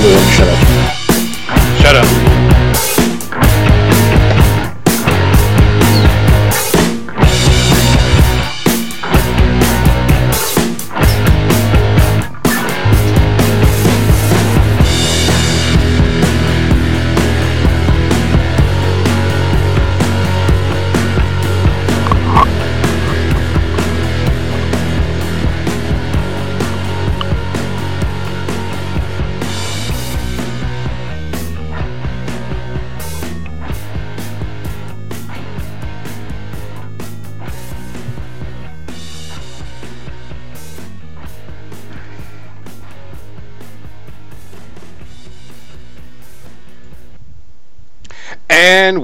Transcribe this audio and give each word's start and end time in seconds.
tell 0.00 0.57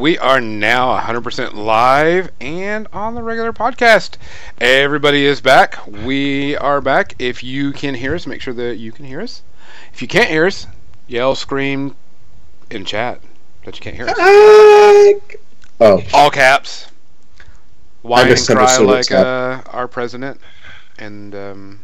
we 0.04 0.18
are 0.18 0.38
now 0.38 1.00
100% 1.00 1.54
live 1.54 2.30
and 2.38 2.86
on 2.92 3.14
the 3.14 3.22
regular 3.22 3.54
podcast. 3.54 4.18
Everybody 4.58 5.24
is 5.24 5.40
back. 5.40 5.78
We 5.86 6.58
are 6.58 6.82
back. 6.82 7.14
If 7.18 7.42
you 7.42 7.72
can 7.72 7.94
hear 7.94 8.14
us, 8.14 8.26
make 8.26 8.42
sure 8.42 8.52
that 8.52 8.76
you 8.76 8.92
can 8.92 9.06
hear 9.06 9.22
us. 9.22 9.40
If 9.94 10.02
you 10.02 10.08
can't 10.08 10.28
hear 10.28 10.44
us, 10.44 10.66
yell, 11.06 11.34
scream 11.34 11.96
in 12.70 12.84
chat 12.84 13.22
that 13.64 13.76
you 13.76 13.80
can't 13.80 13.96
hear 13.96 14.06
us. 14.06 14.14
Oh, 15.80 16.02
All 16.12 16.30
caps. 16.30 16.88
Whine 18.02 18.28
and 18.28 18.28
cry 18.28 18.32
misunderstood 18.32 18.86
like 18.86 19.10
uh, 19.10 19.62
our 19.68 19.88
president, 19.88 20.38
and 20.98 21.34
um, 21.34 21.80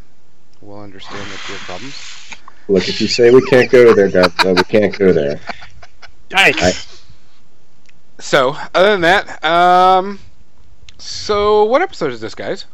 we'll 0.60 0.80
understand 0.80 1.22
that 1.22 1.48
you 1.48 1.54
have 1.54 1.62
problems. 1.62 2.32
look, 2.68 2.86
if 2.86 3.00
you 3.00 3.08
say 3.08 3.30
we 3.30 3.40
can't 3.46 3.70
go 3.70 3.94
there, 3.94 4.10
guys, 4.10 4.30
then 4.44 4.56
we 4.56 4.62
can't 4.64 4.98
go 4.98 5.10
there. 5.10 5.40
Yikes. 6.28 6.99
So, 8.20 8.54
other 8.74 8.92
than 8.92 9.00
that, 9.02 9.42
um, 9.44 10.18
so 10.98 11.64
what 11.64 11.80
episode 11.82 12.12
is 12.12 12.20
this, 12.20 12.34
guys? 12.34 12.66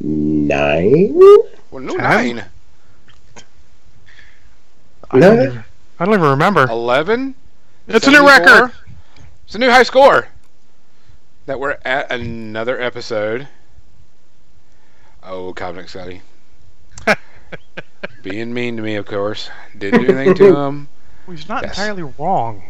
Nine? 0.00 1.14
Well, 1.70 1.82
no, 1.82 1.96
Ten? 1.96 2.02
nine. 2.36 2.44
I 5.10 5.20
don't, 5.20 5.42
even, 5.42 5.64
I 5.98 6.04
don't 6.04 6.14
even 6.14 6.30
remember. 6.30 6.64
11? 6.68 7.34
It's 7.88 8.06
a 8.06 8.10
new 8.10 8.26
record. 8.26 8.72
It's 9.44 9.54
a 9.54 9.58
new 9.58 9.70
high 9.70 9.84
score. 9.84 10.28
That 11.46 11.60
we're 11.60 11.78
at 11.84 12.10
another 12.10 12.80
episode. 12.80 13.46
Oh, 15.22 15.52
Covenant 15.54 15.88
Scotty. 15.88 16.22
Being 18.22 18.52
mean 18.52 18.76
to 18.76 18.82
me, 18.82 18.96
of 18.96 19.06
course. 19.06 19.48
Didn't 19.78 20.02
do 20.02 20.08
anything 20.16 20.34
to 20.36 20.56
him. 20.56 20.88
Well, 21.26 21.36
He's 21.36 21.48
not 21.48 21.62
Yes. 21.62 21.78
entirely 21.78 22.02
wrong. 22.18 22.62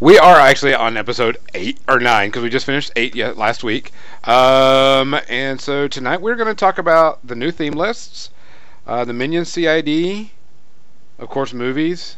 We 0.00 0.18
are 0.18 0.36
actually 0.36 0.74
on 0.74 0.96
episode 0.96 1.38
eight 1.54 1.78
or 1.88 2.00
nine 2.00 2.28
because 2.28 2.42
we 2.42 2.50
just 2.50 2.66
finished 2.66 2.90
eight 2.96 3.14
yet 3.14 3.36
last 3.36 3.62
week. 3.62 3.92
Um, 4.24 5.16
and 5.28 5.60
so 5.60 5.86
tonight 5.86 6.20
we're 6.20 6.34
going 6.34 6.48
to 6.48 6.54
talk 6.54 6.78
about 6.78 7.24
the 7.26 7.36
new 7.36 7.50
theme 7.50 7.74
lists, 7.74 8.30
uh, 8.86 9.04
the 9.04 9.12
Minion 9.12 9.44
CID, 9.44 10.30
of 11.18 11.28
course, 11.28 11.52
movies. 11.52 12.16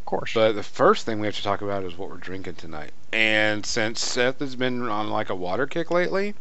Of 0.00 0.06
course. 0.06 0.34
But 0.34 0.52
the 0.52 0.62
first 0.62 1.04
thing 1.04 1.18
we 1.18 1.26
have 1.26 1.36
to 1.36 1.42
talk 1.42 1.62
about 1.62 1.84
is 1.84 1.98
what 1.98 2.08
we're 2.10 2.16
drinking 2.16 2.54
tonight. 2.54 2.92
And 3.12 3.66
since 3.66 4.00
Seth 4.00 4.38
has 4.38 4.54
been 4.54 4.88
on 4.88 5.10
like 5.10 5.30
a 5.30 5.34
water 5.34 5.66
kick 5.66 5.90
lately, 5.90 6.34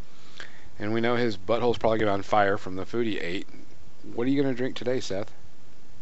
and 0.78 0.94
we 0.94 1.02
know 1.02 1.16
his 1.16 1.36
butthole's 1.36 1.78
probably 1.78 2.00
going 2.00 2.12
on 2.12 2.22
fire 2.22 2.58
from 2.58 2.76
the 2.76 2.86
food 2.86 3.08
he 3.08 3.20
ate, 3.20 3.48
what 4.14 4.28
are 4.28 4.30
you 4.30 4.42
going 4.42 4.54
to 4.54 4.58
drink 4.58 4.76
today, 4.76 5.00
Seth? 5.00 5.32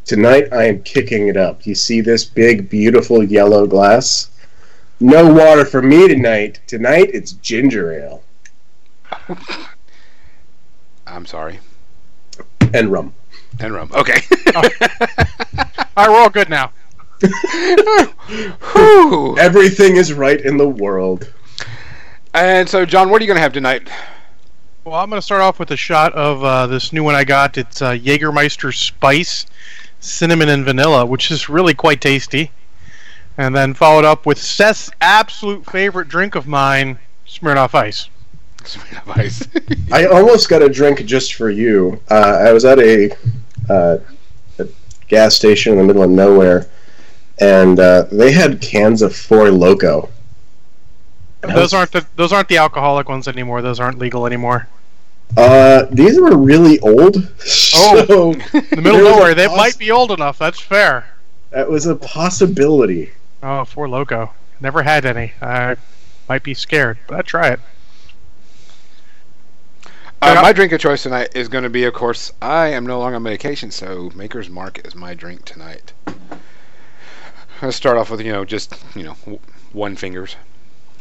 Tonight 0.06 0.52
I 0.52 0.66
am 0.66 0.82
kicking 0.84 1.28
it 1.28 1.38
up. 1.38 1.66
You 1.66 1.76
see 1.76 2.02
this 2.02 2.26
big, 2.26 2.70
beautiful 2.70 3.24
yellow 3.24 3.68
glass? 3.68 4.30
No 5.00 5.32
water 5.32 5.66
for 5.66 5.82
me 5.82 6.08
tonight. 6.08 6.60
Tonight 6.68 7.12
it's 7.14 7.34
ginger 7.34 7.92
ale 7.94 8.24
I'm 11.08 11.26
sorry. 11.26 11.60
and 12.74 12.92
rum. 12.92 13.14
And 13.60 13.74
rum. 13.74 13.90
Okay. 13.94 14.20
All 14.56 14.64
right, 16.06 16.10
we're 16.10 16.22
all 16.22 16.30
good 16.30 16.50
now. 16.50 16.72
Everything 19.38 19.98
is 19.98 20.14
right 20.14 20.40
in 20.40 20.58
the 20.58 20.68
world. 20.68 21.32
And 22.34 22.70
so, 22.70 22.86
John, 22.86 23.10
what 23.10 23.22
are 23.22 23.26
you 23.26 23.28
going 23.28 23.38
to 23.38 23.42
have 23.42 23.54
tonight? 23.54 23.90
Well, 24.86 24.96
I'm 24.96 25.10
going 25.10 25.20
to 25.20 25.26
start 25.26 25.42
off 25.42 25.60
with 25.60 25.72
a 25.72 25.78
shot 25.78 26.14
of 26.14 26.44
uh, 26.44 26.68
this 26.68 26.94
new 26.94 27.04
one 27.04 27.16
I 27.16 27.24
got. 27.26 27.58
It's 27.58 27.82
uh, 27.82 27.92
Jägermeister 27.94 28.74
Spice, 28.74 29.46
Cinnamon 30.00 30.50
and 30.50 30.66
Vanilla, 30.66 31.06
which 31.06 31.32
is 31.32 31.50
really 31.50 31.74
quite 31.74 32.02
tasty. 32.02 32.52
And 33.38 33.56
then 33.56 33.74
followed 33.74 34.06
up 34.06 34.26
with 34.26 34.38
Seth's 34.38 34.90
absolute 35.00 35.66
favorite 35.66 36.10
drink 36.10 36.36
of 36.36 36.48
mine, 36.48 37.00
Smirnoff 37.28 37.74
Ice. 37.74 38.10
Smirnoff 38.64 39.18
Ice. 39.18 39.48
I 39.92 40.06
almost 40.06 40.50
got 40.50 40.62
a 40.62 40.70
drink 40.70 41.06
just 41.06 41.36
for 41.36 41.50
you. 41.50 42.02
Uh, 42.10 42.44
I 42.46 42.52
was 42.52 42.66
at 42.66 42.80
a, 42.80 43.12
uh, 43.70 43.98
a 44.58 44.68
gas 45.08 45.36
station 45.36 45.74
in 45.74 45.80
the 45.80 45.86
middle 45.86 46.04
of 46.04 46.10
nowhere, 46.10 46.68
and 47.40 47.80
uh, 47.80 48.08
they 48.12 48.32
had 48.32 48.62
cans 48.62 49.02
of 49.02 49.16
Four 49.16 49.52
Loco. 49.52 50.10
Those 51.42 51.74
aren't 51.74 51.94
the 51.94 52.06
those 52.18 52.34
aren't 52.34 52.50
the 52.50 52.58
alcoholic 52.58 53.08
ones 53.08 53.28
anymore. 53.28 53.62
Those 53.62 53.80
aren't 53.80 53.98
legal 53.98 54.26
anymore. 54.26 54.68
Uh, 55.38 55.86
these 55.92 56.20
were 56.20 56.38
really 56.38 56.80
old. 56.82 57.16
Oh. 57.76 58.04
So 58.08 58.34
the 58.34 58.82
middle 58.82 58.82
There 58.82 58.96
of 58.96 59.02
was 59.04 59.16
nowhere, 59.16 59.36
they 59.36 59.48
poss- 59.48 59.58
might 59.58 59.78
be 59.78 59.92
old 59.92 60.12
enough. 60.12 60.38
That's 60.40 60.60
fair. 60.60 61.06
that 61.52 61.70
was 61.70 61.86
a 61.86 61.96
possibility. 61.96 63.12
Oh, 63.44 63.64
Four 63.66 63.88
Loco. 63.88 64.32
Never 64.60 64.84
had 64.84 65.06
any. 65.06 65.34
I 65.42 65.76
might 66.28 66.44
be 66.44 66.54
scared, 66.54 66.98
but 67.08 67.18
I'd 67.20 67.26
try 67.26 67.48
it. 67.50 67.60
Uh, 70.22 70.40
my 70.42 70.52
drink 70.52 70.74
of 70.74 70.82
choice 70.82 71.04
tonight 71.04 71.30
is 71.34 71.48
going 71.48 71.64
to 71.64 71.70
be, 71.70 71.86
of 71.86 71.94
course, 71.94 72.34
I 72.42 72.68
am 72.68 72.86
no 72.86 73.00
longer 73.00 73.16
on 73.16 73.24
medication, 73.24 73.72
so 73.72 74.12
Maker's 74.14 74.50
Mark 74.50 74.86
is 74.86 74.94
my 74.94 75.14
drink 75.14 75.46
tonight. 75.46 75.94
I'll 77.62 77.72
start 77.72 77.98
off 77.98 78.10
with, 78.12 78.20
you 78.22 78.32
know, 78.34 78.44
just, 78.44 78.74
you 78.96 79.04
know, 79.04 79.16
w- 79.22 79.40
one 79.72 79.96
fingers, 79.96 80.36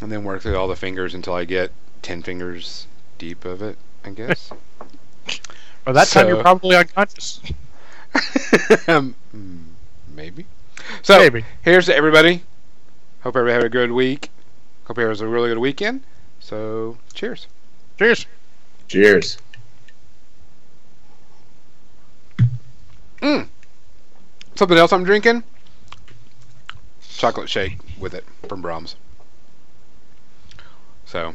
and 0.01 0.13
then 0.13 0.23
work 0.23 0.43
through 0.43 0.57
all 0.57 0.69
the 0.69 0.77
fingers 0.77 1.15
until 1.15 1.35
I 1.35 1.45
get 1.45 1.73
ten 2.03 2.23
fingers 2.23 2.87
deep 3.19 3.45
of 3.45 3.61
it, 3.61 3.77
I 4.09 4.11
guess. 4.11 4.51
By 5.85 5.93
that 5.93 6.09
time, 6.09 6.29
you're 6.29 6.43
probably 6.43 6.77
unconscious. 6.77 7.41
um, 8.89 9.15
mm, 9.35 9.65
maybe. 10.15 10.45
So, 11.03 11.19
Maybe. 11.19 11.45
here's 11.63 11.87
to 11.87 11.95
everybody. 11.95 12.43
Hope 13.23 13.37
everybody 13.37 13.55
had 13.55 13.65
a 13.65 13.69
good 13.69 13.93
week. 13.93 14.31
Hope 14.85 14.99
everybody 14.99 15.13
has 15.13 15.21
a 15.21 15.29
really 15.29 15.49
good 15.49 15.59
weekend. 15.59 16.03
So, 16.41 16.97
cheers. 17.15 17.47
Cheers. 17.99 18.27
Cheers. 18.87 19.39
Something 24.59 24.77
else 24.77 24.93
I'm 24.93 25.05
drinking? 25.05 25.45
Chocolate 27.17 27.49
shake 27.49 27.79
with 27.97 28.13
it 28.13 28.25
from 28.49 28.61
Braum's. 28.61 28.97
So 31.07 31.33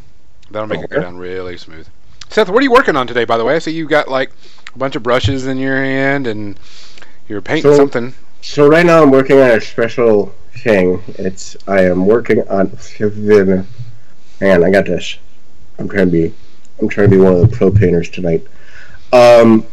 that'll 0.51 0.67
make 0.67 0.81
it 0.81 0.89
go 0.89 1.00
down 1.00 1.16
really 1.16 1.56
smooth. 1.56 1.88
Seth, 2.33 2.49
what 2.49 2.61
are 2.61 2.63
you 2.63 2.71
working 2.71 2.95
on 2.95 3.05
today, 3.05 3.25
by 3.25 3.38
the 3.38 3.45
way? 3.45 3.53
I 3.55 3.59
see 3.59 3.69
you've 3.69 3.91
got 3.91 4.07
like 4.07 4.31
a 4.73 4.77
bunch 4.79 4.95
of 4.95 5.03
brushes 5.03 5.45
in 5.45 5.59
your 5.59 5.75
hand 5.75 6.25
and 6.25 6.59
you're 7.29 7.44
painting 7.44 7.71
So- 7.71 7.77
something. 7.77 8.15
So 8.41 8.68
right 8.68 8.83
now 8.83 9.03
I'm 9.03 9.12
working 9.12 9.38
on 9.38 9.51
a 9.51 9.62
special 9.62 10.33
thing. 10.57 11.03
It's 11.19 11.56
I 11.68 11.81
am 11.85 12.07
working 12.07 12.39
on. 12.50 12.75
On, 14.41 14.63
I 14.63 14.71
got 14.71 14.85
this. 14.85 15.18
I'm 15.77 15.88
trying 15.88 16.07
to 16.07 16.12
be. 16.12 16.33
I'm 16.81 16.89
trying 16.89 17.12
to 17.12 17.15
be 17.15 17.21
one 17.21 17.33
of 17.33 17.41
the 17.41 17.56
pro 17.56 17.69
painters 17.69 18.09
tonight. 18.09 18.47
Um, 19.13 19.68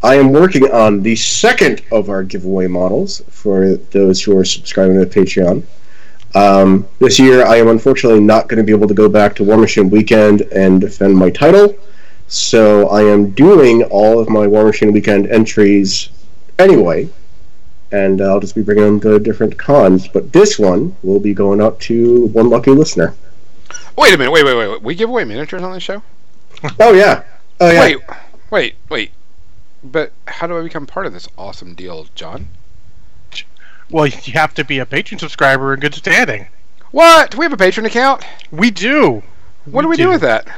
I 0.00 0.14
am 0.14 0.32
working 0.32 0.70
on 0.70 1.02
the 1.02 1.16
second 1.16 1.82
of 1.90 2.08
our 2.08 2.22
giveaway 2.22 2.68
models 2.68 3.20
for 3.30 3.74
those 3.90 4.22
who 4.22 4.38
are 4.38 4.44
subscribing 4.44 4.96
to 5.00 5.04
the 5.04 5.12
Patreon. 5.12 5.64
Um, 6.36 6.86
this 7.00 7.18
year, 7.18 7.44
I 7.44 7.56
am 7.56 7.66
unfortunately 7.66 8.20
not 8.20 8.48
going 8.48 8.58
to 8.58 8.64
be 8.64 8.72
able 8.72 8.86
to 8.86 8.94
go 8.94 9.08
back 9.08 9.34
to 9.36 9.44
War 9.44 9.56
Machine 9.56 9.90
Weekend 9.90 10.42
and 10.52 10.80
defend 10.80 11.16
my 11.16 11.30
title. 11.30 11.74
So 12.28 12.88
I 12.88 13.02
am 13.02 13.30
doing 13.30 13.84
all 13.84 14.18
of 14.18 14.28
my 14.28 14.46
War 14.46 14.64
Machine 14.64 14.92
Weekend 14.92 15.28
entries 15.28 16.10
anyway 16.58 17.08
and 17.92 18.20
I'll 18.20 18.40
just 18.40 18.54
be 18.54 18.62
bringing 18.62 18.84
them 18.84 19.00
to 19.00 19.18
different 19.18 19.58
cons. 19.58 20.08
But 20.08 20.32
this 20.32 20.58
one 20.58 20.96
will 21.02 21.20
be 21.20 21.34
going 21.34 21.60
out 21.60 21.78
to 21.80 22.26
one 22.26 22.50
lucky 22.50 22.70
listener. 22.70 23.14
Wait 23.96 24.14
a 24.14 24.18
minute, 24.18 24.30
wait, 24.30 24.44
wait, 24.44 24.56
wait, 24.56 24.68
wait. 24.68 24.82
We 24.82 24.94
give 24.94 25.08
away 25.08 25.24
miniatures 25.24 25.62
on 25.62 25.72
this 25.72 25.82
show? 25.82 26.02
Oh 26.80 26.94
yeah, 26.94 27.22
oh 27.60 27.70
yeah. 27.70 27.82
Wait, 27.82 27.98
wait, 28.50 28.74
wait. 28.88 29.10
But 29.84 30.12
how 30.26 30.46
do 30.46 30.58
I 30.58 30.62
become 30.62 30.86
part 30.86 31.04
of 31.04 31.12
this 31.12 31.28
awesome 31.36 31.74
deal, 31.74 32.06
John? 32.14 32.48
Well, 33.90 34.06
you 34.06 34.32
have 34.32 34.54
to 34.54 34.64
be 34.64 34.78
a 34.78 34.86
patron 34.86 35.18
subscriber 35.18 35.74
in 35.74 35.80
good 35.80 35.94
standing. 35.94 36.48
What? 36.92 37.34
We 37.34 37.44
have 37.44 37.52
a 37.52 37.58
patron 37.58 37.84
account. 37.84 38.24
We 38.50 38.70
do. 38.70 39.22
What 39.66 39.82
do 39.82 39.88
we 39.88 39.98
do 39.98 40.08
with 40.08 40.22
that? 40.22 40.48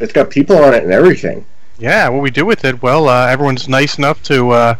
It's 0.00 0.12
got 0.12 0.30
people 0.30 0.56
on 0.56 0.74
it 0.74 0.82
and 0.82 0.92
everything. 0.92 1.44
Yeah, 1.78 2.08
what 2.10 2.20
we 2.22 2.30
do 2.30 2.44
with 2.44 2.64
it, 2.66 2.82
well, 2.82 3.08
uh, 3.08 3.26
everyone's 3.26 3.66
nice 3.66 3.96
enough 3.96 4.22
to 4.24 4.50
uh, 4.50 4.74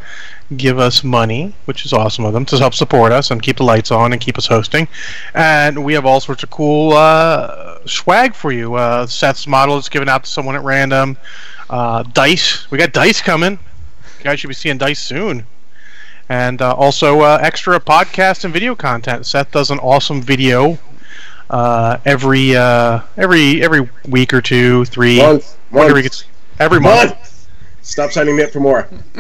give 0.56 0.78
us 0.78 1.02
money, 1.02 1.54
which 1.64 1.86
is 1.86 1.94
awesome 1.94 2.26
of 2.26 2.34
them, 2.34 2.44
to 2.46 2.58
help 2.58 2.74
support 2.74 3.10
us 3.10 3.30
and 3.30 3.42
keep 3.42 3.56
the 3.56 3.62
lights 3.62 3.90
on 3.90 4.12
and 4.12 4.20
keep 4.20 4.36
us 4.36 4.46
hosting. 4.46 4.86
And 5.34 5.82
we 5.82 5.94
have 5.94 6.04
all 6.04 6.20
sorts 6.20 6.42
of 6.42 6.50
cool 6.50 6.92
uh, 6.92 7.78
swag 7.86 8.34
for 8.34 8.52
you. 8.52 8.74
Uh, 8.74 9.06
Seth's 9.06 9.46
model 9.46 9.78
is 9.78 9.88
given 9.88 10.10
out 10.10 10.24
to 10.24 10.30
someone 10.30 10.56
at 10.56 10.62
random. 10.62 11.16
Uh, 11.70 12.02
dice. 12.02 12.70
We 12.70 12.76
got 12.76 12.92
dice 12.92 13.22
coming. 13.22 13.52
You 14.18 14.24
guys 14.24 14.40
should 14.40 14.48
be 14.48 14.54
seeing 14.54 14.76
dice 14.76 15.00
soon. 15.00 15.46
And 16.28 16.60
uh, 16.60 16.74
also 16.74 17.22
extra 17.22 17.80
podcast 17.80 18.44
and 18.44 18.52
video 18.52 18.74
content. 18.74 19.24
Seth 19.24 19.50
does 19.52 19.70
an 19.70 19.78
awesome 19.78 20.20
video 20.20 20.78
uh, 21.50 21.98
every 22.06 22.56
uh, 22.56 23.00
every 23.16 23.62
every 23.62 23.88
week 24.08 24.32
or 24.32 24.40
two, 24.40 24.84
three, 24.86 25.18
Month, 25.18 25.56
whenever 25.70 25.94
month, 25.94 26.04
gets 26.04 26.24
every 26.58 26.80
month. 26.80 27.10
month. 27.10 27.48
Stop 27.82 28.12
signing 28.12 28.36
me 28.36 28.42
up 28.44 28.50
for 28.50 28.60
more. 28.60 28.88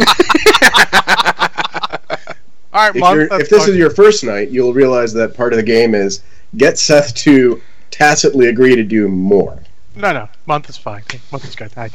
All 2.72 2.86
right, 2.86 2.94
If, 2.94 3.00
month. 3.00 3.32
if 3.32 3.48
this 3.50 3.64
fine. 3.64 3.70
is 3.70 3.76
your 3.76 3.90
first 3.90 4.22
night, 4.22 4.50
you'll 4.50 4.72
realize 4.72 5.12
that 5.14 5.34
part 5.36 5.52
of 5.52 5.56
the 5.56 5.62
game 5.62 5.94
is 5.94 6.22
get 6.56 6.78
Seth 6.78 7.12
to 7.16 7.60
tacitly 7.90 8.46
agree 8.48 8.76
to 8.76 8.84
do 8.84 9.08
more. 9.08 9.60
No, 9.96 10.12
no, 10.12 10.28
month 10.46 10.68
is 10.68 10.76
fine. 10.76 11.02
Month 11.32 11.44
is 11.46 11.56
good. 11.56 11.72
I, 11.76 11.86
I 11.86 11.90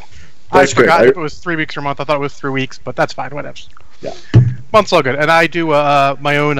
That's 0.51 0.73
good. 0.73 0.81
forgot 0.81 1.01
I- 1.01 1.05
if 1.05 1.11
it 1.11 1.17
was 1.17 1.35
three 1.39 1.55
weeks 1.55 1.77
or 1.77 1.79
a 1.79 1.83
month. 1.83 2.01
I 2.01 2.03
thought 2.03 2.17
it 2.17 2.19
was 2.19 2.33
three 2.33 2.51
weeks, 2.51 2.77
but 2.77 2.95
that's 2.97 3.13
fine. 3.13 3.33
Whatever. 3.33 3.57
Yeah. 4.01 4.13
Month's 4.73 4.91
all 4.91 5.01
good. 5.01 5.15
And 5.15 5.31
I 5.31 5.47
do 5.47 5.71
uh, 5.71 6.17
my 6.19 6.37
own 6.37 6.59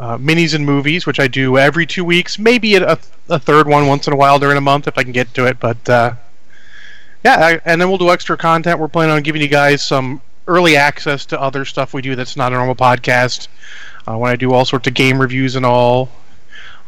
uh, 0.00 0.16
minis 0.16 0.54
and 0.54 0.64
movies, 0.64 1.04
which 1.04 1.20
I 1.20 1.28
do 1.28 1.58
every 1.58 1.86
two 1.86 2.04
weeks. 2.06 2.38
Maybe 2.38 2.74
a, 2.76 2.98
a 3.28 3.38
third 3.38 3.68
one 3.68 3.86
once 3.86 4.06
in 4.06 4.14
a 4.14 4.16
while 4.16 4.38
during 4.38 4.56
a 4.56 4.60
month 4.62 4.88
if 4.88 4.96
I 4.96 5.02
can 5.02 5.12
get 5.12 5.32
to 5.34 5.46
it. 5.46 5.60
But 5.60 5.88
uh, 5.88 6.14
yeah, 7.22 7.34
I, 7.34 7.60
and 7.66 7.78
then 7.78 7.90
we'll 7.90 7.98
do 7.98 8.10
extra 8.10 8.38
content. 8.38 8.80
We're 8.80 8.88
planning 8.88 9.14
on 9.14 9.22
giving 9.22 9.42
you 9.42 9.48
guys 9.48 9.82
some 9.82 10.22
early 10.46 10.74
access 10.74 11.26
to 11.26 11.40
other 11.40 11.66
stuff 11.66 11.92
we 11.92 12.00
do 12.00 12.16
that's 12.16 12.34
not 12.34 12.50
a 12.50 12.56
normal 12.56 12.74
podcast. 12.74 13.48
Uh, 14.08 14.16
when 14.16 14.32
I 14.32 14.36
do 14.36 14.52
all 14.52 14.64
sorts 14.64 14.88
of 14.88 14.94
game 14.94 15.20
reviews 15.20 15.54
and 15.54 15.66
all, 15.66 16.08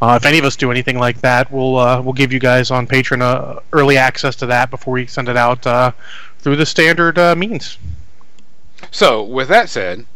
uh, 0.00 0.19
if 0.20 0.25
any 0.25 0.38
of 0.38 0.47
us 0.47 0.56
do 0.56 0.70
anything 0.70 0.99
like 0.99 1.20
that, 1.20 1.53
we'll 1.53 1.76
uh, 1.76 2.00
we'll 2.00 2.14
give 2.14 2.32
you 2.32 2.38
guys 2.38 2.70
on 2.70 2.87
Patreon 2.87 3.20
uh, 3.20 3.61
early 3.75 3.99
access 3.99 4.35
to 4.37 4.47
that 4.47 4.70
before 4.70 4.94
we 4.94 5.06
send 5.06 5.29
it 5.29 5.37
out 5.37 5.67
uh, 5.67 5.93
through 6.38 6.56
the 6.56 6.67
standard 6.67 7.19
uh, 7.19 7.37
means. 7.37 7.76
So, 8.91 9.23
with 9.23 9.49
that 9.49 9.69
said, 9.69 10.06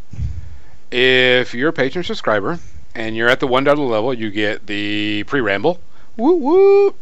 if 0.90 1.52
you're 1.52 1.69
a 1.69 1.72
patron 1.75 2.02
subscriber 2.02 2.58
and 2.96 3.14
you're 3.14 3.28
at 3.28 3.40
the 3.40 3.46
one 3.46 3.62
dollar 3.62 3.84
level, 3.84 4.14
you 4.14 4.31
get 4.31 4.66
the 4.66 5.22
pre-ramble, 5.25 5.78
woo 6.16 6.34
woo, 6.34 6.94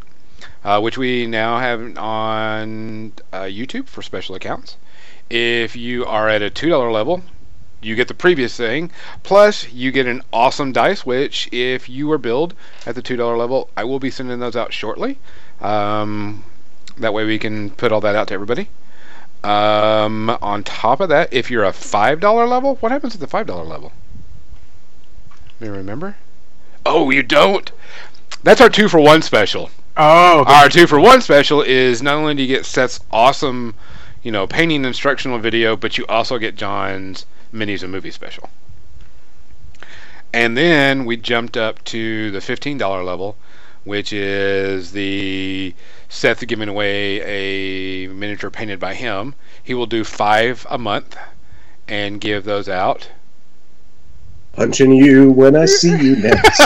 uh, 0.63 0.79
which 0.81 0.97
we 0.97 1.25
now 1.25 1.57
have 1.57 1.97
on 1.97 3.13
uh, 3.31 3.43
YouTube 3.43 3.87
for 3.87 4.01
special 4.01 4.35
accounts. 4.35 4.75
If 5.29 5.77
you 5.77 6.05
are 6.05 6.27
at 6.27 6.41
a 6.41 6.49
two 6.49 6.67
dollar 6.67 6.91
level, 6.91 7.23
you 7.81 7.95
get 7.95 8.09
the 8.09 8.13
previous 8.13 8.57
thing. 8.57 8.91
Plus, 9.23 9.71
you 9.71 9.93
get 9.93 10.05
an 10.05 10.21
awesome 10.33 10.73
dice, 10.73 11.05
which 11.05 11.47
if 11.53 11.87
you 11.87 12.11
are 12.11 12.17
billed 12.17 12.53
at 12.85 12.95
the 12.95 13.01
two 13.01 13.15
dollar 13.15 13.37
level, 13.37 13.69
I 13.77 13.85
will 13.85 13.99
be 13.99 14.11
sending 14.11 14.39
those 14.39 14.57
out 14.57 14.73
shortly. 14.73 15.17
Um, 15.61 16.43
that 16.97 17.13
way, 17.13 17.23
we 17.23 17.39
can 17.39 17.69
put 17.69 17.93
all 17.93 18.01
that 18.01 18.15
out 18.17 18.27
to 18.27 18.33
everybody. 18.33 18.67
Um, 19.45 20.29
on 20.41 20.63
top 20.65 20.99
of 20.99 21.07
that, 21.07 21.31
if 21.31 21.49
you're 21.49 21.63
a 21.63 21.71
five 21.71 22.19
dollar 22.19 22.45
level, 22.47 22.75
what 22.81 22.91
happens 22.91 23.15
at 23.15 23.21
the 23.21 23.27
five 23.27 23.47
dollar 23.47 23.63
level? 23.63 23.93
You 25.59 25.71
remember? 25.71 26.17
Oh, 26.85 27.09
you 27.09 27.23
don't. 27.23 27.71
That's 28.43 28.61
our 28.61 28.69
two 28.69 28.87
for 28.89 28.99
one 28.99 29.21
special. 29.21 29.69
Oh, 29.97 30.43
Our 30.45 30.67
two 30.67 30.87
for 30.87 30.99
one 30.99 31.21
special 31.21 31.61
is 31.61 32.01
not 32.01 32.15
only 32.15 32.35
do 32.35 32.41
you 32.41 32.47
get 32.47 32.65
Seth's 32.65 32.99
awesome, 33.11 33.75
you 34.21 34.31
know, 34.31 34.45
painting 34.45 34.83
instructional 34.83 35.39
video, 35.39 35.77
but 35.77 35.97
you 35.97 36.05
also 36.07 36.37
get 36.37 36.57
John's 36.57 37.25
minis 37.53 37.81
and 37.81 37.91
movie 37.91 38.11
special. 38.11 38.49
And 40.33 40.57
then 40.57 41.05
we 41.05 41.15
jumped 41.15 41.55
up 41.55 41.81
to 41.85 42.29
the 42.31 42.41
fifteen 42.41 42.77
dollar 42.77 43.03
level, 43.03 43.37
which 43.85 44.11
is 44.11 44.91
the 44.91 45.73
Seth 46.09 46.45
giving 46.45 46.67
away 46.67 47.21
a 47.21 48.07
miniature 48.09 48.49
painted 48.49 48.79
by 48.79 48.95
him. 48.95 49.33
He 49.63 49.73
will 49.73 49.85
do 49.85 50.03
five 50.03 50.67
a 50.69 50.77
month 50.77 51.15
and 51.87 52.19
give 52.19 52.43
those 52.43 52.67
out. 52.67 53.09
Punching 54.55 54.93
you 54.93 55.31
when 55.31 55.55
I 55.55 55.65
see 55.65 55.89
you 55.89 56.15
next. 56.21 56.61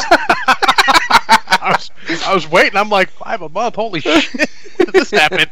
I 1.62 1.76
was, 1.76 1.92
I 2.26 2.34
was 2.34 2.48
waiting. 2.48 2.78
I'm 2.78 2.90
like 2.90 3.10
five 3.10 3.42
a 3.42 3.50
month. 3.50 3.76
Holy 3.76 4.00
shit! 4.00 4.30
this 4.94 5.12
happened. 5.12 5.50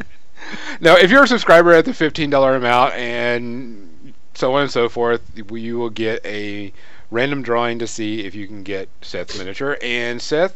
Now, 0.80 0.96
if 0.96 1.10
you're 1.12 1.24
a 1.24 1.28
subscriber 1.28 1.74
at 1.74 1.86
the 1.86 1.94
fifteen 1.94 2.30
dollar 2.30 2.56
amount 2.56 2.94
and 2.94 4.14
so 4.34 4.54
on 4.54 4.64
and 4.64 4.72
so 4.72 4.88
forth, 4.88 5.22
you 5.52 5.80
will 5.80 5.90
get 5.90 6.24
a 6.26 6.72
random 7.10 7.42
drawing 7.42 7.80
to 7.80 7.88
see 7.88 8.24
if 8.26 8.36
you 8.36 8.48
can 8.48 8.64
get 8.64 8.90
Seth's 9.02 9.38
miniature. 9.38 9.78
And 9.82 10.22
Seth, 10.22 10.56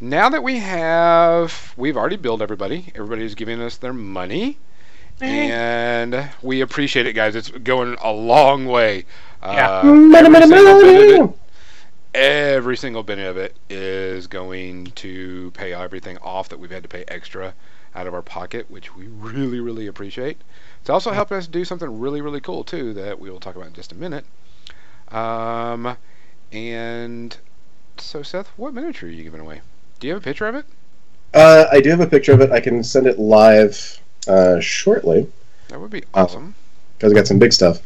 now 0.00 0.28
that 0.28 0.42
we 0.42 0.58
have, 0.58 1.74
we've 1.76 1.96
already 1.96 2.16
billed 2.16 2.42
everybody. 2.42 2.92
Everybody's 2.94 3.34
giving 3.34 3.60
us 3.60 3.76
their 3.76 3.92
money, 3.92 4.58
eh. 5.20 5.26
and 5.26 6.30
we 6.42 6.60
appreciate 6.60 7.06
it, 7.06 7.12
guys. 7.12 7.36
It's 7.36 7.50
going 7.50 7.96
a 8.02 8.12
long 8.12 8.66
way. 8.66 9.04
Yeah. 9.44 9.68
Uh, 9.84 9.86
every 10.16 10.40
single 10.46 10.80
bit 10.80 11.20
of 11.20 11.30
it- 11.30 11.38
every 12.14 12.76
single 12.76 13.02
bit 13.02 13.18
of 13.18 13.36
it 13.36 13.56
is 13.68 14.26
going 14.26 14.86
to 14.94 15.50
pay 15.52 15.72
everything 15.72 16.16
off 16.18 16.48
that 16.48 16.58
we've 16.58 16.70
had 16.70 16.82
to 16.84 16.88
pay 16.88 17.04
extra 17.08 17.54
out 17.94 18.06
of 18.06 18.14
our 18.14 18.22
pocket, 18.22 18.70
which 18.70 18.94
we 18.94 19.06
really, 19.06 19.60
really 19.60 19.86
appreciate. 19.86 20.38
It's 20.80 20.90
also 20.90 21.12
helping 21.12 21.36
us 21.36 21.46
do 21.46 21.64
something 21.64 21.98
really, 22.00 22.20
really 22.20 22.40
cool 22.40 22.64
too 22.64 22.92
that 22.94 23.18
we 23.18 23.30
will 23.30 23.40
talk 23.40 23.56
about 23.56 23.68
in 23.68 23.74
just 23.74 23.92
a 23.92 23.94
minute. 23.96 24.24
Um, 25.10 25.96
and 26.52 27.36
so, 27.98 28.22
Seth, 28.22 28.48
what 28.56 28.74
miniature 28.74 29.08
are 29.08 29.12
you 29.12 29.22
giving 29.24 29.40
away? 29.40 29.60
Do 30.00 30.06
you 30.06 30.14
have 30.14 30.22
a 30.22 30.24
picture 30.24 30.46
of 30.46 30.54
it? 30.54 30.66
Uh, 31.32 31.66
I 31.70 31.80
do 31.80 31.90
have 31.90 32.00
a 32.00 32.06
picture 32.06 32.32
of 32.32 32.40
it. 32.40 32.50
I 32.52 32.60
can 32.60 32.82
send 32.84 33.06
it 33.06 33.18
live 33.18 34.00
uh, 34.28 34.60
shortly 34.60 35.30
That 35.68 35.80
would 35.80 35.90
be 35.90 36.04
awesome. 36.14 36.54
because 36.96 37.12
I 37.12 37.16
got 37.16 37.26
some 37.26 37.38
big 37.38 37.52
stuff. 37.52 37.80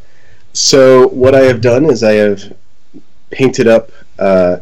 So 0.53 1.07
what 1.09 1.35
I 1.35 1.41
have 1.41 1.61
done 1.61 1.85
is 1.85 2.03
I 2.03 2.13
have 2.13 2.55
painted 3.29 3.67
up 3.67 3.91
uh, 4.17 4.57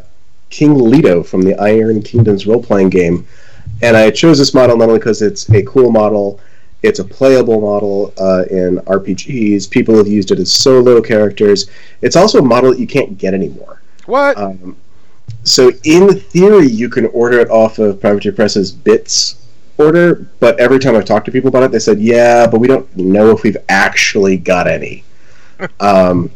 King 0.50 0.78
Leto 0.78 1.22
from 1.22 1.42
the 1.42 1.54
Iron 1.60 2.02
Kingdoms 2.02 2.46
role-playing 2.46 2.90
game, 2.90 3.26
and 3.82 3.96
I 3.96 4.10
chose 4.10 4.38
this 4.38 4.54
model 4.54 4.76
not 4.76 4.88
only 4.88 4.98
because 4.98 5.22
it's 5.22 5.48
a 5.50 5.62
cool 5.64 5.90
model, 5.90 6.40
it's 6.82 7.00
a 7.00 7.04
playable 7.04 7.60
model 7.60 8.12
uh, 8.18 8.44
in 8.50 8.78
RPGs. 8.78 9.68
People 9.70 9.96
have 9.96 10.06
used 10.06 10.30
it 10.30 10.38
as 10.38 10.52
solo 10.52 11.00
characters. 11.00 11.68
It's 12.02 12.16
also 12.16 12.38
a 12.38 12.42
model 12.42 12.70
that 12.70 12.78
you 12.78 12.86
can't 12.86 13.18
get 13.18 13.34
anymore. 13.34 13.82
What? 14.06 14.38
Um, 14.38 14.76
so 15.44 15.72
in 15.84 16.18
theory, 16.20 16.68
you 16.68 16.88
can 16.88 17.06
order 17.06 17.40
it 17.40 17.50
off 17.50 17.78
of 17.78 18.00
Privateer 18.00 18.32
Press's 18.32 18.70
bits 18.70 19.46
order, 19.76 20.26
but 20.40 20.58
every 20.58 20.78
time 20.78 20.96
I've 20.96 21.04
talked 21.04 21.26
to 21.26 21.32
people 21.32 21.48
about 21.48 21.62
it, 21.62 21.72
they 21.72 21.78
said, 21.78 21.98
"Yeah, 21.98 22.46
but 22.46 22.60
we 22.60 22.68
don't 22.68 22.94
know 22.96 23.30
if 23.30 23.42
we've 23.42 23.56
actually 23.68 24.36
got 24.36 24.66
any." 24.66 25.04
Um, 25.80 26.30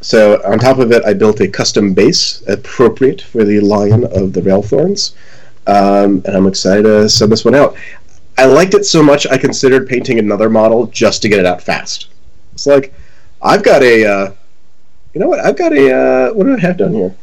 so 0.00 0.42
on 0.44 0.58
top 0.58 0.78
of 0.78 0.90
it, 0.90 1.04
I 1.04 1.14
built 1.14 1.40
a 1.40 1.48
custom 1.48 1.94
base 1.94 2.42
appropriate 2.48 3.22
for 3.22 3.44
the 3.44 3.60
Lion 3.60 4.04
of 4.04 4.32
the 4.32 4.40
Raelthornes, 4.40 5.14
um, 5.66 6.22
and 6.24 6.36
I'm 6.36 6.46
excited 6.46 6.82
to 6.82 7.08
send 7.08 7.30
this 7.30 7.44
one 7.44 7.54
out. 7.54 7.76
I 8.36 8.46
liked 8.46 8.74
it 8.74 8.84
so 8.84 9.02
much, 9.02 9.26
I 9.26 9.38
considered 9.38 9.88
painting 9.88 10.18
another 10.18 10.50
model 10.50 10.86
just 10.86 11.22
to 11.22 11.28
get 11.28 11.38
it 11.38 11.46
out 11.46 11.62
fast. 11.62 12.08
It's 12.52 12.66
like 12.66 12.92
I've 13.40 13.62
got 13.62 13.82
a, 13.82 14.04
uh, 14.04 14.32
you 15.14 15.20
know 15.20 15.28
what? 15.28 15.40
I've 15.40 15.56
got 15.56 15.72
a 15.72 15.94
uh, 15.94 16.32
what 16.32 16.44
do 16.44 16.56
I 16.56 16.60
have 16.60 16.78
down 16.78 16.94
here? 16.94 17.14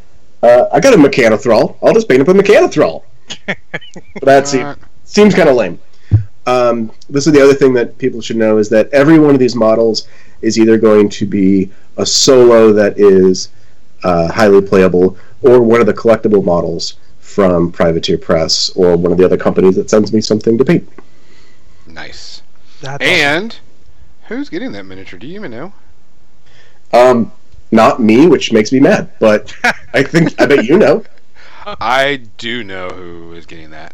Uh, 0.42 0.66
I 0.72 0.80
got 0.80 0.94
a 0.94 0.98
Mechanithrall. 0.98 1.78
I'll 1.82 1.94
just 1.94 2.08
paint 2.08 2.22
up 2.22 2.28
a 2.30 2.34
Mechanithrall. 2.34 3.04
but 3.46 3.58
that 4.22 4.48
seems, 4.48 4.78
seems 5.04 5.36
kind 5.36 5.50
of 5.50 5.56
lame. 5.56 5.80
Um, 6.50 6.92
this 7.10 7.28
is 7.28 7.34
the 7.34 7.44
other 7.44 7.54
thing 7.54 7.74
that 7.74 7.98
people 8.00 8.22
should 8.22 8.38
know 8.38 8.58
is 8.58 8.70
that 8.70 8.90
every 8.92 9.20
one 9.20 9.36
of 9.36 9.40
these 9.40 9.56
models 9.56 10.08
is 10.42 10.58
either 10.58 10.78
going 10.78 11.08
to 11.10 11.28
be 11.28 11.70
a 11.98 12.06
solo 12.06 12.74
that 12.74 12.98
is 12.98 13.50
uh, 14.04 14.32
highly 14.32 14.62
playable, 14.62 15.16
or 15.44 15.62
one 15.62 15.80
of 15.80 15.86
the 15.86 15.94
collectible 15.94 16.44
models 16.44 16.96
from 17.20 17.72
Privateer 17.72 18.18
Press, 18.18 18.72
or 18.72 18.98
one 18.98 19.12
of 19.12 19.20
the 19.20 19.26
other 19.26 19.38
companies 19.38 19.76
that 19.76 19.92
sends 19.92 20.12
me 20.12 20.22
something 20.22 20.58
to 20.58 20.66
paint. 20.66 20.90
Nice. 21.86 22.42
That's 22.82 23.04
And 23.04 23.60
who's 24.28 24.50
getting 24.50 24.72
that 24.72 24.86
miniature? 24.86 25.20
Do 25.20 25.28
you 25.28 25.36
even 25.36 25.52
know? 25.52 25.74
Um, 26.92 27.32
not 27.72 28.02
me, 28.02 28.26
which 28.26 28.52
makes 28.52 28.72
me 28.72 28.80
mad, 28.80 29.12
but 29.20 29.54
I 29.94 30.02
think 30.02 30.40
I 30.42 30.48
bet 30.48 30.66
you 30.66 30.80
know. 30.80 31.04
I 31.64 32.24
do 32.38 32.64
know 32.64 32.90
who 32.90 33.34
is 33.34 33.46
getting 33.46 33.70
that, 33.70 33.94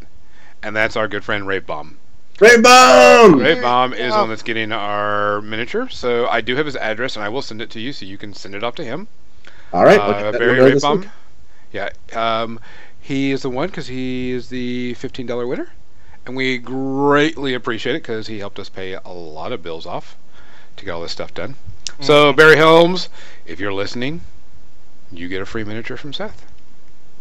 and 0.63 0.73
that's 0.73 0.95
our 0.95 1.09
good 1.09 1.25
friend 1.25 1.45
Ray 1.45 1.59
Bum. 1.59 1.97
Ray 2.39 2.59
Bomb! 2.59 3.39
Ray 3.39 3.59
Bomb 3.61 3.93
is 3.93 4.13
Yeah. 4.13 4.19
one 4.19 4.29
that's 4.29 4.41
getting 4.41 4.71
our 4.73 5.41
miniature, 5.41 5.87
so 5.89 6.27
I 6.27 6.41
do 6.41 6.55
have 6.57 6.65
his 6.65 6.75
address, 6.75 7.15
and 7.15 7.23
I 7.23 7.29
will 7.29 7.41
send 7.41 7.61
it 7.61 7.69
to 7.71 7.79
you, 7.79 7.93
so 7.93 8.05
you 8.05 8.17
can 8.17 8.33
send 8.33 8.55
it 8.55 8.63
off 8.63 8.75
to 8.75 8.83
him. 8.83 9.07
All 9.71 9.85
right, 9.85 9.99
I'll 9.99 10.27
Uh, 10.27 10.31
Barry 10.33 10.57
one 10.59 10.65
Ray 10.67 10.71
this 10.73 10.83
Bomb. 10.83 10.99
week. 11.01 11.09
Yeah, 11.71 11.89
um, 12.13 12.59
he 12.99 13.31
is 13.31 13.41
the 13.41 13.49
one 13.49 13.67
because 13.67 13.87
he 13.87 14.31
is 14.31 14.49
the 14.49 14.95
fifteen 14.95 15.25
dollar 15.25 15.47
winner, 15.47 15.69
and 16.25 16.35
we 16.35 16.57
greatly 16.57 17.53
appreciate 17.53 17.95
it 17.95 18.01
because 18.03 18.27
he 18.27 18.39
helped 18.39 18.59
us 18.59 18.67
pay 18.69 18.93
a 18.93 19.09
lot 19.09 19.51
of 19.53 19.63
bills 19.63 19.85
off 19.85 20.15
to 20.75 20.83
get 20.85 20.91
all 20.91 21.01
this 21.01 21.11
stuff 21.13 21.33
done. 21.33 21.55
So 22.01 22.33
Barry 22.33 22.57
Helms, 22.57 23.07
if 23.45 23.59
you're 23.61 23.73
listening, 23.73 24.21
you 25.11 25.29
get 25.29 25.41
a 25.41 25.45
free 25.45 25.63
miniature 25.63 25.95
from 25.95 26.11
Seth. 26.11 26.45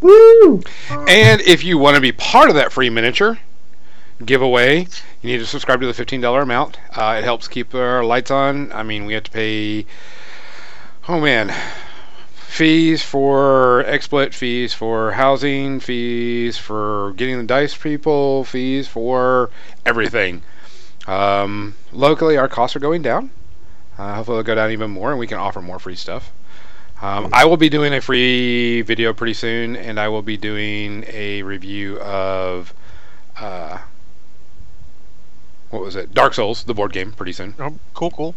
Woo! 0.00 0.62
And 0.90 1.40
if 1.42 1.62
you 1.62 1.78
want 1.78 1.94
to 1.94 2.00
be 2.00 2.11
part 2.11 2.49
of 2.49 2.56
that 2.56 2.73
free 2.73 2.90
miniature 2.90 3.38
giveaway, 4.25 4.80
you 4.80 5.30
need 5.30 5.38
to 5.38 5.47
subscribe 5.47 5.80
to 5.80 5.87
the 5.87 5.94
fifteen 5.94 6.21
dollar 6.21 6.42
amount. 6.42 6.78
Uh, 6.94 7.16
it 7.18 7.25
helps 7.25 7.49
keep 7.49 7.75
our 7.75 8.04
lights 8.04 8.30
on. 8.30 8.71
I 8.73 8.83
mean, 8.83 9.06
we 9.06 9.14
have 9.14 9.25
to 9.25 9.30
pay. 9.30 9.87
Oh 11.09 11.21
man, 11.21 11.54
fees 12.35 13.02
for 13.02 13.85
exploit, 13.85 14.33
fees 14.33 14.73
for 14.73 15.12
housing, 15.12 15.80
fees 15.80 16.56
for 16.56 17.12
getting 17.16 17.38
the 17.38 17.44
dice 17.44 17.76
people, 17.76 18.44
fees 18.44 18.87
for 18.87 19.50
everything. 19.85 20.42
Um, 21.06 21.75
locally, 21.92 22.37
our 22.37 22.49
costs 22.49 22.76
are 22.76 22.80
going 22.80 23.02
down. 23.02 23.30
Uh, 23.99 24.14
hopefully, 24.14 24.37
they'll 24.37 24.44
go 24.44 24.54
down 24.54 24.71
even 24.71 24.90
more, 24.90 25.11
and 25.11 25.18
we 25.18 25.26
can 25.26 25.38
offer 25.38 25.61
more 25.61 25.78
free 25.78 25.97
stuff. 25.97 26.33
Um, 27.02 27.30
I 27.33 27.44
will 27.44 27.56
be 27.56 27.68
doing 27.68 27.92
a 27.92 28.00
free 28.00 28.83
video 28.83 29.12
pretty 29.12 29.35
soon, 29.35 29.76
and 29.76 30.00
I 30.00 30.09
will 30.09 30.23
be 30.23 30.37
doing 30.37 31.04
a 31.09 31.42
review 31.42 31.99
of 32.00 32.73
uh, 33.38 33.78
what 35.75 35.83
was 35.83 35.97
it? 35.97 36.14
Dark 36.14 36.33
Souls, 36.35 36.64
the 36.64 36.73
board 36.75 36.93
game, 36.93 37.12
pretty 37.12 37.33
soon, 37.33 37.54
Oh, 37.59 37.75
cool, 37.95 38.11
cool. 38.12 38.35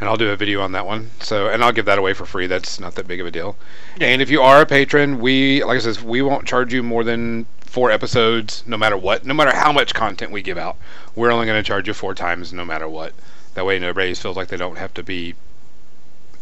and 0.00 0.08
I'll 0.08 0.16
do 0.16 0.30
a 0.30 0.36
video 0.36 0.60
on 0.60 0.72
that 0.72 0.84
one. 0.86 1.10
So, 1.20 1.48
and 1.48 1.62
I'll 1.64 1.72
give 1.72 1.84
that 1.86 1.98
away 1.98 2.12
for 2.14 2.26
free. 2.26 2.46
That's 2.46 2.78
not 2.80 2.94
that 2.96 3.06
big 3.08 3.20
of 3.20 3.26
a 3.26 3.30
deal. 3.30 3.56
And 4.00 4.20
if 4.20 4.28
you 4.30 4.42
are 4.42 4.60
a 4.62 4.66
patron, 4.66 5.20
we, 5.20 5.62
like 5.64 5.76
I 5.76 5.80
said, 5.80 6.02
we 6.04 6.20
won't 6.22 6.46
charge 6.46 6.72
you 6.74 6.82
more 6.82 7.04
than 7.04 7.46
four 7.60 7.90
episodes, 7.90 8.62
no 8.66 8.76
matter 8.76 8.96
what, 8.96 9.24
no 9.24 9.34
matter 9.34 9.54
how 9.54 9.72
much 9.72 9.94
content 9.94 10.32
we 10.32 10.42
give 10.42 10.58
out. 10.58 10.76
We're 11.14 11.30
only 11.30 11.46
going 11.46 11.62
to 11.62 11.66
charge 11.66 11.86
you 11.86 11.94
four 11.94 12.14
times, 12.14 12.52
no 12.52 12.64
matter 12.64 12.88
what. 12.88 13.12
That 13.54 13.64
way, 13.66 13.78
nobody 13.78 14.14
feels 14.14 14.36
like 14.36 14.48
they 14.48 14.56
don't 14.56 14.78
have 14.78 14.92
to 14.94 15.02
be 15.02 15.34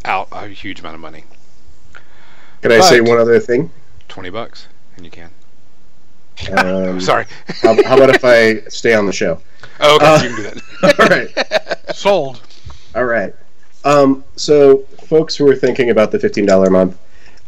out 0.04 0.28
a 0.32 0.48
huge 0.48 0.80
amount 0.80 0.94
of 0.94 1.00
money. 1.00 1.24
Can 2.62 2.72
I 2.72 2.80
say 2.80 3.00
one 3.00 3.18
other 3.18 3.38
thing? 3.40 3.70
Twenty 4.08 4.30
bucks, 4.30 4.66
and 4.96 5.04
you 5.04 5.10
can. 5.10 5.30
Um, 6.56 7.00
Sorry. 7.10 7.26
how, 7.62 7.74
how 7.84 7.96
about 7.96 8.10
if 8.14 8.24
I 8.24 8.60
stay 8.68 8.94
on 8.94 9.06
the 9.06 9.12
show? 9.12 9.40
Oh, 9.80 9.96
okay, 9.96 10.06
Uh, 10.06 10.22
you 10.22 10.28
can 10.28 10.36
do 10.36 10.42
that. 10.42 11.00
All 11.00 11.06
right. 11.08 11.96
Sold. 11.96 12.40
All 12.94 13.04
right. 13.04 13.34
Um, 13.84 14.24
so, 14.36 14.78
folks 15.08 15.36
who 15.36 15.48
are 15.48 15.54
thinking 15.56 15.90
about 15.90 16.10
the 16.10 16.18
fifteen 16.18 16.46
dollar 16.46 16.66
a 16.66 16.70
month, 16.70 16.98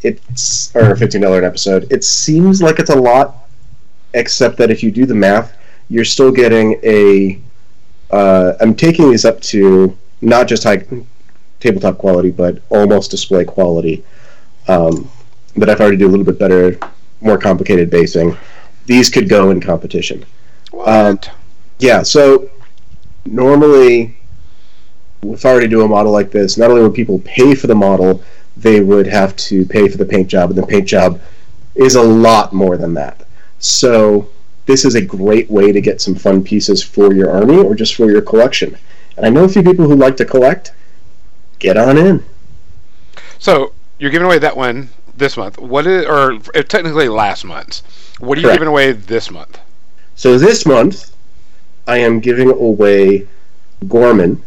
it's 0.02 0.74
or 0.76 0.94
fifteen 0.96 1.20
dollar 1.20 1.38
an 1.38 1.44
episode. 1.44 1.90
It 1.90 2.04
seems 2.04 2.62
like 2.62 2.78
it's 2.78 2.90
a 2.90 2.96
lot, 2.96 3.48
except 4.14 4.56
that 4.58 4.70
if 4.70 4.82
you 4.82 4.90
do 4.90 5.06
the 5.06 5.14
math, 5.14 5.56
you're 5.88 6.04
still 6.04 6.30
getting 6.30 6.78
a. 6.82 7.40
Uh, 8.10 8.54
I'm 8.60 8.74
taking 8.74 9.10
these 9.10 9.24
up 9.24 9.40
to 9.42 9.96
not 10.20 10.46
just 10.48 10.64
high 10.64 10.82
tabletop 11.60 11.98
quality, 11.98 12.30
but 12.30 12.62
almost 12.70 13.10
display 13.10 13.44
quality. 13.44 14.04
Um, 14.68 15.10
but 15.56 15.68
if 15.68 15.80
I 15.80 15.84
were 15.84 15.90
to 15.90 15.96
do 15.96 16.06
a 16.06 16.10
little 16.12 16.24
bit 16.24 16.38
better, 16.38 16.78
more 17.20 17.38
complicated 17.38 17.90
basing, 17.90 18.36
these 18.86 19.10
could 19.10 19.28
go 19.28 19.50
in 19.50 19.60
competition. 19.60 20.24
What? 20.70 21.30
Yeah, 21.78 22.02
so 22.02 22.50
normally, 23.24 24.16
if 25.22 25.44
I 25.46 25.54
were 25.54 25.60
to 25.60 25.68
do 25.68 25.82
a 25.82 25.88
model 25.88 26.12
like 26.12 26.30
this, 26.30 26.56
not 26.58 26.70
only 26.70 26.82
would 26.82 26.94
people 26.94 27.20
pay 27.20 27.54
for 27.54 27.66
the 27.66 27.74
model, 27.74 28.22
they 28.56 28.80
would 28.80 29.06
have 29.06 29.36
to 29.36 29.64
pay 29.64 29.88
for 29.88 29.96
the 29.98 30.04
paint 30.04 30.28
job, 30.28 30.50
and 30.50 30.58
the 30.58 30.66
paint 30.66 30.88
job 30.88 31.20
is 31.74 31.94
a 31.94 32.02
lot 32.02 32.52
more 32.52 32.76
than 32.76 32.94
that. 32.94 33.24
So, 33.60 34.28
this 34.66 34.84
is 34.84 34.94
a 34.94 35.00
great 35.00 35.50
way 35.50 35.72
to 35.72 35.80
get 35.80 36.00
some 36.00 36.14
fun 36.14 36.42
pieces 36.44 36.82
for 36.82 37.14
your 37.14 37.30
army 37.30 37.56
or 37.56 37.74
just 37.74 37.94
for 37.94 38.10
your 38.10 38.20
collection. 38.20 38.76
And 39.16 39.24
I 39.24 39.30
know 39.30 39.44
a 39.44 39.48
few 39.48 39.62
people 39.62 39.86
who 39.86 39.96
like 39.96 40.16
to 40.18 40.24
collect. 40.24 40.72
Get 41.58 41.76
on 41.76 41.98
in. 41.98 42.24
so 43.38 43.72
you're 43.98 44.12
giving 44.12 44.26
away 44.26 44.38
that 44.38 44.56
one 44.56 44.90
this 45.16 45.36
month. 45.36 45.58
What 45.58 45.86
is, 45.86 46.06
or 46.06 46.34
uh, 46.54 46.62
technically 46.62 47.08
last 47.08 47.44
month's? 47.44 47.82
What 48.20 48.38
are 48.38 48.40
you 48.40 48.46
Correct. 48.46 48.56
giving 48.56 48.68
away 48.68 48.92
this 48.92 49.30
month? 49.30 49.58
So, 50.14 50.38
this 50.38 50.66
month, 50.66 51.12
I 51.88 51.96
am 51.96 52.20
giving 52.20 52.50
away 52.50 53.26
Gorman. 53.88 54.44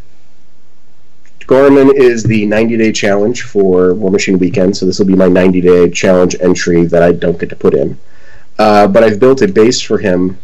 Gorman 1.48 1.92
is 1.96 2.24
the 2.24 2.46
90 2.46 2.78
day 2.78 2.92
challenge 2.92 3.42
for 3.42 3.96
War 3.96 4.12
Machine 4.12 4.38
Weekend, 4.38 4.78
so 4.78 4.86
this 4.86 5.00
will 5.00 5.08
be 5.08 5.16
my 5.16 5.28
90 5.28 5.60
day 5.60 5.90
challenge 5.90 6.36
entry 6.40 6.86
that 6.86 7.02
I 7.02 7.12
don't 7.12 7.40
get 7.40 7.50
to 7.50 7.56
put 7.56 7.74
in. 7.74 7.98
Uh, 8.60 8.88
but 8.88 9.04
I've 9.04 9.20
built 9.20 9.42
a 9.42 9.48
base 9.48 9.82
for 9.82 9.98
him 9.98 10.38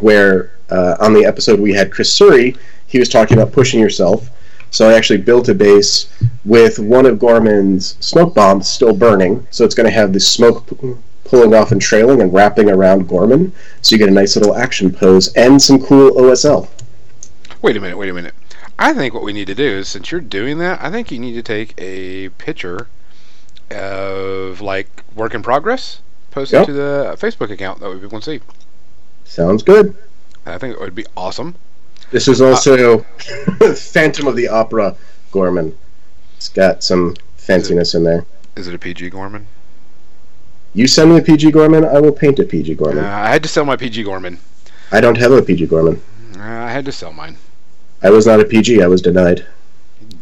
where 0.00 0.52
uh, 0.68 0.96
on 1.00 1.14
the 1.14 1.24
episode 1.24 1.58
we 1.58 1.72
had 1.72 1.90
Chris 1.90 2.16
Suri, 2.16 2.58
he 2.86 2.98
was 2.98 3.08
talking 3.08 3.38
about 3.38 3.52
pushing 3.52 3.80
yourself. 3.80 4.28
So 4.70 4.88
I 4.88 4.92
actually 4.92 5.18
built 5.18 5.48
a 5.48 5.54
base 5.54 6.12
with 6.44 6.78
one 6.78 7.06
of 7.06 7.18
Gorman's 7.18 7.96
smoke 8.00 8.34
bombs 8.34 8.68
still 8.68 8.94
burning, 8.94 9.46
so 9.50 9.64
it's 9.64 9.74
going 9.74 9.88
to 9.88 9.94
have 9.94 10.12
the 10.12 10.20
smoke 10.20 10.66
pulling 11.24 11.54
off 11.54 11.72
and 11.72 11.80
trailing 11.80 12.20
and 12.20 12.32
wrapping 12.32 12.70
around 12.70 13.08
Gorman, 13.08 13.52
so 13.80 13.94
you 13.94 13.98
get 13.98 14.08
a 14.08 14.12
nice 14.12 14.36
little 14.36 14.54
action 14.56 14.92
pose 14.92 15.32
and 15.34 15.60
some 15.60 15.80
cool 15.84 16.10
OSL. 16.12 16.68
Wait 17.62 17.76
a 17.76 17.80
minute. 17.80 17.96
Wait 17.96 18.08
a 18.10 18.12
minute. 18.12 18.34
I 18.78 18.92
think 18.92 19.14
what 19.14 19.22
we 19.22 19.32
need 19.32 19.46
to 19.46 19.54
do 19.54 19.64
is, 19.64 19.88
since 19.88 20.10
you're 20.10 20.20
doing 20.20 20.58
that, 20.58 20.82
I 20.82 20.90
think 20.90 21.12
you 21.12 21.18
need 21.18 21.34
to 21.34 21.42
take 21.42 21.74
a 21.78 22.30
picture 22.30 22.88
of 23.70 24.60
like 24.60 25.04
work 25.14 25.34
in 25.34 25.42
progress, 25.42 26.00
post 26.30 26.52
Yep. 26.52 26.62
it 26.62 26.66
to 26.66 26.72
the 26.72 27.16
Facebook 27.18 27.50
account 27.50 27.80
that 27.80 27.92
people 27.94 28.10
can 28.10 28.22
see. 28.22 28.40
Sounds 29.24 29.62
good. 29.62 29.96
I 30.44 30.58
think 30.58 30.74
it 30.74 30.80
would 30.80 30.94
be 30.94 31.06
awesome. 31.16 31.54
This 32.10 32.28
is 32.28 32.40
also 32.40 33.00
uh, 33.00 33.74
Phantom 33.74 34.26
of 34.26 34.36
the 34.36 34.48
Opera 34.48 34.96
Gorman. 35.30 35.76
It's 36.36 36.48
got 36.48 36.82
some 36.82 37.14
fanciness 37.38 37.94
in 37.94 38.02
there. 38.04 38.26
Is 38.56 38.66
it 38.68 38.74
a 38.74 38.78
PG 38.78 39.10
Gorman? 39.10 39.46
You 40.74 40.86
send 40.86 41.10
me 41.10 41.18
a 41.18 41.22
PG 41.22 41.50
Gorman, 41.50 41.84
I 41.84 42.00
will 42.00 42.12
paint 42.12 42.38
a 42.38 42.44
PG 42.44 42.72
Uh, 42.72 42.76
Gorman. 42.76 43.04
I 43.04 43.28
had 43.28 43.42
to 43.42 43.48
sell 43.48 43.64
my 43.64 43.76
PG 43.76 44.04
Gorman. 44.04 44.38
I 44.90 45.00
don't 45.00 45.16
have 45.18 45.32
a 45.32 45.42
PG 45.42 45.66
Gorman. 45.66 46.00
Uh, 46.36 46.42
I 46.42 46.70
had 46.70 46.84
to 46.86 46.92
sell 46.92 47.12
mine. 47.12 47.36
I 48.02 48.10
was 48.10 48.26
not 48.26 48.40
a 48.40 48.44
PG, 48.44 48.82
I 48.82 48.86
was 48.86 49.00
denied. 49.02 49.44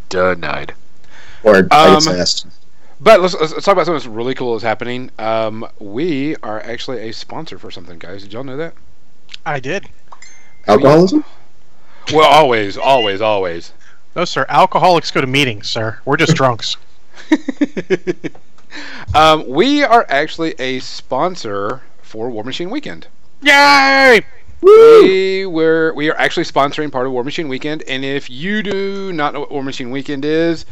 Denied. 0.08 0.74
Or 1.44 1.66
I 1.70 1.86
Um, 1.88 1.94
guess 1.94 2.06
asked. 2.08 2.46
But 3.00 3.20
let's, 3.20 3.34
let's 3.34 3.52
let's 3.52 3.64
talk 3.64 3.72
about 3.72 3.86
something 3.86 3.94
that's 3.98 4.06
really 4.06 4.34
cool 4.34 4.52
that's 4.52 4.62
happening. 4.64 5.10
Um, 5.18 5.66
we 5.78 6.36
are 6.42 6.60
actually 6.60 7.08
a 7.08 7.12
sponsor 7.12 7.58
for 7.58 7.70
something, 7.70 7.98
guys. 7.98 8.22
Did 8.22 8.32
y'all 8.34 8.44
know 8.44 8.58
that? 8.58 8.74
I 9.46 9.58
did. 9.60 9.88
Alcoholism? 10.66 11.24
Well, 12.12 12.28
always, 12.28 12.76
always, 12.76 13.22
always. 13.22 13.72
No, 14.14 14.26
sir. 14.26 14.44
Alcoholics 14.50 15.10
go 15.10 15.20
to 15.22 15.26
meetings, 15.26 15.70
sir. 15.70 15.98
We're 16.04 16.18
just 16.18 16.34
drunks. 16.36 16.76
um, 19.14 19.46
we 19.48 19.82
are 19.82 20.06
actually 20.08 20.54
a 20.58 20.78
sponsor 20.80 21.82
for 22.02 22.30
War 22.30 22.44
Machine 22.44 22.70
Weekend. 22.70 23.06
Yay! 23.42 24.20
We 24.62 25.46
were 25.46 25.94
we 25.94 26.10
are 26.10 26.16
actually 26.18 26.44
sponsoring 26.44 26.92
part 26.92 27.06
of 27.06 27.12
War 27.12 27.24
Machine 27.24 27.48
Weekend, 27.48 27.82
and 27.88 28.04
if 28.04 28.28
you 28.28 28.62
do 28.62 29.12
not 29.12 29.32
know 29.32 29.40
what 29.40 29.50
War 29.50 29.62
Machine 29.62 29.90
Weekend 29.90 30.24
is, 30.24 30.66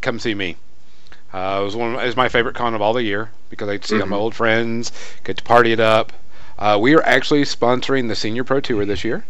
come 0.00 0.18
see 0.18 0.34
me. 0.34 0.56
Uh, 1.32 1.58
it 1.60 1.64
was 1.64 1.76
one 1.76 1.94
of, 1.94 2.00
it's 2.00 2.16
my 2.16 2.28
favorite 2.28 2.54
con 2.54 2.74
of 2.74 2.82
all 2.82 2.92
the 2.92 3.02
year 3.02 3.30
because 3.48 3.68
I 3.68 3.74
get 3.74 3.82
to 3.82 3.88
see 3.88 4.00
all 4.00 4.06
my 4.06 4.16
old 4.16 4.34
friends, 4.34 4.92
get 5.24 5.36
to 5.38 5.42
party 5.44 5.72
it 5.72 5.80
up. 5.80 6.12
Uh, 6.58 6.78
we 6.80 6.94
are 6.94 7.02
actually 7.04 7.42
sponsoring 7.42 8.08
the 8.08 8.14
Senior 8.16 8.44
Pro 8.44 8.60
Tour 8.60 8.84
this 8.84 9.02
year, 9.04 9.24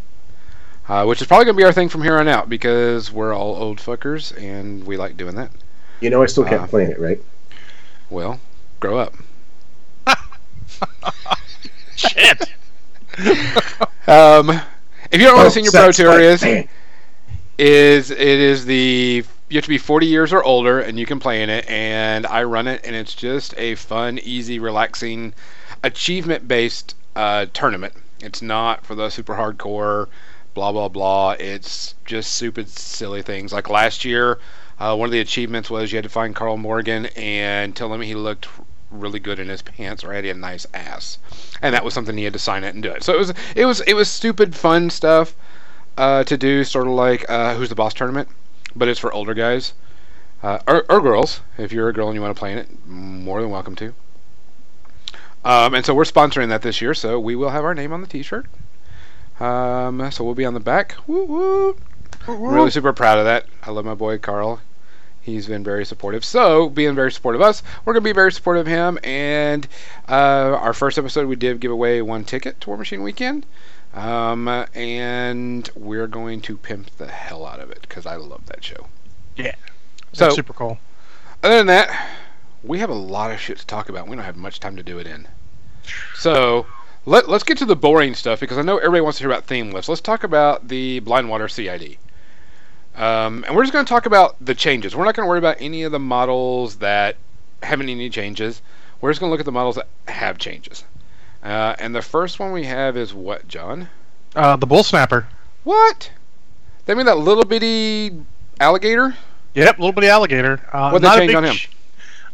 uh, 0.88 1.04
which 1.04 1.20
is 1.20 1.28
probably 1.28 1.44
going 1.44 1.54
to 1.56 1.60
be 1.60 1.64
our 1.64 1.72
thing 1.72 1.88
from 1.88 2.02
here 2.02 2.18
on 2.18 2.26
out 2.28 2.48
because 2.48 3.12
we're 3.12 3.32
all 3.34 3.54
old 3.54 3.78
fuckers 3.78 4.36
and 4.42 4.84
we 4.84 4.96
like 4.96 5.16
doing 5.16 5.36
that. 5.36 5.50
You 6.00 6.10
know 6.10 6.22
I 6.22 6.26
still 6.26 6.44
can't 6.44 6.62
Uh, 6.62 6.66
plan 6.66 6.90
it, 6.90 6.98
right? 6.98 7.20
Well, 8.12 8.40
grow 8.78 8.98
up. 8.98 9.14
Shit. 11.96 12.42
Um, 14.06 14.50
if 15.10 15.18
you 15.18 15.26
don't 15.26 15.34
know 15.34 15.36
what 15.36 15.40
Oh, 15.40 15.44
the 15.44 15.50
Senior 15.50 15.70
Pro 15.70 15.90
Tour 15.92 16.20
is, 16.20 16.42
is 17.56 18.10
it 18.10 18.18
is 18.18 18.66
the 18.66 19.24
you 19.48 19.56
have 19.56 19.64
to 19.64 19.68
be 19.70 19.78
40 19.78 20.06
years 20.06 20.30
or 20.30 20.44
older 20.44 20.80
and 20.80 20.98
you 21.00 21.06
can 21.06 21.20
play 21.20 21.42
in 21.42 21.48
it 21.48 21.66
and 21.70 22.26
I 22.26 22.42
run 22.42 22.66
it 22.66 22.82
and 22.84 22.94
it's 22.94 23.14
just 23.14 23.54
a 23.56 23.76
fun, 23.76 24.18
easy, 24.18 24.58
relaxing, 24.58 25.32
achievement 25.82 26.46
based 26.46 26.94
uh, 27.16 27.46
tournament. 27.54 27.94
It's 28.20 28.42
not 28.42 28.84
for 28.84 28.94
the 28.94 29.08
super 29.08 29.36
hardcore, 29.36 30.08
blah 30.52 30.70
blah 30.72 30.88
blah. 30.88 31.30
It's 31.40 31.94
just 32.04 32.34
stupid, 32.34 32.68
silly 32.68 33.22
things. 33.22 33.54
Like 33.54 33.70
last 33.70 34.04
year, 34.04 34.38
uh, 34.82 34.96
one 34.96 35.06
of 35.06 35.12
the 35.12 35.20
achievements 35.20 35.70
was 35.70 35.92
you 35.92 35.96
had 35.96 36.02
to 36.02 36.10
find 36.10 36.34
Carl 36.34 36.56
Morgan 36.56 37.06
and 37.14 37.76
tell 37.76 37.94
him 37.94 38.00
he 38.00 38.16
looked 38.16 38.48
really 38.90 39.20
good 39.20 39.38
in 39.38 39.48
his 39.48 39.62
pants 39.62 40.02
or 40.02 40.12
had 40.12 40.24
a 40.24 40.34
nice 40.34 40.66
ass, 40.74 41.18
and 41.62 41.72
that 41.72 41.84
was 41.84 41.94
something 41.94 42.18
he 42.18 42.24
had 42.24 42.32
to 42.32 42.38
sign 42.40 42.64
it 42.64 42.74
and 42.74 42.82
do 42.82 42.90
it. 42.90 43.04
So 43.04 43.14
it 43.14 43.18
was 43.18 43.32
it 43.54 43.64
was 43.64 43.80
it 43.82 43.94
was 43.94 44.10
stupid 44.10 44.56
fun 44.56 44.90
stuff 44.90 45.36
uh, 45.96 46.24
to 46.24 46.36
do, 46.36 46.64
sort 46.64 46.88
of 46.88 46.94
like 46.94 47.24
uh, 47.30 47.54
Who's 47.54 47.68
the 47.68 47.76
Boss 47.76 47.94
tournament, 47.94 48.28
but 48.74 48.88
it's 48.88 48.98
for 48.98 49.12
older 49.12 49.34
guys 49.34 49.72
uh, 50.42 50.58
or, 50.66 50.84
or 50.90 51.00
girls. 51.00 51.42
If 51.58 51.72
you're 51.72 51.88
a 51.88 51.92
girl 51.92 52.08
and 52.08 52.16
you 52.16 52.20
want 52.20 52.34
to 52.34 52.38
play 52.40 52.50
in 52.50 52.58
it, 52.58 52.84
more 52.84 53.40
than 53.40 53.50
welcome 53.50 53.76
to. 53.76 53.94
Um, 55.44 55.74
and 55.74 55.86
so 55.86 55.94
we're 55.94 56.02
sponsoring 56.02 56.48
that 56.48 56.62
this 56.62 56.80
year, 56.80 56.92
so 56.92 57.20
we 57.20 57.36
will 57.36 57.50
have 57.50 57.64
our 57.64 57.74
name 57.74 57.92
on 57.92 58.00
the 58.00 58.08
T-shirt. 58.08 58.46
Um, 59.38 60.10
so 60.10 60.24
we'll 60.24 60.34
be 60.34 60.44
on 60.44 60.54
the 60.54 60.60
back. 60.60 60.96
Woo 61.06 61.24
woo! 61.24 61.76
I'm 62.26 62.40
really 62.40 62.70
super 62.72 62.92
proud 62.92 63.18
of 63.18 63.24
that. 63.26 63.46
I 63.62 63.70
love 63.70 63.84
my 63.84 63.94
boy 63.94 64.18
Carl. 64.18 64.60
He's 65.22 65.46
been 65.46 65.62
very 65.62 65.84
supportive. 65.84 66.24
So, 66.24 66.68
being 66.68 66.94
very 66.94 67.12
supportive 67.12 67.40
of 67.40 67.46
us, 67.46 67.62
we're 67.84 67.92
going 67.92 68.02
to 68.02 68.08
be 68.08 68.12
very 68.12 68.32
supportive 68.32 68.66
of 68.66 68.66
him. 68.66 68.98
And 69.04 69.68
uh, 70.08 70.58
our 70.60 70.72
first 70.72 70.98
episode, 70.98 71.28
we 71.28 71.36
did 71.36 71.60
give 71.60 71.70
away 71.70 72.02
one 72.02 72.24
ticket 72.24 72.60
to 72.60 72.70
War 72.70 72.76
Machine 72.76 73.02
Weekend. 73.02 73.46
Um, 73.94 74.48
and 74.74 75.68
we're 75.76 76.08
going 76.08 76.40
to 76.42 76.56
pimp 76.56 76.96
the 76.96 77.06
hell 77.06 77.46
out 77.46 77.60
of 77.60 77.70
it 77.70 77.82
because 77.82 78.04
I 78.04 78.16
love 78.16 78.46
that 78.46 78.64
show. 78.64 78.88
Yeah. 79.36 79.54
So, 80.12 80.24
That's 80.24 80.36
super 80.36 80.52
cool. 80.52 80.78
other 81.42 81.56
than 81.58 81.68
that, 81.68 82.10
we 82.64 82.80
have 82.80 82.90
a 82.90 82.94
lot 82.94 83.30
of 83.30 83.40
shit 83.40 83.58
to 83.58 83.66
talk 83.66 83.88
about. 83.88 84.08
We 84.08 84.16
don't 84.16 84.24
have 84.24 84.36
much 84.36 84.60
time 84.60 84.76
to 84.76 84.82
do 84.82 84.98
it 84.98 85.06
in. 85.06 85.28
So 86.16 86.66
let, 87.06 87.28
let's 87.28 87.44
get 87.44 87.58
to 87.58 87.64
the 87.64 87.76
boring 87.76 88.14
stuff 88.14 88.40
because 88.40 88.58
I 88.58 88.62
know 88.62 88.78
everybody 88.78 89.00
wants 89.00 89.18
to 89.18 89.24
hear 89.24 89.30
about 89.30 89.44
theme 89.44 89.70
lists. 89.70 89.88
Let's 89.88 90.00
talk 90.00 90.24
about 90.24 90.68
the 90.68 91.00
Blindwater 91.00 91.50
CID. 91.50 91.98
Um, 92.94 93.44
and 93.46 93.56
we're 93.56 93.62
just 93.62 93.72
going 93.72 93.84
to 93.84 93.88
talk 93.88 94.06
about 94.06 94.36
the 94.44 94.54
changes. 94.54 94.94
We're 94.94 95.04
not 95.04 95.14
going 95.14 95.24
to 95.26 95.28
worry 95.28 95.38
about 95.38 95.56
any 95.60 95.82
of 95.84 95.92
the 95.92 95.98
models 95.98 96.76
that 96.76 97.16
haven't 97.62 97.88
any 97.88 98.10
changes. 98.10 98.60
We're 99.00 99.10
just 99.10 99.20
going 99.20 99.30
to 99.30 99.32
look 99.32 99.40
at 99.40 99.46
the 99.46 99.52
models 99.52 99.76
that 99.76 99.88
have 100.08 100.38
changes. 100.38 100.84
Uh, 101.42 101.74
and 101.78 101.94
the 101.94 102.02
first 102.02 102.38
one 102.38 102.52
we 102.52 102.64
have 102.64 102.96
is 102.96 103.12
what, 103.14 103.48
John? 103.48 103.88
Uh, 104.36 104.56
the 104.56 104.66
bull 104.66 104.84
snapper. 104.84 105.26
What? 105.64 106.10
That 106.86 106.96
mean 106.96 107.06
that 107.06 107.18
little 107.18 107.44
bitty 107.44 108.12
alligator? 108.60 109.16
Yep, 109.54 109.78
little 109.78 109.92
bitty 109.92 110.08
alligator. 110.08 110.60
Uh, 110.72 110.90
What'd 110.90 111.02
they 111.02 111.08
not 111.08 111.16
a 111.16 111.20
change 111.20 111.28
big 111.30 111.36
on 111.36 111.44
him? 111.44 111.54
ch- 111.54 111.70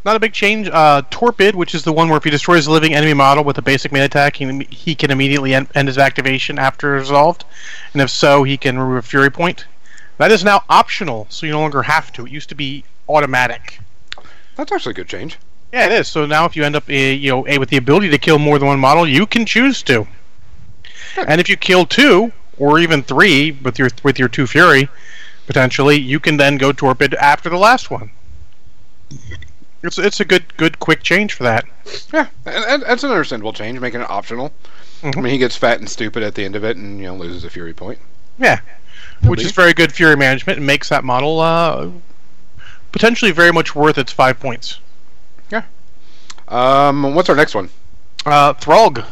Not 0.05 0.15
a 0.15 0.19
big 0.19 0.33
change. 0.33 0.69
Uh, 0.71 1.01
Torpid, 1.09 1.55
which 1.55 1.73
is 1.73 1.83
the 1.83 1.93
one 1.93 2.09
where 2.09 2.17
if 2.17 2.23
he 2.23 2.29
destroys 2.29 2.67
a 2.67 2.71
living 2.71 2.93
enemy 2.93 3.13
model 3.13 3.43
with 3.43 3.57
a 3.57 3.61
basic 3.61 3.91
main 3.91 4.03
attack, 4.03 4.35
he, 4.35 4.65
he 4.69 4.95
can 4.95 5.11
immediately 5.11 5.53
end, 5.53 5.67
end 5.75 5.87
his 5.87 5.97
activation 5.97 6.57
after 6.59 6.91
resolved, 6.91 7.45
and 7.93 8.01
if 8.01 8.09
so, 8.09 8.43
he 8.43 8.57
can 8.57 8.77
remove 8.77 8.97
a 8.97 9.01
Fury 9.07 9.29
point. 9.31 9.65
That 10.19 10.31
is 10.31 10.43
now 10.43 10.63
optional, 10.69 11.27
so 11.29 11.45
you 11.45 11.53
no 11.53 11.61
longer 11.61 11.81
have 11.81 12.11
to. 12.13 12.25
It 12.25 12.31
used 12.31 12.49
to 12.49 12.55
be 12.55 12.83
automatic. 13.07 13.79
That's 14.57 14.69
actually 14.71 14.91
a 14.91 14.95
good 14.95 15.07
change. 15.07 15.37
Yeah, 15.71 15.85
it 15.85 15.93
is. 15.93 16.07
So 16.09 16.25
now, 16.25 16.43
if 16.45 16.55
you 16.57 16.63
end 16.65 16.75
up, 16.75 16.89
uh, 16.89 16.93
you 16.93 17.31
know, 17.31 17.47
a, 17.47 17.57
with 17.57 17.69
the 17.69 17.77
ability 17.77 18.09
to 18.09 18.17
kill 18.17 18.37
more 18.37 18.59
than 18.59 18.67
one 18.67 18.79
model, 18.79 19.07
you 19.07 19.25
can 19.25 19.45
choose 19.45 19.81
to. 19.83 20.05
And 21.17 21.39
if 21.39 21.47
you 21.47 21.55
kill 21.55 21.85
two 21.85 22.33
or 22.57 22.79
even 22.79 23.01
three 23.01 23.51
with 23.51 23.79
your 23.79 23.89
with 24.03 24.19
your 24.19 24.27
two 24.27 24.45
fury, 24.45 24.89
potentially, 25.47 25.95
you 25.97 26.19
can 26.19 26.35
then 26.35 26.57
go 26.57 26.73
torpid 26.73 27.13
after 27.15 27.49
the 27.49 27.57
last 27.57 27.89
one. 27.89 28.11
It's 29.81 29.97
it's 29.97 30.19
a 30.19 30.25
good 30.25 30.57
good 30.57 30.79
quick 30.79 31.01
change 31.01 31.33
for 31.33 31.43
that. 31.43 31.63
Yeah, 32.13 32.27
and, 32.45 32.65
and 32.65 32.83
that's 32.83 33.03
an 33.05 33.11
understandable 33.11 33.53
change, 33.53 33.79
making 33.79 34.01
it 34.01 34.09
optional. 34.09 34.51
I 35.01 35.07
Mhm. 35.11 35.23
mean, 35.23 35.31
he 35.31 35.37
gets 35.37 35.55
fat 35.55 35.79
and 35.79 35.89
stupid 35.89 36.23
at 36.23 36.35
the 36.35 36.43
end 36.43 36.57
of 36.57 36.65
it, 36.65 36.75
and 36.75 36.99
you 36.99 37.05
know 37.05 37.15
loses 37.15 37.45
a 37.45 37.49
fury 37.49 37.73
point. 37.73 37.99
Yeah, 38.37 38.59
which 39.25 39.41
is 39.43 39.51
very 39.51 39.73
good 39.73 39.91
fury 39.91 40.15
management 40.15 40.57
and 40.57 40.65
makes 40.67 40.89
that 40.89 41.03
model 41.03 41.39
uh, 41.39 41.89
potentially 42.91 43.31
very 43.31 43.51
much 43.51 43.75
worth 43.75 43.97
its 43.97 44.11
five 44.11 44.39
points. 44.39 44.79
Yeah. 45.51 45.63
Um, 46.47 47.13
what's 47.15 47.29
our 47.29 47.35
next 47.35 47.55
one? 47.55 47.69
Uh, 48.25 48.53
Throg. 48.53 49.03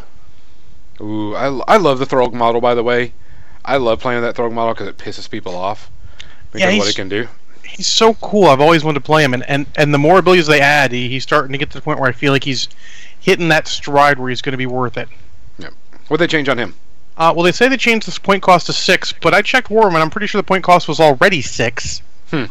Ooh, 1.00 1.36
I, 1.36 1.46
I 1.68 1.78
love 1.78 2.00
the 2.00 2.06
Throg 2.06 2.34
model. 2.34 2.60
By 2.62 2.74
the 2.76 2.84
way, 2.84 3.14
I 3.64 3.78
love 3.78 4.00
playing 4.00 4.22
that 4.22 4.36
Throg 4.36 4.52
model 4.54 4.74
because 4.74 4.88
it 4.88 4.98
pisses 4.98 5.30
people 5.30 5.56
off 5.56 5.90
because 6.52 6.62
Yeah, 6.62 6.70
of 6.70 6.78
what 6.78 6.84
he's- 6.86 6.94
it 6.94 6.96
can 6.96 7.10
do. 7.10 7.28
he's 7.64 7.88
so 7.88 8.14
cool. 8.16 8.46
I've 8.46 8.62
always 8.62 8.84
wanted 8.84 9.00
to 9.00 9.06
play 9.06 9.24
him, 9.24 9.34
and, 9.34 9.44
and, 9.50 9.68
and 9.76 9.94
the 9.94 9.98
more 10.00 10.18
abilities 10.20 10.48
they 10.48 10.62
add, 10.62 10.92
he, 10.92 11.10
he's 11.10 11.24
starting 11.24 11.52
to 11.52 11.58
get 11.58 11.70
to 11.72 11.78
the 11.78 11.82
point 11.82 12.00
where 12.00 12.10
I 12.10 12.14
feel 12.14 12.32
like 12.34 12.44
he's 12.46 12.68
hitting 13.20 13.50
that 13.50 13.68
stride 13.68 14.17
where 14.17 14.30
he's 14.30 14.41
going 14.41 14.54
to 14.54 14.58
be 14.58 14.65
worth 14.65 14.98
it. 14.98 15.10
Yeah. 15.60 15.70
What 16.08 16.17
they 16.17 16.28
change 16.28 16.48
on 16.50 16.58
him? 16.58 16.74
Uh, 17.17 17.34
well, 17.36 17.43
they 17.43 17.51
say 17.51 17.67
they 17.67 17.77
changed 17.77 18.08
this 18.08 18.19
point 18.19 18.43
cost 18.43 18.67
to 18.67 18.73
six, 18.73 19.12
but 19.12 19.34
I 19.34 19.41
checked 19.41 19.69
War 19.69 19.86
Room, 19.86 19.95
and 19.95 20.03
I'm 20.03 20.10
pretty 20.10 20.27
sure 20.27 20.39
the 20.39 20.45
point 20.45 20.63
cost 20.63 20.88
was 20.88 20.99
already 20.99 21.41
six. 21.41 22.01
Hmm. 22.30 22.45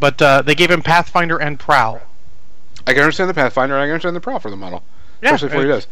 But 0.00 0.20
uh, 0.20 0.42
they 0.42 0.56
gave 0.56 0.70
him 0.70 0.82
Pathfinder 0.82 1.38
and 1.38 1.58
Prowl, 1.58 2.02
I 2.86 2.92
can 2.92 3.02
understand 3.02 3.30
the 3.30 3.34
Pathfinder. 3.34 3.76
I 3.76 3.84
can 3.84 3.90
understand 3.90 4.16
the 4.16 4.20
Prowl 4.20 4.40
for 4.40 4.50
the 4.50 4.56
model, 4.56 4.82
yeah, 5.22 5.28
especially 5.34 5.48
for 5.50 5.56
what 5.56 5.64
he 5.64 5.70
and, 5.70 5.80
does. 5.80 5.86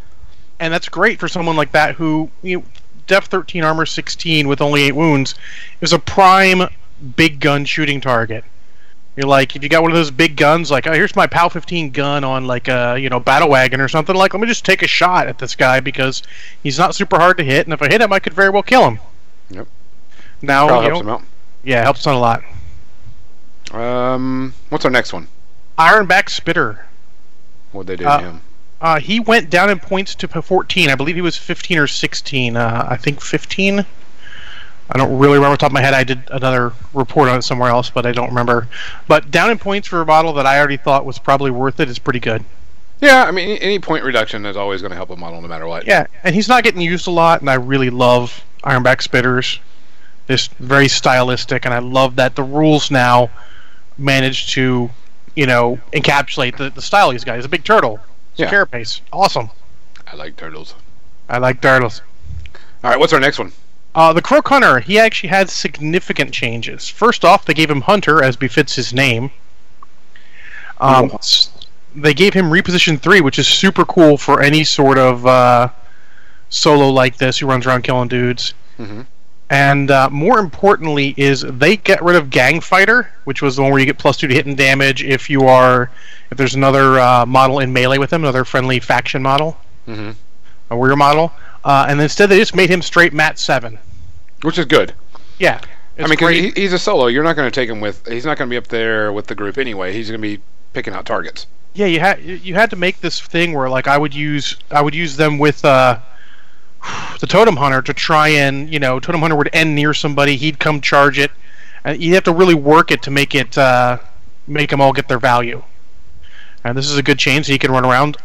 and 0.59 0.73
that's 0.73 0.89
great 0.89 1.21
for 1.21 1.29
someone 1.29 1.57
like 1.57 1.73
that 1.73 1.95
who 1.95 2.31
you 2.43 2.59
know, 2.59 2.65
depth 3.07 3.29
13, 3.29 3.63
armor 3.63 3.87
16 3.87 4.49
with 4.49 4.61
only 4.61 4.83
eight 4.83 4.95
wounds 4.95 5.35
is 5.81 5.93
a 5.93 5.99
prime 5.99 6.69
big 7.17 7.41
gun 7.41 7.65
shooting 7.65 8.01
target. 8.01 8.45
You're 9.21 9.29
like, 9.29 9.55
if 9.55 9.63
you 9.63 9.69
got 9.69 9.83
one 9.83 9.91
of 9.91 9.97
those 9.99 10.11
big 10.11 10.35
guns, 10.35 10.71
like, 10.71 10.87
oh, 10.87 10.95
here's 10.95 11.15
my 11.15 11.27
PAL 11.27 11.51
15 11.51 11.91
gun 11.91 12.25
on 12.25 12.47
like 12.47 12.69
a 12.69 12.97
you 12.99 13.11
know 13.11 13.21
battle 13.21 13.51
wagon 13.51 13.79
or 13.79 13.87
something. 13.87 14.17
Like, 14.17 14.33
let 14.33 14.41
me 14.41 14.47
just 14.47 14.65
take 14.65 14.81
a 14.81 14.87
shot 14.87 15.27
at 15.27 15.37
this 15.37 15.55
guy 15.55 15.79
because 15.81 16.23
he's 16.63 16.79
not 16.79 16.95
super 16.95 17.19
hard 17.19 17.37
to 17.37 17.45
hit, 17.45 17.67
and 17.67 17.75
if 17.75 17.83
I 17.83 17.89
hit 17.89 18.01
him, 18.01 18.15
I 18.15 18.19
could 18.19 18.33
very 18.33 18.49
well 18.49 18.63
kill 18.63 18.89
him. 18.89 18.99
Yep. 19.51 19.69
Now, 20.41 20.81
you 20.81 20.89
helps 20.89 21.05
know, 21.05 21.19
him 21.19 21.27
yeah, 21.63 21.83
helps 21.83 22.07
a 22.07 22.15
lot. 22.15 22.43
Um, 23.73 24.55
what's 24.71 24.87
our 24.87 24.91
next 24.91 25.13
one? 25.13 25.29
Ironback 25.79 26.31
Spitter. 26.31 26.87
What 27.73 27.89
they 27.89 27.97
do 27.97 28.07
Uh, 28.07 28.21
to 28.21 28.25
him? 28.25 28.41
Uh, 28.81 29.01
he 29.01 29.21
went 29.21 29.51
down 29.51 29.69
in 29.69 29.79
points 29.81 30.15
to 30.15 30.29
14. 30.29 30.89
I 30.89 30.95
believe 30.95 31.15
he 31.17 31.21
was 31.21 31.37
15 31.37 31.77
or 31.77 31.87
16. 31.87 32.57
Uh, 32.57 32.87
I 32.89 32.97
think 32.97 33.21
15. 33.21 33.85
I 34.93 34.99
don't 34.99 35.19
really 35.19 35.35
remember 35.35 35.53
off 35.53 35.59
the 35.59 35.63
top 35.63 35.71
of 35.71 35.75
my 35.75 35.81
head. 35.83 35.95
I 35.95 36.03
did 36.05 36.23
another 36.31 36.73
report 36.93 37.29
on 37.29 37.39
it 37.39 37.43
somewhere 37.43 37.71
else, 37.71 37.91
but 37.91 38.07
I 38.07 38.13
don't 38.13 38.29
remember. 38.29 38.67
But 39.07 39.31
down 39.31 39.51
in 39.51 39.59
points 39.59 39.87
for 39.87 40.01
a 40.01 40.07
model 40.07 40.33
that 40.35 40.47
I 40.47 40.59
already 40.59 40.77
thought 40.77 41.05
was 41.07 41.19
probably 41.19 41.51
worth 41.51 41.79
it 41.81 41.89
is 41.89 41.99
pretty 41.99 42.19
good. 42.21 42.45
Yeah, 43.01 43.25
I 43.25 43.31
mean, 43.31 43.57
any- 43.59 43.79
point 43.79 44.05
reduction 44.05 44.45
is 44.45 44.57
always 44.57 44.83
going 44.83 44.91
to 44.91 44.97
help 44.97 45.11
a 45.11 45.17
model 45.17 45.41
no 45.41 45.49
matter 45.49 45.67
what. 45.67 45.87
Yeah, 45.87 46.07
and 46.25 46.35
he's 46.35 46.49
not 46.49 46.65
getting 46.65 46.81
used 46.81 47.07
a 47.07 47.11
lot, 47.11 47.41
and 47.41 47.49
I 47.49 47.55
really 47.55 47.89
love 47.89 48.45
Ironback 48.65 49.01
Spitters. 49.07 49.59
It's 50.29 50.49
very 50.59 50.89
stylistic, 50.89 51.65
and 51.65 51.73
I 51.73 51.79
love 51.79 52.17
that 52.17 52.35
the 52.37 52.43
rules 52.43 52.91
now 52.91 53.31
manage 53.97 54.53
to, 54.55 54.91
you 55.35 55.47
know, 55.47 55.79
encapsulate 55.93 56.57
the, 56.57 56.71
the 56.71 56.83
style 56.83 57.09
of 57.09 57.15
these 57.15 57.25
guys. 57.25 57.37
He's 57.37 57.45
a 57.47 57.49
big 57.49 57.65
turtle. 57.65 58.01
It's 58.33 58.41
Yeah. 58.41 58.47
a 58.47 58.51
carapace. 58.51 59.01
Awesome. 59.13 59.51
I 60.07 60.17
like 60.17 60.37
turtles. 60.37 60.75
I 61.29 61.39
like 61.39 61.61
turtles. 61.61 62.03
All 62.85 62.91
right, 62.91 62.99
what's 62.99 63.13
our 63.13 63.21
next 63.21 63.39
one? 63.39 63.53
Uh, 63.95 64.13
the 64.13 64.23
Croak 64.23 64.49
Hunter, 64.49 64.79
he 64.81 64.99
actually 64.99 65.31
had 65.31 65.51
significant 65.51 66.33
changes. 66.33 66.89
First 66.89 67.25
off, 67.25 67.45
they 67.45 67.55
gave 67.55 67.71
him 67.71 67.81
Hunter, 67.83 68.23
as 68.23 68.37
befits 68.37 68.77
his 68.77 68.93
name. 68.93 69.31
Um, 70.81 71.11
Oh. 71.13 71.19
they 71.95 72.15
gave 72.15 72.35
him 72.35 72.51
Reposition 72.51 73.01
3, 73.01 73.21
which 73.21 73.39
is 73.39 73.49
super 73.49 73.85
cool 73.85 74.17
for 74.17 74.41
any 74.41 74.63
sort 74.65 74.97
of 74.97 75.27
uh, 75.27 75.69
solo 76.49 76.89
like 76.89 77.17
this 77.17 77.39
who 77.39 77.47
runs 77.47 77.67
around 77.67 77.83
killing 77.83 78.09
dudes. 78.09 78.55
Mhm. 78.79 79.07
And 79.51 79.91
uh, 79.91 80.09
more 80.11 80.39
importantly, 80.39 81.13
is 81.17 81.41
they 81.41 81.77
get 81.77 82.01
rid 82.03 82.15
of 82.15 82.31
Gang 82.31 82.61
Fighter, 82.61 83.11
which 83.25 83.43
was 83.43 83.57
the 83.57 83.63
one 83.63 83.73
where 83.73 83.81
you 83.81 83.87
get 83.87 83.99
plus 83.99 84.17
two 84.17 84.29
to 84.29 84.35
hit 84.35 84.47
and 84.47 84.57
damage 84.57 85.03
if 85.03 85.29
you 85.29 85.49
are 85.49 85.91
if 86.31 86.39
there's 86.39 86.55
another 86.55 87.01
uh, 87.01 87.27
model 87.27 87.59
in 87.59 87.73
melee 87.73 87.99
with 87.99 88.13
him, 88.13 88.23
another 88.23 88.45
friendly 88.45 88.79
faction 88.79 89.21
model, 89.23 89.59
hmm 89.87 90.11
a 90.71 90.77
warrior 90.77 90.95
model. 90.95 91.33
Uh, 91.65 91.87
and 91.89 92.01
instead, 92.01 92.29
they 92.29 92.39
just 92.39 92.55
made 92.55 92.71
him 92.71 92.83
straight 92.83 93.13
Mat 93.13 93.39
Seven. 93.39 93.79
Which 94.43 94.59
is 94.59 94.65
good. 94.65 94.95
Yeah, 95.39 95.61
I 95.99 96.03
mean, 96.03 96.09
mean, 96.11 96.17
'cause 96.19 96.27
great. 96.29 96.55
he, 96.57 96.63
he's 96.63 96.73
a 96.73 96.79
solo. 96.79 97.07
You're 97.07 97.25
not 97.25 97.37
going 97.37 97.47
to 97.51 97.55
take 97.55 97.69
him 97.69 97.81
with. 97.81 98.07
He's 98.07 98.25
not 98.25 98.39
going 98.39 98.49
to 98.49 98.53
be 98.53 98.57
up 98.57 98.69
there 98.69 99.13
with 99.13 99.27
the 99.27 99.35
group 99.35 99.59
anyway. 99.59 99.93
He's 99.93 100.09
going 100.11 100.21
to 100.21 100.27
be 100.37 100.43
picking 100.73 100.95
out 100.95 101.05
targets. 101.05 101.47
Yeah, 101.75 101.87
you 101.87 102.01
had 102.01 102.23
you 102.25 102.55
had 102.55 102.71
to 102.71 102.77
make 102.77 103.01
this 103.01 103.21
thing 103.21 103.53
where 103.53 103.69
like 103.69 103.87
I 103.87 103.97
would 103.99 104.15
use 104.15 104.57
I 104.71 104.81
would 104.83 104.95
use 104.95 105.17
them 105.17 105.39
with 105.39 105.65
uh, 105.65 105.99
the 107.21 107.27
totem 107.27 107.57
hunter 107.57 107.83
to 107.83 107.95
try 107.95 108.29
and 108.29 108.73
you 108.73 108.79
know 108.81 108.99
totem 108.99 109.21
hunter 109.21 109.37
would 109.37 109.51
end 109.53 109.75
near 109.75 109.95
somebody 109.95 110.37
he'd 110.37 110.59
come 110.59 110.81
charge 110.81 111.19
it 111.19 111.31
and 111.85 112.03
you 112.03 112.15
have 112.15 112.25
to 112.25 112.33
really 112.33 112.55
work 112.55 112.91
it 112.91 113.03
to 113.03 113.11
make 113.11 113.35
it 113.35 113.57
uh, 113.57 113.99
make 114.47 114.71
them 114.71 114.81
all 114.81 114.93
get 114.93 115.07
their 115.09 115.19
value 115.19 115.63
and 116.65 116.77
this 116.77 116.89
is 116.91 116.97
a 116.97 117.03
good 117.03 117.19
change 117.19 117.47
so 117.47 117.53
you 117.53 117.59
can 117.59 117.71
run 117.71 117.85
around 117.85 118.17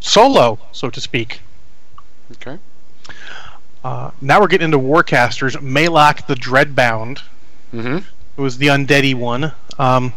solo 0.00 0.58
so 0.72 0.90
to 0.90 1.00
speak 1.00 1.40
Okay. 2.32 2.58
uh, 3.84 4.10
now 4.20 4.40
we're 4.40 4.48
getting 4.48 4.66
into 4.66 4.78
warcasters 4.78 5.56
Maelok 5.56 6.26
the 6.26 6.34
Dreadbound 6.34 7.22
Mm-hmm. 7.76 7.96
It 8.36 8.40
was 8.40 8.58
the 8.58 8.68
undeady 8.68 9.14
one. 9.14 9.52
Um, 9.78 10.12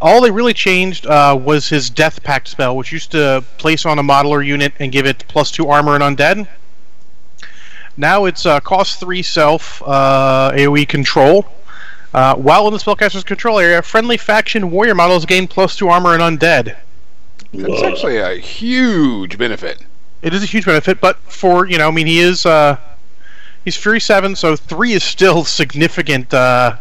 all 0.00 0.20
they 0.20 0.30
really 0.30 0.54
changed 0.54 1.06
uh, 1.06 1.38
was 1.40 1.68
his 1.68 1.90
Death 1.90 2.22
Pact 2.22 2.48
spell, 2.48 2.76
which 2.76 2.92
used 2.92 3.10
to 3.12 3.44
place 3.58 3.86
on 3.86 3.98
a 3.98 4.02
model 4.02 4.32
or 4.32 4.42
unit 4.42 4.72
and 4.78 4.92
give 4.92 5.06
it 5.06 5.24
plus 5.28 5.50
two 5.50 5.68
armor 5.68 5.94
and 5.94 6.16
undead. 6.16 6.46
Now 7.96 8.24
it's 8.24 8.44
uh, 8.44 8.60
cost 8.60 9.00
three 9.00 9.22
self 9.22 9.82
uh, 9.84 10.52
AOE 10.54 10.88
control. 10.88 11.46
Uh, 12.12 12.36
while 12.36 12.68
in 12.68 12.72
the 12.72 12.78
spellcaster's 12.78 13.24
control 13.24 13.58
area, 13.58 13.82
friendly 13.82 14.16
faction 14.16 14.70
warrior 14.70 14.94
models 14.94 15.26
gain 15.26 15.48
plus 15.48 15.74
two 15.74 15.88
armor 15.88 16.14
and 16.14 16.22
undead. 16.22 16.76
That's 17.52 17.82
actually 17.82 18.18
a 18.18 18.34
huge 18.36 19.38
benefit. 19.38 19.84
It 20.24 20.32
is 20.32 20.42
a 20.42 20.46
huge 20.46 20.64
benefit, 20.64 21.02
but 21.02 21.18
for 21.18 21.66
you 21.66 21.76
know, 21.76 21.86
I 21.86 21.90
mean, 21.90 22.06
he 22.06 22.18
is 22.18 22.46
uh, 22.46 22.78
he's 23.62 23.76
Fury 23.76 24.00
seven, 24.00 24.34
so 24.34 24.56
three 24.56 24.94
is 24.94 25.04
still 25.04 25.44
significant 25.60 26.32
uh, 26.32 26.76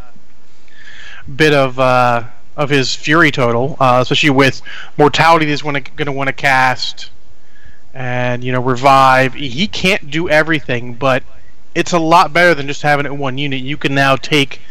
bit 1.36 1.54
of 1.54 1.78
uh, 1.78 2.24
of 2.56 2.70
his 2.70 2.96
Fury 2.96 3.32
total, 3.32 3.76
uh, 3.82 4.00
especially 4.02 4.30
with 4.30 4.62
mortality. 4.98 5.46
He's 5.46 5.62
going 5.62 5.84
to 5.84 6.12
want 6.14 6.28
to 6.28 6.34
cast, 6.34 7.12
and 7.94 8.46
you 8.46 8.54
know, 8.54 8.62
revive. 8.62 9.34
He 9.34 9.68
can't 9.68 10.10
do 10.10 10.30
everything, 10.30 10.94
but 10.94 11.22
it's 11.76 11.92
a 11.92 12.00
lot 12.00 12.32
better 12.32 12.56
than 12.56 12.68
just 12.68 12.82
having 12.82 13.06
it 13.06 13.12
in 13.12 13.20
one 13.20 13.38
unit. 13.38 13.60
You 13.60 13.76
can 13.76 13.94
now 13.94 14.16
take 14.16 14.62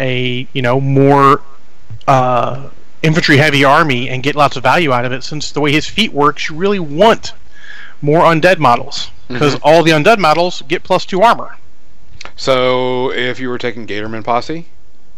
a 0.00 0.48
you 0.52 0.62
know 0.62 0.80
more 0.80 1.40
uh, 2.08 2.70
infantry 3.00 3.36
heavy 3.36 3.62
army 3.62 4.08
and 4.08 4.24
get 4.24 4.34
lots 4.34 4.56
of 4.56 4.64
value 4.64 4.90
out 4.90 5.04
of 5.04 5.12
it. 5.12 5.22
Since 5.22 5.52
the 5.52 5.60
way 5.60 5.70
his 5.70 5.86
feat 5.86 6.12
works, 6.12 6.48
you 6.48 6.56
really 6.56 6.80
want 6.80 7.32
more 8.00 8.20
undead 8.22 8.58
models 8.58 9.10
because 9.28 9.56
Mhm. 9.56 9.60
all 9.62 9.82
the 9.82 9.90
undead 9.90 10.18
models 10.18 10.62
get 10.68 10.82
plus 10.84 11.04
two 11.04 11.22
armor. 11.22 11.56
So 12.36 13.10
if 13.12 13.40
you 13.40 13.48
were 13.48 13.58
taking 13.58 13.86
Gatorman 13.86 14.24
Posse, 14.24 14.66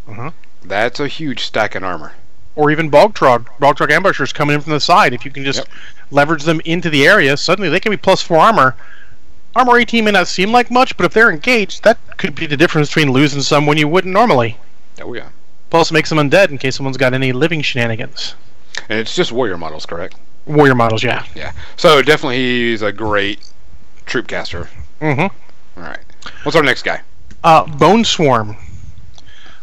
Uh-huh. 0.09 0.31
that's 0.65 1.01
a 1.01 1.09
huge 1.09 1.45
stack 1.45 1.75
in 1.77 1.85
armor. 1.85 2.13
Or 2.57 2.71
even 2.71 2.89
bog 2.89 3.15
trog, 3.15 3.47
bog 3.59 3.77
trog 3.79 3.91
ambushers 3.91 4.33
coming 4.33 4.55
in 4.55 4.61
from 4.61 4.73
the 4.73 4.81
side. 4.81 5.13
If 5.15 5.25
you 5.25 5.31
can 5.31 5.45
just 5.45 5.61
Yep. 5.61 5.69
leverage 6.11 6.43
them 6.45 6.61
into 6.65 6.91
the 6.91 7.07
area, 7.07 7.37
suddenly 7.37 7.69
they 7.69 7.81
can 7.81 7.91
be 7.91 7.97
plus 7.97 8.23
four 8.23 8.39
armor. 8.39 8.75
Armor 9.55 9.79
18 9.79 10.05
may 10.05 10.11
not 10.13 10.29
seem 10.29 10.53
like 10.53 10.71
much, 10.71 10.97
but 10.97 11.07
if 11.07 11.13
they're 11.13 11.31
engaged, 11.31 11.83
that 11.85 11.99
could 12.17 12.35
be 12.35 12.47
the 12.47 12.57
difference 12.57 12.89
between 12.89 13.13
losing 13.13 13.43
someone 13.43 13.77
you 13.77 13.89
wouldn't 13.89 14.13
normally. 14.13 14.57
Oh 15.01 15.15
yeah. 15.15 15.29
Plus, 15.71 15.91
it 15.91 15.95
makes 15.95 16.09
them 16.09 16.19
undead 16.19 16.51
in 16.51 16.59
case 16.59 16.77
someone's 16.77 16.97
got 16.97 17.15
any 17.15 17.33
living 17.33 17.63
shenanigans. 17.63 18.35
And 18.89 18.99
it's 18.99 19.15
just 19.15 19.31
warrior 19.33 19.57
models, 19.57 19.87
correct? 19.87 20.17
Warrior 20.47 20.75
models, 20.75 21.03
yeah. 21.03 21.25
Yeah. 21.35 21.53
So 21.77 22.03
definitely 22.03 22.37
he's 22.39 22.83
a 22.83 22.93
great 22.93 23.41
troop 24.07 24.27
caster. 24.27 24.69
Mm-hmm. 25.01 25.81
All 25.81 25.89
right. 25.89 26.01
What's 26.43 26.57
our 26.57 26.63
next 26.63 26.83
guy? 26.83 27.03
Uh, 27.45 27.67
Bone 27.67 28.05
Swarm. 28.05 28.57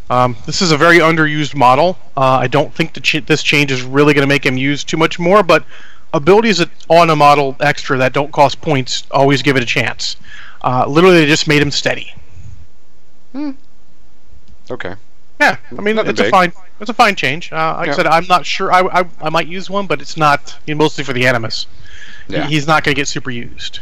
Um, 0.10 0.38
this 0.46 0.62
is 0.62 0.72
a 0.72 0.78
very 0.78 1.00
underused 1.00 1.54
model. 1.56 1.98
Uh, 2.16 2.22
I 2.42 2.48
don't 2.48 2.74
think 2.74 2.94
the 2.94 3.02
ch- 3.02 3.26
this 3.26 3.44
change 3.44 3.72
is 3.72 3.82
really 3.84 4.14
going 4.14 4.22
to 4.24 4.28
make 4.28 4.46
him 4.46 4.58
use 4.58 4.84
too 4.84 4.96
much 4.98 5.20
more, 5.20 5.44
but 5.44 5.66
abilities 6.14 6.60
that- 6.60 6.70
on 6.90 7.10
a 7.10 7.16
model 7.16 7.58
extra 7.60 7.98
that 7.98 8.14
don't 8.14 8.32
cost 8.32 8.62
points 8.62 9.04
always 9.12 9.42
give 9.42 9.58
it 9.58 9.64
a 9.64 9.66
chance. 9.66 10.16
Uh, 10.64 10.86
literally, 10.88 11.18
they 11.18 11.26
just 11.26 11.48
made 11.48 11.62
him 11.62 11.72
steady. 11.72 12.14
Hmm. 13.34 13.52
Okay. 14.72 14.96
Yeah, 15.40 15.58
I 15.78 15.82
mean 15.82 15.98
it's 16.00 16.20
a 16.20 16.30
fine 16.32 16.52
it's 16.80 16.90
a 16.90 16.94
fine 16.94 17.16
change. 17.16 17.52
Uh, 17.52 17.76
like 17.78 17.88
Yeah. 17.88 17.94
I 17.94 17.96
said, 17.96 18.08
I'm 18.08 18.28
not 18.28 18.46
sure. 18.46 18.72
I, 18.72 18.80
I, 19.02 19.06
I 19.22 19.30
might 19.30 19.48
use 19.48 19.70
one, 19.70 19.88
but 19.88 20.02
it's 20.02 20.18
not 20.18 20.58
you 20.66 20.74
know, 20.76 20.80
mostly 20.80 21.04
for 21.04 21.14
the 21.14 21.26
Animus. 21.28 21.66
He- 22.28 22.34
Yeah. 22.34 22.48
he's 22.48 22.68
not 22.68 22.84
going 22.84 22.94
to 22.96 23.00
get 23.00 23.08
super 23.08 23.30
used. 23.32 23.80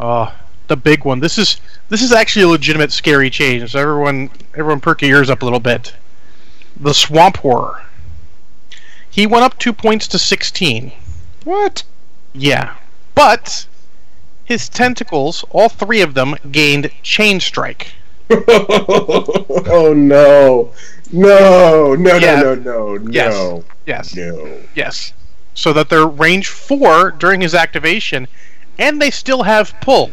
Uh, 0.00 0.32
the 0.68 0.76
big 0.76 1.04
one. 1.04 1.20
This 1.20 1.38
is 1.38 1.60
this 1.88 2.02
is 2.02 2.12
actually 2.12 2.42
a 2.44 2.48
legitimate 2.48 2.90
scary 2.92 3.30
change. 3.30 3.70
So 3.72 3.78
everyone 3.78 4.30
everyone 4.54 4.80
perk 4.80 5.02
your 5.02 5.18
ears 5.18 5.30
up 5.30 5.42
a 5.42 5.44
little 5.44 5.60
bit. 5.60 5.94
The 6.76 6.92
Swamp 6.94 7.36
Horror. 7.38 7.82
He 9.08 9.26
went 9.26 9.44
up 9.44 9.58
two 9.58 9.72
points 9.72 10.08
to 10.08 10.18
sixteen. 10.18 10.92
What? 11.44 11.84
Yeah, 12.32 12.74
but 13.14 13.66
his 14.44 14.68
tentacles, 14.68 15.44
all 15.50 15.68
three 15.68 16.00
of 16.00 16.14
them, 16.14 16.34
gained 16.50 16.90
Chain 17.02 17.38
Strike. 17.40 17.92
oh 18.30 19.92
no. 19.96 20.72
No, 21.12 21.94
no, 21.94 22.16
Yeah. 22.16 22.40
no, 22.40 22.54
no, 22.54 22.96
no, 22.96 23.10
Yes. 23.10 23.34
no, 23.34 23.64
Yes. 23.86 24.14
no. 24.16 24.60
Yes. 24.74 25.12
So 25.54 25.72
that 25.72 25.88
they're 25.88 26.06
range 26.06 26.48
four 26.48 27.10
during 27.12 27.40
his 27.40 27.54
activation, 27.54 28.26
and 28.78 29.00
they 29.00 29.10
still 29.10 29.44
have 29.44 29.74
pull. 29.80 30.10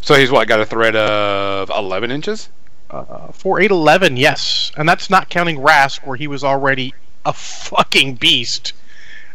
So 0.00 0.14
he's 0.14 0.30
what? 0.30 0.48
Got 0.48 0.60
a 0.60 0.66
thread 0.66 0.96
of 0.96 1.70
11 1.70 2.10
inches? 2.10 2.48
Uh, 2.90 3.28
for 3.32 3.60
811, 3.60 4.16
yes. 4.16 4.70
And 4.76 4.88
that's 4.88 5.08
not 5.08 5.28
counting 5.30 5.58
Rask, 5.58 6.04
where 6.06 6.16
he 6.16 6.26
was 6.26 6.42
already 6.44 6.92
a 7.24 7.32
fucking 7.32 8.14
beast. 8.16 8.72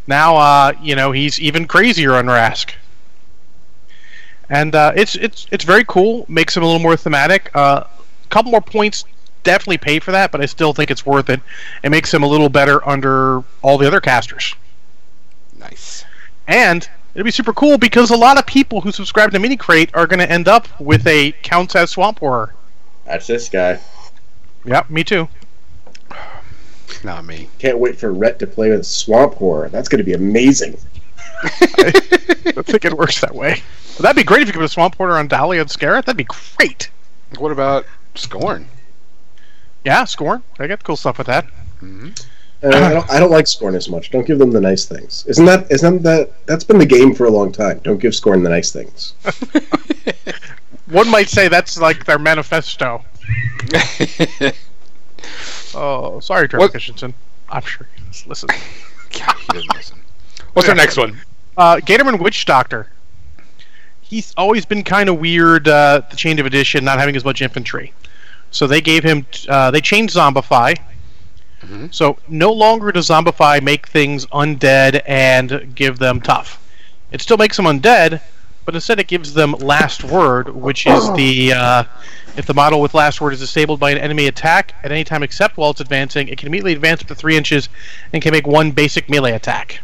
Now, 0.06 0.38
uh, 0.38 0.74
you 0.82 0.96
know, 0.96 1.12
he's 1.12 1.40
even 1.40 1.68
crazier 1.68 2.14
on 2.16 2.26
Rask. 2.26 2.72
And 4.50 4.74
uh, 4.74 4.94
it's 4.96 5.16
it's 5.16 5.48
it's 5.52 5.64
very 5.64 5.84
cool. 5.86 6.26
Makes 6.28 6.58
him 6.58 6.64
a 6.64 6.66
little 6.66 6.82
more 6.82 6.98
thematic. 6.98 7.52
A 7.54 7.58
uh, 7.58 7.88
couple 8.30 8.52
more 8.52 8.62
points 8.62 9.06
definitely 9.44 9.78
pay 9.78 10.00
for 10.00 10.12
that, 10.12 10.32
but 10.32 10.42
I 10.42 10.46
still 10.46 10.74
think 10.74 10.92
it's 10.92 11.06
worth 11.06 11.30
it. 11.30 11.40
It 11.84 11.90
makes 11.90 12.14
him 12.14 12.24
a 12.24 12.28
little 12.28 12.50
better 12.50 12.88
under 12.88 13.44
all 13.62 13.78
the 13.78 13.88
other 13.88 14.02
casters. 14.02 14.56
Nice. 15.58 16.06
And 16.48 16.90
it'll 17.14 17.26
be 17.26 17.32
super 17.32 17.54
cool 17.54 17.78
because 17.78 18.10
a 18.12 18.18
lot 18.18 18.38
of 18.38 18.46
people 18.46 18.82
who 18.82 18.92
subscribe 18.92 19.32
to 19.32 19.40
Mini 19.40 19.58
Crate 19.58 19.92
are 19.94 20.08
going 20.08 20.20
to 20.20 20.30
end 20.30 20.48
up 20.48 20.68
with 20.80 21.06
a 21.08 21.32
counts 21.44 21.76
as 21.76 21.92
Swamp 21.92 22.20
Horror. 22.20 22.54
That's 23.06 23.28
this 23.28 23.50
guy. 23.50 23.80
Yep, 24.66 24.90
me 24.90 25.04
too. 25.04 25.28
Not 27.04 27.26
me. 27.26 27.50
Can't 27.60 27.80
wait 27.80 27.98
for 27.98 28.12
Rhett 28.12 28.40
to 28.40 28.48
play 28.48 28.72
with 28.72 28.86
Swamp 28.86 29.36
Horror. 29.36 29.70
That's 29.70 29.88
going 29.88 30.00
to 30.00 30.04
be 30.04 30.14
amazing. 30.14 30.78
I 31.44 32.62
think 32.64 32.86
it 32.86 32.98
works 32.98 33.22
that 33.22 33.34
way. 33.34 33.64
But 34.00 34.04
that'd 34.04 34.16
be 34.16 34.24
great 34.24 34.44
if 34.44 34.48
you 34.48 34.54
could 34.54 34.60
put 34.60 34.66
a 34.66 34.70
Swamp 34.70 34.96
porter 34.96 35.18
on 35.18 35.28
Dahlia 35.28 35.60
and 35.60 35.70
Scarlet. 35.70 36.06
That'd 36.06 36.16
be 36.16 36.24
great. 36.56 36.90
What 37.38 37.52
about 37.52 37.86
Skorne? 38.16 38.64
Yeah, 39.84 40.04
Skorne. 40.04 40.42
I 40.58 40.68
got 40.68 40.82
cool 40.86 40.96
stuff 40.96 41.18
with 41.18 41.28
that. 41.28 41.44
hmm 41.80 42.12
And 42.62 42.74
I 42.76 42.94
don't, 42.94 43.10
I 43.12 43.20
don't 43.20 43.30
like 43.30 43.44
Skorne 43.44 43.76
as 43.76 43.90
much. 43.90 44.10
Don't 44.10 44.26
give 44.26 44.40
them 44.40 44.52
the 44.52 44.62
nice 44.62 44.86
things. 44.86 45.26
Isn't 45.28 45.44
that 45.48 45.70
isn't 45.70 46.02
that 46.04 46.46
that's 46.46 46.64
been 46.64 46.78
the 46.78 46.86
game 46.86 47.14
for 47.14 47.26
a 47.26 47.30
long 47.30 47.52
time? 47.52 47.80
Don't 47.84 47.98
give 48.00 48.14
Skorne 48.14 48.42
the 48.42 48.48
nice 48.50 48.72
things. 48.72 49.16
One 50.88 51.10
might 51.10 51.28
say 51.28 51.50
that's 51.50 51.78
like 51.78 52.06
their 52.06 52.20
manifesto. 52.20 53.04
Oh, 55.76 56.20
sorry, 56.20 56.48
Trevor 56.48 56.62
What- 56.64 56.72
Christensen. 56.72 57.14
I'm 57.50 57.62
sure 57.62 57.88
he 57.96 58.04
does 58.06 58.26
listen. 58.26 58.50
God, 59.12 59.36
he 59.38 59.48
doesn't 59.54 59.76
listen. 59.76 60.00
What's 60.54 60.68
our 60.70 60.76
next 60.76 60.98
one? 60.98 61.20
Uh, 61.58 61.76
Gatorman 61.78 62.20
Witch 62.22 62.46
Doctor. 62.46 62.88
He's 64.10 64.34
always 64.36 64.66
been 64.66 64.84
kind 64.84 65.08
of 65.08 65.20
weird. 65.20 65.68
Uh, 65.68 66.02
the 66.10 66.16
Chain 66.16 66.40
of 66.40 66.48
Edition, 66.48 66.84
not 66.84 66.98
having 66.98 67.16
as 67.16 67.24
much 67.24 67.44
infantry, 67.44 67.94
so 68.50 68.66
they 68.66 68.82
gave 68.82 69.04
him. 69.04 69.24
Uh, 69.48 69.70
they 69.70 69.82
changed 69.82 70.16
Zombify. 70.16 70.76
Mhm. 71.64 71.94
So 71.94 72.18
no 72.28 72.52
longer 72.52 72.92
does 72.92 73.10
Zombify 73.10 73.62
make 73.62 73.88
things 73.88 74.26
undead 74.28 75.04
and 75.06 75.76
give 75.76 76.00
them 76.00 76.22
tough. 76.22 76.58
It 77.12 77.22
still 77.22 77.38
makes 77.38 77.56
them 77.58 77.66
undead, 77.66 78.22
but 78.66 78.74
instead 78.74 79.00
it 79.00 79.06
gives 79.08 79.34
them 79.36 79.52
Last 79.52 80.04
Word, 80.04 80.56
which 80.56 80.88
is 80.88 81.14
the 81.14 81.54
uh, 81.54 81.84
if 82.36 82.48
the 82.48 82.54
model 82.56 82.82
with 82.82 82.96
Last 82.96 83.22
Word 83.22 83.34
is 83.34 83.40
disabled 83.42 83.80
by 83.80 83.92
an 83.92 84.00
enemy 84.00 84.26
attack 84.26 84.74
at 84.84 84.92
any 84.92 85.04
time 85.04 85.22
except 85.22 85.56
while 85.58 85.70
it's 85.70 85.82
advancing, 85.82 86.30
it 86.30 86.40
can 86.40 86.48
immediately 86.48 86.74
advance 86.74 87.02
up 87.02 87.08
to 87.10 87.16
three 87.16 87.38
inches 87.38 87.70
and 88.12 88.24
can 88.24 88.32
make 88.32 88.48
one 88.48 88.72
basic 88.72 89.08
melee 89.08 89.34
attack. 89.34 89.82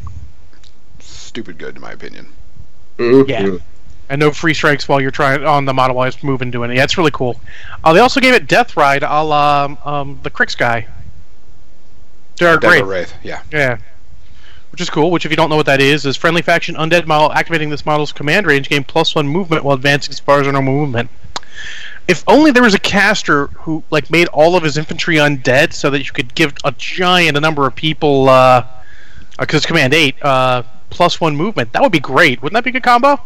Stupid 0.98 1.60
good, 1.60 1.76
in 1.76 1.82
my 1.82 1.92
opinion. 1.92 2.28
Mhm. 2.98 3.28
Yeah. 3.28 3.58
And 4.08 4.20
no 4.20 4.32
free 4.32 4.54
strikes 4.54 4.88
while 4.88 5.02
you're 5.02 5.10
trying 5.10 5.44
on 5.46 5.66
the 5.66 5.74
model 5.74 5.96
while 5.96 6.08
it's 6.08 6.22
moving 6.24 6.52
doing 6.52 6.70
it. 6.70 6.76
Yeah, 6.76 6.84
it's 6.84 6.98
really 6.98 7.12
cool. 7.12 7.40
Uh, 7.84 7.92
they 7.92 8.00
also 8.00 8.20
gave 8.20 8.36
it 8.36 8.48
Death 8.48 8.78
Ride, 8.78 9.02
a 9.02 9.24
la 9.24 9.66
um, 9.66 9.78
um, 9.84 10.20
the 10.22 10.30
Cryx 10.30 10.54
guy. 10.54 10.88
Darragh 12.36 12.64
Wrathe. 12.64 12.86
Wrathe. 12.86 13.10
Yeah. 13.24 13.42
Yeah. 13.52 13.78
Which 14.72 14.82
is 14.82 14.90
cool, 14.90 15.10
which 15.10 15.26
if 15.26 15.32
you 15.32 15.38
don't 15.38 15.50
know 15.50 15.56
what 15.56 15.66
that 15.68 15.80
is, 15.80 16.06
is 16.06 16.18
friendly 16.18 16.42
faction 16.42 16.76
undead 16.76 17.08
model 17.08 17.32
activating 17.32 17.70
this 17.70 17.86
model's 17.86 18.12
command 18.12 18.46
range 18.46 18.68
gain 18.70 18.84
plus 18.84 19.16
one 19.16 19.28
movement 19.28 19.64
while 19.64 19.76
advancing 19.76 20.12
as 20.12 20.20
far 20.20 20.42
as 20.42 20.48
normal 20.48 20.74
movement. 20.74 21.10
If 22.08 22.24
only 22.28 22.52
there 22.52 22.62
was 22.62 22.74
a 22.76 22.80
caster 22.80 23.48
who 23.48 23.84
like 23.90 24.12
made 24.12 24.28
all 24.28 24.56
of 24.56 24.64
his 24.64 24.78
infantry 24.78 25.16
undead 25.16 25.74
so 25.74 25.90
that 25.90 26.06
you 26.06 26.12
could 26.12 26.36
give 26.36 26.54
a 26.64 26.74
giant 26.74 27.40
number 27.40 27.66
of 27.66 27.74
people 27.74 28.30
uh 28.30 28.66
because 29.40 29.66
command 29.66 29.94
eight, 29.94 30.22
uh 30.24 30.64
plus 30.90 31.20
one 31.20 31.36
movement. 31.36 31.72
That 31.72 31.82
would 31.82 31.92
be 31.92 32.00
great. 32.00 32.44
Wouldn't 32.44 32.54
that 32.54 32.64
be 32.64 32.70
a 32.70 32.74
good 32.74 32.84
combo? 32.84 33.20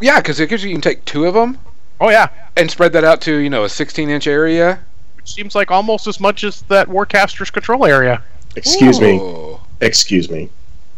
Yeah, 0.00 0.20
because 0.20 0.38
it 0.40 0.48
gives 0.48 0.62
you, 0.62 0.70
you 0.70 0.74
can 0.76 0.82
take 0.82 1.04
two 1.04 1.26
of 1.26 1.34
them 1.34 1.58
Oh 2.00 2.10
yeah. 2.10 2.28
and 2.56 2.70
spread 2.70 2.92
that 2.92 3.04
out 3.04 3.20
to 3.22 3.36
you 3.36 3.50
know 3.50 3.64
a 3.64 3.68
16 3.68 4.08
inch 4.10 4.26
area. 4.26 4.78
Which 5.16 5.32
seems 5.32 5.54
like 5.54 5.70
almost 5.70 6.06
as 6.06 6.20
much 6.20 6.44
as 6.44 6.62
that 6.62 6.88
Warcaster's 6.88 7.50
control 7.50 7.84
area. 7.86 8.22
Excuse 8.56 9.00
me. 9.00 9.56
Excuse 9.80 10.30
me. 10.30 10.50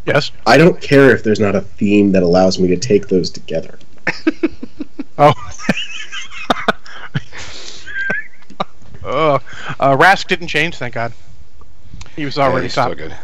Yes. 0.05 0.31
I 0.47 0.57
don't 0.59 0.81
care 0.81 1.11
if 1.11 1.23
there's 1.25 1.41
not 1.41 1.55
a 1.57 1.61
theme 1.62 2.12
that 2.12 2.23
allows 2.23 2.59
me 2.59 2.69
to 2.69 2.77
take 2.77 3.09
those 3.09 3.31
together. 3.31 3.79
Oh. 5.19 5.33
oh. 9.05 9.41
Uh, 9.81 9.97
Rask 9.97 10.27
didn't 10.29 10.49
change, 10.49 10.77
thank 10.77 10.93
God. 10.95 11.12
He 12.15 12.25
was 12.27 12.37
Yeah, 12.37 12.45
already 12.45 12.67
he's 12.67 12.75
top. 12.75 12.93
still 12.93 13.09
good. 13.09 13.17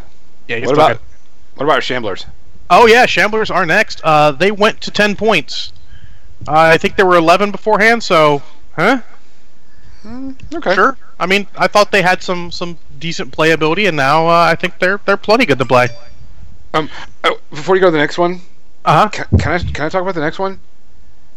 Yeah, 0.49 0.57
he's 0.57 0.67
What 0.67 0.75
still 0.77 0.85
about 0.87 0.97
good. 0.99 1.59
what 1.59 1.65
about 1.65 1.83
Shamblers? 1.83 2.25
Oh 2.71 2.87
yeah, 2.87 3.07
Shamblers 3.07 3.55
are 3.55 3.67
next. 3.67 4.01
Uh, 4.03 4.33
they 4.33 4.51
went 4.51 4.81
to 4.83 4.91
ten 4.91 5.15
points. 5.17 5.73
Uh, 6.49 6.53
I 6.53 6.79
think 6.79 6.97
there 6.97 7.07
were 7.07 7.17
eleven 7.17 7.51
beforehand. 7.51 8.03
So, 8.03 8.43
huh? 8.77 9.01
Okay. 10.55 10.75
Sure. 10.75 10.97
I 11.21 11.27
mean, 11.27 11.47
I 11.57 11.69
thought 11.69 11.93
they 11.93 12.03
had 12.03 12.23
some 12.23 12.51
some 12.51 12.79
decent 12.99 13.31
playability, 13.37 13.87
and 13.87 13.97
now 13.97 14.27
uh, 14.27 14.47
I 14.51 14.55
think 14.55 14.79
they're 14.79 15.01
they're 15.07 15.17
plenty 15.17 15.47
good 15.47 15.59
to 15.59 15.65
play. 15.67 15.89
Um, 16.75 16.89
oh, 17.25 17.39
before 17.51 17.77
you 17.77 17.81
go 17.81 17.89
to 17.89 17.93
the 17.93 17.99
next 17.99 18.17
one, 18.19 18.41
Uh 18.85 19.03
huh. 19.03 19.09
can, 19.11 19.39
can 19.39 19.53
I 19.53 19.59
can 19.59 19.85
I 19.85 19.89
talk 19.89 20.03
about 20.03 20.15
the 20.15 20.21
next 20.21 20.39
one? 20.39 20.59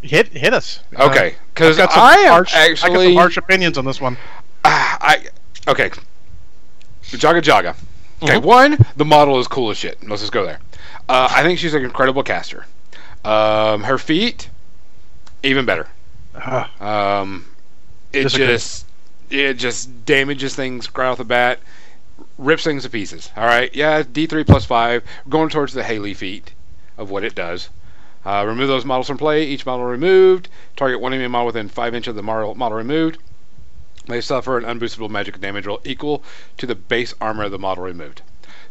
Hit 0.01 0.29
hit 0.29 0.53
us. 0.53 0.79
Okay, 0.97 1.31
Uh, 1.31 1.35
because 1.53 1.79
I've 1.79 1.87
got 1.89 1.93
some 1.93 2.03
I 2.03 2.13
am 2.15 2.31
harsh, 2.31 2.55
I 2.55 2.69
got 2.73 2.77
some 2.79 3.13
harsh 3.15 3.37
opinions 3.37 3.77
on 3.77 3.85
this 3.85 3.99
one. 3.99 4.17
Ah, 4.63 4.97
I 5.01 5.25
okay. 5.67 5.91
Jaga 7.03 7.41
Jaga. 7.41 7.75
Okay, 8.23 8.35
Mhm. 8.39 8.43
one, 8.43 8.77
the 8.97 9.05
model 9.05 9.39
is 9.39 9.47
cool 9.47 9.69
as 9.71 9.77
shit. 9.77 9.97
Let's 10.07 10.21
just 10.21 10.31
go 10.31 10.45
there. 10.45 10.59
Uh, 11.07 11.27
I 11.31 11.43
think 11.43 11.59
she's 11.59 11.73
an 11.73 11.83
incredible 11.83 12.23
caster. 12.23 12.65
Um, 13.23 13.83
her 13.83 13.97
feat, 13.97 14.49
even 15.43 15.65
better. 15.65 15.87
Uh, 16.35 16.65
Um, 16.79 17.45
it 18.13 18.23
Disagree. 18.23 18.47
just 18.47 18.85
it 19.29 19.53
just 19.55 20.05
damages 20.05 20.55
things 20.55 20.89
right 20.95 21.07
off 21.07 21.17
the 21.17 21.23
bat, 21.23 21.59
rips 22.37 22.63
things 22.63 22.83
to 22.83 22.89
pieces. 22.89 23.31
All 23.35 23.45
right, 23.45 23.73
yeah, 23.75 24.03
D 24.09 24.25
three 24.27 24.43
plus 24.43 24.65
five, 24.65 25.03
going 25.29 25.49
towards 25.49 25.73
the 25.73 25.83
Haley 25.83 26.13
feat 26.13 26.53
of 26.97 27.09
what 27.09 27.23
it 27.23 27.35
does. 27.35 27.69
Uh, 28.25 28.43
remove 28.47 28.67
those 28.67 28.85
models 28.85 29.07
from 29.07 29.17
play. 29.17 29.43
Each 29.45 29.65
model 29.65 29.85
removed. 29.85 30.49
Target 30.75 30.99
one 30.99 31.13
enemy 31.13 31.27
model 31.27 31.45
within 31.47 31.69
five 31.69 31.93
inches 31.93 32.09
of 32.09 32.15
the 32.15 32.23
model, 32.23 32.55
model 32.55 32.77
removed. 32.77 33.17
They 34.07 34.21
suffer 34.21 34.57
an 34.57 34.63
unboostable 34.65 35.09
magic 35.09 35.39
damage 35.39 35.65
roll 35.65 35.81
equal 35.83 36.23
to 36.57 36.65
the 36.67 36.75
base 36.75 37.13
armor 37.21 37.43
of 37.43 37.51
the 37.51 37.59
model 37.59 37.83
removed. 37.83 38.21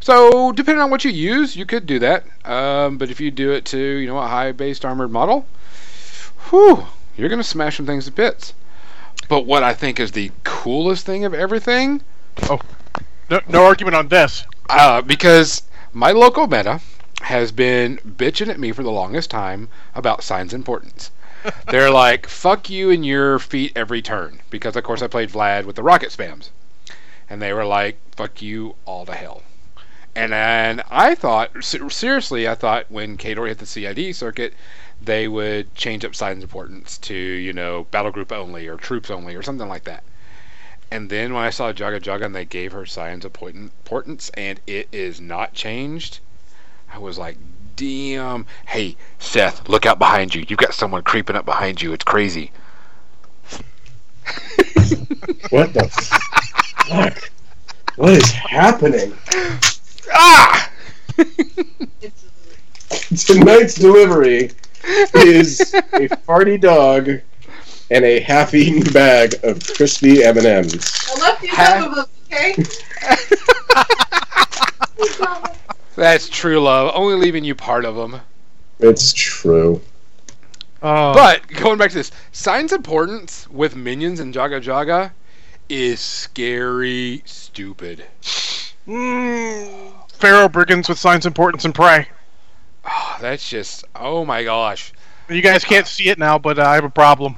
So, 0.04 0.52
depending 0.52 0.82
on 0.82 0.90
what 0.90 1.02
you 1.06 1.10
use, 1.10 1.56
you 1.56 1.64
could 1.64 1.86
do 1.86 1.98
that. 2.00 2.24
Um, 2.44 2.98
but 2.98 3.08
if 3.10 3.20
you 3.22 3.30
do 3.30 3.52
it 3.52 3.64
to, 3.66 3.78
you 3.78 4.06
know, 4.06 4.18
a 4.18 4.26
high-based 4.28 4.84
armored 4.84 5.10
model, 5.10 5.46
whew, 6.50 6.84
you're 7.16 7.30
going 7.30 7.40
to 7.40 7.42
smash 7.48 7.78
some 7.78 7.86
things 7.86 8.04
to 8.04 8.10
bits. 8.12 8.52
But 9.30 9.46
what 9.46 9.62
I 9.62 9.72
think 9.72 9.98
is 9.98 10.12
the 10.12 10.30
coolest 10.44 11.06
thing 11.06 11.24
of 11.24 11.32
everything, 11.32 12.02
Oh, 12.50 12.60
no, 13.30 13.40
no 13.48 13.64
argument 13.64 13.96
on 13.96 14.08
this. 14.08 14.44
uh, 14.68 15.00
because 15.00 15.62
my 15.94 16.12
local 16.12 16.46
meta 16.48 16.82
has 17.22 17.50
been 17.50 17.96
bitching 18.06 18.48
at 18.48 18.60
me 18.60 18.72
for 18.72 18.82
the 18.82 18.90
longest 18.90 19.30
time 19.30 19.68
about 19.94 20.22
Signs 20.22 20.52
and 20.52 20.66
Portents. 20.66 21.12
They're 21.70 21.90
like, 21.90 22.26
fuck 22.28 22.68
you 22.68 22.90
and 22.90 23.06
your 23.06 23.38
feat 23.38 23.72
every 23.74 24.02
turn. 24.02 24.40
Because, 24.50 24.76
of 24.76 24.84
course, 24.84 25.00
I 25.00 25.06
played 25.06 25.30
Vlad 25.30 25.64
with 25.64 25.76
the 25.76 25.82
rocket 25.82 26.10
spams. 26.10 26.50
And 27.30 27.40
they 27.40 27.54
were 27.54 27.64
like, 27.64 27.98
fuck 28.14 28.42
you 28.42 28.74
all 28.84 29.06
to 29.06 29.14
hell. 29.14 29.40
And 30.16 30.32
then 30.32 30.82
I 30.90 31.14
thought, 31.14 31.50
seriously, 31.64 32.46
I 32.46 32.54
thought 32.54 32.90
when 32.90 33.16
Kador 33.18 33.48
hit 33.48 33.58
the 33.58 33.66
CID 33.66 34.14
circuit, 34.14 34.54
they 35.00 35.26
would 35.26 35.74
change 35.74 36.04
up 36.04 36.14
Signs 36.14 36.42
and 36.42 36.50
Portents 36.50 36.98
to, 36.98 37.14
you 37.14 37.52
know, 37.52 37.86
battle 37.90 38.12
group 38.12 38.30
only 38.30 38.68
or 38.68 38.76
troops 38.76 39.10
only 39.10 39.34
or 39.34 39.42
something 39.42 39.68
like 39.68 39.84
that. 39.84 40.04
And 40.90 41.10
then 41.10 41.34
when 41.34 41.42
I 41.42 41.50
saw 41.50 41.72
Jaga 41.72 42.00
Jaga 42.00 42.26
and 42.26 42.34
they 42.34 42.44
gave 42.44 42.72
her 42.72 42.82
of 42.84 43.44
importance 43.54 44.30
and 44.34 44.60
it 44.66 44.88
is 44.92 45.20
not 45.20 45.52
changed, 45.52 46.20
I 46.92 46.98
was 46.98 47.18
like, 47.18 47.36
damn. 47.74 48.46
Hey, 48.66 48.96
Seth, 49.18 49.68
look 49.68 49.86
out 49.86 49.98
behind 49.98 50.34
you. 50.34 50.44
You've 50.46 50.60
got 50.60 50.74
someone 50.74 51.02
creeping 51.02 51.34
up 51.34 51.44
behind 51.44 51.82
you. 51.82 51.92
It's 51.92 52.04
crazy. 52.04 52.52
What 55.50 55.72
the 55.72 55.88
fuck? 56.86 57.30
What 57.96 58.12
is 58.12 58.30
happening? 58.30 59.16
Ah! 60.12 60.70
Tonight's 63.26 63.74
delivery 63.74 64.50
is 65.14 65.60
a 65.74 66.08
farty 66.26 66.60
dog 66.60 67.08
and 67.90 68.04
a 68.04 68.20
half-eaten 68.20 68.92
bag 68.92 69.34
of 69.42 69.60
crispy 69.74 70.22
M&Ms. 70.24 70.44
I 70.44 71.20
left 71.20 71.42
you 71.42 71.48
Ha- 71.50 71.80
some 71.80 71.90
of 71.90 71.96
them, 71.96 72.06
okay? 72.26 72.54
That's 75.96 76.28
true 76.28 76.60
love. 76.60 76.92
Only 76.94 77.16
leaving 77.16 77.44
you 77.44 77.54
part 77.54 77.84
of 77.84 77.94
them. 77.94 78.20
It's 78.80 79.12
true. 79.12 79.80
Uh, 80.82 81.14
But 81.14 81.46
going 81.48 81.78
back 81.78 81.90
to 81.90 81.96
this, 81.96 82.10
Signs 82.32 82.72
and 82.72 82.84
Portents 82.84 83.48
with 83.48 83.76
minions 83.76 84.20
and 84.20 84.34
Jaga 84.34 84.60
Jaga 84.62 85.12
is 85.68 86.00
scary 86.00 87.22
stupid. 87.24 88.04
Mm, 88.86 89.92
Farrow 90.12 90.48
Brigands 90.48 90.88
with 90.88 90.98
Signs 90.98 91.26
and 91.26 91.34
Portents 91.34 91.64
and 91.64 91.74
prey. 91.74 92.08
Oh, 92.86 93.16
that's 93.20 93.48
just 93.48 93.84
oh 93.96 94.24
my 94.24 94.44
gosh. 94.44 94.92
You 95.28 95.40
guys 95.40 95.64
can't 95.64 95.86
see 95.86 96.08
it 96.10 96.18
now, 96.18 96.38
but 96.38 96.58
uh, 96.58 96.62
I 96.62 96.74
have 96.74 96.84
a 96.84 96.90
problem. 96.90 97.36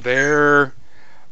They're 0.00 0.74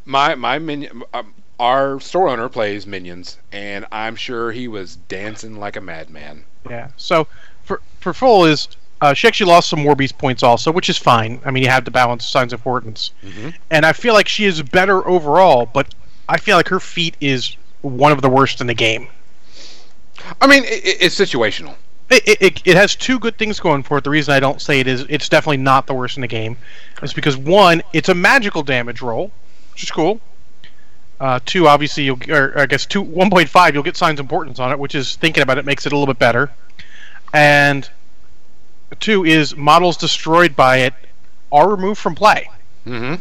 my 0.06 0.34
my 0.34 0.58
minion. 0.58 1.02
Um, 1.12 1.34
our 1.60 2.00
store 2.00 2.28
owner 2.28 2.48
plays 2.48 2.86
minions, 2.86 3.38
and 3.52 3.86
I'm 3.92 4.16
sure 4.16 4.52
he 4.52 4.68
was 4.68 4.96
dancing 4.96 5.58
like 5.58 5.76
a 5.76 5.80
madman. 5.80 6.44
Yeah. 6.68 6.88
So 6.96 7.26
for 7.62 7.80
for 8.00 8.14
full 8.14 8.44
is 8.46 8.68
uh, 9.02 9.12
she 9.12 9.28
actually 9.28 9.50
lost 9.50 9.68
some 9.68 9.84
War 9.84 9.94
Beast 9.94 10.16
points 10.16 10.42
also, 10.42 10.72
which 10.72 10.88
is 10.88 10.96
fine. 10.96 11.40
I 11.44 11.50
mean, 11.50 11.62
you 11.62 11.68
have 11.68 11.84
to 11.84 11.90
balance 11.90 12.24
signs 12.24 12.54
of 12.54 12.60
importance, 12.60 13.10
Mhm. 13.22 13.54
and 13.70 13.84
I 13.84 13.92
feel 13.92 14.14
like 14.14 14.28
she 14.28 14.46
is 14.46 14.62
better 14.62 15.06
overall, 15.06 15.66
but 15.66 15.94
I 16.28 16.38
feel 16.38 16.56
like 16.56 16.68
her 16.68 16.80
feat 16.80 17.16
is 17.20 17.54
one 17.82 18.12
of 18.12 18.22
the 18.22 18.30
worst 18.30 18.62
in 18.62 18.66
the 18.66 18.74
game. 18.74 19.08
I 20.40 20.46
mean, 20.46 20.64
it, 20.64 20.84
it- 20.84 20.96
it's 21.02 21.18
situational. 21.18 21.74
It, 22.10 22.40
it- 22.42 22.62
it, 22.66 22.76
has 22.76 22.94
two 22.94 23.18
good 23.18 23.36
things 23.36 23.58
going 23.58 23.82
for 23.82 23.98
it. 23.98 24.04
The 24.04 24.10
reason 24.10 24.32
I 24.34 24.40
don't 24.40 24.60
say 24.60 24.80
it 24.80 24.86
is 24.86 25.04
it's 25.08 25.28
definitely 25.28 25.56
not 25.58 25.86
the 25.86 25.94
worst 25.94 26.16
in 26.16 26.20
the 26.20 26.28
game 26.28 26.56
is 27.02 27.12
because 27.12 27.36
one, 27.36 27.82
it's 27.92 28.08
a 28.08 28.14
magical 28.14 28.62
damage 28.62 29.02
roll, 29.02 29.32
which 29.72 29.82
is 29.82 29.90
cool. 29.90 30.20
Uh, 31.18 31.40
two, 31.46 31.66
obviously, 31.66 32.04
you'll 32.04 32.18
or 32.30 32.58
I 32.58 32.66
guess 32.66 32.84
two 32.86 33.00
one 33.02 33.30
point 33.30 33.48
five, 33.48 33.74
you'll 33.74 33.82
get 33.82 33.96
signs 33.96 34.20
of 34.20 34.24
importance 34.24 34.58
on 34.60 34.70
it, 34.70 34.78
which 34.78 34.94
is 34.94 35.16
thinking 35.16 35.42
about 35.42 35.58
it 35.58 35.64
makes 35.64 35.86
it 35.86 35.92
a 35.92 35.96
little 35.96 36.12
bit 36.12 36.18
better. 36.18 36.50
And 37.32 37.88
two 39.00 39.24
is 39.24 39.56
models 39.56 39.96
destroyed 39.96 40.54
by 40.54 40.78
it 40.78 40.94
are 41.50 41.68
removed 41.70 41.98
from 42.00 42.14
play. 42.14 42.48
Mm-hmm. 42.86 43.14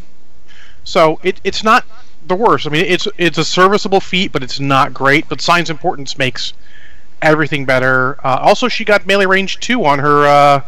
So 0.83 1.19
it, 1.23 1.39
it's 1.43 1.63
not 1.63 1.85
the 2.27 2.35
worst. 2.35 2.67
I 2.67 2.69
mean, 2.69 2.85
it's 2.85 3.07
it's 3.17 3.37
a 3.37 3.45
serviceable 3.45 4.01
feat, 4.01 4.31
but 4.31 4.43
it's 4.43 4.59
not 4.59 4.93
great. 4.93 5.27
But 5.29 5.41
Signs 5.41 5.69
and 5.69 5.79
Portents 5.79 6.17
makes 6.17 6.53
everything 7.21 7.65
better. 7.65 8.17
Uh, 8.25 8.37
also, 8.41 8.67
she 8.67 8.83
got 8.85 9.05
melee 9.05 9.25
range 9.25 9.59
two 9.59 9.83
on 9.85 9.99
her 9.99 10.25
uh, 10.27 10.61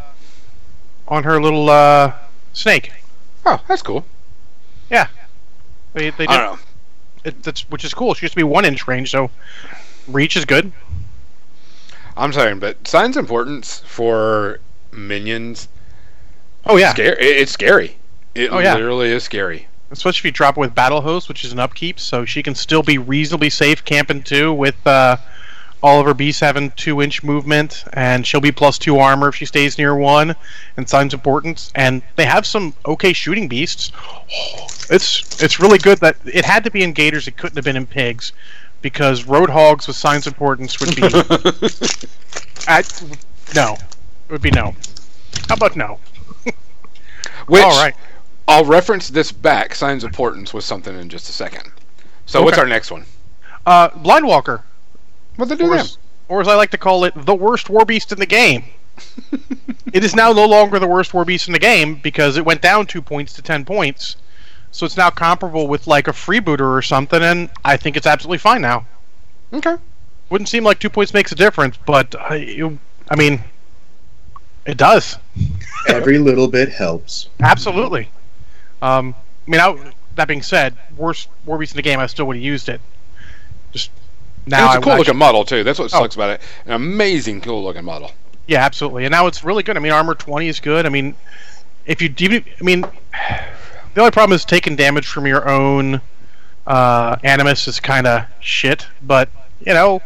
on 1.06 1.24
her 1.24 1.40
little 1.40 1.68
uh, 1.70 2.12
snake. 2.52 2.92
Oh, 3.46 3.62
that's 3.68 3.82
cool. 3.82 4.04
Yeah, 4.90 5.08
they, 5.94 6.10
they 6.10 6.26
I 6.26 6.36
don't 6.38 6.52
know. 6.54 6.58
it, 7.24 7.42
that's 7.42 7.68
which 7.70 7.84
is 7.84 7.94
cool. 7.94 8.14
She 8.14 8.24
used 8.24 8.32
to 8.32 8.36
be 8.36 8.42
one 8.42 8.64
inch 8.64 8.86
range, 8.88 9.10
so 9.10 9.30
reach 10.06 10.36
is 10.36 10.44
good. 10.44 10.72
I'm 12.16 12.32
sorry, 12.32 12.54
but 12.54 12.86
Signs 12.88 13.16
and 13.16 13.28
Portents 13.28 13.80
for 13.86 14.60
minions. 14.92 15.68
Oh 16.66 16.76
yeah, 16.76 16.90
Scary. 16.92 17.16
it- 17.20 17.36
It's 17.38 17.52
scary. 17.52 17.96
It 18.34 18.50
Oh, 18.52 18.58
yeah. 18.58 18.74
literally 18.74 19.10
is 19.10 19.22
scary. 19.24 19.66
especially 19.90 20.18
if 20.18 20.24
you 20.26 20.30
drop 20.32 20.56
it 20.56 20.60
with 20.60 20.74
battle 20.74 21.00
host, 21.00 21.28
which 21.28 21.44
is 21.44 21.52
an 21.52 21.58
upkeep, 21.58 21.98
so 21.98 22.24
she 22.24 22.42
can 22.42 22.54
still 22.54 22.82
be 22.82 22.98
reasonably 22.98 23.48
safe 23.50 23.84
camping 23.84 24.22
too 24.22 24.52
with 24.52 24.74
uh, 24.86 25.16
all 25.82 26.00
of 26.00 26.06
her 26.06 26.14
beasts 26.14 26.40
having 26.40 26.70
two 26.72 27.00
inch 27.02 27.22
movement, 27.22 27.84
and 27.92 28.26
she'll 28.26 28.40
be 28.40 28.52
plus 28.52 28.78
two 28.78 28.98
armor 28.98 29.28
if 29.28 29.36
she 29.36 29.44
stays 29.44 29.78
near 29.78 29.94
one, 29.94 30.34
and 30.76 30.88
Signs 30.88 31.14
and 31.14 31.22
Portents. 31.22 31.70
And 31.74 32.02
they 32.16 32.24
have 32.24 32.46
some 32.46 32.74
okay 32.86 33.12
shooting 33.12 33.48
beasts. 33.48 33.92
It's 34.90 35.42
it's 35.42 35.60
really 35.60 35.76
good 35.76 35.98
that 35.98 36.16
it 36.24 36.46
had 36.46 36.64
to 36.64 36.70
be 36.70 36.82
in 36.82 36.94
gators. 36.94 37.28
It 37.28 37.36
couldn't 37.36 37.56
have 37.56 37.64
been 37.66 37.76
in 37.76 37.86
pigs, 37.86 38.32
because 38.82 39.24
road 39.24 39.50
hogs 39.50 39.86
with 39.86 39.96
Signs 39.96 40.26
and 40.26 40.36
Portents 40.36 40.80
would 40.80 40.94
be 40.94 41.02
at, 42.68 43.02
no, 43.54 43.74
it 43.74 44.32
would 44.32 44.42
be 44.42 44.50
no. 44.50 44.74
How 45.48 45.54
about 45.54 45.76
no? 45.76 45.98
Which 47.46 47.62
All 47.62 47.82
right. 47.82 47.94
I'll 48.46 48.64
reference 48.64 49.08
this 49.08 49.30
back. 49.30 49.74
Signs 49.74 50.04
and 50.04 50.14
Portents 50.14 50.54
with 50.54 50.64
something 50.64 50.98
in 50.98 51.08
just 51.08 51.28
a 51.28 51.32
second. 51.32 51.70
So 52.26 52.42
what's 52.42 52.58
our 52.58 52.66
next 52.66 52.90
one? 52.90 53.04
Uh, 53.66 53.90
Blindwalker. 53.90 54.62
What 55.38 55.48
they 55.48 55.54
do 55.54 55.66
or 55.66 55.70
then? 55.70 55.78
as, 55.78 55.98
or 56.28 56.40
as 56.40 56.48
I 56.48 56.56
like 56.56 56.72
to 56.72 56.78
call 56.78 57.04
it, 57.04 57.14
the 57.16 57.34
worst 57.34 57.70
war 57.70 57.84
beast 57.84 58.10
in 58.10 58.18
the 58.18 58.26
game. 58.26 58.64
it 59.92 60.02
is 60.02 60.16
now 60.16 60.32
no 60.32 60.44
longer 60.44 60.80
the 60.80 60.88
worst 60.88 61.14
war 61.14 61.24
beast 61.24 61.46
in 61.46 61.52
the 61.52 61.60
game 61.60 61.94
because 61.94 62.36
it 62.36 62.44
went 62.44 62.60
down 62.60 62.86
two 62.86 63.00
points 63.00 63.32
to 63.34 63.42
ten 63.42 63.64
points. 63.64 64.16
So 64.72 64.84
it's 64.84 64.96
now 64.96 65.10
comparable 65.10 65.68
with 65.68 65.86
like 65.86 66.08
a 66.08 66.12
freebooter 66.12 66.76
or 66.76 66.82
something, 66.82 67.22
and 67.22 67.50
I 67.64 67.76
think 67.76 67.96
it's 67.96 68.06
absolutely 68.06 68.38
fine 68.38 68.60
now. 68.60 68.84
Okay. 69.52 69.76
Wouldn't 70.28 70.48
seem 70.48 70.64
like 70.64 70.80
two 70.80 70.90
points 70.90 71.14
makes 71.14 71.30
a 71.30 71.36
difference, 71.36 71.76
but 71.86 72.16
I, 72.20 72.34
you, 72.34 72.80
I 73.08 73.14
mean, 73.14 73.40
it 74.66 74.76
does 74.76 75.18
Every 75.88 76.18
little 76.18 76.48
bit 76.48 76.68
helps. 76.68 77.28
absolutely. 77.38 78.10
Um, 78.82 79.14
I 79.46 79.50
mean, 79.50 79.60
I, 79.60 79.92
that 80.16 80.26
being 80.26 80.42
said, 80.42 80.76
worst 80.96 81.28
war 81.46 81.58
beast 81.58 81.74
in 81.74 81.76
the 81.76 81.82
game, 81.82 82.00
I 82.00 82.08
still 82.08 82.26
would 82.26 82.34
have 82.34 82.44
used 82.44 82.68
it. 82.68 82.80
Just 84.50 84.60
And 84.60 84.66
now, 84.66 84.74
it's 84.76 84.84
cool 84.84 84.96
looking 84.96 85.16
model 85.16 85.44
too. 85.44 85.64
That's 85.64 85.78
what 85.78 85.86
Oh. 85.92 86.00
sucks 86.02 86.14
about 86.14 86.30
it. 86.30 86.40
An 86.66 86.72
amazing, 86.72 87.40
cool 87.40 87.62
looking 87.62 87.84
model. 87.84 88.12
Yeah, 88.46 88.64
absolutely. 88.64 89.04
And 89.04 89.12
now 89.12 89.26
it's 89.26 89.44
really 89.44 89.62
good. 89.62 89.76
I 89.76 89.80
mean, 89.80 89.92
armor 89.92 90.14
20 90.14 90.48
is 90.48 90.58
good. 90.60 90.86
I 90.86 90.88
mean, 90.88 91.14
if 91.86 92.00
you 92.00 92.12
even, 92.18 92.44
I 92.60 92.64
mean, 92.64 92.80
the 93.94 94.00
only 94.00 94.10
problem 94.10 94.34
is 94.34 94.44
taking 94.44 94.74
damage 94.76 95.06
from 95.06 95.26
your 95.26 95.48
own 95.48 96.00
uh, 96.66 97.16
animus 97.24 97.68
is 97.68 97.80
kind 97.80 98.06
of 98.06 98.24
shit. 98.40 98.86
But 99.02 99.28
you 99.60 99.74
know, 99.74 100.00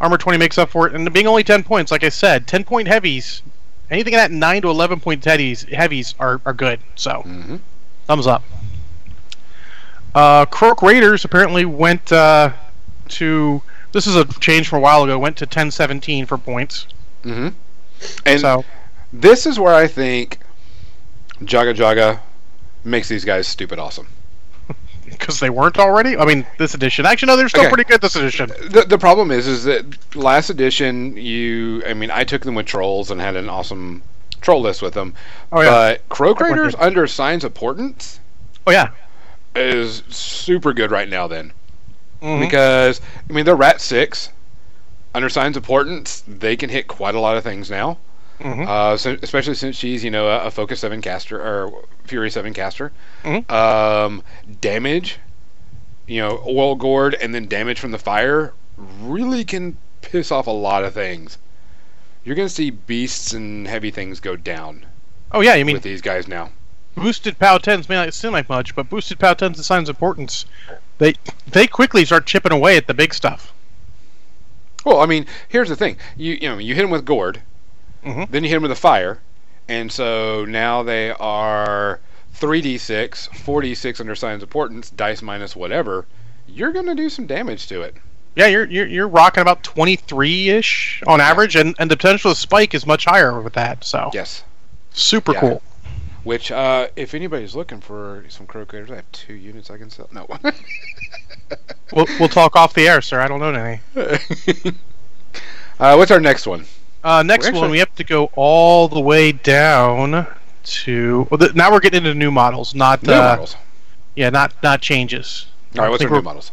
Armor 0.00 0.18
20 0.18 0.36
makes 0.38 0.58
up 0.58 0.68
for 0.70 0.86
it, 0.86 0.94
and 0.94 1.12
being 1.12 1.26
only 1.26 1.44
10 1.44 1.62
points, 1.64 1.90
like 1.92 2.04
I 2.04 2.08
said, 2.08 2.46
10 2.46 2.64
point 2.64 2.88
heavies, 2.88 3.42
anything 3.90 4.14
at 4.14 4.30
9 4.30 4.62
to 4.62 4.68
11 4.68 5.00
point 5.00 5.24
heavies, 5.24 5.62
heavies 5.62 6.14
are, 6.18 6.40
are 6.44 6.52
good. 6.52 6.80
So, 6.96 7.22
hmm 7.22 7.56
thumbs 8.06 8.26
up. 8.26 8.42
Uh, 10.14 10.44
Croak 10.46 10.82
Raiders 10.82 11.24
apparently 11.24 11.64
went 11.64 12.10
uh, 12.12 12.50
to. 13.12 13.62
This 13.92 14.06
is 14.06 14.16
a 14.16 14.24
change 14.40 14.68
from 14.68 14.78
a 14.78 14.80
while 14.82 15.02
ago. 15.04 15.18
Went 15.18 15.36
to 15.38 15.46
10-17 15.46 16.26
for 16.26 16.38
points. 16.38 16.86
hmm 17.22 17.48
And 18.24 18.40
so 18.40 18.64
this 19.12 19.46
is 19.46 19.58
where 19.58 19.74
I 19.74 19.86
think 19.86 20.38
Jaga 21.42 21.74
Jaga 21.74 22.20
makes 22.84 23.08
these 23.08 23.24
guys 23.24 23.46
stupid 23.46 23.78
awesome. 23.78 24.08
because 25.04 25.40
they 25.40 25.50
weren't 25.50 25.78
already. 25.78 26.16
I 26.16 26.24
mean, 26.24 26.46
this 26.58 26.74
edition. 26.74 27.04
Actually, 27.06 27.28
no, 27.28 27.36
they're 27.36 27.48
still 27.48 27.62
Okay. 27.62 27.70
pretty 27.70 27.84
good 27.84 28.00
this 28.00 28.16
edition. 28.16 28.48
The, 28.70 28.86
the 28.88 28.98
problem 28.98 29.30
is, 29.30 29.46
is 29.46 29.64
that 29.64 30.16
last 30.16 30.48
edition, 30.50 31.16
you, 31.16 31.82
I 31.86 31.94
mean, 31.94 32.10
I 32.10 32.24
took 32.24 32.42
them 32.42 32.54
with 32.54 32.66
trolls 32.66 33.10
and 33.10 33.20
had 33.20 33.36
an 33.36 33.48
awesome 33.48 34.02
troll 34.40 34.60
list 34.62 34.82
with 34.82 34.94
them. 34.94 35.14
Oh 35.52 35.60
yeah. 35.60 35.96
But 36.08 36.40
Raiders 36.40 36.74
did. 36.74 36.82
under 36.82 37.06
Signs 37.06 37.44
of 37.44 37.54
Portents 37.54 38.18
oh 38.66 38.70
yeah. 38.72 38.88
is 39.54 40.02
super 40.08 40.72
good 40.72 40.90
right 40.90 41.08
now. 41.08 41.26
Then 41.28 41.52
Mhm. 42.22 42.40
because 42.40 43.00
I 43.28 43.32
mean 43.32 43.44
they're 43.44 43.56
Rat 43.56 43.80
six 43.80 44.28
under 45.14 45.28
Signs 45.28 45.56
and 45.56 45.64
Portents, 45.66 46.22
they 46.26 46.56
can 46.56 46.70
hit 46.70 46.86
quite 46.88 47.14
a 47.14 47.20
lot 47.20 47.36
of 47.36 47.42
things 47.44 47.70
now. 47.70 47.98
Mhm. 48.40 48.66
Uh, 48.66 48.96
so, 48.96 49.16
especially 49.22 49.54
since 49.54 49.76
she's 49.76 50.02
you 50.02 50.10
know 50.10 50.26
a, 50.28 50.44
a 50.46 50.50
Focus 50.50 50.80
seven 50.80 51.00
caster 51.02 51.40
or 51.40 51.84
Fury 52.04 52.30
seven 52.30 52.54
caster. 52.54 52.92
Mhm. 53.24 53.50
Um, 53.50 54.22
damage, 54.60 55.18
you 56.06 56.20
know, 56.20 56.42
oil 56.46 56.74
gourd 56.74 57.14
and 57.20 57.34
then 57.34 57.46
damage 57.46 57.78
from 57.78 57.90
the 57.92 57.98
fire 57.98 58.52
really 58.76 59.44
can 59.44 59.76
piss 60.00 60.32
off 60.32 60.46
a 60.46 60.50
lot 60.50 60.82
of 60.84 60.94
things. 60.94 61.38
You're 62.24 62.34
gonna 62.36 62.48
see 62.48 62.70
beasts 62.70 63.32
and 63.32 63.66
heavy 63.68 63.90
things 63.90 64.18
go 64.20 64.36
down 64.36 64.86
Oh 65.32 65.40
yeah. 65.40 65.54
you 65.54 65.64
mean, 65.64 65.74
with 65.74 65.82
these 65.82 66.00
guys 66.02 66.26
now. 66.26 66.50
boosted 66.96 67.38
POW 67.38 67.58
10s 67.58 67.88
may 67.88 67.94
not 67.96 68.12
seem 68.14 68.32
like 68.32 68.48
much, 68.48 68.74
but 68.74 68.88
boosted 68.90 69.18
POW 69.18 69.34
10s 69.34 69.56
and 69.56 69.64
signs 69.64 69.88
and 69.88 69.98
portents, 69.98 70.44
they 70.98 71.14
they 71.50 71.66
quickly 71.66 72.04
start 72.04 72.26
chipping 72.26 72.52
away 72.52 72.76
at 72.76 72.86
the 72.86 72.94
big 72.94 73.14
stuff. 73.14 73.52
Well, 74.84 75.00
I 75.00 75.06
mean, 75.06 75.26
here's 75.48 75.68
the 75.68 75.76
thing. 75.76 75.96
You 76.16 76.38
you 76.40 76.48
know 76.48 76.58
you 76.58 76.74
hit 76.74 76.82
them 76.82 76.90
with 76.90 77.04
gourd, 77.04 77.40
Mhm. 78.04 78.30
then 78.30 78.42
you 78.44 78.48
hit 78.50 78.56
them 78.56 78.62
with 78.62 78.72
a 78.72 78.76
fire, 78.76 79.20
and 79.68 79.90
so 79.92 80.44
now 80.44 80.82
they 80.82 81.10
are 81.10 82.00
3d6, 82.34 83.28
4d6 83.32 84.00
under 84.00 84.14
signs 84.14 84.42
and 84.42 84.50
portents, 84.50 84.90
dice 84.90 85.22
minus 85.22 85.54
whatever. 85.54 86.06
You're 86.48 86.72
gonna 86.72 86.94
do 86.94 87.08
some 87.08 87.26
damage 87.26 87.66
to 87.68 87.82
it. 87.82 87.96
Yeah, 88.34 88.46
you're 88.46 88.64
you're, 88.64 88.86
you're 88.86 89.08
rocking 89.08 89.42
about 89.42 89.62
23 89.62 90.48
ish 90.48 91.02
on 91.06 91.20
average, 91.20 91.54
and, 91.54 91.76
and 91.78 91.90
the 91.90 91.96
potential 91.96 92.32
to 92.32 92.38
spike 92.40 92.74
is 92.74 92.86
much 92.86 93.04
higher 93.04 93.40
with 93.40 93.52
that. 93.52 93.84
So 93.84 94.10
Yes. 94.14 94.42
super 94.92 95.32
Yeah. 95.34 95.40
cool. 95.40 95.62
Which, 96.24 96.52
uh, 96.52 96.88
if 96.94 97.14
anybody's 97.14 97.54
looking 97.56 97.80
for 97.80 98.24
some 98.28 98.46
crocodilers, 98.46 98.90
I 98.90 98.96
have 98.96 99.12
two 99.12 99.34
units 99.34 99.70
I 99.70 99.78
can 99.78 99.90
sell. 99.90 100.08
No. 100.12 100.26
We'll 101.94 102.06
we'll 102.18 102.30
talk 102.30 102.56
off 102.56 102.72
the 102.72 102.88
air, 102.88 103.02
sir. 103.02 103.20
I 103.20 103.28
don't 103.28 103.38
know 103.38 103.52
any. 103.52 103.80
uh, 105.78 105.94
what's 105.94 106.10
our 106.10 106.20
next 106.20 106.46
one? 106.46 106.64
Uh, 107.04 107.22
next 107.22 107.46
actually- 107.46 107.60
one, 107.60 107.70
we 107.70 107.78
have 107.80 107.94
to 107.96 108.04
go 108.04 108.30
all 108.34 108.88
the 108.88 109.00
way 109.00 109.32
down 109.32 110.26
to. 110.64 111.26
Well, 111.30 111.36
th- 111.38 111.54
now 111.54 111.70
we're 111.70 111.80
getting 111.80 111.98
into 111.98 112.14
new 112.14 112.30
models, 112.30 112.74
not 112.74 113.02
New 113.02 113.12
uh, 113.12 113.16
models. 113.18 113.56
yeah, 114.16 114.30
not 114.30 114.54
not 114.62 114.80
changes. 114.80 115.46
All 115.76 115.82
right, 115.84 115.90
what's 115.90 116.02
our 116.02 116.08
new 116.08 116.22
models? 116.22 116.52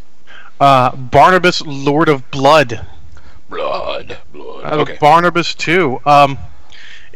Uh, 0.60 0.94
Barnabas, 0.96 1.62
Lord 1.62 2.10
of 2.10 2.30
Blood. 2.32 2.86
Blood. 3.50 4.18
Blood. 4.34 4.66
Uh, 4.66 4.82
okay. 4.82 4.98
Barnabas 5.00 5.56
two. 5.56 6.02
Um, 6.06 6.38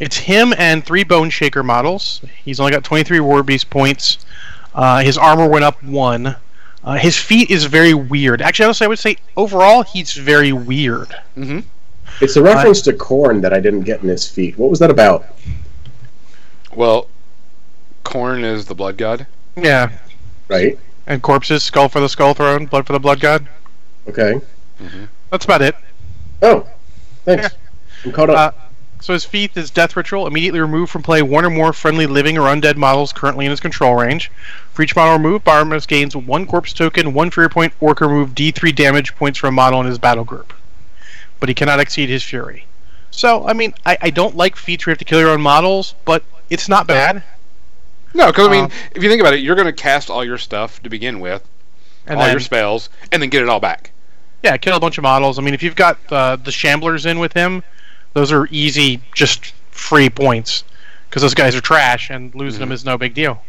it's 0.04 0.18
him 0.18 0.54
and 0.58 0.86
three 0.86 1.04
Bone 1.04 1.30
Shaker 1.30 1.64
models. 1.64 2.22
He's 2.44 2.60
only 2.60 2.72
got 2.72 2.84
23 2.84 3.20
War 3.22 3.44
Beast 3.44 3.70
points. 3.70 4.26
Uh, 4.74 5.02
his 5.02 5.18
armor 5.18 5.48
went 5.48 5.64
up 5.64 5.82
one. 5.84 6.36
Uh, 6.84 6.96
his 6.96 7.18
feat 7.18 7.50
is 7.50 7.66
very 7.66 7.94
weird. 7.94 8.42
Actually, 8.42 8.66
honestly, 8.66 8.86
I 8.86 8.88
would 8.90 9.00
say 9.00 9.18
overall 9.38 9.84
he's 9.84 10.14
very 10.14 10.52
weird. 10.52 11.10
Mm-hmm. 11.38 11.60
It's 12.22 12.36
a 12.36 12.44
reference 12.44 12.82
to 12.84 12.94
Khorne 12.94 13.42
that 13.42 13.54
I 13.54 13.60
didn't 13.60 13.82
get 13.82 14.04
in 14.04 14.10
his 14.10 14.28
feat. 14.30 14.58
What 14.58 14.70
was 14.70 14.80
that 14.80 14.92
about? 14.92 15.26
Well, 16.76 17.08
Khorne 18.04 18.44
is 18.44 18.66
the 18.66 18.76
blood 18.76 18.98
god. 18.98 19.26
Yeah, 19.56 19.92
Right? 20.48 20.78
and 21.08 21.22
corpses, 21.22 21.64
skull 21.64 21.90
for 21.90 22.00
the 22.00 22.10
skull 22.10 22.34
throne, 22.34 22.66
blood 22.66 22.86
for 22.88 22.94
the 22.94 23.00
blood 23.00 23.20
god. 23.20 23.48
Okay. 24.08 24.40
That's 25.30 25.46
about 25.46 25.62
it. 25.62 25.76
Oh, 26.42 26.68
thanks. 27.26 27.50
I'm 28.04 28.12
caught 28.12 28.30
up. 28.30 28.56
Uh, 28.56 28.63
So 29.04 29.12
his 29.12 29.26
feat 29.26 29.52
is 29.58 29.70
Death 29.70 29.98
Ritual. 29.98 30.28
Immediately 30.28 30.62
remove 30.62 30.90
from 30.90 31.04
play 31.04 31.22
one 31.22 31.44
or 31.44 31.50
more 31.50 31.74
friendly 31.74 32.06
living 32.08 32.38
or 32.38 32.44
undead 32.48 32.78
models 32.78 33.12
currently 33.12 33.44
in 33.44 33.52
his 33.52 33.60
control 33.60 33.96
range. 33.96 34.32
For 34.72 34.82
each 34.82 34.96
model 34.96 35.18
removed, 35.18 35.44
Barnabas 35.44 35.86
gains 35.86 36.16
one 36.16 36.46
corpse 36.46 36.72
token, 36.72 37.14
one 37.14 37.30
Fury 37.30 37.50
point, 37.50 37.74
or 37.82 37.96
can 37.96 38.08
remove 38.08 38.30
D3 38.34 38.74
damage 38.74 39.14
points 39.18 39.38
from 39.38 39.50
a 39.50 39.52
model 39.52 39.82
in 39.82 39.88
his 39.88 39.98
battle 40.00 40.24
group. 40.24 40.54
But 41.42 41.50
he 41.50 41.54
cannot 41.56 41.82
exceed 41.82 42.08
his 42.08 42.24
Fury. 42.24 42.66
So, 43.12 43.46
I 43.46 43.52
mean, 43.52 43.74
I, 43.86 43.98
I 44.04 44.10
don't 44.10 44.38
like 44.38 44.56
feats 44.56 44.86
where 44.86 44.92
you 44.92 44.94
have 44.94 45.00
to 45.00 45.06
kill 45.06 45.20
your 45.20 45.32
own 45.32 45.42
models, 45.42 45.96
but 46.06 46.24
it's 46.50 46.70
not 46.70 46.88
bad. 46.88 47.24
No, 48.14 48.28
because 48.28 48.48
I 48.48 48.52
mean, 48.52 48.64
Um, 48.66 48.72
if 48.96 49.04
you 49.04 49.10
think 49.10 49.20
about 49.20 49.34
it, 49.34 49.42
you're 49.42 49.56
going 49.56 49.68
to 49.68 49.74
cast 49.74 50.10
all 50.10 50.24
your 50.24 50.38
stuff 50.38 50.82
to 50.82 50.90
begin 50.90 51.20
with, 51.20 51.44
And 52.08 52.18
all 52.18 52.24
then, 52.24 52.32
your 52.32 52.40
spells, 52.40 52.88
and 53.12 53.22
then 53.22 53.30
get 53.30 53.44
it 53.44 53.50
all 53.50 53.60
back. 53.60 53.92
yeah, 54.44 54.56
kill 54.56 54.78
a 54.78 54.80
bunch 54.80 54.98
of 54.98 55.02
models. 55.02 55.38
I 55.38 55.42
mean, 55.42 55.54
if 55.54 55.62
you've 55.62 55.76
got 55.76 55.98
uh, 56.10 56.38
the 56.38 56.52
Shamblers 56.52 57.06
in 57.06 57.20
with 57.20 57.34
him, 57.34 57.64
those 58.14 58.32
are 58.32 58.48
easy, 58.52 59.02
just 59.14 59.54
free 59.72 60.10
points 60.10 60.64
because 61.10 61.22
those 61.22 61.34
guys 61.34 61.56
are 61.56 61.62
trash, 61.62 62.10
and 62.10 62.34
losing 62.34 62.60
them 62.60 62.72
is 62.72 62.84
no 62.84 62.98
big 62.98 63.14
deal. 63.14 63.44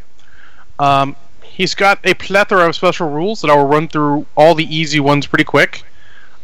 Um, 0.78 1.16
he's 1.42 1.74
got 1.74 1.98
a 2.04 2.14
plethora 2.14 2.68
of 2.68 2.74
special 2.74 3.08
rules 3.08 3.40
that 3.40 3.50
I 3.50 3.56
will 3.56 3.66
run 3.66 3.88
through 3.88 4.26
all 4.36 4.54
the 4.54 4.64
easy 4.64 5.00
ones 5.00 5.26
pretty 5.26 5.44
quick. 5.44 5.84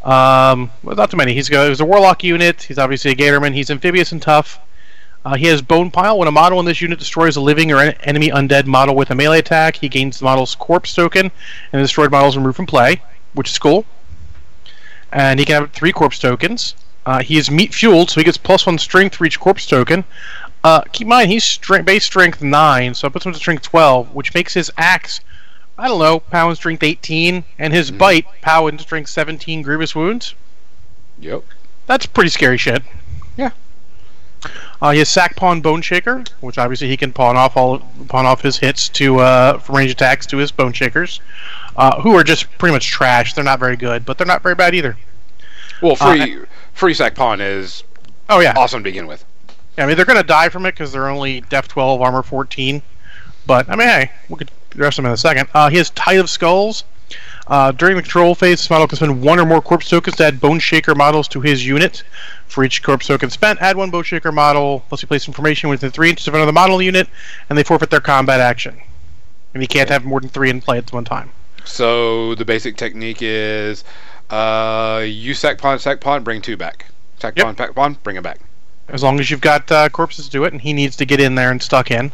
Um, 0.03 0.71
well, 0.81 0.95
not 0.95 1.11
too 1.11 1.17
many. 1.17 1.33
He's 1.33 1.49
got 1.49 1.69
he's 1.69 1.79
a 1.79 1.85
warlock 1.85 2.23
unit. 2.23 2.63
He's 2.63 2.79
obviously 2.79 3.11
a 3.11 3.15
Gatorman. 3.15 3.53
He's 3.53 3.69
amphibious 3.69 4.11
and 4.11 4.21
tough. 4.21 4.59
Uh, 5.23 5.35
he 5.35 5.45
has 5.45 5.61
Bone 5.61 5.91
Pile. 5.91 6.17
When 6.17 6.27
a 6.27 6.31
model 6.31 6.59
in 6.59 6.65
this 6.65 6.81
unit 6.81 6.97
destroys 6.97 7.35
a 7.35 7.41
living 7.41 7.71
or 7.71 7.77
en- 7.77 7.93
enemy 8.03 8.29
undead 8.29 8.65
model 8.65 8.95
with 8.95 9.11
a 9.11 9.15
melee 9.15 9.39
attack, 9.39 9.75
he 9.75 9.89
gains 9.89 10.17
the 10.17 10.25
model's 10.25 10.55
corpse 10.55 10.95
token, 10.95 11.25
and 11.25 11.79
the 11.79 11.83
destroyed 11.83 12.09
model 12.09 12.29
is 12.29 12.37
removed 12.37 12.55
from 12.55 12.65
play, 12.65 13.03
which 13.33 13.49
is 13.49 13.59
cool. 13.59 13.85
And 15.11 15.39
he 15.39 15.45
can 15.45 15.61
have 15.61 15.71
three 15.71 15.91
corpse 15.91 16.17
tokens. 16.17 16.73
Uh, 17.05 17.21
he 17.23 17.37
is 17.37 17.49
meat 17.49 17.73
fueled, 17.73 18.09
so 18.11 18.19
he 18.19 18.23
gets 18.23 18.37
plus 18.37 18.65
one 18.65 18.77
strength 18.77 19.15
for 19.15 19.25
each 19.25 19.39
corpse 19.39 19.65
token. 19.65 20.03
Uh, 20.63 20.81
keep 20.91 21.05
in 21.05 21.09
mind, 21.09 21.29
he's 21.31 21.43
stre- 21.43 21.83
base 21.83 22.05
strength 22.05 22.41
9, 22.41 22.93
so 22.93 23.07
I 23.07 23.11
put 23.11 23.25
him 23.25 23.33
to 23.33 23.37
strength 23.39 23.63
12, 23.63 24.13
which 24.13 24.33
makes 24.35 24.53
his 24.53 24.71
axe, 24.77 25.19
I 25.77 25.87
don't 25.87 25.99
know, 26.33 26.49
in 26.49 26.55
strength 26.55 26.83
18, 26.83 27.43
and 27.57 27.73
his 27.73 27.89
Mhm. 27.91 27.97
bite, 27.97 28.25
pow 28.41 28.67
in 28.67 28.77
strength 28.77 29.09
17 29.09 29.63
grievous 29.63 29.95
wounds. 29.95 30.35
Yep. 31.19 31.43
That's 31.87 32.05
pretty 32.05 32.29
scary 32.29 32.57
shit. 32.59 32.83
Yeah. 33.35 33.49
Uh, 34.81 34.91
he 34.91 34.99
has 34.99 35.09
sack 35.09 35.35
pawn 35.35 35.61
bone 35.61 35.81
shaker, 35.81 36.23
which 36.39 36.57
obviously 36.57 36.87
he 36.87 36.97
can 36.97 37.11
pawn 37.13 37.37
off 37.37 37.55
all 37.57 37.79
pawn 38.07 38.25
off 38.25 38.41
his 38.41 38.57
hits 38.57 38.89
to 38.89 39.19
uh, 39.19 39.57
from 39.59 39.75
range 39.75 39.91
attacks 39.91 40.25
to 40.27 40.37
his 40.37 40.51
bone 40.51 40.73
shakers, 40.73 41.19
uh, 41.75 41.99
who 42.01 42.15
are 42.15 42.23
just 42.23 42.45
pretty 42.57 42.73
much 42.73 42.87
trash. 42.87 43.33
They're 43.33 43.43
not 43.43 43.59
very 43.59 43.75
good, 43.75 44.05
but 44.05 44.17
they're 44.17 44.25
not 44.27 44.41
very 44.41 44.55
bad 44.55 44.73
either. 44.73 44.97
Well, 45.81 45.97
Uh, 45.99 46.15
free 46.15 46.37
free 46.73 46.93
sack 46.93 47.15
pawn 47.15 47.41
is 47.41 47.83
Oh 48.29 48.39
yeah, 48.39 48.53
awesome 48.55 48.79
to 48.79 48.83
begin 48.83 49.07
with. 49.07 49.25
Yeah, 49.77 49.83
I 49.83 49.87
mean, 49.87 49.95
they're 49.97 50.05
going 50.05 50.17
to 50.17 50.23
die 50.23 50.49
from 50.49 50.65
it 50.65 50.71
because 50.71 50.91
they're 50.91 51.09
only 51.09 51.41
Def 51.41 51.67
12, 51.67 52.01
Armor 52.01 52.23
14. 52.23 52.81
But, 53.45 53.69
I 53.69 53.75
mean, 53.75 53.87
hey, 53.87 54.11
we 54.29 54.37
could 54.37 54.51
address 54.71 54.95
them 54.95 55.05
in 55.05 55.11
a 55.11 55.17
second. 55.17 55.49
Uh, 55.53 55.69
he 55.69 55.77
has 55.77 55.89
Tide 55.91 56.19
of 56.19 56.29
Skulls. 56.29 56.83
Uh, 57.47 57.71
during 57.71 57.95
the 57.95 58.01
control 58.01 58.35
phase, 58.35 58.59
this 58.59 58.69
model 58.69 58.87
can 58.87 58.95
spend 58.95 59.21
one 59.21 59.39
or 59.39 59.45
more 59.45 59.61
Corpse 59.61 59.89
tokens 59.89 60.15
to 60.17 60.25
add 60.25 60.39
Bone 60.39 60.59
Shaker 60.59 60.95
models 60.95 61.27
to 61.29 61.41
his 61.41 61.65
unit. 61.65 62.03
For 62.47 62.63
each 62.63 62.83
Corpse 62.83 63.07
token 63.07 63.29
spent, 63.29 63.61
add 63.61 63.75
one 63.75 63.89
Bone 63.89 64.03
Shaker 64.03 64.31
model, 64.31 64.83
plus 64.87 65.01
you 65.01 65.07
place 65.07 65.27
information 65.27 65.69
within 65.69 65.91
3 65.91 66.09
inches 66.11 66.27
of 66.27 66.33
another 66.33 66.51
model 66.51 66.81
unit, 66.81 67.07
and 67.49 67.57
they 67.57 67.63
forfeit 67.63 67.89
their 67.89 68.01
combat 68.01 68.39
action. 68.39 68.79
And 69.53 69.61
you 69.63 69.67
can't 69.67 69.89
have 69.89 70.05
more 70.05 70.19
than 70.21 70.29
3 70.29 70.49
in 70.49 70.61
play 70.61 70.77
at 70.77 70.91
one 70.93 71.05
time. 71.05 71.31
So 71.65 72.35
the 72.35 72.45
basic 72.45 72.77
technique 72.77 73.21
is 73.21 73.83
uh, 74.31 75.03
you 75.05 75.33
sack 75.33 75.57
pawn, 75.57 75.77
sack 75.79 75.99
pawn, 76.01 76.23
bring 76.23 76.41
two 76.41 76.57
back. 76.57 76.87
Sack 77.19 77.33
Yep. 77.37 77.45
pawn, 77.45 77.55
pack 77.55 77.75
pawn, 77.75 77.97
bring 78.03 78.15
it 78.17 78.23
back. 78.23 78.39
as 78.89 79.03
long 79.03 79.19
as 79.19 79.29
you've 79.31 79.41
got 79.41 79.71
uh, 79.71 79.87
corpses 79.89 80.25
to 80.25 80.31
do 80.31 80.43
it, 80.43 80.51
and 80.53 80.61
he 80.61 80.73
needs 80.73 80.95
to 80.97 81.05
get 81.05 81.19
in 81.19 81.35
there 81.35 81.51
and 81.51 81.61
stuck 81.61 81.91
in. 81.91 82.11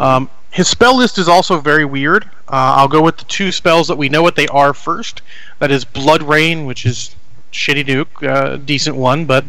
Um, 0.00 0.28
his 0.50 0.66
spell 0.68 0.96
list 0.96 1.16
is 1.18 1.28
also 1.28 1.60
very 1.60 1.84
weird. 1.84 2.24
Uh, 2.48 2.74
I'll 2.76 2.88
go 2.88 3.00
with 3.02 3.18
the 3.18 3.24
two 3.24 3.52
spells 3.52 3.86
that 3.88 3.96
we 3.96 4.08
know 4.08 4.22
what 4.22 4.34
they 4.36 4.48
are 4.48 4.74
first. 4.74 5.22
That 5.60 5.70
is 5.70 5.84
Blood 5.84 6.22
Rain, 6.22 6.66
which 6.66 6.84
is 6.86 7.14
shitty 7.52 7.84
nuke, 7.86 8.26
uh, 8.28 8.56
decent 8.56 8.96
one, 8.96 9.26
but 9.26 9.44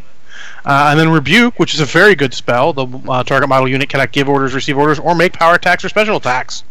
uh, 0.66 0.88
and 0.91 1.00
then 1.00 1.10
Rebuke, 1.10 1.58
which 1.60 1.74
is 1.74 1.80
a 1.80 1.86
very 1.86 2.14
good 2.16 2.34
spell. 2.34 2.72
The 2.74 2.86
uh, 3.10 3.24
target 3.24 3.50
model 3.50 3.68
unit 3.68 3.89
cannot 3.89 4.12
give 4.12 4.30
orders, 4.30 4.54
receive 4.54 4.78
orders, 4.78 5.00
or 5.00 5.16
make 5.16 5.34
power 5.34 5.56
attacks 5.56 5.84
or 5.84 5.89
special 5.89 6.18
attacks. 6.18 6.64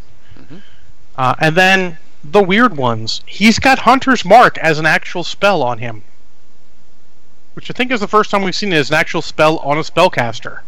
Uh, 1.17 1.35
and 1.41 1.55
then 1.57 1.99
the 2.25 2.43
weird 2.43 2.77
ones. 2.77 3.23
He's 3.27 3.59
got 3.59 3.81
Hunter's 3.81 4.25
Mark 4.25 4.59
as 4.59 4.79
an 4.79 4.87
actual 4.87 5.25
spell 5.25 5.63
on 5.63 5.79
him. 5.79 6.03
which 7.55 7.71
I 7.71 7.75
think 7.75 7.91
is 7.91 8.01
the 8.01 8.09
first 8.09 8.31
time 8.31 8.43
we've 8.43 8.55
seen 8.55 8.73
it 8.73 8.77
as 8.77 8.91
an 8.91 8.97
actual 8.97 9.23
spell 9.23 9.59
on 9.59 9.77
a 9.77 9.83
spellcaster. 9.83 10.61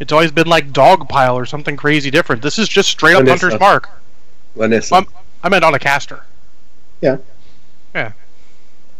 It's 0.00 0.12
always 0.12 0.30
been 0.32 0.46
like 0.46 0.72
Dogpile 0.72 1.34
or 1.34 1.46
something 1.46 1.76
crazy 1.76 2.10
different. 2.10 2.42
This 2.42 2.58
is 2.58 2.68
just 2.68 2.88
straight 2.88 3.14
up 3.16 3.22
Lanyssa. 3.22 3.28
Hunter's 3.28 3.60
Mark. 3.60 3.90
Lanyssa. 4.56 4.92
Um, 4.98 5.06
I 5.42 5.48
meant 5.48 5.64
on 5.64 5.74
a 5.74 5.78
caster. 5.78 6.24
Yeah. 7.00 7.18
Yeah. 7.94 8.12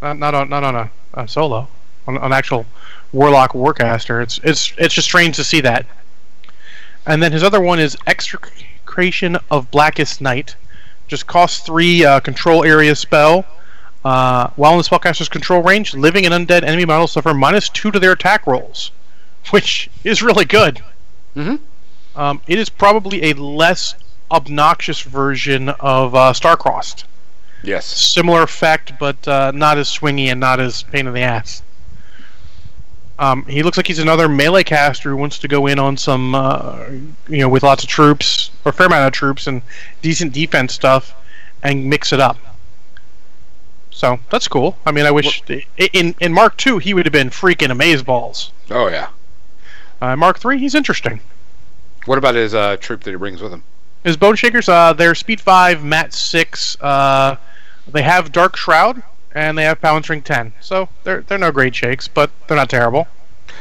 Not, 0.03 0.19
not 0.19 0.35
on 0.35 0.49
not 0.49 0.65
on 0.65 0.77
a, 0.77 0.91
a 1.15 1.27
solo. 1.29 1.69
On 2.07 2.17
an 2.17 2.33
actual 2.33 2.67
Warlock 3.13 3.53
Warcaster. 3.53 4.23
It's 4.23 4.39
it's 4.45 4.73
it's 4.79 4.95
just 4.95 5.09
strange 5.09 5.37
to 5.37 5.45
see 5.45 5.61
that. 5.63 5.87
And 7.07 7.23
then 7.23 7.33
his 7.33 7.43
other 7.43 7.61
one 7.61 7.81
is 7.81 7.97
Execration 8.07 9.37
of 9.51 9.71
Blackest 9.71 10.21
Night. 10.21 10.55
Just 11.09 11.27
costs 11.27 11.61
three 11.61 12.05
uh, 12.05 12.21
control 12.21 12.65
area 12.65 12.95
spell. 12.95 13.45
Uh, 14.05 14.49
while 14.57 14.73
in 14.73 14.79
the 14.79 14.85
spellcaster's 14.85 15.29
control 15.29 15.63
range, 15.63 15.93
living 15.93 16.25
and 16.25 16.33
undead 16.33 16.63
enemy 16.63 16.85
models 16.85 17.13
suffer 17.13 17.35
minus 17.35 17.69
two 17.69 17.91
to 17.91 17.99
their 17.99 18.13
attack 18.13 18.47
rolls, 18.47 18.93
which 19.51 19.91
is 20.05 20.23
really 20.23 20.45
good. 20.45 20.81
Mhm. 21.37 21.59
Um, 22.15 22.41
it 22.47 22.59
is 22.59 22.69
probably 22.69 23.31
a 23.31 23.33
less 23.35 23.95
obnoxious 24.31 25.01
version 25.01 25.69
of 25.69 26.15
uh, 26.15 26.33
Starcrossed. 26.33 27.05
Yes. 27.63 27.87
Similar 27.87 28.43
effect, 28.43 28.93
but 29.01 29.27
uh, 29.27 29.51
not 29.53 29.79
as 29.79 29.89
swingy 29.89 30.31
and 30.31 30.39
not 30.39 30.61
as 30.61 30.85
pain 30.85 31.07
in 31.07 31.13
the 31.15 31.23
ass. 31.23 31.63
Um, 33.19 33.45
he 33.47 33.63
looks 33.63 33.77
like 33.77 33.89
he's 33.89 33.99
another 33.99 34.29
melee 34.29 34.63
caster 34.63 35.11
who 35.11 35.17
wants 35.17 35.39
to 35.41 35.49
go 35.49 35.67
in 35.67 35.79
on 35.79 35.97
some, 35.97 36.35
uh, 36.35 36.85
you 37.29 37.39
know, 37.39 37.49
with 37.49 37.65
lots 37.65 37.83
of 37.83 37.89
troops 37.89 38.51
or 38.65 38.71
a 38.71 38.73
fair 38.73 38.87
amount 38.87 39.07
of 39.07 39.13
troops 39.13 39.47
and 39.47 39.63
decent 40.03 40.33
defense 40.33 40.73
stuff, 40.73 41.15
and 41.63 41.91
mix 41.91 42.13
it 42.13 42.21
up. 42.21 42.39
So 43.91 44.21
that's 44.31 44.47
cool. 44.47 44.79
I 44.87 44.93
mean, 44.93 45.07
I 45.07 45.11
wish 45.11 45.43
in 45.77 46.15
in 46.21 46.33
Mark 46.33 46.57
Two 46.57 46.79
he 46.79 46.95
would 46.95 47.07
have 47.07 47.13
been 47.13 47.31
freaking 47.31 47.77
amazeballs. 47.77 48.51
Oh 48.71 48.87
yeah. 48.89 49.09
Uh, 50.01 50.15
Mark 50.15 50.39
Three, 50.39 50.59
he's 50.59 50.77
interesting. 50.77 51.21
What 52.07 52.19
about 52.19 52.37
his 52.37 52.55
uh, 52.55 52.77
troop 52.77 53.03
that 53.03 53.11
he 53.11 53.17
brings 53.17 53.43
with 53.43 53.53
him? 53.53 53.65
His 54.05 54.17
Bone 54.17 54.37
Shakers, 54.37 54.69
uh, 54.69 54.93
they're 54.93 55.15
Speed 55.15 55.41
5, 55.41 55.85
Mat 55.85 56.15
6. 56.15 56.77
Uh, 56.81 57.37
they 57.87 58.03
have 58.03 58.33
Dark 58.33 58.57
Shroud, 58.57 59.03
and 59.39 59.57
they 59.57 59.63
have 59.63 59.81
Power 59.81 60.03
String 60.03 60.21
10. 60.23 60.53
So 60.61 60.89
they're, 61.05 61.23
they're 61.23 61.39
no 61.39 61.53
great 61.53 61.75
shakes, 61.75 62.09
but 62.09 62.31
they're 62.49 62.57
not 62.57 62.69
terrible. 62.69 63.07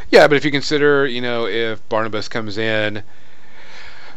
Yeah, 0.10 0.28
but 0.28 0.36
if 0.36 0.44
you 0.44 0.50
consider, 0.52 1.06
you 1.06 1.22
know, 1.22 1.46
if 1.46 1.88
Barnabas 1.88 2.28
comes 2.28 2.58
in, 2.58 3.04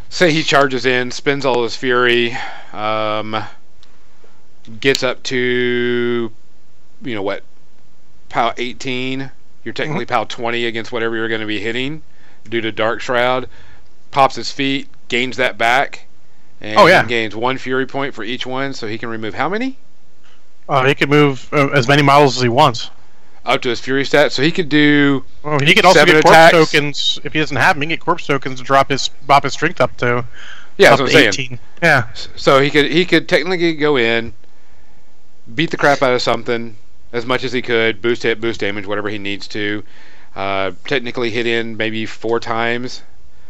say 0.09 0.33
he 0.33 0.43
charges 0.43 0.87
in, 0.87 1.11
spends 1.11 1.45
all 1.45 1.63
his 1.63 1.77
fury, 1.77 2.35
um, 2.73 3.45
gets 4.81 5.03
up 5.03 5.23
to, 5.25 6.33
you 7.03 7.15
know 7.15 7.23
what, 7.23 7.43
POW 8.31 8.55
18, 8.57 9.31
you're 9.65 9.75
technically 9.75 10.07
POW 10.07 10.25
20 10.25 10.65
against 10.65 10.93
whatever 10.93 11.15
you're 11.17 11.29
going 11.29 11.41
to 11.43 11.47
be 11.47 11.61
hitting 11.61 12.01
due 12.49 12.63
to 12.63 12.73
Dark 12.73 13.01
Shroud, 13.03 13.49
pops 14.13 14.37
his 14.37 14.51
feat, 14.51 14.89
gains 15.09 15.37
that 15.37 15.59
back, 15.59 16.07
and 16.61 16.79
Oh, 16.79 16.87
yeah. 16.87 17.05
gains 17.05 17.37
one 17.37 17.59
fury 17.59 17.87
point 17.87 18.15
for 18.15 18.25
each 18.25 18.47
one, 18.47 18.73
so 18.73 18.87
he 18.87 18.97
can 18.97 19.09
remove 19.11 19.35
how 19.35 19.49
many? 19.49 19.77
Uh, 20.71 20.87
he 20.87 20.95
could 20.95 21.11
move 21.11 21.49
uh, 21.53 21.69
as 21.71 21.89
many 21.89 22.01
models 22.03 22.37
as 22.37 22.43
he 22.43 22.49
wants. 22.49 22.91
Up 23.45 23.61
to 23.63 23.69
his 23.71 23.81
fury 23.81 24.05
stat, 24.05 24.33
so 24.33 24.43
he 24.43 24.51
could 24.53 24.69
do 24.69 25.25
Oh, 25.45 25.59
he 25.59 25.75
could 25.75 25.85
also 25.85 26.05
get 26.05 26.23
corpse 26.23 26.29
attacks. 26.37 26.53
tokens 26.53 27.19
if 27.25 27.33
he 27.33 27.39
doesn't 27.41 27.57
have 27.57 27.75
them. 27.75 27.83
He 27.83 27.87
can 27.89 27.95
get 27.97 28.01
corpse 28.01 28.27
tokens 28.27 28.59
to 28.61 28.65
drop 28.65 28.91
his 28.91 29.11
drop 29.27 29.43
his 29.45 29.53
strength 29.55 29.81
up 29.81 29.97
to 29.99 30.25
yeah, 30.77 30.93
up 30.93 30.99
that's 30.99 31.01
what 31.01 31.01
I'm 31.01 31.07
to 31.27 31.33
saying. 31.33 31.53
18. 31.53 31.59
Yeah, 31.83 32.09
So 32.37 32.61
he 32.61 32.71
could 32.71 32.91
he 32.91 33.05
could 33.05 33.29
technically 33.29 33.75
go 33.75 33.97
in, 33.97 34.33
beat 35.55 35.71
the 35.71 35.77
crap 35.77 36.03
out 36.03 36.13
of 36.13 36.23
something 36.23 36.77
as 37.13 37.27
much 37.27 37.43
as 37.43 37.53
he 37.53 37.63
could, 37.63 38.01
boost 38.01 38.23
hit, 38.23 38.41
boost 38.41 38.61
damage, 38.61 38.87
whatever 38.87 39.09
he 39.09 39.19
needs 39.19 39.49
to. 39.49 39.83
Uh, 40.37 40.71
technically 40.87 41.31
hit 41.31 41.47
in 41.47 41.77
maybe 41.77 42.07
four 42.07 42.39
times, 42.39 43.03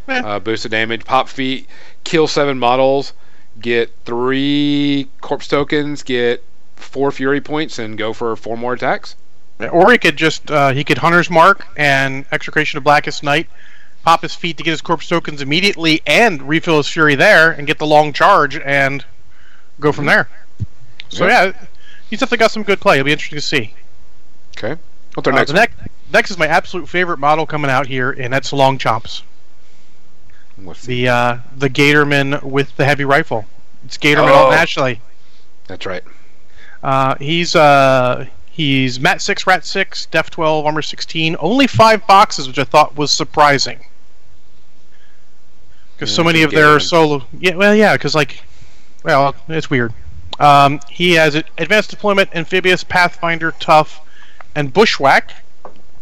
Yeah. 0.08 0.20
uh, 0.24 0.38
boost 0.38 0.62
the 0.62 0.68
damage, 0.70 1.04
pop 1.04 1.28
feat, 1.28 1.66
kill 2.04 2.26
seven 2.26 2.58
models, 2.58 3.12
get 3.60 3.92
three 4.06 5.08
corpse 5.20 5.46
tokens, 5.46 6.02
get 6.02 6.42
four 6.80 7.10
fury 7.12 7.40
points, 7.40 7.78
and 7.78 7.96
go 7.98 8.12
for 8.12 8.34
four 8.36 8.56
more 8.56 8.74
attacks. 8.74 9.16
or 9.70 9.90
he 9.92 9.98
could 9.98 10.16
just 10.16 10.50
uh, 10.50 10.72
he 10.72 10.82
could 10.84 10.98
Hunter's 10.98 11.28
Mark 11.30 11.66
and 11.76 12.24
Execration 12.32 12.78
of 12.78 12.84
Blackest 12.84 13.22
Night, 13.22 13.48
pop 14.04 14.22
his 14.22 14.34
feat 14.34 14.56
to 14.56 14.62
get 14.62 14.70
his 14.70 14.80
corpse 14.80 15.08
tokens 15.08 15.42
immediately, 15.42 16.00
and 16.06 16.42
refill 16.48 16.78
his 16.78 16.88
fury 16.88 17.14
there, 17.14 17.50
and 17.52 17.66
get 17.66 17.78
the 17.78 17.86
long 17.86 18.12
charge 18.12 18.56
and 18.58 19.04
go 19.78 19.92
from 19.92 20.06
there. 20.06 20.28
So 21.10 21.26
yeah, 21.26 21.52
he's 22.08 22.20
definitely 22.20 22.38
got 22.38 22.50
some 22.52 22.62
good 22.62 22.80
play. 22.80 22.96
It'll 22.98 23.04
be 23.06 23.12
interesting 23.12 23.36
to 23.36 23.42
see. 23.42 23.74
Okay. 24.56 24.80
What's 25.14 25.26
our 25.26 25.34
Uh, 25.34 25.36
next? 25.38 25.52
next, 25.52 25.74
next 26.12 26.30
is 26.30 26.38
my 26.38 26.46
absolute 26.46 26.88
favorite 26.88 27.18
model 27.18 27.46
coming 27.46 27.70
out 27.70 27.86
here, 27.86 28.10
and 28.12 28.32
that's 28.32 28.52
Long 28.52 28.78
Chomps? 28.78 29.22
What's 30.56 30.84
the, 30.84 31.08
uh, 31.08 31.38
the 31.56 31.68
Gatorman 31.70 32.42
with 32.42 32.76
the 32.76 32.84
heavy 32.84 33.04
rifle. 33.04 33.46
It's 33.84 33.96
Gatorman 33.96 34.28
Oh. 34.28 34.34
Alt 34.34 34.54
Ashley. 34.54 35.00
that's 35.66 35.86
right. 35.86 36.04
Uh, 36.82 37.14
he's 37.16 37.54
uh, 37.54 38.26
he's 38.50 38.98
Mat 39.00 39.20
six, 39.20 39.46
Rat 39.46 39.64
six, 39.64 40.06
Def 40.06 40.30
twelve, 40.30 40.66
Armor 40.66 40.82
sixteen. 40.82 41.36
Only 41.40 41.66
five 41.66 42.06
boxes, 42.06 42.48
which 42.48 42.58
I 42.58 42.64
thought 42.64 42.96
was 42.96 43.10
surprising. 43.12 43.80
Because 45.96 46.14
so 46.14 46.24
many 46.24 46.42
of 46.42 46.50
their 46.50 46.80
solo, 46.80 47.24
yeah, 47.38 47.54
well, 47.54 47.74
yeah, 47.74 47.94
because 47.94 48.14
like, 48.14 48.42
well, 49.04 49.34
it's 49.48 49.68
weird. 49.68 49.92
Um, 50.38 50.80
he 50.88 51.12
has 51.12 51.34
advanced 51.34 51.90
deployment, 51.90 52.34
amphibious, 52.34 52.82
pathfinder, 52.82 53.52
tough, 53.60 54.00
and 54.54 54.72
bushwhack, 54.72 55.34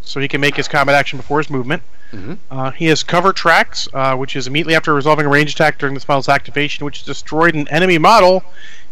so 0.01 0.21
he 0.21 0.29
can 0.29 0.41
make 0.41 0.55
his 0.55 0.69
combat 0.69 0.95
action 0.95 1.17
before 1.17 1.39
his 1.39 1.51
movement. 1.51 1.83
Mhm. 2.13 2.39
Uh, 2.49 2.71
he 2.71 2.87
has 2.87 3.03
cover 3.03 3.33
tracks, 3.33 3.89
uh, 3.93 4.15
which 4.15 4.37
is 4.37 4.47
immediately 4.47 4.77
after 4.77 4.95
resolving 4.95 5.27
a 5.27 5.29
range 5.29 5.53
attack 5.53 5.79
during 5.79 5.95
this 5.95 6.07
model's 6.07 6.29
activation, 6.29 6.85
which 6.85 7.03
destroyed 7.03 7.57
an 7.57 7.67
enemy 7.69 7.99
model. 7.99 8.45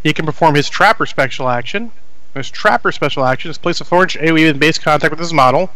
He 0.03 0.12
can 0.12 0.26
perform 0.26 0.55
his 0.55 0.68
trapper 0.68 1.07
special 1.07 1.49
action. 1.49 1.92
His 2.34 2.51
trapper 2.51 2.92
special 2.92 3.24
action 3.24 3.51
is 3.51 3.59
place 3.59 3.80
a 3.80 3.84
forged 3.84 4.18
AoE 4.18 4.51
in 4.51 4.59
base 4.59 4.78
contact 4.78 5.11
with 5.11 5.20
his 5.20 5.32
model. 5.32 5.70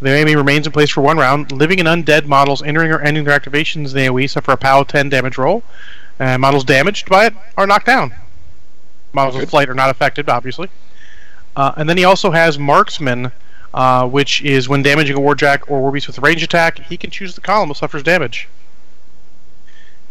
The 0.00 0.10
AoE 0.10 0.36
remains 0.36 0.66
in 0.66 0.72
place 0.72 0.90
for 0.90 1.02
one 1.02 1.18
round. 1.18 1.52
Living 1.52 1.78
and 1.78 1.88
undead 1.88 2.26
models 2.26 2.62
entering 2.62 2.90
or 2.90 3.00
ending 3.00 3.24
their 3.24 3.38
activations 3.38 3.76
in 3.76 3.94
the 3.94 4.06
AoE 4.06 4.28
suffer 4.28 4.52
a 4.52 4.56
POW 4.56 4.82
10 4.82 5.08
damage 5.08 5.38
roll. 5.38 5.62
And 6.18 6.42
models 6.42 6.64
damaged 6.64 7.08
by 7.08 7.26
it 7.26 7.34
are 7.56 7.66
knocked 7.66 7.86
down. 7.86 8.14
Models 9.12 9.34
Good. 9.34 9.42
with 9.42 9.50
flight 9.50 9.68
are 9.68 9.74
not 9.74 9.90
affected, 9.90 10.28
obviously. 10.28 10.68
Uh, 11.56 11.72
and 11.76 11.88
then 11.88 11.96
he 11.96 12.04
also 12.04 12.30
has 12.30 12.58
Marksman, 12.58 13.32
uh, 13.72 14.06
which 14.06 14.42
is 14.42 14.68
when 14.68 14.82
damaging 14.82 15.16
a 15.16 15.20
Warjack 15.20 15.62
or 15.68 15.80
Warbeast 15.80 16.06
with 16.06 16.18
a 16.18 16.20
range 16.20 16.42
attack, 16.42 16.78
he 16.78 16.96
can 16.96 17.10
choose 17.10 17.34
the 17.34 17.40
column 17.40 17.68
that 17.68 17.76
suffers 17.76 18.02
damage. 18.02 18.48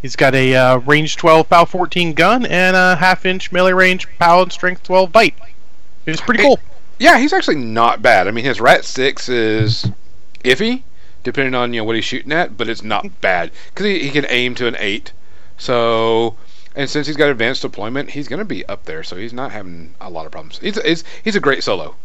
He's 0.02 0.16
got 0.16 0.34
a 0.34 0.56
uh, 0.56 0.78
range 0.78 1.18
12 1.18 1.50
POW 1.50 1.66
14 1.66 2.14
gun 2.14 2.46
and 2.46 2.76
a 2.76 2.96
half 2.96 3.26
inch 3.26 3.52
melee 3.52 3.74
range 3.74 4.08
POW 4.18 4.44
and 4.44 4.52
strength 4.52 4.84
12 4.84 5.12
bite. 5.12 5.36
It's 6.06 6.22
pretty 6.22 6.44
cool. 6.44 6.60
Yeah, 6.98 7.18
he's 7.18 7.34
actually 7.34 7.58
not 7.58 8.02
bad. 8.02 8.28
I 8.28 8.32
mean, 8.32 8.46
his 8.46 8.60
rat 8.60 8.86
six 8.86 9.30
is 9.30 9.90
iffy, 10.44 10.84
depending 11.24 11.56
on 11.56 11.74
you 11.74 11.82
know 11.82 11.86
what 11.86 11.96
he's 11.96 12.06
shooting 12.06 12.32
at, 12.32 12.58
but 12.58 12.70
it's 12.70 12.84
not 12.84 13.22
bad 13.22 13.52
because 13.70 13.86
he, 13.86 14.00
he 14.00 14.10
can 14.10 14.26
aim 14.30 14.56
to 14.56 14.68
an 14.68 14.76
eight. 14.80 15.12
So, 15.58 16.36
and 16.76 16.90
since 16.90 17.08
he's 17.08 17.18
got 17.18 17.30
advanced 17.30 17.62
deployment, 17.62 18.12
he's 18.12 18.28
going 18.28 18.40
to 18.40 18.46
be 18.46 18.66
up 18.68 18.86
there. 18.86 19.04
So 19.04 19.18
he's 19.18 19.34
not 19.34 19.52
having 19.52 19.94
a 20.00 20.10
lot 20.10 20.26
of 20.26 20.32
problems. 20.32 20.60
He's 20.60 20.82
he's, 20.82 21.04
he's 21.24 21.36
a 21.36 21.42
great 21.42 21.64
solo. 21.64 21.96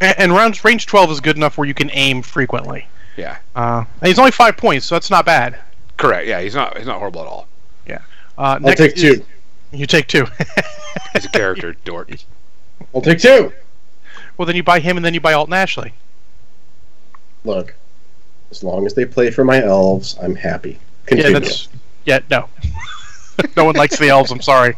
And, 0.00 0.32
and 0.32 0.64
range 0.64 0.86
12 0.86 1.10
is 1.10 1.20
good 1.20 1.36
enough 1.36 1.58
where 1.58 1.66
you 1.66 1.74
can 1.74 1.90
aim 1.92 2.22
frequently. 2.22 2.86
Yeah, 3.16 3.38
Uh, 3.54 3.84
and 4.00 4.08
he's 4.08 4.18
only 4.18 4.30
five 4.30 4.56
points, 4.56 4.86
so 4.86 4.94
that's 4.94 5.10
not 5.10 5.26
bad. 5.26 5.58
Correct. 6.02 6.26
Yeah, 6.26 6.40
he's 6.40 6.54
not 6.54 6.76
he's 6.76 6.86
not 6.86 6.98
horrible 6.98 7.20
at 7.20 7.26
all. 7.28 7.48
Yeah. 7.86 7.98
Uh, 8.36 8.42
I'll 8.42 8.60
next 8.60 8.80
take 8.80 8.96
is- 8.96 9.02
two. 9.02 9.24
You 9.70 9.86
take 9.86 10.06
two. 10.06 10.26
He's 11.14 11.24
a 11.24 11.30
character 11.30 11.74
dork. 11.84 12.10
I'll 12.94 13.00
take 13.00 13.20
two. 13.20 13.52
well, 14.36 14.44
then 14.44 14.54
you 14.54 14.62
buy 14.62 14.80
him 14.80 14.98
and 14.98 15.06
then 15.06 15.14
you 15.14 15.20
buy 15.20 15.32
Alten 15.32 15.54
Ashley. 15.54 15.94
Look, 17.44 17.74
as 18.50 18.62
long 18.62 18.84
as 18.84 18.92
they 18.92 19.06
play 19.06 19.30
for 19.30 19.44
my 19.44 19.62
elves, 19.62 20.18
I'm 20.20 20.34
happy. 20.34 20.78
Yeah, 21.10 21.30
that's. 21.30 21.68
Yeah, 22.04 22.18
no. 22.30 22.50
no 23.56 23.64
one 23.64 23.76
likes 23.76 23.98
the 23.98 24.10
elves, 24.10 24.30
I'm 24.30 24.42
sorry. 24.42 24.76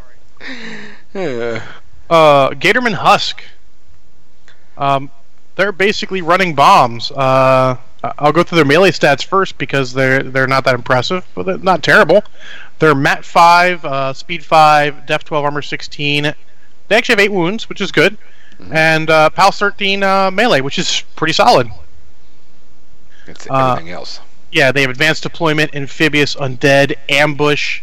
Uh, 2.11 2.51
Gatorman 2.51 2.93
Husk. 2.93 3.43
Um, 4.77 5.11
they're 5.57 5.73
basically 5.73 6.21
running 6.21 6.55
bombs. 6.55 7.11
Uh, 7.11 7.79
I'll 8.19 8.33
go 8.33 8.43
through 8.43 8.57
their 8.57 8.65
melee 8.65 8.91
stats 8.91 9.25
first 9.25 9.57
because 9.59 9.93
they're 9.93 10.23
they're 10.23 10.47
not 10.47 10.65
that 10.65 10.75
impressive, 10.75 11.27
but 11.35 11.47
they're 11.47 11.59
not 11.59 11.83
terrible. 11.83 12.25
They're 12.79 12.95
Mat 12.95 13.25
five, 13.25 13.85
uh, 13.85 14.13
Speed 14.13 14.45
five, 14.45 15.07
Def 15.07 15.25
twelve, 15.25 15.45
Armor 15.45 15.63
sixteen. 15.63 16.35
They 16.89 16.97
actually 16.97 17.15
have 17.15 17.21
eight 17.21 17.33
wounds, 17.33 17.69
which 17.69 17.81
is 17.81 17.93
good, 17.93 18.19
and 18.73 19.09
uh, 19.11 19.31
POW 19.31 19.51
thirteen 19.51 20.03
uh, 20.03 20.31
melee, 20.31 20.61
which 20.61 20.79
is 20.79 21.03
pretty 21.17 21.33
solid. 21.33 21.69
It's 23.27 23.47
Uh, 23.49 23.73
everything 23.73 23.93
else. 23.93 24.21
Yeah, 24.53 24.71
they 24.71 24.83
have 24.83 24.91
advanced 24.91 25.23
deployment, 25.23 25.75
amphibious, 25.75 26.37
undead, 26.37 26.95
ambush. 27.09 27.81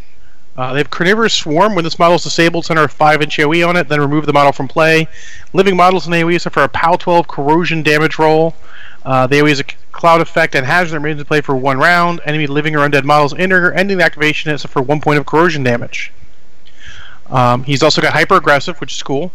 Uh, 0.58 0.74
they 0.74 0.80
have 0.80 0.90
carnivorous 0.90 1.34
swarm. 1.34 1.76
When 1.76 1.84
this 1.84 1.98
model 1.98 2.16
is 2.16 2.24
disabled, 2.24 2.66
center 2.66 2.84
a 2.84 2.90
5 2.90 3.22
inch 3.22 3.38
AoE 3.38 3.68
on 3.68 3.76
it, 3.76 3.88
then 3.88 4.00
remove 4.00 4.26
the 4.26 4.34
model 4.34 4.52
from 4.52 4.68
play. 4.68 5.08
Living 5.54 5.76
models 5.76 6.08
in 6.08 6.14
AoE 6.14 6.40
suffer 6.40 6.62
a 6.62 6.68
POW 6.70 6.96
12 6.98 7.28
corrosion 7.28 7.84
damage 7.84 8.20
roll. 8.20 8.56
Uh, 9.04 9.28
they 9.28 9.40
always 9.40 9.62
cloud 10.02 10.20
effect 10.20 10.56
and 10.56 10.66
hazard 10.66 10.96
remains 10.96 11.20
in 11.20 11.26
play 11.28 11.42
for 11.42 11.56
one 11.56 11.78
round. 11.78 12.20
Enemy 12.26 12.48
living 12.48 12.76
or 12.76 12.80
undead 12.80 13.04
models 13.04 13.36
enter, 13.36 13.68
or 13.68 13.74
ending 13.74 14.00
the 14.00 14.04
activation 14.04 14.52
except 14.52 14.74
for 14.74 14.82
one 14.82 15.00
point 15.00 15.20
of 15.20 15.28
corrosion 15.28 15.62
damage. 15.62 16.12
Um, 17.30 17.64
he's 17.66 17.84
also 17.84 18.02
got 18.02 18.14
hyper 18.14 18.34
aggressive, 18.34 18.82
which 18.82 18.96
is 18.96 19.04
cool. 19.04 19.32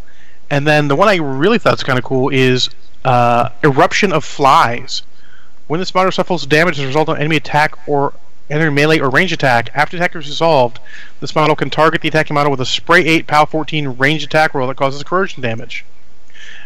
And 0.51 0.67
then 0.67 0.89
the 0.89 0.97
one 0.97 1.07
I 1.07 1.19
really 1.19 1.59
thought 1.59 1.75
was 1.75 1.85
kind 1.85 2.01
of 2.01 2.05
cool 2.05 2.31
is 2.31 2.69
uh, 3.05 3.51
eruption 3.63 4.13
of 4.13 4.25
flies. 4.25 5.03
When 5.69 5.79
this 5.79 5.95
model 5.95 6.11
suffers 6.11 6.45
damage 6.47 6.81
as 6.81 6.85
a 6.85 6.89
result 6.89 7.09
of 7.09 7.17
enemy 7.17 7.37
attack 7.37 7.79
or 7.89 8.13
enemy 8.51 8.71
melee 8.71 8.99
or 8.99 9.09
range 9.09 9.33
attack, 9.33 9.71
after 9.73 9.97
the 9.97 10.03
attack 10.03 10.17
is 10.17 10.27
resolved, 10.27 10.81
this 11.21 11.37
model 11.37 11.55
can 11.55 11.71
target 11.71 12.01
the 12.01 12.09
attacking 12.09 12.35
model 12.35 12.51
with 12.51 12.61
a 12.61 12.67
spray 12.67 13.05
8 13.05 13.29
POW 13.29 13.45
14 13.45 13.89
range 13.91 14.25
attack 14.25 14.53
roll 14.53 14.67
that 14.67 14.77
causes 14.77 15.05
corrosion 15.05 15.43
damage. 15.43 15.85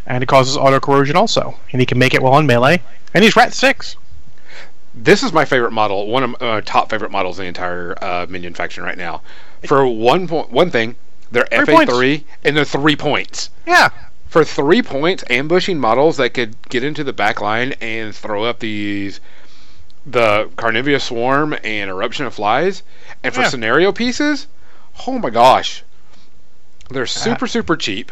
And 0.07 0.23
it 0.23 0.27
causes 0.27 0.57
auto 0.57 0.81
corrosion 0.81 1.17
also. 1.17 1.57
And 1.73 1.81
he 1.81 1.87
can 1.87 1.99
make 1.99 2.15
it 2.15 2.23
while 2.23 2.35
on 2.35 2.47
melee. 2.47 2.83
And 3.15 3.23
he's 3.25 3.37
rat 3.37 3.53
6. 3.53 3.97
This 4.95 5.23
is 5.23 5.33
my 5.33 5.45
favorite 5.45 5.71
model, 5.73 6.09
one 6.09 6.23
of 6.25 6.41
my 6.41 6.61
top 6.63 6.91
favorite 6.91 7.13
models 7.13 7.39
in 7.39 7.45
the 7.45 7.49
entire 7.49 7.95
uh, 8.03 8.27
minion 8.29 8.55
faction 8.55 8.83
right 8.83 8.99
now. 8.99 9.23
For 9.65 9.87
one 9.87 10.27
point, 10.27 10.51
one 10.51 10.71
thing, 10.71 10.97
they're 11.31 11.47
FA 11.65 11.87
three 11.87 12.25
and 12.43 12.57
they're 12.57 12.65
three 12.65 12.97
points. 12.97 13.51
Yeah. 13.67 13.91
For 14.29 14.45
three 14.45 14.83
points, 14.83 15.23
ambushing 15.31 15.79
models 15.79 16.17
that 16.17 16.31
could 16.35 16.57
get 16.69 16.83
into 16.83 17.05
the 17.05 17.13
back 17.13 17.41
line 17.41 17.75
and 17.81 18.15
throw 18.15 18.45
up 18.45 18.59
these 18.59 19.21
the 20.07 20.49
Carnivorous 20.57 21.05
Swarm 21.05 21.55
and 21.63 21.91
Eruption 21.91 22.27
of 22.27 22.35
Flies, 22.35 22.83
and 23.23 23.33
for 23.35 23.43
Yeah. 23.43 23.49
scenario 23.49 23.93
pieces, 23.93 24.47
oh 25.07 25.19
my 25.19 25.31
gosh, 25.31 25.85
they're 26.89 27.07
super 27.07 27.47
super 27.47 27.77
cheap. 27.77 28.11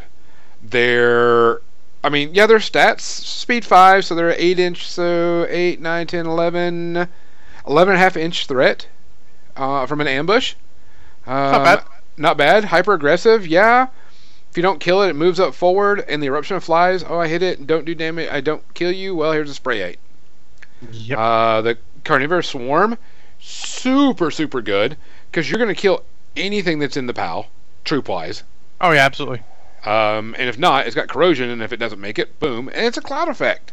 They're, 0.63 1.61
I 2.03 2.09
mean, 2.11 2.35
yeah, 2.35 2.47
their 2.47 2.59
stats 2.59 3.01
speed 3.01 3.65
five, 3.65 4.05
so 4.05 4.15
they're 4.15 4.31
eight 4.39 4.59
inch, 4.59 4.89
so 4.89 5.47
8, 5.49 5.81
9, 5.81 6.07
10, 6.07 6.27
11, 6.27 7.09
11 7.67 7.93
and 7.93 8.01
a 8.01 8.03
half 8.03 8.17
inch 8.17 8.47
threat 8.47 8.87
uh, 9.57 9.87
from 9.87 10.01
an 10.01 10.07
ambush. 10.07 10.55
Um, 11.27 11.35
Not 11.35 11.65
bad. 11.65 11.85
Not 12.17 12.37
bad. 12.37 12.65
Hyper 12.65 12.95
aggressive, 12.95 13.47
yeah. 13.47 13.89
If 14.51 14.57
you 14.57 14.63
don't 14.63 14.81
kill 14.81 15.03
it, 15.03 15.11
it 15.11 15.17
moves 15.17 15.39
up 15.39 15.55
forward, 15.55 16.05
and 16.09 16.23
the 16.23 16.27
eruption 16.27 16.57
of 16.57 16.65
flies. 16.65 17.05
Oh, 17.07 17.19
I 17.19 17.29
hit 17.29 17.43
it, 17.43 17.59
and 17.59 17.67
don't 17.67 17.85
do 17.85 17.95
damage. 17.95 18.29
I 18.31 18.41
don't 18.41 18.63
kill 18.75 18.93
you. 18.93 19.15
Well, 19.15 19.33
here's 19.33 19.51
a 19.51 19.55
spray 19.55 19.83
eight. 19.83 19.99
Yep. 20.91 21.19
Uh, 21.19 21.61
the 21.63 21.79
carnivorous 22.05 22.49
swarm, 22.49 22.97
super 23.41 24.31
super 24.31 24.63
good 24.63 24.97
because 25.31 25.51
you're 25.51 25.59
gonna 25.59 25.75
kill 25.75 26.03
anything 26.37 26.79
that's 26.79 26.97
in 26.97 27.07
the 27.07 27.15
POW, 27.15 27.47
troop 27.85 28.09
wise. 28.09 28.43
oh, 28.81 28.93
yeah, 28.93 29.05
absolutely. 29.05 29.43
Um, 29.85 30.35
and 30.39 30.49
if 30.49 30.59
not, 30.59 30.87
it's 30.87 30.95
got 30.95 31.09
corrosion, 31.09 31.51
and 31.51 31.63
if 31.63 31.73
it 31.73 31.77
doesn't 31.79 32.01
make 32.01 32.19
it, 32.19 32.39
boom, 32.41 32.69
and 32.69 32.85
it's 32.87 32.97
a 32.97 33.01
cloud 33.03 33.29
effect. 33.29 33.73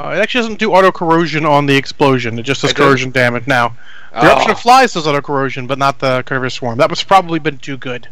Uh, 0.00 0.10
it 0.16 0.20
actually 0.20 0.42
doesn't 0.42 0.58
do 0.60 0.72
auto 0.72 0.92
corrosion 0.92 1.44
on 1.44 1.66
the 1.66 1.74
explosion. 1.76 2.38
It 2.38 2.42
just 2.42 2.60
does 2.60 2.70
It 2.70 2.76
does? 2.76 2.86
corrosion 2.86 3.10
damage. 3.10 3.46
Now, 3.48 3.76
the 4.12 4.26
eruption 4.26 4.50
Oh. 4.50 4.52
of 4.54 4.60
flies 4.60 4.92
does 4.92 5.06
auto 5.06 5.20
corrosion, 5.20 5.66
but 5.66 5.78
not 5.78 5.98
the 5.98 6.22
carnivorous 6.24 6.54
swarm. 6.54 6.78
That 6.78 6.90
was 6.90 7.02
probably 7.02 7.38
been 7.40 7.58
too 7.58 7.76
good. 7.76 8.08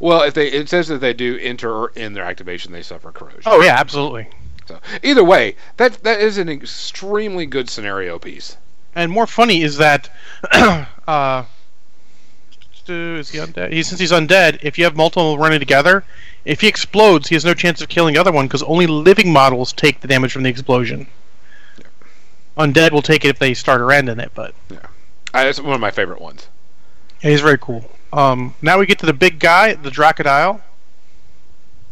Well, 0.00 0.22
if 0.22 0.34
they 0.34 0.48
it 0.48 0.68
says 0.68 0.88
that 0.88 1.00
they 1.00 1.12
do 1.12 1.38
enter 1.40 1.70
or 1.70 1.92
in 1.94 2.12
their 2.14 2.24
activation, 2.24 2.72
they 2.72 2.82
suffer 2.82 3.12
corrosion. 3.12 3.42
Oh 3.46 3.60
yeah, 3.62 3.76
absolutely. 3.78 4.28
So 4.66 4.80
either 5.02 5.22
way, 5.24 5.56
that 5.76 6.02
that 6.04 6.20
is 6.20 6.38
an 6.38 6.48
extremely 6.48 7.46
good 7.46 7.68
scenario 7.70 8.18
piece. 8.18 8.56
And 8.94 9.12
more 9.12 9.26
funny 9.26 9.62
is 9.62 9.76
that, 9.76 10.08
uh, 10.52 10.86
is 12.88 13.30
he 13.30 13.38
undead? 13.38 13.72
He, 13.72 13.82
since 13.82 14.00
he's 14.00 14.12
undead, 14.12 14.58
if 14.62 14.78
you 14.78 14.84
have 14.84 14.96
multiple 14.96 15.38
running 15.38 15.58
together, 15.60 16.04
if 16.46 16.62
he 16.62 16.68
explodes, 16.68 17.28
he 17.28 17.34
has 17.34 17.44
no 17.44 17.52
chance 17.52 17.82
of 17.82 17.88
killing 17.90 18.14
the 18.14 18.20
other 18.20 18.32
one 18.32 18.46
because 18.46 18.62
only 18.62 18.86
living 18.86 19.30
models 19.32 19.72
take 19.74 20.00
the 20.00 20.08
damage 20.08 20.32
from 20.32 20.44
the 20.44 20.48
explosion. 20.48 21.06
Undead 22.56 22.92
will 22.92 23.02
take 23.02 23.24
it 23.24 23.28
if 23.28 23.38
they 23.38 23.52
start 23.52 23.82
or 23.82 23.92
end 23.92 24.08
in 24.08 24.18
it, 24.18 24.30
but 24.34 24.54
Uh, 24.72 24.76
that's 25.44 25.60
one 25.60 25.74
of 25.74 25.80
my 25.80 25.90
favorite 25.90 26.20
ones. 26.22 26.46
Yeah, 27.22 27.30
he's 27.30 27.42
very 27.42 27.58
cool. 27.58 27.90
Um, 28.12 28.54
now 28.62 28.78
we 28.78 28.86
get 28.86 28.98
to 29.00 29.06
the 29.06 29.12
big 29.12 29.38
guy, 29.38 29.74
the 29.74 29.90
Dracodile, 29.90 30.60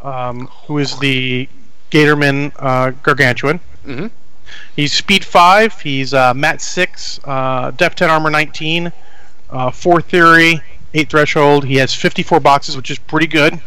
um, 0.00 0.46
who 0.66 0.78
is 0.78 0.98
the 1.00 1.48
Gatorman 1.90 2.52
uh, 2.58 2.92
Gargantuan. 3.02 3.60
Mhm. 3.86 4.10
He's 4.76 4.92
speed 4.92 5.24
5, 5.24 5.80
he's 5.80 6.14
uh, 6.14 6.32
mat 6.32 6.60
6, 6.62 7.20
uh, 7.24 7.70
def 7.72 7.94
10 7.94 8.08
armor 8.08 8.30
19, 8.30 8.92
uh, 9.50 9.70
4 9.70 10.00
fury, 10.00 10.60
8 10.94 11.10
threshold. 11.10 11.64
He 11.64 11.76
has 11.76 11.92
54 11.94 12.40
boxes, 12.40 12.76
which 12.76 12.90
is 12.90 12.98
pretty 12.98 13.26
good. 13.26 13.60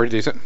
Pretty 0.00 0.16
decent. 0.16 0.40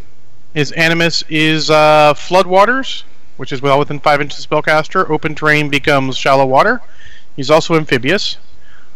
His 0.52 0.72
animus 0.72 1.22
is 1.28 1.70
uh, 1.70 2.12
Floodwaters, 2.14 3.04
which 3.36 3.52
is 3.52 3.62
well 3.62 3.78
within 3.78 4.00
5 4.00 4.20
inches 4.20 4.44
of 4.44 4.50
spellcaster. 4.50 5.08
Open 5.08 5.36
terrain 5.36 5.68
becomes 5.68 6.16
shallow 6.16 6.44
water. 6.44 6.82
He's 7.36 7.50
also 7.50 7.76
amphibious. 7.76 8.38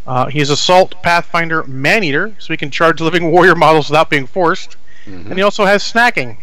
Uh, 0.04 0.26
he 0.26 0.40
is 0.40 0.50
Assault, 0.50 1.00
Pathfinder, 1.00 1.62
Maneater, 1.62 2.34
so 2.40 2.52
he 2.52 2.56
can 2.56 2.72
charge 2.72 3.00
living 3.00 3.30
warrior 3.30 3.54
models 3.54 3.88
without 3.88 4.10
being 4.10 4.26
forced. 4.26 4.76
Mhm. 5.06 5.26
And 5.26 5.34
he 5.34 5.42
also 5.42 5.64
has 5.64 5.84
snacking. 5.84 6.38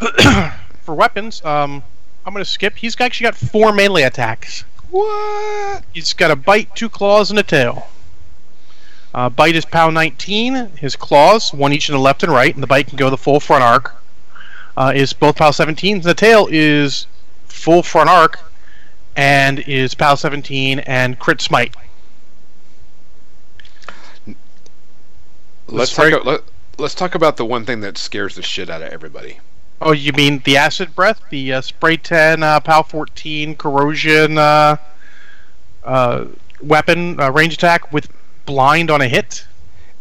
For 0.80 0.94
weapons, 0.94 1.44
um, 1.44 1.82
I'm 2.24 2.32
going 2.32 2.42
to 2.44 2.50
skip. 2.50 2.76
He's 2.76 2.98
actually 2.98 3.24
got 3.24 3.36
four 3.36 3.74
melee 3.74 4.04
attacks. 4.04 4.64
What? 4.90 5.84
He's 5.92 6.14
got 6.14 6.30
a 6.30 6.36
bite, 6.36 6.74
two 6.74 6.88
claws, 6.88 7.28
and 7.28 7.38
a 7.38 7.42
tail. 7.42 7.88
Uh, 9.14 9.28
bite 9.28 9.54
is 9.54 9.64
POW 9.64 9.90
19. 9.90 10.72
His 10.76 10.96
claws, 10.96 11.54
one 11.54 11.72
each 11.72 11.88
in 11.88 11.94
the 11.94 12.00
left 12.00 12.24
and 12.24 12.32
right, 12.32 12.52
and 12.52 12.62
the 12.62 12.66
bite 12.66 12.88
can 12.88 12.96
go 12.96 13.10
the 13.10 13.16
full 13.16 13.38
front 13.38 13.62
arc. 13.62 13.94
Uh, 14.76 14.92
is 14.94 15.12
both 15.12 15.36
POW 15.36 15.52
17. 15.52 16.00
The 16.00 16.14
tail 16.14 16.48
is 16.50 17.06
full 17.46 17.84
front 17.84 18.10
arc 18.10 18.40
and 19.14 19.60
is 19.60 19.94
POW 19.94 20.16
17 20.16 20.80
and 20.80 21.16
crit 21.20 21.40
smite. 21.40 21.76
Let's 25.68 25.94
talk. 25.94 26.10
very- 26.10 26.20
Let, 26.22 26.40
let's 26.76 26.94
talk 26.96 27.14
about 27.14 27.36
the 27.36 27.44
one 27.44 27.64
thing 27.64 27.80
that 27.80 27.96
scares 27.96 28.34
the 28.34 28.42
shit 28.42 28.68
out 28.68 28.82
of 28.82 28.88
everybody. 28.88 29.38
Oh, 29.80 29.92
you 29.92 30.12
mean 30.12 30.40
the 30.44 30.56
acid 30.56 30.94
breath, 30.96 31.20
the 31.30 31.52
uh, 31.52 31.60
spray 31.60 31.96
10, 31.96 32.42
uh, 32.42 32.58
POW 32.60 32.82
14, 32.82 33.54
corrosion 33.56 34.38
uh, 34.38 34.76
uh, 35.84 36.24
weapon, 36.60 37.20
uh, 37.20 37.30
range 37.30 37.54
attack 37.54 37.92
with 37.92 38.08
blind 38.46 38.90
on 38.90 39.00
a 39.00 39.08
hit? 39.08 39.46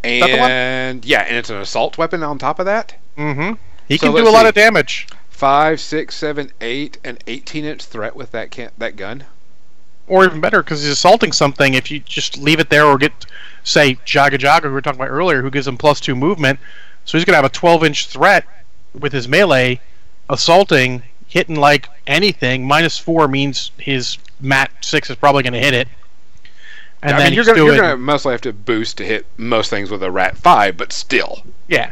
that 0.04 0.28
the 0.28 0.38
one? 0.38 0.52
And 0.52 1.06
yeah, 1.06 1.22
and 1.22 1.38
it's 1.38 1.50
an 1.50 1.58
assault 1.58 1.98
weapon 1.98 2.24
on 2.24 2.38
top 2.38 2.60
of 2.60 2.66
that. 2.66 2.96
Mm-hmm. 3.18 3.54
He 3.88 3.98
So 3.98 4.08
can 4.14 4.24
do 4.24 4.30
a 4.30 4.32
lot 4.32 4.44
see. 4.44 4.50
of 4.50 4.56
damage. 4.56 5.08
Five, 5.30 5.80
six, 5.80 6.16
seven, 6.16 6.52
eight, 6.62 6.98
an 7.04 7.18
18 7.28 7.66
inch 7.66 7.84
threat 7.84 8.16
with 8.16 8.32
that 8.32 8.52
can- 8.52 8.72
that 8.78 8.96
gun. 8.96 9.26
Or 10.08 10.26
even 10.26 10.42
better, 10.42 10.62
because 10.62 10.82
he's 10.84 10.92
assaulting 10.92 11.32
something. 11.32 11.74
If 11.74 11.90
you 11.90 12.00
just 12.00 12.38
leave 12.38 12.60
it 12.60 12.70
there, 12.70 12.86
or 12.86 12.98
get, 12.98 13.26
say, 13.64 13.96
Jaga 14.06 14.38
Jaga, 14.38 14.64
we 14.64 14.70
were 14.72 14.82
talking 14.82 15.00
about 15.00 15.10
earlier, 15.12 15.42
who 15.42 15.50
gives 15.50 15.68
him 15.68 15.78
plus 15.78 16.00
two 16.02 16.16
movement, 16.16 16.60
so 17.06 17.18
he's 17.18 17.24
going 17.26 17.34
to 17.34 17.38
have 17.38 17.46
a 17.46 17.50
12 17.50 17.84
inch 17.86 18.08
threat 18.08 18.46
with 18.94 19.14
his 19.14 19.28
melee, 19.30 19.80
assaulting, 20.30 21.04
hitting 21.28 21.56
like 21.56 21.88
anything. 22.06 22.68
Minus 22.68 22.98
four 22.98 23.28
means 23.28 23.72
his 23.78 24.18
mat 24.42 24.72
six 24.82 25.10
is 25.10 25.16
probably 25.16 25.44
going 25.44 25.54
to 25.54 25.60
hit 25.60 25.74
it. 25.74 25.88
And 27.04 27.16
I 27.16 27.20
then 27.20 27.28
mean, 27.28 27.34
you're 27.36 27.44
gonna, 27.44 27.66
you're 27.66 27.76
gonna 27.76 27.98
mostly 27.98 28.32
have 28.32 28.42
to 28.42 28.54
boost 28.54 28.98
to 28.98 29.06
hit 29.06 29.26
most 29.36 29.70
things 29.70 29.92
with 29.92 30.02
a 30.02 30.10
rat 30.10 30.38
five, 30.38 30.78
but 30.78 30.94
still. 30.94 31.44
Yeah, 31.68 31.92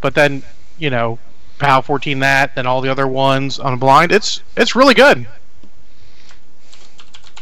but 0.00 0.14
then 0.14 0.44
you 0.78 0.90
know, 0.90 1.18
POW 1.58 1.80
14 1.80 2.20
that, 2.20 2.54
then 2.54 2.66
all 2.66 2.80
the 2.80 2.88
other 2.88 3.08
ones 3.08 3.58
on 3.58 3.74
a 3.74 3.76
blind. 3.76 4.12
It's 4.12 4.42
it's 4.56 4.76
really 4.76 4.94
good. 4.94 5.26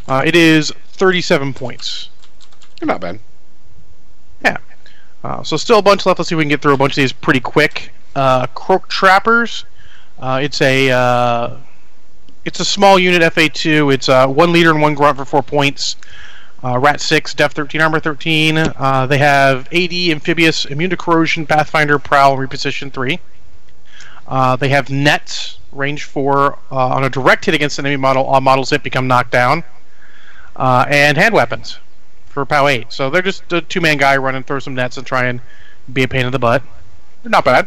Uh, 0.09 0.23
it 0.25 0.35
is 0.35 0.73
37 0.93 1.53
points. 1.53 2.09
You're 2.81 2.87
Not 2.87 3.01
bad. 3.01 3.21
Yeah. 4.43 4.57
Uh, 5.23 5.43
so 5.43 5.57
still 5.57 5.79
a 5.79 5.83
bunch 5.83 6.05
left. 6.07 6.19
Let's 6.19 6.31
see 6.31 6.35
if 6.35 6.39
we 6.39 6.45
can 6.45 6.49
get 6.49 6.63
through 6.63 6.75
a 6.75 6.79
bunch 6.79 6.93
of 6.93 6.97
these 6.97 7.13
pretty 7.13 7.41
quick. 7.41 7.93
Uh, 8.17 8.47
Croak 8.49 8.89
Trappers. 8.89 9.65
Uh, 10.19 10.41
it's 10.43 10.61
a 10.61 10.91
uh, 10.91 11.57
it's 12.45 12.59
a 12.61 12.65
small 12.65 12.99
unit 12.99 13.23
FA2. 13.35 13.93
It's 13.95 14.09
uh, 14.09 14.27
one 14.27 14.53
leader 14.53 14.71
and 14.71 14.81
one 14.81 14.95
grunt 14.95 15.19
for 15.19 15.25
four 15.25 15.43
points. 15.43 15.97
Uh, 16.65 16.79
Rat 16.79 17.01
6, 17.01 17.35
Def 17.35 17.53
13, 17.53 17.81
Armor 17.81 17.99
13. 17.99 18.57
Uh, 18.59 19.07
they 19.07 19.19
have 19.19 19.67
AD, 19.73 19.93
Amphibious, 19.93 20.65
Immune 20.65 20.91
to 20.91 20.97
Corrosion, 20.97 21.45
Pathfinder, 21.45 21.99
Prowl, 21.99 22.37
Reposition 22.37 22.93
3. 22.93 23.19
Uh, 24.29 24.57
they 24.57 24.69
have 24.69 24.89
Net, 24.89 25.57
range 25.73 26.05
4. 26.05 26.59
Uh, 26.71 26.77
on 26.77 27.05
a 27.05 27.11
direct 27.11 27.45
hit 27.47 27.55
against 27.55 27.79
an 27.79 27.87
enemy 27.87 28.01
model, 28.01 28.25
all 28.25 28.41
models 28.41 28.71
hit 28.71 28.85
become 28.85 29.09
knocked 29.09 29.33
down. 29.33 29.65
Uh, 30.55 30.85
and 30.89 31.17
hand 31.17 31.35
weapons 31.35 31.79
for 32.27 32.45
POW 32.45 32.69
8. 32.69 32.93
So 32.93 33.11
they're 33.11 33.23
just 33.23 33.53
a 33.53 33.61
two 33.61 33.81
man 33.81 33.97
guy 33.97 34.17
running, 34.17 34.43
throw 34.43 34.59
some 34.59 34.75
nets 34.75 34.97
and 34.97 35.07
try 35.07 35.25
and 35.25 35.41
be 35.93 36.03
a 36.03 36.09
pain 36.09 36.27
in 36.27 36.33
the 36.33 36.39
butt. 36.39 36.63
They're 37.23 37.31
not 37.31 37.45
bad. 37.45 37.67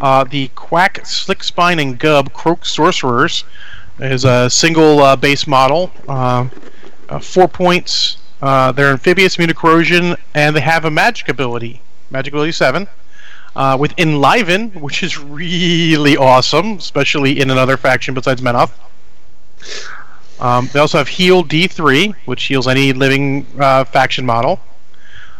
Uh, 0.00 0.24
the 0.24 0.48
Quack, 0.54 1.04
Slick 1.04 1.42
Spine, 1.42 1.78
and 1.78 1.98
Gub 1.98 2.32
Croak 2.32 2.64
Sorcerers 2.64 3.44
is 4.00 4.24
a 4.24 4.50
single 4.50 5.00
uh, 5.00 5.16
base 5.16 5.46
model. 5.46 5.90
Uh, 6.08 6.48
uh, 7.08 7.18
four 7.18 7.48
points. 7.48 8.18
Uh, 8.42 8.72
they're 8.72 8.90
amphibious, 8.90 9.36
immune 9.36 9.48
to 9.48 9.54
corrosion, 9.54 10.16
and 10.34 10.54
they 10.54 10.60
have 10.60 10.84
a 10.84 10.90
magic 10.90 11.28
ability. 11.28 11.80
Magic 12.10 12.32
ability 12.32 12.52
7. 12.52 12.88
Uh, 13.56 13.76
with 13.78 13.96
Enliven, 13.98 14.70
which 14.72 15.02
is 15.02 15.16
really 15.18 16.16
awesome, 16.16 16.72
especially 16.72 17.40
in 17.40 17.50
another 17.50 17.76
faction 17.76 18.12
besides 18.12 18.40
Menoth. 18.40 18.72
Um, 20.40 20.68
they 20.72 20.80
also 20.80 20.98
have 20.98 21.08
Heal 21.08 21.44
D3, 21.44 22.14
which 22.26 22.44
heals 22.44 22.66
any 22.66 22.92
living 22.92 23.44
faction 23.44 24.26
model. 24.26 24.60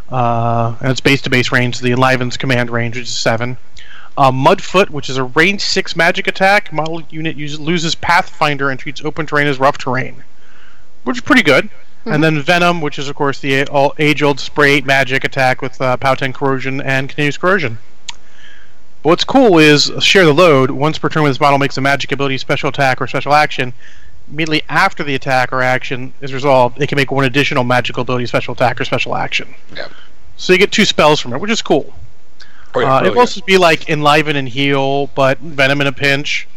And 0.09 0.91
it's 0.91 1.01
base 1.01 1.23
to 1.23 1.31
base 1.31 1.51
range. 1.51 1.81
The 1.81 1.91
Enliven's 1.91 2.37
command 2.37 2.71
range, 2.71 2.95
which 2.95 3.09
is 3.09 3.17
7. 3.17 3.57
Uh, 4.17 4.31
Mudfoot, 4.31 4.91
which 4.91 5.11
is 5.11 5.17
a 5.17 5.25
range 5.25 5.61
6 5.61 5.97
magic 5.97 6.27
attack. 6.27 6.73
Model 6.73 7.03
unit 7.11 7.37
uses, 7.37 7.59
loses 7.59 7.95
Pathfinder 7.97 8.71
and 8.71 8.79
treats 8.79 9.05
open 9.05 9.27
terrain 9.27 9.49
as 9.49 9.59
rough 9.59 9.77
terrain, 9.77 10.23
which 11.03 11.17
is 11.17 11.23
pretty 11.23 11.43
good. 11.43 11.69
And 12.07 12.23
then 12.23 12.43
Venom, 12.43 12.83
which 12.83 12.99
is, 12.99 13.09
of 13.09 13.17
course, 13.17 13.39
the 13.39 13.67
age 13.99 14.23
old 14.23 14.39
spray 14.39 14.83
magic 14.83 15.25
attack 15.25 15.63
with 15.63 15.81
uh, 15.81 15.97
Powten 15.97 16.35
Corrosion 16.35 16.81
and 16.83 17.09
Continuous 17.09 17.39
Corrosion. 17.39 17.79
But 19.03 19.09
what's 19.09 19.25
cool 19.25 19.59
is 19.59 19.91
share 20.01 20.27
the 20.27 20.35
load. 20.35 20.71
Once 20.71 20.99
per 20.99 21.09
turn, 21.09 21.23
when 21.23 21.31
this 21.31 21.41
model 21.41 21.59
makes 21.59 21.77
a 21.79 21.81
magic 21.81 22.13
ability, 22.13 22.39
special 22.39 22.69
attack, 22.69 23.01
or 23.01 23.07
special 23.07 23.33
action, 23.33 23.73
immediately 24.31 24.63
after 24.69 25.03
the 25.03 25.15
attack 25.15 25.53
or 25.53 25.63
action 25.63 26.13
is 26.21 26.33
resolved, 26.33 26.81
it 26.81 26.89
can 26.89 26.97
make 26.97 27.11
one 27.11 27.25
additional 27.25 27.65
magical 27.65 28.03
ability, 28.03 28.27
special 28.27 28.53
attack, 28.53 28.81
or 28.81 28.85
special 28.85 29.15
action. 29.15 29.55
Yeah. 29.75 29.89
So 30.37 30.53
you 30.53 30.59
get 30.59 30.73
two 30.73 30.85
spells 30.85 31.21
from 31.21 31.33
it, 31.33 31.41
which 31.41 31.51
is 31.51 31.63
cool. 31.63 31.95
Oh, 32.75 32.81
yeah, 32.81 32.97
uh, 32.97 33.01
really 33.01 33.09
it 33.09 33.15
will 33.15 33.21
also 33.21 33.41
be 33.43 33.59
like 33.59 33.89
enliven 33.89 34.37
and 34.37 34.49
heal, 34.49 35.09
but 35.09 35.39
venom 35.39 35.81
in 35.81 35.87
a 35.87 35.93
pinch. 35.93 36.49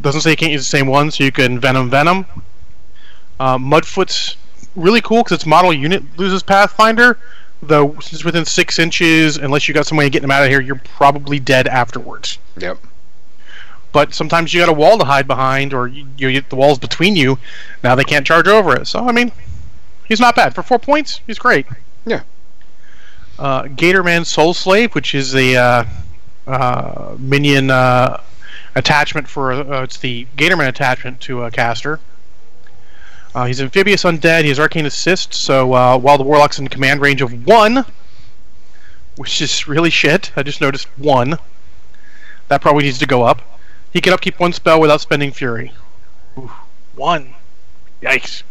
Doesn't 0.00 0.20
say 0.22 0.30
you 0.30 0.36
can't 0.36 0.52
use 0.52 0.62
the 0.62 0.76
same 0.76 0.86
one, 0.86 1.10
so 1.10 1.24
you 1.24 1.32
can 1.32 1.58
venom 1.58 1.90
venom. 1.90 2.26
Uh, 3.38 3.58
Mudfoot's 3.58 4.36
really 4.76 5.00
cool 5.00 5.22
because 5.22 5.36
its 5.36 5.46
model 5.46 5.72
unit 5.72 6.02
loses 6.16 6.42
Pathfinder, 6.42 7.18
though 7.62 7.92
since 7.94 8.12
it's 8.12 8.24
within 8.24 8.44
six 8.44 8.78
inches, 8.78 9.36
unless 9.36 9.68
you 9.68 9.74
got 9.74 9.86
some 9.86 9.98
way 9.98 10.06
of 10.06 10.12
getting 10.12 10.28
them 10.28 10.30
out 10.30 10.42
of 10.42 10.48
here, 10.48 10.60
you're 10.60 10.80
probably 10.96 11.38
dead 11.38 11.66
afterwards. 11.66 12.38
Yep. 12.58 12.78
But 13.92 14.14
sometimes 14.14 14.54
you 14.54 14.60
got 14.60 14.70
a 14.70 14.72
wall 14.72 14.96
to 14.98 15.04
hide 15.04 15.26
behind, 15.26 15.74
or 15.74 15.86
you, 15.86 16.06
you 16.16 16.32
get 16.32 16.48
the 16.48 16.56
walls 16.56 16.78
between 16.78 17.14
you. 17.14 17.38
Now 17.84 17.94
they 17.94 18.04
can't 18.04 18.26
charge 18.26 18.48
over 18.48 18.74
it. 18.74 18.86
So 18.86 19.06
I 19.06 19.12
mean, 19.12 19.32
he's 20.06 20.20
not 20.20 20.34
bad 20.34 20.54
for 20.54 20.62
four 20.62 20.78
points. 20.78 21.20
He's 21.26 21.38
great. 21.38 21.66
Yeah. 22.06 22.22
Uh, 23.42 23.64
Gatorman 23.64 24.24
Soul 24.24 24.54
Slave, 24.54 24.94
which 24.94 25.16
is 25.16 25.32
the 25.32 25.56
uh, 25.56 25.84
uh, 26.46 27.16
minion 27.18 27.72
uh, 27.72 28.20
attachment 28.76 29.26
for 29.26 29.82
it's 29.82 29.96
the 29.96 30.28
Gatorman 30.36 30.68
attachment 30.68 31.20
to 31.22 31.42
a 31.42 31.50
caster. 31.50 31.98
He's 33.34 33.60
amphibious 33.60 34.04
undead. 34.04 34.42
He 34.42 34.48
has 34.50 34.60
arcane 34.60 34.86
assist. 34.86 35.34
So 35.34 35.66
while 35.66 36.18
the 36.18 36.22
warlock's 36.22 36.60
in 36.60 36.68
command 36.68 37.00
range 37.00 37.20
of 37.20 37.44
one, 37.44 37.84
which 39.16 39.42
is 39.42 39.66
really 39.66 39.90
shit, 39.90 40.30
I 40.36 40.44
just 40.44 40.60
noticed 40.60 40.86
one. 40.96 41.36
That 42.46 42.60
probably 42.60 42.84
needs 42.84 42.98
to 42.98 43.06
go 43.06 43.24
up. 43.24 43.42
He 43.92 44.00
can 44.00 44.12
upkeep 44.12 44.38
one 44.38 44.52
spell 44.52 44.80
without 44.80 45.00
spending 45.00 45.32
fury. 45.32 45.72
One. 46.94 47.34
Yikes. 48.00 48.44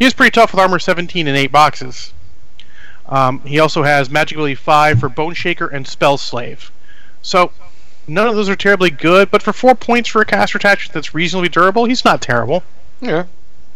He 0.00 0.04
is 0.04 0.14
pretty 0.14 0.32
tough 0.32 0.52
with 0.52 0.60
armor 0.60 0.80
17 0.80 1.28
and 1.28 1.36
8 1.36 1.52
boxes. 1.52 2.12
Um, 3.10 3.40
he 3.40 3.58
also 3.58 3.82
has 3.82 4.08
magic 4.08 4.36
ability 4.36 4.54
5 4.54 5.00
for 5.00 5.08
Bone 5.08 5.34
Shaker 5.34 5.66
and 5.66 5.86
Spell 5.86 6.16
Slave. 6.16 6.70
So, 7.22 7.52
none 8.06 8.26
of 8.26 8.36
those 8.36 8.48
are 8.48 8.56
terribly 8.56 8.90
good, 8.90 9.30
but 9.30 9.42
for 9.42 9.52
4 9.52 9.74
points 9.74 10.08
for 10.08 10.22
a 10.22 10.24
caster 10.24 10.58
attachment 10.58 10.94
that's 10.94 11.14
reasonably 11.14 11.48
durable, 11.48 11.84
he's 11.86 12.04
not 12.04 12.22
terrible. 12.22 12.62
Yeah. 13.00 13.24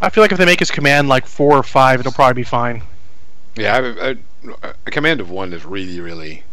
I 0.00 0.10
feel 0.10 0.22
like 0.22 0.32
if 0.32 0.38
they 0.38 0.44
make 0.44 0.60
his 0.60 0.70
command 0.70 1.08
like 1.08 1.26
4 1.26 1.58
or 1.58 1.62
5, 1.62 2.00
it'll 2.00 2.12
probably 2.12 2.34
be 2.34 2.44
fine. 2.44 2.82
Yeah. 3.56 3.76
I, 4.00 4.10
I, 4.10 4.16
a 4.86 4.90
command 4.90 5.20
of 5.20 5.30
one 5.30 5.52
is 5.52 5.64
really, 5.64 6.00
really. 6.00 6.44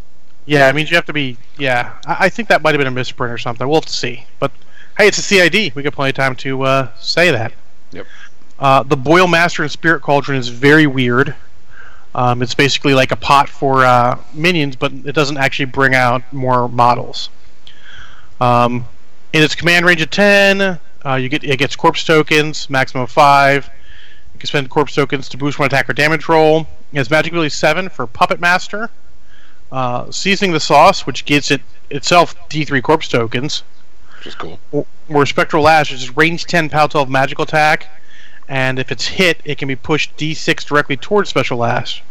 Yeah, 0.46 0.68
I 0.68 0.72
mean, 0.72 0.88
you 0.88 0.96
have 0.96 1.06
to 1.06 1.14
be. 1.14 1.38
Yeah, 1.58 1.94
I, 2.06 2.18
I 2.22 2.30
think 2.30 2.50
that 2.50 2.62
might 2.62 2.74
have 2.74 2.80
been 2.80 2.88
a 2.88 2.92
misprint 2.92 3.32
or 3.32 3.38
something. 3.38 3.68
We'll 3.68 3.78
have 3.78 3.86
to 3.86 3.94
see. 3.94 4.26
But 4.40 4.52
hey, 4.98 5.08
it's 5.08 5.18
a 5.18 5.22
CID. 5.22 5.76
We 5.76 5.84
got 5.84 5.94
plenty 5.94 6.10
of 6.10 6.16
time 6.16 6.36
to 6.38 6.64
uh, 6.64 6.90
say 7.00 7.32
that. 7.32 7.54
Yep. 7.92 8.08
Uh, 8.60 8.84
the 8.84 8.98
Boil 8.98 9.28
Master 9.28 9.64
and 9.64 9.72
Spirit 9.72 10.02
Cauldron 10.02 10.38
is 10.38 10.48
very 10.48 10.88
weird. 10.88 11.36
Um, 12.14 12.42
it's 12.42 12.54
basically 12.54 12.94
like 12.94 13.12
a 13.12 13.16
pot 13.16 13.48
for 13.48 13.86
uh, 13.86 14.20
minions, 14.34 14.76
but 14.76 14.92
it 14.92 15.14
doesn't 15.14 15.38
actually 15.38 15.66
bring 15.66 15.96
out 15.96 16.22
more 16.34 16.68
models. 16.68 17.30
Um, 18.42 18.86
in 19.34 19.44
its 19.44 19.56
command 19.56 19.86
range 19.86 20.02
of 20.02 20.10
ten, 20.10 20.80
uh, 21.06 21.16
you 21.16 21.30
get 21.30 21.44
it 21.44 21.58
gets 21.58 21.76
corpse 21.76 22.04
tokens, 22.04 22.70
maximum 22.70 23.04
of 23.04 23.12
five. 23.12 23.70
You 24.34 24.40
can 24.40 24.48
spend 24.48 24.70
corpse 24.70 24.94
tokens 24.94 25.30
to 25.30 25.38
boost 25.38 25.58
one 25.60 25.68
attack 25.68 25.90
or 25.90 25.94
damage 25.94 26.28
roll. 26.28 26.68
It 26.92 26.98
has 26.98 27.10
magic 27.10 27.32
ability 27.32 27.50
seven 27.50 27.88
for 27.88 28.06
Puppet 28.08 28.40
Master. 28.40 28.90
Uh, 29.72 30.12
seasoning 30.12 30.52
the 30.52 30.60
sauce, 30.60 31.06
which 31.06 31.24
gives 31.24 31.50
it 31.50 31.62
itself 31.90 32.36
D3 32.50 32.84
corpse 32.84 33.08
tokens. 33.08 33.64
Which 34.18 34.28
is 34.28 34.36
cool. 34.36 34.60
Or 35.10 35.26
Spectral 35.26 35.64
Lash, 35.64 35.92
which 35.92 36.02
is 36.02 36.16
range 36.18 36.46
10 36.46 36.70
POW 36.70 36.88
12 36.88 37.10
magical 37.10 37.44
attack, 37.44 37.88
and 38.52 38.80
if 38.80 38.92
it's 38.92 39.08
hit, 39.08 39.40
it 39.46 39.58
can 39.58 39.70
be 39.70 39.78
pushed 39.78 40.18
D6 40.18 40.66
directly 40.66 40.98
towards 40.98 41.30
Special 41.30 41.58
Lash. 41.58 42.04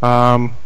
Um, 0.00 0.56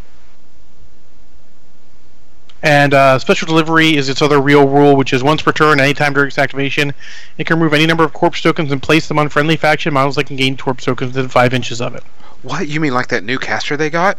and 2.62 2.94
uh, 2.94 3.18
Special 3.18 3.46
Delivery 3.46 3.96
is 3.96 4.08
its 4.08 4.22
other 4.22 4.40
real 4.40 4.68
rule, 4.68 4.94
which 4.94 5.12
is 5.12 5.24
once 5.24 5.42
per 5.42 5.50
turn, 5.50 5.80
anytime 5.80 6.12
during 6.12 6.28
its 6.28 6.38
activation, 6.38 6.94
it 7.38 7.48
can 7.48 7.58
remove 7.58 7.74
any 7.74 7.84
number 7.84 8.04
of 8.04 8.12
corpse 8.12 8.40
tokens 8.40 8.70
and 8.70 8.80
place 8.80 9.08
them 9.08 9.18
on 9.18 9.28
friendly 9.28 9.56
faction 9.56 9.92
models 9.92 10.14
that 10.14 10.28
can 10.28 10.36
gain 10.36 10.56
corpse 10.56 10.84
tokens 10.84 11.16
within 11.16 11.28
5 11.28 11.52
inches 11.52 11.80
of 11.80 11.96
it. 11.96 12.04
What 12.42 12.68
you 12.68 12.78
mean, 12.78 12.94
like 12.94 13.08
that 13.08 13.24
new 13.24 13.40
caster 13.40 13.76
they 13.76 13.90
got? 13.90 14.16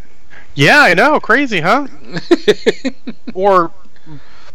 Yeah, 0.55 0.79
I 0.81 0.93
know, 0.93 1.21
crazy, 1.21 1.61
huh? 1.61 1.87
or 3.33 3.71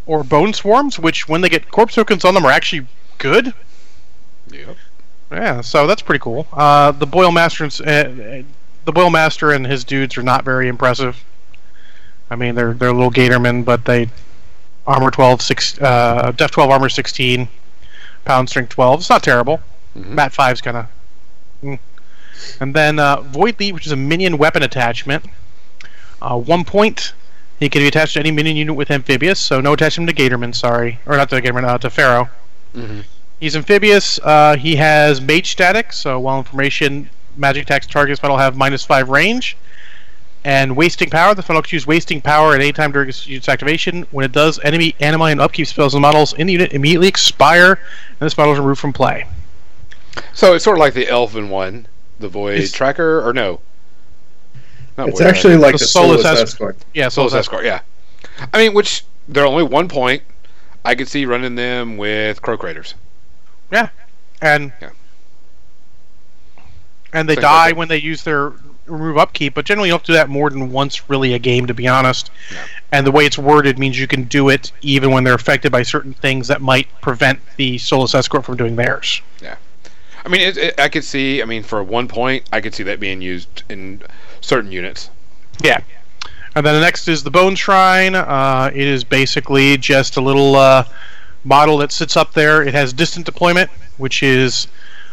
or 0.04 0.22
bone 0.22 0.52
swarms, 0.52 0.98
which 0.98 1.28
when 1.28 1.40
they 1.40 1.48
get 1.48 1.70
corpse 1.70 1.94
tokens 1.94 2.26
on 2.26 2.34
them 2.34 2.44
are 2.44 2.52
actually 2.52 2.86
good. 3.16 3.54
Yep. 4.50 4.76
Yeah, 5.30 5.60
so 5.60 5.86
that's 5.86 6.02
pretty 6.02 6.20
cool. 6.20 6.46
Uh, 6.52 6.92
the 6.92 7.06
Boil 7.06 7.30
Master, 7.30 7.64
and, 7.64 8.20
uh, 8.20 8.42
the 8.84 8.92
Boil 8.92 9.10
Master 9.10 9.50
and 9.52 9.66
his 9.66 9.84
dudes 9.84 10.16
are 10.16 10.22
not 10.22 10.44
very 10.44 10.68
impressive. 10.68 11.22
I 12.30 12.36
mean, 12.36 12.54
they're 12.54 12.74
they're 12.74 12.92
little 12.92 13.10
Gatormen, 13.10 13.64
but 13.64 13.84
they 13.84 14.08
armor 14.86 15.10
12, 15.10 15.42
six, 15.42 15.78
uh, 15.80 16.32
def 16.36 16.50
12 16.50 16.70
armor 16.70 16.88
16, 16.88 17.48
pound 18.24 18.48
strength 18.48 18.70
12. 18.70 19.00
It's 19.00 19.10
not 19.10 19.22
terrible. 19.22 19.60
Mhm. 19.96 20.06
Mat 20.10 20.32
5's 20.32 20.60
kind 20.60 20.76
of. 20.78 20.86
Mm. 21.62 21.78
And 22.60 22.74
then 22.74 22.98
uh, 22.98 23.20
Void 23.20 23.58
Lead, 23.60 23.74
which 23.74 23.86
is 23.86 23.92
a 23.92 23.96
minion 23.96 24.38
weapon 24.38 24.62
attachment. 24.62 25.24
Uh, 26.22 26.38
one 26.38 26.64
point. 26.64 27.12
He 27.60 27.68
can 27.68 27.82
be 27.82 27.88
attached 27.88 28.14
to 28.14 28.20
any 28.20 28.30
minion 28.30 28.56
unit 28.56 28.76
with 28.76 28.88
amphibious, 28.88 29.40
so 29.40 29.60
no 29.60 29.72
attachment 29.72 30.08
to 30.08 30.14
Gatorman, 30.14 30.54
sorry. 30.54 31.00
Or 31.06 31.16
not 31.16 31.28
to 31.30 31.42
Gatorman, 31.42 31.64
uh, 31.64 31.76
to 31.78 31.90
Farrow. 31.90 32.30
hmm 32.72 33.00
He's 33.40 33.54
amphibious. 33.56 34.18
Uh, 34.22 34.56
he 34.56 34.76
has 34.76 35.20
mage 35.20 35.50
static, 35.52 35.92
so 35.92 36.18
while 36.18 36.38
information 36.38 37.08
magic 37.36 37.62
attacks 37.64 37.86
targets 37.86 38.20
model 38.22 38.36
have 38.36 38.56
minus 38.56 38.84
five 38.84 39.08
range. 39.08 39.56
And 40.44 40.76
wasting 40.76 41.10
power. 41.10 41.34
The 41.34 41.42
model 41.42 41.62
can 41.62 41.74
use 41.74 41.86
wasting 41.86 42.20
power 42.20 42.54
at 42.54 42.60
any 42.60 42.72
time 42.72 42.92
during 42.92 43.08
its 43.08 43.26
its 43.28 43.48
activation. 43.48 44.06
When 44.12 44.24
it 44.24 44.32
does, 44.32 44.58
enemy 44.60 44.94
animi 45.00 45.32
and 45.32 45.40
upkeep 45.40 45.66
spells 45.66 45.94
and 45.94 46.00
models 46.00 46.32
in 46.32 46.46
the 46.46 46.52
unit 46.54 46.72
immediately 46.72 47.08
expire, 47.08 47.72
and 47.72 48.20
this 48.26 48.36
model 48.38 48.52
is 48.54 48.58
removed 48.60 48.80
from 48.80 48.92
play. 48.92 49.26
So 50.32 50.54
it's 50.54 50.64
sort 50.64 50.78
of 50.78 50.80
like 50.80 50.94
the 50.94 51.08
Elven 51.08 51.50
one, 51.50 51.86
the 52.20 52.28
Void 52.28 52.54
It's- 52.54 52.72
Tracker, 52.72 53.20
or 53.28 53.32
no? 53.32 53.60
Not 54.96 55.08
It's 55.10 55.18
Void 55.18 55.26
actually 55.28 55.54
Tracker. 55.54 55.62
like 55.62 55.72
The 55.74 55.78
the 55.78 55.84
Solus 55.86 56.22
Solus 56.22 56.40
Escort. 56.40 56.76
Escort. 56.76 56.76
Yeah, 56.94 57.08
so 57.08 57.22
Souls 57.22 57.32
that's 57.32 57.46
Escort, 57.48 57.64
yeah. 57.64 57.80
I 58.54 58.58
mean, 58.58 58.74
which 58.74 59.04
they're 59.28 59.44
only 59.46 59.64
one 59.64 59.88
point. 59.88 60.22
I 60.84 60.94
could 60.94 61.08
see 61.08 61.26
running 61.26 61.56
them 61.56 61.96
with 61.96 62.40
Crow 62.42 62.56
Craters. 63.70 63.90
and 64.40 64.72
Yeah. 64.80 64.90
and 67.12 67.28
they 67.28 67.34
Same 67.34 67.42
die 67.42 67.72
when 67.72 67.88
they 67.88 67.98
use 67.98 68.22
their 68.22 68.52
remove 68.86 69.18
upkeep. 69.18 69.54
But 69.54 69.64
generally, 69.64 69.88
you 69.88 69.92
don't 69.92 70.04
do 70.04 70.12
that 70.14 70.28
more 70.28 70.50
than 70.50 70.70
once, 70.72 71.08
really, 71.10 71.34
a 71.34 71.38
game, 71.38 71.66
to 71.66 71.74
be 71.74 71.86
honest. 71.88 72.30
Yeah. 72.50 72.64
And 72.92 73.06
the 73.06 73.10
way 73.12 73.26
it's 73.26 73.38
worded 73.38 73.78
means 73.78 73.98
you 73.98 74.06
can 74.06 74.24
do 74.24 74.48
it 74.48 74.72
even 74.80 75.10
when 75.10 75.24
they're 75.24 75.34
affected 75.34 75.70
by 75.72 75.82
certain 75.82 76.14
things 76.14 76.48
that 76.48 76.62
might 76.62 76.88
prevent 77.00 77.38
the 77.56 77.78
Solus 77.78 78.14
Escort 78.14 78.44
from 78.44 78.56
doing 78.56 78.76
theirs. 78.76 79.20
Yeah. 79.42 79.56
I 80.24 80.28
mean, 80.28 80.40
it, 80.40 80.56
it, 80.56 80.80
I 80.80 80.88
could 80.88 81.04
see. 81.04 81.42
I 81.42 81.44
mean, 81.44 81.62
for 81.62 81.82
one 81.82 82.08
point, 82.08 82.48
I 82.52 82.60
could 82.60 82.74
see 82.74 82.82
that 82.84 83.00
being 83.00 83.20
used 83.20 83.62
in 83.68 84.02
certain 84.40 84.72
units. 84.72 85.10
Yeah. 85.62 85.80
And 86.54 86.64
then 86.64 86.74
the 86.74 86.80
next 86.80 87.08
is 87.08 87.22
the 87.22 87.30
Bone 87.30 87.54
Shrine. 87.54 88.14
Uh, 88.14 88.70
it 88.74 88.86
is 88.86 89.04
basically 89.04 89.76
just 89.76 90.16
a 90.16 90.20
little 90.20 90.56
uh, 90.56 90.84
model 91.48 91.78
that 91.78 91.90
sits 91.92 92.16
up 92.16 92.32
there. 92.34 92.62
It 92.62 92.74
has 92.74 92.92
distant 92.92 93.26
deployment, 93.26 93.70
which 93.96 94.22
is 94.22 94.68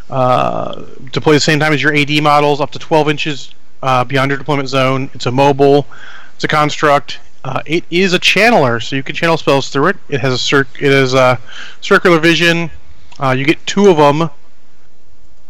uh, 0.10 0.86
deploy 1.12 1.34
the 1.34 1.40
same 1.40 1.60
time 1.60 1.74
as 1.74 1.82
your 1.82 1.96
AD 1.96 2.22
models, 2.22 2.62
up 2.62 2.72
to 2.72 2.80
12 2.80 3.10
inches 3.10 3.54
uh, 3.82 4.04
beyond 4.04 4.30
your 4.30 4.38
deployment 4.38 4.70
zone. 4.70 5.10
It's 5.14 5.26
a 5.26 5.32
mobile. 5.32 5.88
It's 6.36 6.44
a 6.44 6.48
construct. 6.48 7.20
Uh, 7.44 7.62
it 7.66 7.84
is 7.90 8.14
a 8.14 8.20
channeler, 8.20 8.84
so 8.84 8.96
you 8.96 9.04
can 9.04 9.16
channel 9.16 9.38
spells 9.38 9.70
through 9.70 9.88
it. 9.88 9.98
It 10.10 10.20
has 10.22 10.34
a 10.34 10.38
circ. 10.38 10.68
It 10.82 10.92
has 10.92 11.14
a 11.14 11.40
circular 11.82 12.20
vision. 12.20 12.72
Uh, 13.20 13.36
you 13.38 13.46
get 13.46 13.66
two 13.66 13.90
of 13.90 13.98
them. 13.98 14.30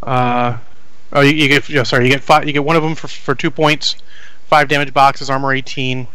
Uh, 0.03 0.57
oh, 1.13 1.21
you, 1.21 1.31
you 1.31 1.47
get. 1.47 1.67
Yeah, 1.69 1.83
sorry, 1.83 2.05
you 2.05 2.11
get 2.11 2.21
five. 2.21 2.45
You 2.45 2.53
get 2.53 2.65
one 2.65 2.75
of 2.75 2.83
them 2.83 2.95
for 2.95 3.07
for 3.07 3.33
two 3.33 3.49
points 3.49 3.95
five 4.47 4.67
damage 4.67 4.93
boxes, 4.93 5.29
armor 5.29 5.53
18, 5.53 6.07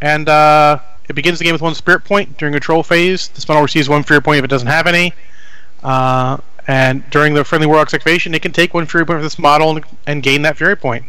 and 0.00 0.28
uh, 0.28 0.78
it 1.10 1.14
begins 1.14 1.40
the 1.40 1.44
game 1.44 1.52
with 1.52 1.60
one 1.60 1.74
spirit 1.74 2.04
point 2.04 2.38
during 2.38 2.54
a 2.54 2.58
control 2.58 2.84
phase. 2.84 3.26
This 3.28 3.48
model 3.48 3.64
receives 3.64 3.88
one 3.88 4.04
fury 4.04 4.22
point 4.22 4.38
if 4.38 4.44
it 4.44 4.48
doesn't 4.48 4.68
have 4.68 4.86
any. 4.86 5.12
Uh, 5.82 6.38
and 6.68 7.02
during 7.10 7.34
the 7.34 7.42
friendly 7.42 7.66
warlock's 7.66 7.92
activation, 7.92 8.32
it 8.32 8.42
can 8.42 8.52
take 8.52 8.72
one 8.72 8.86
fury 8.86 9.04
point 9.04 9.16
from 9.16 9.24
this 9.24 9.36
model 9.36 9.74
and, 9.74 9.84
and 10.06 10.22
gain 10.22 10.42
that 10.42 10.56
fury 10.56 10.76
point. 10.76 11.04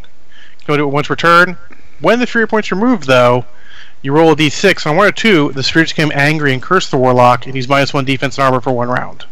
Go 0.65 0.75
to 0.75 0.81
it 0.81 0.87
once 0.87 1.07
per 1.07 1.15
turn. 1.15 1.55
When 1.99 2.17
the 2.17 2.25
fury 2.25 2.47
point's 2.47 2.71
removed, 2.71 3.05
though, 3.05 3.45
you 4.01 4.11
roll 4.11 4.31
a 4.31 4.35
d6. 4.35 4.87
On 4.87 4.95
one 4.95 5.07
or 5.07 5.11
two, 5.11 5.51
the 5.51 5.61
spirits 5.61 5.91
become 5.91 6.11
angry 6.15 6.51
and 6.51 6.63
curse 6.63 6.89
the 6.89 6.97
warlock, 6.97 7.45
and 7.45 7.53
he's 7.53 7.67
minus 7.67 7.93
one 7.93 8.03
defense 8.03 8.39
and 8.39 8.45
armor 8.45 8.59
for 8.59 8.71
one 8.71 8.89
round. 8.89 9.25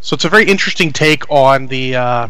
So 0.00 0.14
it's 0.14 0.24
a 0.24 0.30
very 0.30 0.46
interesting 0.46 0.90
take 0.90 1.30
on 1.30 1.66
the 1.66 1.96
uh, 1.96 2.28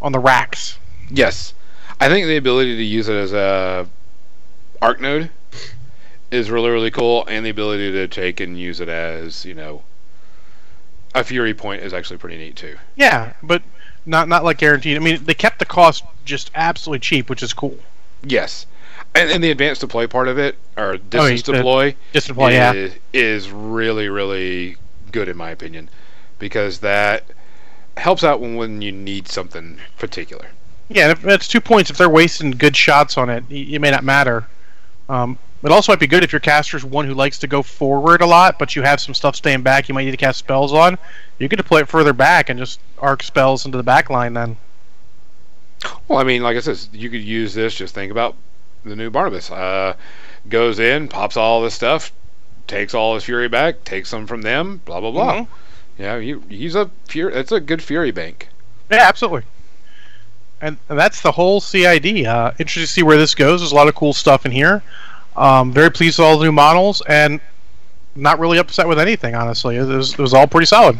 on 0.00 0.12
the 0.12 0.18
racks. 0.18 0.78
Yes, 1.10 1.52
I 2.00 2.08
think 2.08 2.26
the 2.26 2.38
ability 2.38 2.78
to 2.78 2.82
use 2.82 3.10
it 3.10 3.14
as 3.14 3.34
a 3.34 3.86
arc 4.80 4.98
node 4.98 5.28
is 6.32 6.50
really 6.50 6.70
really 6.70 6.90
cool, 6.90 7.24
and 7.28 7.44
the 7.46 7.50
ability 7.50 7.92
to 7.92 8.08
take 8.08 8.40
and 8.40 8.58
use 8.58 8.80
it 8.80 8.88
as 8.88 9.44
you 9.44 9.54
know 9.54 9.82
a 11.14 11.22
fury 11.22 11.52
point 11.54 11.82
is 11.82 11.92
actually 11.92 12.16
pretty 12.16 12.38
neat 12.38 12.56
too. 12.56 12.76
Yeah, 12.96 13.34
but 13.42 13.62
not 14.06 14.28
not 14.28 14.42
like 14.44 14.58
guaranteed. 14.58 14.96
I 14.96 15.00
mean, 15.00 15.22
they 15.24 15.34
kept 15.34 15.58
the 15.58 15.66
cost 15.66 16.04
just 16.24 16.50
absolutely 16.54 17.00
cheap, 17.00 17.28
which 17.30 17.42
is 17.42 17.52
cool. 17.52 17.78
Yes, 18.24 18.66
and, 19.14 19.30
and 19.30 19.44
the 19.44 19.50
advanced 19.50 19.80
deploy 19.82 20.06
part 20.06 20.28
of 20.28 20.38
it, 20.38 20.56
or 20.76 20.94
Oh, 20.94 20.96
distance 20.96 21.42
the- 21.42 21.52
deploy, 21.52 21.94
Just 22.12 22.28
to 22.28 22.34
play, 22.34 22.54
yeah. 22.54 22.72
is, 22.72 22.94
is 23.12 23.50
really 23.50 24.08
really 24.08 24.76
good 25.12 25.28
in 25.28 25.36
my 25.36 25.50
opinion 25.50 25.90
because 26.38 26.78
that 26.78 27.24
helps 27.98 28.24
out 28.24 28.40
when, 28.40 28.56
when 28.56 28.80
you 28.80 28.90
need 28.90 29.28
something 29.28 29.78
particular. 29.98 30.46
Yeah, 30.88 31.12
that's 31.14 31.46
two 31.46 31.60
points. 31.60 31.90
If 31.90 31.98
they're 31.98 32.08
wasting 32.08 32.52
good 32.52 32.74
shots 32.76 33.18
on 33.18 33.28
it, 33.28 33.44
it 33.50 33.78
may 33.80 33.90
not 33.90 34.02
matter. 34.04 34.46
Um, 35.08 35.38
it 35.64 35.70
also 35.72 35.92
might 35.92 36.00
be 36.00 36.06
good 36.06 36.24
if 36.24 36.32
your 36.32 36.40
caster's 36.40 36.84
one 36.84 37.06
who 37.06 37.14
likes 37.14 37.38
to 37.40 37.46
go 37.46 37.62
forward 37.62 38.20
a 38.20 38.26
lot, 38.26 38.58
but 38.58 38.74
you 38.74 38.82
have 38.82 39.00
some 39.00 39.14
stuff 39.14 39.36
staying 39.36 39.62
back. 39.62 39.88
You 39.88 39.94
might 39.94 40.04
need 40.04 40.10
to 40.10 40.16
cast 40.16 40.38
spells 40.40 40.72
on. 40.72 40.98
You 41.38 41.48
can 41.48 41.56
deploy 41.56 41.80
it 41.80 41.88
further 41.88 42.12
back 42.12 42.48
and 42.48 42.58
just 42.58 42.80
arc 42.98 43.22
spells 43.22 43.64
into 43.64 43.76
the 43.78 43.84
back 43.84 44.10
line. 44.10 44.34
Then 44.34 44.56
Well, 46.08 46.18
I 46.18 46.24
mean, 46.24 46.42
like 46.42 46.56
I 46.56 46.60
said, 46.60 46.78
you 46.92 47.10
could 47.10 47.22
use 47.22 47.54
this. 47.54 47.74
Just 47.74 47.94
think 47.94 48.10
about 48.10 48.34
the 48.84 48.96
new 48.96 49.10
Barnabas. 49.10 49.50
Uh, 49.50 49.94
goes 50.48 50.78
in, 50.80 51.08
pops 51.08 51.36
all 51.36 51.62
this 51.62 51.74
stuff, 51.74 52.12
takes 52.66 52.94
all 52.94 53.14
his 53.14 53.24
fury 53.24 53.48
back, 53.48 53.84
takes 53.84 54.08
some 54.08 54.26
from 54.26 54.42
them, 54.42 54.80
blah 54.84 55.00
blah 55.00 55.10
blah. 55.12 55.34
Mhm. 55.34 55.48
Yeah, 55.98 56.16
you, 56.16 56.42
he's 56.48 56.74
a 56.74 56.90
fury. 57.06 57.32
That's 57.32 57.52
a 57.52 57.60
good 57.60 57.82
fury 57.82 58.10
bank. 58.10 58.48
yeah, 58.90 59.06
absolutely. 59.08 59.42
And, 60.60 60.78
and 60.88 60.98
that's 60.98 61.22
the 61.22 61.32
whole 61.32 61.60
CID. 61.60 62.24
Uh, 62.24 62.52
interested 62.58 62.80
to 62.82 62.86
see 62.86 63.02
where 63.02 63.16
this 63.16 63.34
goes. 63.34 63.60
There's 63.60 63.72
a 63.72 63.74
lot 63.74 63.88
of 63.88 63.94
cool 63.96 64.12
stuff 64.12 64.46
in 64.46 64.52
here. 64.52 64.82
Um, 65.36 65.72
very 65.72 65.90
pleased 65.90 66.18
with 66.18 66.26
all 66.26 66.38
the 66.38 66.44
new 66.44 66.52
models, 66.52 67.02
and 67.08 67.40
not 68.14 68.38
really 68.38 68.58
upset 68.58 68.86
with 68.86 68.98
anything. 68.98 69.34
Honestly, 69.34 69.76
it 69.76 69.84
was, 69.84 70.12
it 70.12 70.18
was 70.18 70.34
all 70.34 70.46
pretty 70.46 70.66
solid. 70.66 70.98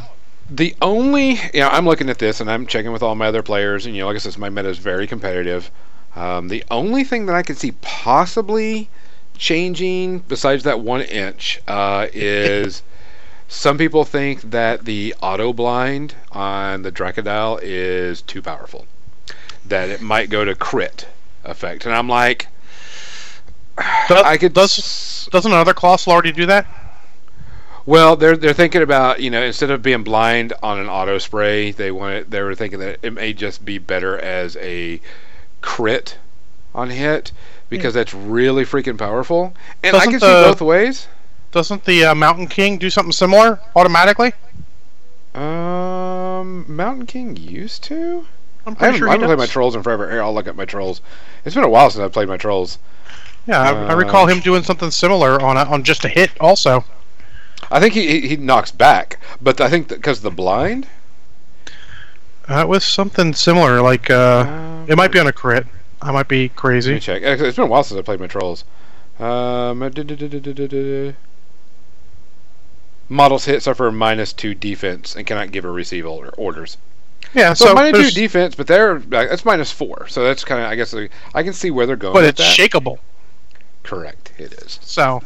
The 0.51 0.75
only, 0.83 1.33
you 1.55 1.61
know, 1.61 1.69
I'm 1.69 1.87
looking 1.87 2.11
at 2.11 2.19
this 2.19 2.41
and 2.41 2.51
I'm 2.51 2.67
checking 2.67 2.93
with 2.93 3.03
all 3.03 3.15
my 3.15 3.27
other 3.27 3.43
players, 3.43 3.87
and 3.87 3.95
you 3.95 4.03
know, 4.03 4.09
like 4.09 4.17
I 4.17 4.19
said, 4.19 4.37
my 4.39 4.51
meta 4.51 4.69
is 4.69 4.79
very 4.79 5.07
competitive. 5.07 5.71
Um, 6.15 6.49
the 6.49 6.65
only 6.71 7.05
thing 7.05 7.27
that 7.27 7.35
I 7.35 7.43
could 7.43 7.57
see 7.57 7.73
possibly 7.81 8.91
changing, 9.39 10.21
besides 10.21 10.65
that 10.65 10.81
one 10.81 11.03
inch, 11.03 11.61
uh, 11.69 12.07
is 12.13 12.83
some 13.49 13.79
people 13.79 14.05
think 14.05 14.43
that 14.51 14.85
the 14.85 15.15
auto 15.23 15.53
blind 15.53 16.15
on 16.33 16.83
the 16.83 16.93
Dracodile 16.93 17.59
is 17.63 18.23
too 18.23 18.43
powerful, 18.43 18.87
that 19.65 19.89
it 19.89 20.01
might 20.03 20.29
go 20.29 20.45
to 20.45 20.55
crit 20.55 21.07
effect, 21.45 21.87
and 21.87 21.95
I'm 21.95 22.09
like, 22.09 22.49
Does, 24.09 24.23
I 24.23 24.37
could. 24.37 24.53
does 24.53 25.29
doesn't 25.33 25.51
another 25.51 25.75
colossal 25.75 26.13
already 26.13 26.33
do 26.33 26.47
that? 26.47 26.67
Well, 27.85 28.17
they're 28.17 28.37
they're 28.37 28.53
thinking 28.53 28.83
about 28.83 29.21
you 29.21 29.31
know 29.31 29.43
instead 29.43 29.71
of 29.71 29.83
being 29.83 30.05
blind 30.05 30.53
on 30.63 30.79
an 30.79 30.89
auto 30.89 31.19
spray, 31.19 31.73
they 31.73 31.91
want 31.91 32.15
it, 32.15 32.31
they 32.31 32.43
were 32.43 32.55
thinking 32.55 32.79
that 32.81 32.99
it 33.03 33.13
may 33.13 33.33
just 33.33 33.65
be 33.65 33.79
better 33.79 34.19
as 34.19 34.57
a 34.57 35.01
crit 35.63 36.19
on 36.75 36.91
hit 36.91 37.33
because 37.69 37.95
that's 37.95 38.15
really 38.15 38.65
freaking 38.65 38.99
powerful. 38.99 39.55
And 39.83 39.97
I 39.97 40.01
Doesn't 40.01 40.13
can 40.13 40.21
see 40.21 40.27
both 40.27 40.61
ways. 40.61 41.09
Doesn't 41.51 41.85
the 41.85 42.05
uh, 42.05 42.15
Mountain 42.15 42.49
King 42.49 42.79
do 42.79 42.89
something 42.91 43.13
similar 43.13 43.61
automatically? 43.75 44.33
Um, 45.35 46.65
Mountain 46.69 47.07
King 47.07 47.37
used 47.37 47.83
to. 47.85 48.27
I'm 48.65 48.75
I 48.75 48.75
pretty 48.75 48.85
haven't, 48.85 48.99
sure 48.99 49.09
I 49.09 49.13
haven't 49.13 49.27
played 49.27 49.39
my 49.39 49.47
trolls 49.47 49.75
in 49.75 49.83
forever. 49.83 50.11
Here, 50.11 50.23
I'll 50.23 50.35
look 50.35 50.47
at 50.47 50.57
my 50.57 50.65
trolls. 50.65 51.01
It's 51.45 51.55
been 51.55 51.65
a 51.65 51.69
while 51.69 51.91
since 51.91 52.03
I've 52.03 52.13
played 52.13 52.29
my 52.29 52.37
trolls. 52.37 52.79
Yeah, 53.47 53.61
I, 53.61 53.73
I 53.73 53.93
Uh, 53.93 53.97
recall 53.97 54.27
him 54.27 54.41
doing 54.41 54.63
something 54.63 54.91
similar 54.91 55.41
on 55.41 55.57
a, 55.57 55.65
on 55.65 55.83
just 55.83 56.05
a 56.05 56.09
hit. 56.09 56.31
Also, 56.41 56.85
I 57.71 57.81
think 57.81 57.95
he 57.95 58.21
he, 58.21 58.29
he 58.29 58.37
knocks 58.37 58.71
back, 58.71 59.19
but 59.41 59.61
I 59.61 59.69
think 59.69 59.89
because 59.89 60.21
the 60.21 60.31
blind. 60.31 60.87
uh, 62.49 62.61
it 62.61 62.69
was 62.69 62.85
something 62.85 63.35
similar. 63.35 63.81
Like 63.83 64.11
uh, 64.11 64.85
it 64.89 64.97
might 64.97 65.13
be 65.13 65.19
on 65.19 65.27
a 65.27 65.33
crit. 65.33 65.67
I 66.01 66.11
might 66.13 66.29
be 66.29 66.49
crazy. 66.49 66.99
check. 66.99 67.23
It's 67.23 67.57
been 67.57 67.67
a 67.67 67.69
while 67.69 67.85
since 67.85 67.99
I 67.99 68.03
played 68.03 68.21
my 68.21 68.27
trolls. 68.27 68.65
Um, 69.21 69.79
models 73.09 73.45
hit 73.45 73.63
suffer 73.63 73.91
minus 73.93 74.33
two 74.33 74.55
defense 74.55 75.15
and 75.15 75.27
cannot 75.27 75.53
give 75.53 75.65
or 75.65 75.73
receive 75.73 76.07
order, 76.07 76.31
orders. 76.31 76.77
Yeah, 77.35 77.53
So, 77.55 77.67
so, 77.67 77.75
minus 77.75 78.15
two 78.15 78.21
defense, 78.21 78.55
but 78.55 78.67
they're 78.67 78.99
that's 78.99 79.45
minus 79.45 79.71
four. 79.71 80.09
So 80.09 80.25
that's 80.25 80.45
kind 80.45 80.61
of 80.63 80.69
I 80.69 80.75
guess 80.75 80.95
I 81.35 81.43
can 81.43 81.53
see 81.53 81.71
where 81.71 81.87
they're 81.87 81.97
going. 81.97 82.15
but 82.15 82.25
it's 82.25 82.39
that. 82.39 82.57
shakeable. 82.57 82.99
Correct. 83.83 84.33
It 84.39 84.53
is. 84.53 84.79
So, 84.83 85.23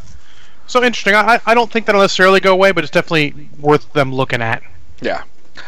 so 0.66 0.82
interesting. 0.82 1.14
I, 1.14 1.40
I 1.46 1.54
don't 1.54 1.70
think 1.70 1.86
that'll 1.86 2.00
necessarily 2.00 2.40
go 2.40 2.52
away, 2.52 2.72
but 2.72 2.84
it's 2.84 2.90
definitely 2.90 3.48
worth 3.58 3.92
them 3.92 4.14
looking 4.14 4.42
at. 4.42 4.62
Yeah. 5.00 5.24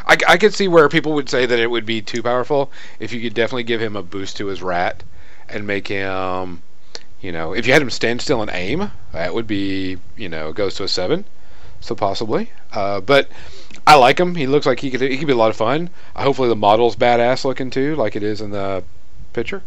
I, 0.07 0.16
I 0.26 0.36
could 0.36 0.55
see 0.55 0.68
where 0.68 0.89
people 0.89 1.12
would 1.14 1.28
say 1.28 1.47
that 1.47 1.59
it 1.59 1.70
would 1.70 1.86
be 1.86 2.03
too 2.03 2.22
powerful 2.22 2.70
if 2.99 3.12
you 3.12 3.20
could 3.20 3.34
definitely 3.34 3.64
give 3.64 3.80
him 3.80 3.97
a 3.97 4.03
boost 4.03 4.36
to 4.39 4.47
his 4.47 4.62
rat 4.62 5.03
and 5.49 5.66
make 5.66 5.89
him, 5.89 6.62
you 7.20 7.32
know, 7.32 7.55
if 7.55 7.66
you 7.66 7.72
had 7.72 7.82
him 7.82 7.91
stand 7.91 8.20
still 8.20 8.43
and 8.43 8.51
aim, 8.53 8.91
that 9.12 9.34
would 9.34 9.47
be, 9.47 9.99
you 10.16 10.28
know, 10.28 10.53
goes 10.53 10.74
to 10.74 10.84
a 10.84 10.89
seven, 10.89 11.24
so 11.80 11.95
possibly. 11.95 12.51
Uh, 12.72 13.01
but 13.01 13.28
I 13.86 13.95
like 13.97 14.18
him. 14.18 14.34
He 14.34 14.47
looks 14.47 14.66
like 14.66 14.80
he 14.80 14.91
could 14.91 15.01
he 15.01 15.16
could 15.16 15.26
be 15.26 15.32
a 15.32 15.36
lot 15.36 15.51
of 15.51 15.57
fun. 15.57 15.91
Uh, 16.14 16.22
hopefully 16.22 16.49
the 16.49 16.57
model's 16.57 16.97
badass 16.97 17.45
looking 17.45 17.70
too, 17.70 17.97
like 17.97 18.16
it 18.16 18.22
is 18.22 18.41
in 18.41 18.51
the 18.51 18.84
picture. 19.32 19.62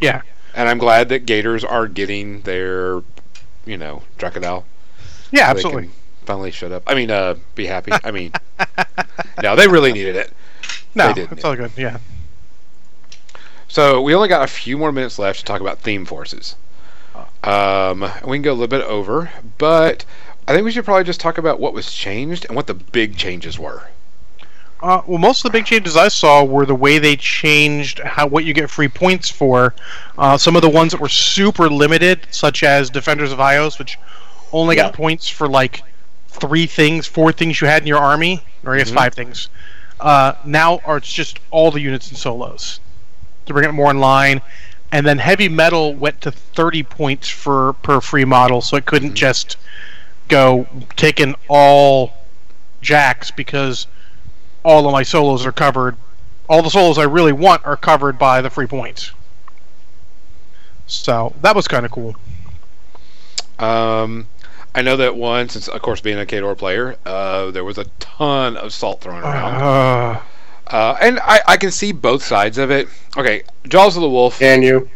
Yeah, 0.00 0.22
And 0.54 0.68
I'm 0.68 0.78
glad 0.78 1.08
that 1.10 1.26
Gators 1.26 1.64
are 1.64 1.86
getting 1.86 2.42
their, 2.42 3.02
you 3.64 3.76
know, 3.76 4.02
Dracodile. 4.18 4.64
yeah, 5.30 5.46
so 5.46 5.50
absolutely. 5.50 5.90
Finally, 6.26 6.50
shut 6.50 6.72
up. 6.72 6.82
I 6.86 6.94
mean, 6.94 7.10
uh, 7.10 7.36
be 7.54 7.66
happy. 7.66 7.92
I 8.04 8.10
mean, 8.10 8.32
no, 9.42 9.56
they 9.56 9.68
really 9.68 9.92
needed 9.92 10.16
it. 10.16 10.32
No, 10.94 11.08
they 11.08 11.14
didn't. 11.14 11.32
it's 11.32 11.44
all 11.44 11.56
good. 11.56 11.72
Yeah. 11.76 11.98
So 13.68 14.02
we 14.02 14.14
only 14.14 14.28
got 14.28 14.42
a 14.42 14.48
few 14.48 14.76
more 14.76 14.90
minutes 14.90 15.18
left 15.18 15.38
to 15.40 15.44
talk 15.44 15.60
about 15.60 15.78
theme 15.78 16.04
forces. 16.04 16.56
Um, 17.44 18.00
we 18.24 18.36
can 18.36 18.42
go 18.42 18.52
a 18.52 18.54
little 18.54 18.66
bit 18.66 18.82
over, 18.82 19.30
but 19.58 20.04
I 20.46 20.52
think 20.52 20.64
we 20.64 20.72
should 20.72 20.84
probably 20.84 21.04
just 21.04 21.20
talk 21.20 21.38
about 21.38 21.60
what 21.60 21.72
was 21.72 21.92
changed 21.92 22.44
and 22.46 22.56
what 22.56 22.66
the 22.66 22.74
big 22.74 23.16
changes 23.16 23.58
were. 23.58 23.89
Uh, 24.82 25.02
well, 25.06 25.18
most 25.18 25.44
of 25.44 25.52
the 25.52 25.58
big 25.58 25.66
changes 25.66 25.94
I 25.96 26.08
saw 26.08 26.42
were 26.42 26.64
the 26.64 26.74
way 26.74 26.98
they 26.98 27.16
changed 27.16 27.98
how 28.00 28.26
what 28.26 28.44
you 28.44 28.54
get 28.54 28.70
free 28.70 28.88
points 28.88 29.28
for. 29.28 29.74
Uh, 30.16 30.38
some 30.38 30.56
of 30.56 30.62
the 30.62 30.70
ones 30.70 30.92
that 30.92 31.00
were 31.00 31.08
super 31.08 31.68
limited, 31.68 32.26
such 32.30 32.62
as 32.62 32.88
Defenders 32.88 33.30
of 33.30 33.38
Ios, 33.38 33.78
which 33.78 33.98
only 34.52 34.76
got 34.76 34.94
points 34.94 35.28
for 35.28 35.46
like 35.48 35.82
three 36.28 36.66
things, 36.66 37.06
four 37.06 37.30
things 37.30 37.60
you 37.60 37.66
had 37.66 37.82
in 37.82 37.88
your 37.88 37.98
army, 37.98 38.42
or 38.64 38.74
I 38.74 38.78
guess 38.78 38.90
Mhm. 38.90 38.94
five 38.94 39.14
things. 39.14 39.48
Uh, 40.00 40.32
now 40.46 40.80
are 40.86 40.96
it's 40.96 41.12
just 41.12 41.38
all 41.50 41.70
the 41.70 41.80
units 41.80 42.08
and 42.08 42.16
solos 42.16 42.80
to 43.44 43.52
bring 43.52 43.68
it 43.68 43.72
more 43.72 43.90
in 43.90 43.98
line. 44.00 44.40
And 44.92 45.06
then 45.06 45.18
heavy 45.18 45.48
metal 45.48 45.94
went 45.94 46.22
to 46.22 46.30
30 46.32 46.82
points 46.82 47.28
for 47.28 47.74
per 47.74 48.00
free 48.00 48.24
model, 48.24 48.62
so 48.62 48.76
it 48.76 48.86
couldn't 48.86 49.12
Mhm. 49.12 49.14
just 49.14 49.56
go 50.28 50.66
taking 50.96 51.34
all 51.48 52.14
jacks 52.80 53.30
because 53.30 53.86
all 54.62 54.86
of 54.86 54.92
my 54.92 55.02
solos 55.02 55.44
are 55.46 55.52
covered. 55.52 55.96
All 56.48 56.62
the 56.62 56.70
solos 56.70 56.98
I 56.98 57.04
really 57.04 57.32
want 57.32 57.64
are 57.64 57.76
covered 57.76 58.18
by 58.18 58.40
the 58.40 58.50
free 58.50 58.66
points. 58.66 59.12
So 60.86 61.34
that 61.42 61.54
was 61.54 61.68
kind 61.68 61.86
of 61.86 61.92
cool. 61.92 62.16
Um, 63.58 64.26
I 64.74 64.82
know 64.82 64.96
that 64.96 65.14
one, 65.16 65.48
since 65.48 65.68
of 65.68 65.80
course 65.82 66.00
being 66.00 66.18
a 66.18 66.24
Khador 66.26 66.56
player, 66.56 66.96
uh, 67.06 67.50
there 67.50 67.64
was 67.64 67.78
a 67.78 67.84
ton 67.98 68.56
of 68.56 68.72
salt 68.72 69.00
thrown 69.00 69.22
around, 69.22 69.62
Uh, 69.62 70.20
uh, 70.68 70.96
and 71.00 71.20
I, 71.20 71.40
I 71.46 71.56
can 71.56 71.70
see 71.70 71.92
both 71.92 72.24
sides 72.24 72.58
of 72.58 72.70
it. 72.70 72.88
Okay, 73.16 73.42
Jaws 73.68 73.96
of 73.96 74.02
the 74.02 74.08
Wolf 74.08 74.38
Can 74.38 74.62
you? 74.62 74.88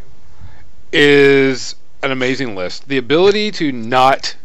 is 0.91 1.75
an 2.03 2.11
amazing 2.11 2.55
list. 2.55 2.87
The 2.87 2.97
ability 2.97 3.51
to 3.51 3.71
not 3.71 4.35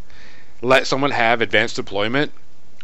let 0.63 0.87
someone 0.87 1.13
have 1.13 1.41
advanced 1.41 1.77
deployment 1.77 2.33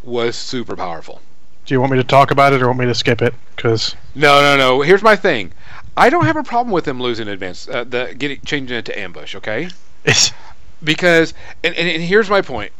was 0.02 0.36
super 0.36 0.76
powerful. 0.76 1.20
Do 1.66 1.74
you 1.74 1.80
want 1.80 1.92
me 1.92 1.98
to 1.98 2.04
talk 2.04 2.30
about 2.30 2.52
it 2.52 2.62
or 2.62 2.68
want 2.68 2.78
me 2.78 2.86
to 2.86 2.94
skip 2.94 3.20
it? 3.20 3.34
Because 3.54 3.94
No, 4.14 4.40
no, 4.40 4.56
no. 4.56 4.80
Here's 4.82 5.02
my 5.02 5.16
thing. 5.16 5.52
I 5.96 6.10
don't 6.10 6.24
have 6.24 6.36
a 6.36 6.42
problem 6.42 6.72
with 6.72 6.84
them 6.84 7.00
losing 7.00 7.28
advance, 7.28 7.68
uh, 7.68 7.84
the 7.84 8.14
getting 8.16 8.40
changing 8.42 8.76
it 8.76 8.84
to 8.84 8.98
ambush. 8.98 9.34
Okay, 9.34 9.70
It's, 10.04 10.30
because 10.82 11.34
and, 11.64 11.74
and, 11.74 11.88
and 11.88 12.02
here's 12.02 12.28
my 12.28 12.42
point 12.42 12.72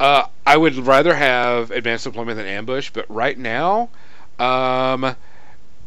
uh, 0.00 0.26
i 0.46 0.56
would 0.56 0.76
rather 0.76 1.14
have 1.14 1.70
advanced 1.70 2.04
deployment 2.04 2.36
than 2.36 2.46
ambush 2.46 2.90
but 2.90 3.06
right 3.08 3.38
now 3.38 3.88
um, 4.38 5.14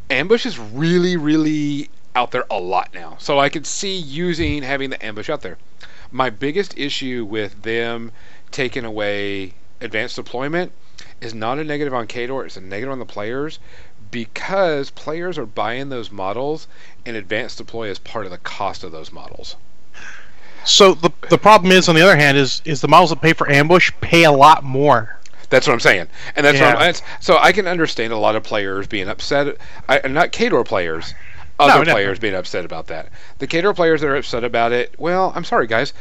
ambush 0.10 0.46
is 0.46 0.58
really 0.58 1.18
really 1.18 1.90
out 2.16 2.32
there 2.32 2.46
a 2.50 2.60
lot 2.60 2.94
now 2.94 3.16
so 3.20 3.40
i 3.40 3.50
could 3.50 3.66
see 3.66 3.98
using 3.98 4.64
having 4.64 4.90
the 4.90 5.06
ambush 5.06 5.30
out 5.30 5.42
there 5.42 5.58
my 6.12 6.30
biggest 6.30 6.78
issue 6.78 7.26
with 7.26 7.62
them 7.64 8.12
taking 8.52 8.86
away 8.86 9.54
advanced 9.82 10.16
deployment 10.16 10.72
is 11.22 11.34
not 11.34 11.60
a 11.60 11.64
negative 11.64 11.94
on 11.94 12.08
Khador, 12.08 12.46
it's 12.46 12.58
a 12.58 12.62
negative 12.62 12.92
on 12.92 13.00
the 13.00 13.06
players 13.06 13.60
because 14.12 14.90
players 14.92 15.38
are 15.38 15.46
buying 15.46 15.90
those 15.90 16.12
models 16.12 16.68
and 17.06 17.16
advanced 17.18 17.58
deploy 17.58 17.90
is 17.90 18.00
part 18.00 18.26
of 18.26 18.32
the 18.32 18.38
cost 18.38 18.84
of 18.84 18.92
those 18.92 19.12
models. 19.12 19.56
so 20.66 20.94
the 20.94 21.12
the 21.30 21.38
problem 21.38 21.72
is, 21.72 21.88
on 21.90 21.96
the 21.96 22.02
other 22.02 22.16
hand, 22.18 22.38
is 22.38 22.62
is 22.66 22.82
the 22.82 22.88
models 22.88 23.10
that 23.10 23.22
pay 23.22 23.34
for 23.34 23.50
ambush 23.50 23.92
pay 24.02 24.24
a 24.24 24.32
lot 24.32 24.64
more. 24.64 25.18
That's 25.50 25.66
what 25.66 25.74
I'm 25.74 25.80
saying, 25.80 26.08
and 26.36 26.46
that's 26.46 26.58
Yeah. 26.60 26.74
what 26.74 26.76
I'm, 26.76 26.82
that's, 26.88 27.02
so 27.22 27.38
I 27.38 27.52
can 27.54 27.68
understand 27.68 28.12
a 28.12 28.18
lot 28.18 28.36
of 28.36 28.44
players 28.44 28.86
being 28.88 29.08
upset. 29.08 29.58
I, 29.88 30.06
not 30.08 30.32
Khador 30.34 30.66
players, 30.66 31.14
other 31.60 31.86
no. 31.86 31.94
players 31.94 32.20
being 32.20 32.36
upset 32.36 32.66
about 32.66 32.88
that. 32.88 33.10
The 33.40 33.48
Khador 33.48 33.74
players 33.76 34.02
that 34.02 34.08
are 34.08 34.18
upset 34.18 34.44
about 34.44 34.74
it. 34.74 34.94
Well, 34.98 35.32
I'm 35.36 35.46
sorry, 35.46 35.68
guys. 35.68 35.94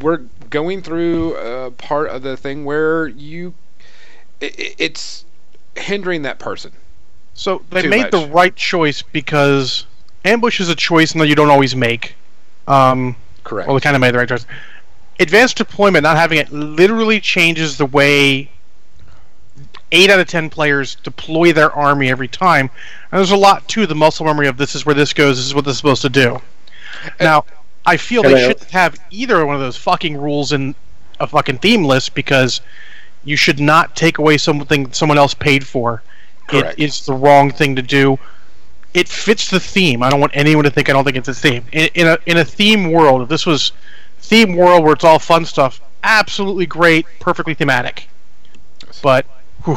We're 0.00 0.22
going 0.48 0.80
through 0.82 1.36
a 1.36 1.70
part 1.72 2.08
of 2.08 2.22
the 2.22 2.36
thing 2.36 2.64
where 2.64 3.08
you, 3.08 3.52
it, 4.44 4.58
it- 4.58 4.74
it's 4.78 5.24
hindering 5.76 6.22
that 6.22 6.38
person. 6.38 6.70
So 7.34 7.62
they 7.70 7.82
Too 7.82 7.88
made 7.88 8.10
the 8.12 8.28
right 8.28 8.54
choice 8.54 9.02
because 9.02 9.86
ambush 10.24 10.60
is 10.60 10.68
a 10.68 10.74
choice 10.76 11.12
that 11.14 11.26
you 11.26 11.34
don't 11.34 11.50
always 11.50 11.74
make. 11.74 12.14
Um, 12.68 13.16
Correct. 13.42 13.66
well, 13.68 13.74
they 13.76 13.80
kind 13.82 13.96
of 13.96 14.00
made 14.00 14.14
the 14.14 14.18
right 14.18 14.28
choice. 14.28 14.46
Advanced 15.18 15.56
deployment, 15.56 16.02
not 16.04 16.16
having 16.16 16.38
it, 16.38 16.50
literally 16.52 17.20
changes 17.20 17.76
the 17.76 17.86
way 17.86 18.50
eight 19.92 20.10
out 20.10 20.18
of 20.18 20.26
ten 20.26 20.50
players 20.50 20.96
deploy 20.96 21.52
their 21.52 21.72
army 21.72 22.08
every 22.08 22.28
time. 22.28 22.70
And 23.12 23.18
there's 23.18 23.30
a 23.30 23.36
lot 23.36 23.66
to 23.68 23.86
the 23.86 23.94
muscle 23.94 24.26
memory 24.26 24.48
of 24.48 24.56
this 24.56 24.74
is 24.74 24.84
where 24.86 24.94
this 24.94 25.12
goes, 25.12 25.36
this 25.36 25.46
is 25.46 25.54
what 25.54 25.64
this 25.64 25.72
is 25.72 25.78
supposed 25.78 26.02
to 26.02 26.08
do. 26.08 26.40
Now, 27.20 27.44
I 27.86 27.96
feel 27.96 28.22
Can 28.22 28.32
they 28.32 28.44
I- 28.44 28.48
shouldn't 28.48 28.70
have 28.70 28.98
either 29.10 29.44
one 29.44 29.54
of 29.54 29.60
those 29.60 29.76
fucking 29.76 30.16
rules 30.16 30.52
in 30.52 30.74
a 31.20 31.26
fucking 31.26 31.58
theme 31.58 31.84
list 31.84 32.14
because 32.14 32.60
you 33.24 33.36
should 33.36 33.60
not 33.60 33.96
take 33.96 34.18
away 34.18 34.38
something 34.38 34.92
someone 34.92 35.18
else 35.18 35.34
paid 35.34 35.66
for. 35.66 36.02
Correct. 36.46 36.78
It 36.78 36.84
is 36.84 37.06
the 37.06 37.14
wrong 37.14 37.50
thing 37.50 37.76
to 37.76 37.82
do. 37.82 38.18
It 38.92 39.08
fits 39.08 39.50
the 39.50 39.60
theme. 39.60 40.02
I 40.02 40.10
don't 40.10 40.20
want 40.20 40.32
anyone 40.36 40.64
to 40.64 40.70
think 40.70 40.88
I 40.88 40.92
don't 40.92 41.04
think 41.04 41.16
it's 41.16 41.28
a 41.28 41.34
theme. 41.34 41.64
In, 41.72 41.88
in 41.94 42.06
a 42.06 42.18
in 42.26 42.36
a 42.36 42.44
theme 42.44 42.92
world, 42.92 43.22
if 43.22 43.28
this 43.28 43.46
was 43.46 43.72
theme 44.18 44.56
world 44.56 44.84
where 44.84 44.92
it's 44.92 45.04
all 45.04 45.18
fun 45.18 45.44
stuff, 45.44 45.80
absolutely 46.02 46.66
great, 46.66 47.06
perfectly 47.18 47.54
thematic. 47.54 48.08
But 49.02 49.26
whew, 49.64 49.76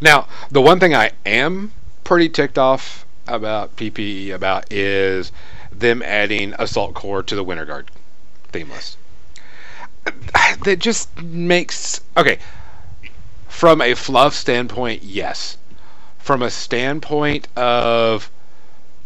Now, 0.00 0.26
the 0.50 0.60
one 0.60 0.80
thing 0.80 0.94
I 0.94 1.12
am 1.24 1.72
pretty 2.04 2.28
ticked 2.28 2.58
off 2.58 3.06
about 3.26 3.76
PPE 3.76 4.32
about 4.34 4.70
is 4.72 5.32
them 5.72 6.02
adding 6.02 6.54
Assault 6.58 6.94
Core 6.94 7.22
to 7.22 7.34
the 7.34 7.44
Winter 7.44 7.64
Guard 7.64 7.90
theme 8.52 8.70
list. 8.70 8.96
That 10.64 10.78
just 10.78 11.22
makes 11.22 12.00
okay. 12.16 12.38
From 13.48 13.80
a 13.80 13.94
fluff 13.94 14.34
standpoint, 14.34 15.02
yes. 15.02 15.56
From 16.18 16.42
a 16.42 16.50
standpoint 16.50 17.48
of 17.56 18.30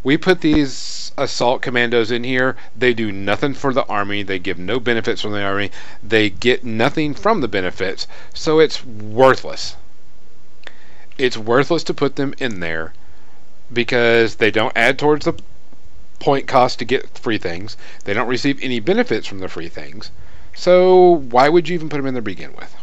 we 0.03 0.17
put 0.17 0.41
these 0.41 1.13
assault 1.17 1.63
commandos 1.63 2.11
in 2.11 2.25
here, 2.25 2.57
they 2.77 2.95
do 2.95 3.13
nothing 3.13 3.55
for 3.55 3.73
the 3.73 3.85
army, 3.87 4.23
they 4.23 4.39
give 4.39 4.59
no 4.59 4.81
benefits 4.81 5.23
from 5.23 5.33
the 5.33 5.43
army, 5.43 5.71
they 6.03 6.31
get 6.31 6.65
nothing 6.65 7.15
from 7.15 7.41
the 7.41 7.49
benefits, 7.49 8.07
so 8.35 8.59
it's 8.59 8.85
worthless 8.85 9.77
it's 11.19 11.37
worthless 11.37 11.83
to 11.83 11.93
put 11.93 12.15
them 12.15 12.33
in 12.39 12.61
there 12.61 12.93
because 13.73 14.37
they 14.37 14.51
don't 14.51 14.77
add 14.77 14.99
towards 14.99 15.25
the 15.25 15.35
point 16.21 16.47
cost 16.47 16.79
to 16.79 16.85
get 16.85 17.19
free 17.19 17.39
things. 17.39 17.77
They 18.05 18.15
don't 18.15 18.29
receive 18.29 18.59
any 18.63 18.81
benefits 18.81 19.27
from 19.27 19.41
the 19.41 19.49
free 19.49 19.69
things. 19.69 20.11
So 20.59 21.17
why 21.31 21.49
would 21.49 21.69
you 21.69 21.75
even 21.75 21.89
put 21.89 21.99
them 21.99 22.07
in 22.07 22.15
there 22.15 22.21
to 22.21 22.25
begin 22.25 22.53
with? 22.55 22.75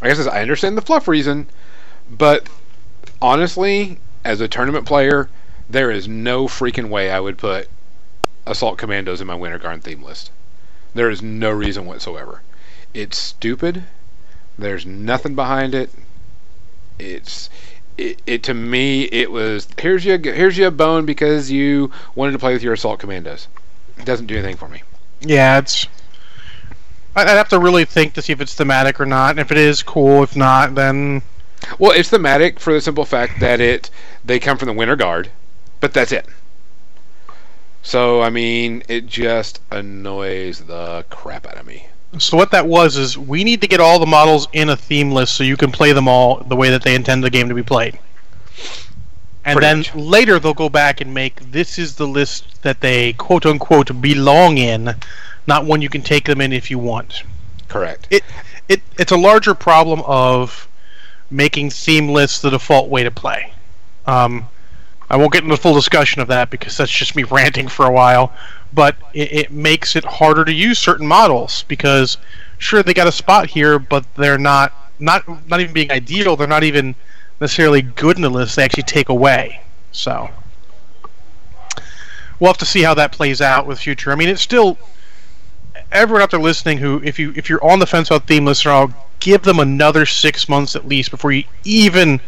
I 0.00 0.08
guess 0.08 0.26
I 0.26 0.40
understand 0.40 0.76
the 0.76 0.82
fluff 0.82 1.06
reason, 1.06 1.48
but 2.10 2.48
honestly, 3.20 3.98
as 4.24 4.40
a 4.40 4.48
tournament 4.48 4.86
player, 4.86 5.28
there 5.68 5.90
is 5.90 6.08
no 6.08 6.46
freaking 6.46 6.88
way 6.88 7.10
I 7.10 7.20
would 7.20 7.36
put 7.36 7.68
assault 8.46 8.78
commandos 8.78 9.20
in 9.20 9.26
my 9.26 9.34
Winter 9.34 9.58
Guard 9.58 9.82
theme 9.82 10.02
list. 10.02 10.30
There 10.94 11.10
is 11.10 11.20
no 11.20 11.50
reason 11.50 11.84
whatsoever. 11.84 12.42
It's 12.94 13.18
stupid. 13.18 13.84
There's 14.58 14.86
nothing 14.86 15.34
behind 15.34 15.74
it 15.74 15.90
it's 16.98 17.48
it, 17.96 18.20
it 18.26 18.42
to 18.44 18.54
me 18.54 19.04
it 19.04 19.30
was 19.30 19.68
here's 19.78 20.04
your 20.04 20.18
here's 20.18 20.58
your 20.58 20.70
bone 20.70 21.06
because 21.06 21.50
you 21.50 21.90
wanted 22.14 22.32
to 22.32 22.38
play 22.38 22.52
with 22.52 22.62
your 22.62 22.72
assault 22.72 23.00
commandos. 23.00 23.48
It 23.96 24.04
doesn't 24.04 24.26
do 24.26 24.34
anything 24.34 24.56
for 24.56 24.68
me. 24.68 24.82
yeah, 25.20 25.58
it's. 25.58 25.86
I- 27.18 27.22
I'd 27.32 27.36
have 27.36 27.48
to 27.50 27.58
really 27.58 27.84
think 27.84 28.14
to 28.14 28.22
see 28.22 28.32
if 28.32 28.40
it's 28.40 28.54
thematic 28.54 29.00
or 29.00 29.06
not. 29.06 29.30
And 29.30 29.40
if 29.40 29.50
it 29.50 29.58
is, 29.58 29.82
cool. 29.82 30.22
If 30.22 30.36
not, 30.36 30.74
then 30.74 31.22
Well, 31.78 31.90
it's 31.92 32.10
thematic 32.10 32.60
for 32.60 32.72
the 32.72 32.80
simple 32.80 33.04
fact 33.04 33.40
that 33.40 33.60
it 33.60 33.90
they 34.24 34.38
come 34.38 34.56
from 34.58 34.66
the 34.68 34.72
Winter 34.72 34.96
Guard, 34.96 35.30
but 35.80 35.92
that's 35.92 36.12
it. 36.12 36.26
So 37.82 38.22
I 38.22 38.30
mean, 38.30 38.82
it 38.88 39.06
just 39.06 39.60
annoys 39.70 40.60
the 40.60 41.04
crap 41.10 41.46
out 41.46 41.56
of 41.56 41.66
me. 41.66 41.86
So 42.18 42.36
what 42.36 42.50
that 42.52 42.66
was 42.66 42.96
is 42.96 43.18
we 43.18 43.44
need 43.44 43.60
to 43.60 43.66
get 43.68 43.80
all 43.80 43.98
the 43.98 44.06
models 44.06 44.48
in 44.52 44.68
a 44.70 44.76
theme 44.76 45.10
list 45.12 45.34
so 45.34 45.44
you 45.44 45.56
can 45.58 45.70
play 45.72 45.92
them 45.92 46.08
all 46.08 46.36
the 46.46 46.56
way 46.56 46.70
that 46.70 46.82
they 46.82 46.94
intend 46.94 47.22
the 47.22 47.30
game 47.30 47.48
to 47.48 47.54
be 47.54 47.62
played. 47.62 47.98
And 49.44 49.56
Pretty 49.58 49.66
then 49.66 49.78
much. 49.78 49.94
later 49.94 50.38
they'll 50.38 50.54
go 50.54 50.68
back 50.68 51.00
and 51.00 51.12
make 51.14 51.52
this 51.52 51.78
is 51.78 51.96
the 51.96 52.06
list 52.06 52.62
that 52.62 52.80
they 52.80 53.12
quote 53.14 53.44
unquote 53.46 54.00
belong 54.00 54.58
in, 54.58 54.94
not 55.48 55.64
one 55.64 55.80
you 55.80 55.88
can 55.88 56.02
take 56.02 56.26
them 56.26 56.40
in 56.42 56.52
if 56.52 56.70
you 56.70 56.78
want. 56.78 57.22
Correct. 57.68 58.06
It 58.10 58.22
it 58.68 58.82
it's 58.98 59.12
a 59.12 59.16
larger 59.16 59.54
problem 59.54 60.02
of 60.06 60.68
making 61.30 61.70
theme 61.70 62.10
lists 62.10 62.40
the 62.40 62.50
default 62.50 62.90
way 62.90 63.02
to 63.02 63.10
play. 63.10 63.52
Um, 64.06 64.48
I 65.10 65.16
won't 65.16 65.32
get 65.32 65.42
into 65.42 65.56
the 65.56 65.60
full 65.60 65.74
discussion 65.74 66.20
of 66.20 66.28
that 66.28 66.50
because 66.50 66.76
that's 66.76 66.92
just 66.92 67.16
me 67.16 67.24
ranting 67.38 67.66
for 67.66 67.86
a 67.86 67.90
while. 67.90 68.32
But 68.74 68.96
it, 69.14 69.32
it 69.32 69.50
makes 69.50 69.96
it 69.96 70.04
harder 70.04 70.44
to 70.44 70.52
use 70.52 70.78
certain 70.78 71.06
models 71.06 71.64
because 71.66 72.18
sure 72.58 72.82
they 72.82 72.92
got 72.92 73.06
a 73.06 73.12
spot 73.12 73.48
here, 73.48 73.78
but 73.78 74.04
they're 74.14 74.38
not 74.38 74.72
not 74.98 75.48
not 75.48 75.60
even 75.60 75.72
being 75.72 75.90
ideal. 75.90 76.36
They're 76.36 76.46
not 76.46 76.64
even 76.64 76.94
necessarily 77.40 77.80
good 77.80 78.16
in 78.16 78.22
the 78.22 78.28
list. 78.28 78.56
They 78.56 78.64
actually 78.64 78.82
take 78.82 79.08
away. 79.08 79.62
So 79.92 80.28
we'll 82.38 82.50
have 82.50 82.58
to 82.58 82.66
see 82.66 82.82
how 82.82 82.92
that 82.94 83.12
plays 83.12 83.40
out 83.40 83.66
with 83.66 83.78
future. 83.78 84.12
I 84.12 84.14
mean, 84.14 84.28
it's 84.28 84.42
still 84.42 84.76
everyone 85.92 86.22
out 86.22 86.30
there 86.30 86.40
listening 86.40 86.78
who 86.78 87.00
if 87.04 87.18
you 87.18 87.32
if 87.36 87.48
you're 87.48 87.62
on 87.64 87.78
the 87.78 87.86
fence 87.86 88.08
about 88.08 88.26
theme 88.26 88.44
lists, 88.44 88.66
I'll 88.66 88.92
give 89.20 89.42
them 89.42 89.58
another 89.58 90.06
six 90.06 90.48
months 90.48 90.76
at 90.76 90.86
least 90.86 91.10
before 91.10 91.32
you 91.32 91.44
even 91.64 92.20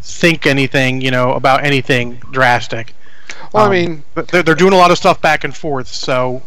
think 0.00 0.46
anything 0.46 1.00
you 1.00 1.10
know 1.10 1.32
about 1.32 1.64
anything 1.64 2.20
drastic. 2.30 2.94
Well, 3.52 3.64
Um, 3.64 3.70
I 3.70 3.74
mean, 3.74 4.04
they're, 4.14 4.42
they're 4.42 4.54
doing 4.54 4.72
a 4.72 4.76
lot 4.76 4.90
of 4.90 4.98
stuff 4.98 5.20
back 5.20 5.44
and 5.44 5.54
forth, 5.56 5.88
so 5.88 6.42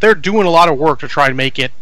they're 0.00 0.14
doing 0.14 0.46
a 0.46 0.50
lot 0.50 0.68
of 0.68 0.78
work 0.78 1.00
to 1.00 1.08
try 1.08 1.26
and 1.26 1.36
make 1.36 1.58
it 1.58 1.72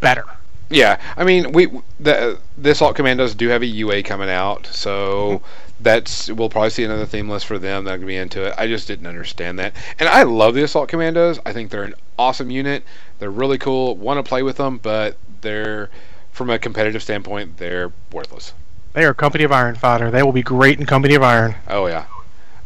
better. 0.00 0.24
Yeah, 0.68 1.00
I 1.16 1.24
mean, 1.24 1.52
we 1.52 1.68
the 2.00 2.38
the 2.58 2.70
assault 2.70 2.96
commandos 2.96 3.34
do 3.34 3.48
have 3.48 3.62
a 3.62 3.66
UA 3.66 4.02
coming 4.02 4.28
out, 4.30 4.66
so 4.66 5.42
that's 5.86 6.30
we'll 6.30 6.48
probably 6.48 6.70
see 6.70 6.82
another 6.84 7.06
theme 7.06 7.28
list 7.30 7.46
for 7.46 7.58
them 7.58 7.84
that 7.84 7.98
can 7.98 8.06
be 8.06 8.16
into 8.16 8.44
it. 8.44 8.54
I 8.58 8.66
just 8.66 8.88
didn't 8.88 9.06
understand 9.06 9.58
that, 9.60 9.72
and 9.98 10.08
I 10.08 10.24
love 10.24 10.54
the 10.54 10.64
assault 10.64 10.88
commandos. 10.88 11.38
I 11.46 11.52
think 11.52 11.70
they're 11.70 11.84
an 11.84 11.94
awesome 12.18 12.50
unit. 12.50 12.82
They're 13.20 13.30
really 13.30 13.56
cool. 13.58 13.96
Want 13.96 14.18
to 14.18 14.28
play 14.28 14.42
with 14.42 14.56
them, 14.56 14.78
but 14.82 15.16
they're 15.40 15.88
from 16.32 16.50
a 16.50 16.58
competitive 16.58 17.02
standpoint, 17.02 17.56
they're 17.56 17.92
worthless. 18.12 18.52
They 18.92 19.04
are 19.04 19.14
Company 19.14 19.44
of 19.44 19.52
Iron 19.52 19.74
fodder. 19.76 20.10
They 20.10 20.22
will 20.22 20.32
be 20.32 20.42
great 20.42 20.78
in 20.80 20.86
Company 20.86 21.14
of 21.14 21.22
Iron. 21.22 21.54
Oh 21.68 21.86
yeah. 21.86 22.06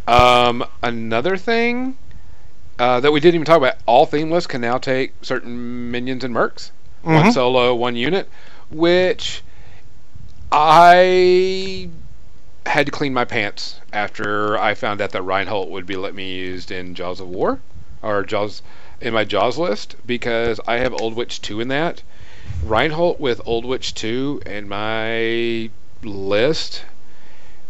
Um, 0.09 0.65
another 0.83 1.37
thing 1.37 1.97
uh, 2.79 3.01
that 3.01 3.13
we 3.13 3.21
didn't 3.21 3.35
even 3.37 3.45
talk 3.45 3.59
about: 3.59 3.75
all 3.87 4.07
theme 4.07 4.31
lists 4.31 4.47
can 4.47 4.61
now 4.63 4.79
take 4.79 5.13
certain 5.23 5.91
minions 5.91 6.25
and 6.25 6.35
mercs. 6.35 6.71
One 7.03 7.27
Mhm. 7.27 7.33
solo, 7.35 7.75
one 7.75 7.97
unit, 7.97 8.29
which 8.71 9.43
I 10.53 11.89
had 12.67 12.87
to 12.87 12.93
clean 12.93 13.13
my 13.15 13.25
pants 13.25 13.81
after 13.93 14.59
I 14.59 14.75
found 14.75 15.01
out 15.01 15.11
that 15.11 15.23
Reinholdt 15.23 15.69
would 15.71 15.87
be 15.87 15.97
let 15.97 16.15
me 16.15 16.33
used 16.33 16.71
in 16.71 16.95
Jaws 16.95 17.21
of 17.21 17.29
War 17.29 17.61
or 18.03 18.23
Jaws 18.23 18.63
in 19.01 19.15
my 19.15 19.25
Jaws 19.25 19.59
list 19.59 19.97
because 20.07 20.61
I 20.67 20.77
have 20.77 20.93
Old 20.93 21.15
Witch 21.15 21.41
2 21.41 21.61
in 21.61 21.69
that. 21.69 22.03
Reinholdt 22.65 23.19
with 23.19 23.41
Old 23.47 23.65
Witch 23.65 23.95
2 23.95 24.43
in 24.45 24.69
my 24.69 25.71
list 26.03 26.85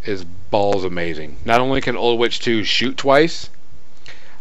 is 0.05 0.24
balls 0.24 0.84
amazing. 0.84 1.36
Not 1.45 1.61
only 1.61 1.80
can 1.80 1.97
Old 1.97 2.18
Witch 2.18 2.41
2 2.41 2.64
shoot 2.64 2.97
twice, 2.97 3.51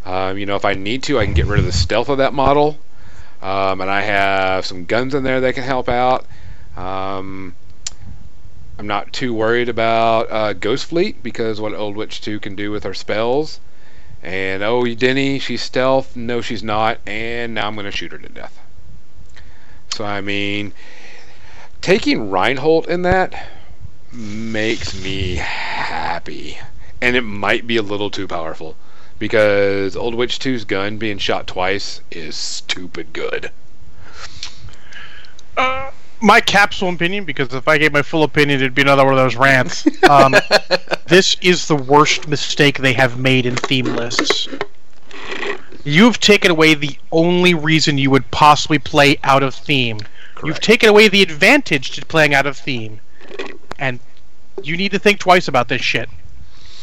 Um, 0.05 0.37
you 0.37 0.45
know, 0.45 0.55
if 0.55 0.65
I 0.65 0.73
need 0.73 1.03
to, 1.03 1.19
I 1.19 1.25
can 1.25 1.33
get 1.33 1.45
rid 1.45 1.59
of 1.59 1.65
the 1.65 1.71
stealth 1.71 2.09
of 2.09 2.17
that 2.17 2.33
model. 2.33 2.79
Um, 3.41 3.81
and 3.81 3.91
I 3.91 4.01
have 4.01 4.65
some 4.65 4.85
guns 4.85 5.13
in 5.13 5.23
there 5.23 5.41
that 5.41 5.53
can 5.53 5.63
help 5.63 5.89
out. 5.89 6.25
Um, 6.75 7.53
I'm 8.79 8.87
not 8.87 9.11
too 9.11 9.33
worried 9.33 9.67
about 9.67 10.31
uh, 10.31 10.53
Ghost 10.53 10.85
Fleet 10.85 11.21
because 11.21 11.59
what 11.59 11.73
Old 11.73 11.97
Witch 11.97 12.21
2 12.21 12.39
can 12.39 12.55
do 12.55 12.71
with 12.71 12.85
her 12.85 12.93
spells. 12.93 13.59
And 14.23 14.63
oh, 14.63 14.85
Denny, 14.95 15.37
she's 15.37 15.61
stealth. 15.61 16.15
No, 16.15 16.39
she's 16.39 16.63
not. 16.63 16.99
And 17.05 17.53
now 17.53 17.67
I'm 17.67 17.75
going 17.75 17.83
to 17.83 17.91
shoot 17.91 18.13
her 18.13 18.17
to 18.17 18.29
death. 18.29 18.57
So, 19.89 20.05
I 20.05 20.21
mean, 20.21 20.71
taking 21.81 22.29
Reinholdt 22.29 22.87
in 22.87 23.01
that 23.01 23.49
makes 24.13 24.97
me 25.03 25.35
happy. 25.35 26.57
And 27.01 27.17
it 27.17 27.23
might 27.23 27.67
be 27.67 27.75
a 27.75 27.81
little 27.81 28.09
too 28.09 28.29
powerful 28.29 28.77
because 29.19 29.97
Old 29.97 30.15
Witch 30.15 30.39
2's 30.39 30.63
gun 30.63 30.97
being 30.97 31.17
shot 31.17 31.47
twice 31.47 31.99
is 32.11 32.37
stupid 32.37 33.11
good. 33.11 33.51
Uh, 35.57 35.91
my 36.21 36.41
capsule 36.41 36.89
opinion, 36.89 37.25
because 37.25 37.53
if 37.53 37.67
I 37.67 37.77
gave 37.77 37.93
my 37.93 38.01
full 38.01 38.23
opinion, 38.23 38.59
it'd 38.59 38.75
be 38.75 38.81
another 38.81 39.05
one 39.05 39.13
of 39.13 39.19
those 39.19 39.35
rants. 39.35 39.85
Um, 40.09 40.35
this 41.07 41.37
is 41.41 41.67
the 41.67 41.75
worst 41.75 42.27
mistake 42.27 42.79
they 42.79 42.93
have 42.93 43.19
made 43.19 43.45
in 43.45 43.55
theme 43.55 43.85
lists. 43.85 44.47
You've 45.83 46.19
taken 46.19 46.51
away 46.51 46.73
the 46.73 46.97
only 47.11 47.53
reason 47.53 47.97
you 47.97 48.11
would 48.11 48.29
possibly 48.31 48.79
play 48.79 49.17
out 49.23 49.43
of 49.43 49.55
theme. 49.55 49.99
You've 50.43 50.59
taken 50.59 50.89
away 50.89 51.07
the 51.07 51.21
advantage 51.21 51.91
to 51.91 52.05
playing 52.05 52.33
out 52.33 52.45
of 52.45 52.57
theme. 52.57 52.99
And 53.77 53.99
you 54.61 54.75
need 54.75 54.91
to 54.91 54.99
think 54.99 55.19
twice 55.19 55.47
about 55.47 55.69
this 55.69 55.81
shit. 55.81 56.09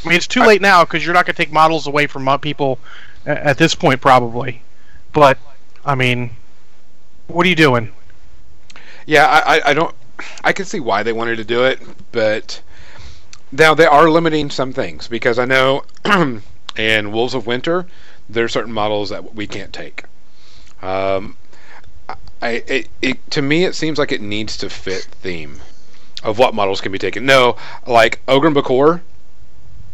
I 0.04 0.08
mean, 0.08 0.16
it's 0.16 0.26
too 0.26 0.42
I- 0.42 0.46
late 0.46 0.62
now 0.62 0.84
because 0.84 1.04
you're 1.04 1.14
not 1.14 1.26
going 1.26 1.34
to 1.34 1.42
take 1.42 1.52
models 1.52 1.86
away 1.86 2.06
from 2.06 2.26
people 2.40 2.78
at 3.26 3.58
this 3.58 3.74
point, 3.74 4.00
probably. 4.00 4.62
But, 5.12 5.38
I 5.84 5.94
mean, 5.94 6.30
what 7.26 7.44
are 7.44 7.48
you 7.48 7.56
doing? 7.56 7.92
Yeah, 9.06 9.26
I, 9.26 9.58
I, 9.58 9.70
I 9.70 9.74
don't. 9.74 9.94
I 10.44 10.52
can 10.52 10.66
see 10.66 10.80
why 10.80 11.02
they 11.02 11.12
wanted 11.12 11.36
to 11.36 11.44
do 11.44 11.64
it, 11.64 11.80
but 12.12 12.62
now 13.52 13.74
they 13.74 13.86
are 13.86 14.10
limiting 14.10 14.50
some 14.50 14.72
things 14.72 15.08
because 15.08 15.38
I 15.38 15.44
know 15.46 15.84
in 16.76 17.12
Wolves 17.12 17.34
of 17.34 17.46
Winter 17.46 17.86
there 18.28 18.44
are 18.44 18.48
certain 18.48 18.72
models 18.72 19.10
that 19.10 19.34
we 19.34 19.46
can't 19.46 19.72
take. 19.72 20.04
Um, 20.82 21.36
I 22.42 22.62
it, 22.66 22.88
it 23.02 23.30
to 23.32 23.42
me 23.42 23.64
it 23.64 23.74
seems 23.74 23.98
like 23.98 24.12
it 24.12 24.20
needs 24.22 24.56
to 24.58 24.70
fit 24.70 25.08
theme 25.20 25.60
of 26.22 26.38
what 26.38 26.54
models 26.54 26.80
can 26.80 26.92
be 26.92 26.98
taken. 26.98 27.26
No, 27.26 27.56
like 27.86 28.24
Ogrun 28.26 28.54
Bokur, 28.54 29.02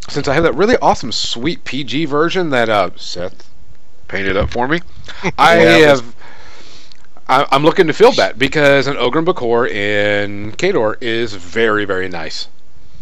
since 0.08 0.28
I 0.28 0.34
have 0.34 0.44
that 0.44 0.54
really 0.54 0.76
awesome 0.82 1.12
sweet 1.12 1.64
PG 1.64 2.04
version 2.06 2.50
that 2.50 2.68
uh, 2.68 2.90
Seth 2.96 3.48
painted 4.08 4.36
up 4.36 4.50
for 4.50 4.68
me, 4.68 4.80
I 5.38 5.54
Yeah, 5.54 5.82
have. 5.82 6.14
I- 7.32 7.46
I'm 7.50 7.64
looking 7.64 7.86
to 7.86 7.94
fill 7.94 8.12
that 8.12 8.38
because 8.38 8.86
an 8.86 8.98
and 8.98 9.26
Bokur 9.26 9.66
in 9.66 10.52
Khador 10.52 10.96
is 11.00 11.32
very, 11.34 11.86
very 11.86 12.08
nice. 12.08 12.48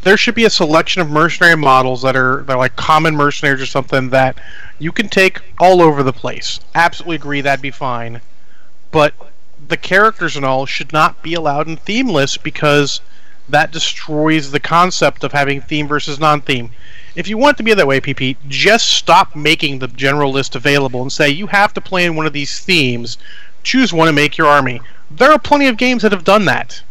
there 0.02 0.16
should 0.16 0.36
be 0.36 0.44
a 0.44 0.50
selection 0.50 1.02
of 1.02 1.10
mercenary 1.10 1.56
models 1.56 2.02
that 2.02 2.16
are 2.16 2.44
they're 2.46 2.56
like 2.56 2.76
common 2.76 3.14
mercenaries 3.16 3.60
or 3.60 3.66
something 3.66 4.10
that 4.10 4.38
you 4.78 4.92
can 4.92 5.08
take 5.08 5.40
all 5.58 5.82
over 5.82 6.04
the 6.04 6.12
place. 6.12 6.60
Absolutely 6.76 7.16
agree 7.16 7.40
that'd 7.40 7.60
be 7.60 7.72
fine. 7.72 8.20
But 8.92 9.14
the 9.68 9.76
characters 9.76 10.36
and 10.36 10.44
all 10.44 10.64
should 10.64 10.92
not 10.92 11.22
be 11.22 11.34
allowed 11.34 11.66
in 11.66 11.76
themeless 11.76 12.36
because 12.36 13.00
that 13.48 13.72
destroys 13.72 14.52
the 14.52 14.60
concept 14.60 15.24
of 15.24 15.32
having 15.32 15.60
theme 15.60 15.88
versus 15.88 16.20
non-theme. 16.20 16.70
If 17.16 17.26
you 17.26 17.36
want 17.36 17.56
to 17.56 17.64
be 17.64 17.74
that 17.74 17.86
way, 17.86 18.00
PP, 18.00 18.36
just 18.48 18.88
stop 18.88 19.34
making 19.34 19.80
the 19.80 19.88
general 19.88 20.30
list 20.30 20.54
available 20.54 21.02
and 21.02 21.12
say 21.12 21.28
you 21.28 21.48
have 21.48 21.74
to 21.74 21.80
play 21.80 22.04
in 22.04 22.14
one 22.14 22.26
of 22.26 22.32
these 22.32 22.60
themes. 22.60 23.18
Choose 23.62 23.92
one 23.92 24.08
and 24.08 24.14
make 24.14 24.38
your 24.38 24.46
army. 24.46 24.80
There 25.10 25.30
are 25.30 25.38
plenty 25.38 25.66
of 25.66 25.76
games 25.76 26.02
that 26.02 26.12
have 26.12 26.24
done 26.24 26.44
that. 26.46 26.82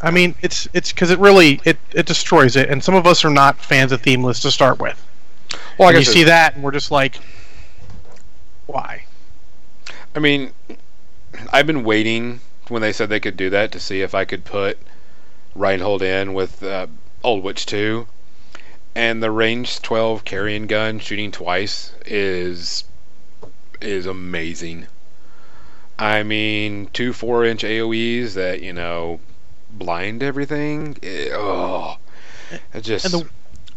I 0.00 0.10
mean, 0.10 0.34
it's 0.42 0.68
it's 0.74 0.92
because 0.92 1.10
it 1.10 1.18
really 1.18 1.60
it, 1.64 1.78
it 1.92 2.06
destroys 2.06 2.56
it, 2.56 2.68
and 2.68 2.84
some 2.84 2.94
of 2.94 3.06
us 3.06 3.24
are 3.24 3.30
not 3.30 3.58
fans 3.58 3.90
of 3.90 4.02
theme 4.02 4.22
lists 4.22 4.42
to 4.42 4.50
start 4.50 4.78
with. 4.78 5.02
Well, 5.78 5.88
I 5.88 5.92
and 5.92 5.98
you 5.98 6.04
see 6.04 6.24
that, 6.24 6.54
and 6.54 6.62
we're 6.62 6.72
just 6.72 6.90
like, 6.90 7.18
why? 8.66 9.04
I 10.14 10.18
mean, 10.18 10.52
I've 11.52 11.66
been 11.66 11.84
waiting 11.84 12.40
when 12.68 12.82
they 12.82 12.92
said 12.92 13.08
they 13.08 13.20
could 13.20 13.36
do 13.36 13.50
that 13.50 13.72
to 13.72 13.80
see 13.80 14.02
if 14.02 14.14
I 14.14 14.24
could 14.24 14.44
put 14.44 14.78
Reinholdt 15.56 16.02
in 16.02 16.34
with 16.34 16.62
uh, 16.62 16.86
Old 17.22 17.42
Witch 17.42 17.66
2. 17.66 18.06
And 18.94 19.22
the 19.22 19.30
range 19.30 19.82
12 19.82 20.24
carrying 20.24 20.66
gun 20.66 21.00
shooting 21.00 21.32
twice 21.32 21.92
is 22.06 22.84
is 23.80 24.06
amazing. 24.06 24.86
I 25.98 26.22
mean, 26.22 26.88
two 26.92 27.12
four 27.12 27.44
inch 27.44 27.62
AOE's 27.62 28.34
that 28.34 28.62
you 28.62 28.72
know 28.72 29.20
blind 29.70 30.22
everything. 30.22 30.96
Eh, 31.02 31.28
oh, 31.32 31.96
it 32.72 32.82
just 32.82 33.04
And 33.06 33.14
the- 33.14 33.28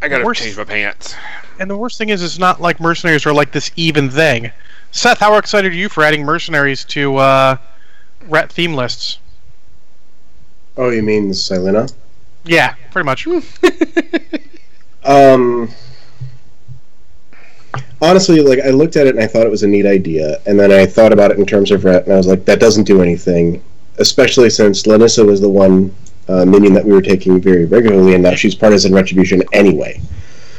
I 0.01 0.07
gotta 0.07 0.25
worst- 0.25 0.41
change 0.43 0.57
my 0.57 0.63
pants. 0.63 1.15
And 1.59 1.69
the 1.69 1.77
worst 1.77 1.97
thing 1.97 2.09
is, 2.09 2.21
it's 2.23 2.37
not 2.37 2.61
like 2.61 2.79
mercenaries 2.79 3.25
are 3.25 3.33
like 3.33 3.51
this 3.51 3.71
even 3.75 4.09
thing. 4.11 4.51
Seth, 4.91 5.19
how 5.19 5.37
excited 5.37 5.71
are 5.71 5.75
you 5.75 5.89
for 5.89 6.03
adding 6.03 6.23
mercenaries 6.23 6.85
to 6.85 7.17
uh, 7.17 7.57
rat 8.27 8.51
theme 8.51 8.73
lists? 8.75 9.17
Oh, 10.77 10.89
you 10.91 11.01
mean 11.01 11.33
Selena? 11.33 11.87
Yeah, 12.45 12.75
pretty 12.91 13.05
much. 13.05 13.27
Um, 15.03 15.69
honestly, 18.01 18.41
like 18.41 18.59
I 18.59 18.69
looked 18.69 18.95
at 18.95 19.07
it 19.07 19.15
and 19.15 19.23
I 19.23 19.27
thought 19.27 19.45
it 19.45 19.51
was 19.51 19.63
a 19.63 19.67
neat 19.67 19.85
idea, 19.85 20.39
and 20.45 20.59
then 20.59 20.71
I 20.71 20.85
thought 20.85 21.13
about 21.13 21.31
it 21.31 21.37
in 21.37 21.45
terms 21.45 21.71
of 21.71 21.85
ret, 21.85 22.03
and 22.03 22.13
I 22.13 22.17
was 22.17 22.27
like, 22.27 22.45
that 22.45 22.59
doesn't 22.59 22.83
do 22.83 23.01
anything, 23.01 23.63
especially 23.97 24.49
since 24.49 24.83
Lanyssa 24.83 25.25
was 25.25 25.41
the 25.41 25.49
one 25.49 25.93
uh, 26.27 26.45
minion 26.45 26.73
that 26.73 26.85
we 26.85 26.93
were 26.93 27.01
taking 27.01 27.39
very 27.41 27.65
regularly, 27.65 28.13
and 28.13 28.23
now 28.23 28.35
she's 28.35 28.55
partisan 28.55 28.93
retribution 28.93 29.41
anyway. 29.53 30.01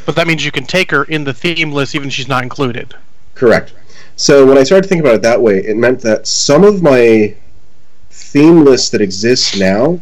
But 0.06 0.16
that 0.16 0.26
means 0.26 0.44
you 0.44 0.52
can 0.52 0.64
take 0.64 0.90
her 0.90 1.04
in 1.04 1.24
the 1.24 1.34
theme 1.34 1.70
list 1.70 1.94
even 1.94 2.08
if 2.08 2.14
she's 2.14 2.28
not 2.28 2.42
included. 2.42 2.94
Correct. 3.34 3.74
So 4.16 4.46
when 4.46 4.58
I 4.58 4.62
started 4.62 4.88
thinking 4.88 5.06
about 5.06 5.16
it 5.16 5.22
that 5.22 5.40
way, 5.40 5.58
it 5.58 5.76
meant 5.76 6.00
that 6.00 6.26
some 6.26 6.64
of 6.64 6.82
my 6.82 7.36
theme 8.10 8.64
lists 8.64 8.90
that 8.90 9.00
exist 9.00 9.58
now 9.58 10.00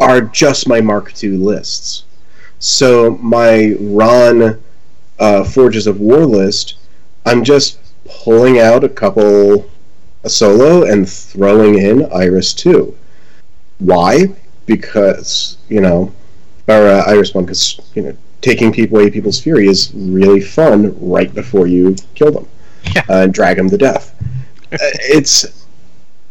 are 0.00 0.20
just 0.20 0.68
my 0.68 0.80
Mark 0.80 1.12
II 1.22 1.30
lists. 1.30 2.04
So 2.60 3.18
my 3.20 3.74
Rahn 3.78 4.62
uh, 5.18 5.44
Forges 5.44 5.86
of 5.86 6.00
War 6.00 6.24
list, 6.26 6.74
I'm 7.26 7.44
just 7.44 7.78
pulling 8.04 8.58
out 8.58 8.84
a 8.84 8.88
couple 8.88 9.70
a 10.24 10.28
solo 10.30 10.84
and 10.90 11.08
throwing 11.08 11.78
in 11.78 12.06
Iris 12.12 12.54
2. 12.54 12.96
Why? 13.78 14.34
Because, 14.66 15.58
you 15.68 15.80
know, 15.80 16.12
or 16.66 16.86
uh, 16.88 17.04
Iris 17.06 17.34
1, 17.34 17.44
because, 17.44 17.78
you 17.94 18.02
know, 18.02 18.16
taking 18.40 18.72
people 18.72 18.98
away 18.98 19.10
people's 19.10 19.40
fury 19.40 19.68
is 19.68 19.92
really 19.94 20.40
fun 20.40 20.94
right 21.00 21.32
before 21.34 21.66
you 21.66 21.96
kill 22.14 22.32
them 22.32 22.46
Yeah. 22.94 23.02
uh, 23.08 23.22
and 23.22 23.34
drag 23.34 23.56
them 23.56 23.68
to 23.70 23.76
death. 23.78 24.14
Uh, 24.72 24.76
it's 24.80 25.66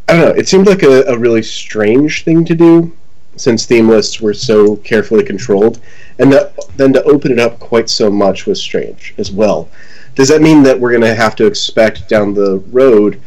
I 0.10 0.14
don't 0.14 0.22
know. 0.30 0.36
It 0.36 0.48
seemed 0.48 0.68
like 0.68 0.84
a, 0.84 1.04
a 1.04 1.18
really 1.18 1.42
strange 1.42 2.24
thing 2.24 2.44
to 2.46 2.56
do 2.56 2.92
since 3.36 3.66
theme 3.66 3.90
lists 3.90 4.22
were 4.22 4.34
so 4.34 4.76
carefully 4.78 5.24
controlled, 5.24 5.80
and 6.20 6.32
then 6.76 6.94
to 6.94 7.04
open 7.04 7.32
it 7.32 7.40
up 7.40 7.60
quite 7.60 7.90
so 7.90 8.10
much 8.10 8.46
was 8.46 8.62
strange 8.62 9.14
as 9.18 9.32
well. 9.32 9.70
Does 10.16 10.30
that 10.30 10.42
mean 10.42 10.62
that 10.64 10.80
we're 10.80 10.92
going 10.92 11.02
to 11.02 11.16
have 11.16 11.36
to 11.38 11.46
expect 11.46 12.08
down 12.08 12.34
the 12.34 12.60
road? 12.72 13.20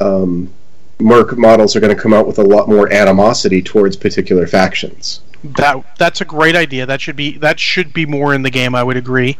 Um, 0.00 0.52
Merc 0.98 1.36
models 1.36 1.76
are 1.76 1.80
going 1.80 1.94
to 1.94 2.00
come 2.00 2.14
out 2.14 2.26
with 2.26 2.38
a 2.38 2.44
lot 2.44 2.68
more 2.68 2.90
animosity 2.92 3.60
towards 3.60 3.96
particular 3.96 4.46
factions. 4.46 5.20
That 5.56 5.84
that's 5.98 6.20
a 6.20 6.24
great 6.24 6.56
idea. 6.56 6.86
That 6.86 7.00
should 7.00 7.16
be 7.16 7.36
that 7.38 7.60
should 7.60 7.92
be 7.92 8.06
more 8.06 8.34
in 8.34 8.42
the 8.42 8.50
game. 8.50 8.74
I 8.74 8.82
would 8.82 8.96
agree. 8.96 9.38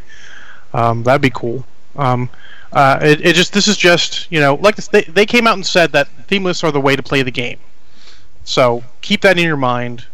Um, 0.75 1.03
that'd 1.03 1.23
be 1.23 1.31
cool. 1.31 1.65
Um, 1.97 2.29
uh, 2.73 2.99
it, 3.01 3.25
it 3.25 3.35
just 3.35 3.53
this 3.53 3.69
is 3.69 3.77
just 3.77 4.31
you 4.31 4.41
know 4.41 4.57
like 4.57 4.77
this, 4.77 4.89
they 4.89 5.03
they 5.03 5.25
came 5.25 5.47
out 5.47 5.55
and 5.55 5.65
said 5.65 5.93
that 5.93 6.09
theme 6.29 6.45
lists 6.45 6.63
are 6.63 6.71
the 6.71 6.81
way 6.81 6.95
to 6.95 7.03
play 7.03 7.23
the 7.23 7.31
game. 7.31 7.59
So 8.47 8.85
keep 9.03 9.21
that 9.23 9.37
in 9.37 9.45
your 9.45 9.57
mind 9.57 10.07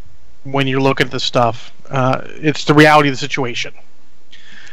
when 0.42 0.66
you're 0.66 0.80
looking 0.80 1.06
at 1.06 1.12
this 1.12 1.22
stuff. 1.22 1.72
Uh, 1.88 2.22
it's 2.26 2.64
the 2.64 2.74
reality 2.74 3.08
of 3.10 3.12
the 3.14 3.18
situation, 3.18 3.74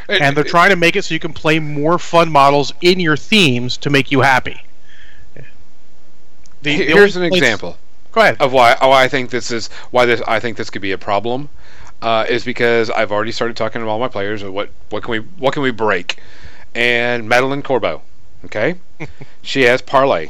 and 0.07 0.35
they're 0.35 0.45
trying 0.45 0.69
to 0.69 0.77
make 0.77 0.95
it 0.95 1.03
so 1.03 1.13
you 1.13 1.19
can 1.19 1.33
play 1.33 1.59
more 1.59 1.99
fun 1.99 2.31
models 2.31 2.73
in 2.81 2.99
your 2.99 3.17
themes 3.17 3.75
to 3.77 3.89
make 3.89 4.11
you 4.11 4.21
happy. 4.21 4.63
The- 5.35 5.43
the 6.61 6.85
Here's 6.85 7.15
an 7.17 7.23
example. 7.23 7.77
Go 8.11 8.21
ahead. 8.21 8.37
of 8.39 8.51
why 8.53 8.75
why 8.79 9.03
I 9.03 9.07
think 9.07 9.29
this 9.29 9.51
is 9.51 9.67
why 9.91 10.05
this 10.05 10.21
I 10.27 10.39
think 10.39 10.57
this 10.57 10.69
could 10.69 10.81
be 10.81 10.93
a 10.93 10.97
problem 10.97 11.49
uh, 12.01 12.25
is 12.27 12.43
because 12.43 12.89
I've 12.89 13.11
already 13.11 13.31
started 13.31 13.55
talking 13.55 13.81
to 13.81 13.87
all 13.87 13.99
my 13.99 14.07
players 14.07 14.41
of 14.41 14.53
what 14.53 14.69
what 14.89 15.03
can 15.03 15.11
we 15.11 15.19
what 15.19 15.53
can 15.53 15.61
we 15.63 15.71
break, 15.71 16.19
and 16.73 17.29
Madelyn 17.29 17.61
Corbeau, 17.61 18.01
okay, 18.45 18.75
she 19.41 19.63
has 19.63 19.81
parlay. 19.81 20.29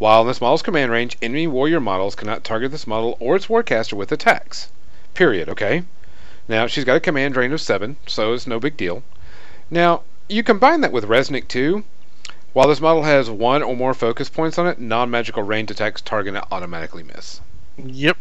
While 0.00 0.22
in 0.22 0.28
this 0.28 0.40
model's 0.40 0.62
command 0.62 0.90
range, 0.90 1.18
enemy 1.20 1.46
warrior 1.46 1.78
models 1.78 2.14
cannot 2.14 2.42
target 2.42 2.70
this 2.70 2.86
model 2.86 3.18
or 3.20 3.36
its 3.36 3.48
warcaster 3.48 3.92
with 3.92 4.10
attacks. 4.10 4.70
Period. 5.12 5.50
Okay. 5.50 5.82
Now 6.48 6.66
she's 6.66 6.84
got 6.84 6.96
a 6.96 7.00
command 7.00 7.34
drain 7.34 7.52
of 7.52 7.60
seven, 7.60 7.98
so 8.06 8.32
it's 8.32 8.46
no 8.46 8.58
big 8.58 8.78
deal. 8.78 9.02
Now, 9.70 10.00
you 10.26 10.42
combine 10.42 10.80
that 10.80 10.90
with 10.90 11.04
Reznik 11.04 11.48
2. 11.48 11.84
While 12.54 12.68
this 12.68 12.80
model 12.80 13.02
has 13.02 13.28
one 13.28 13.62
or 13.62 13.76
more 13.76 13.92
focus 13.92 14.30
points 14.30 14.56
on 14.56 14.66
it, 14.66 14.80
non 14.80 15.10
magical 15.10 15.42
range 15.42 15.70
attacks 15.70 16.00
target 16.00 16.34
it 16.34 16.44
automatically 16.50 17.02
miss. 17.02 17.42
Yep. 17.76 18.16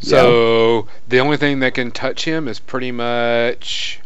So 0.00 0.86
the 1.08 1.20
only 1.20 1.38
thing 1.38 1.60
that 1.60 1.72
can 1.72 1.92
touch 1.92 2.26
him 2.26 2.46
is 2.46 2.58
pretty 2.58 2.92
much 2.92 4.00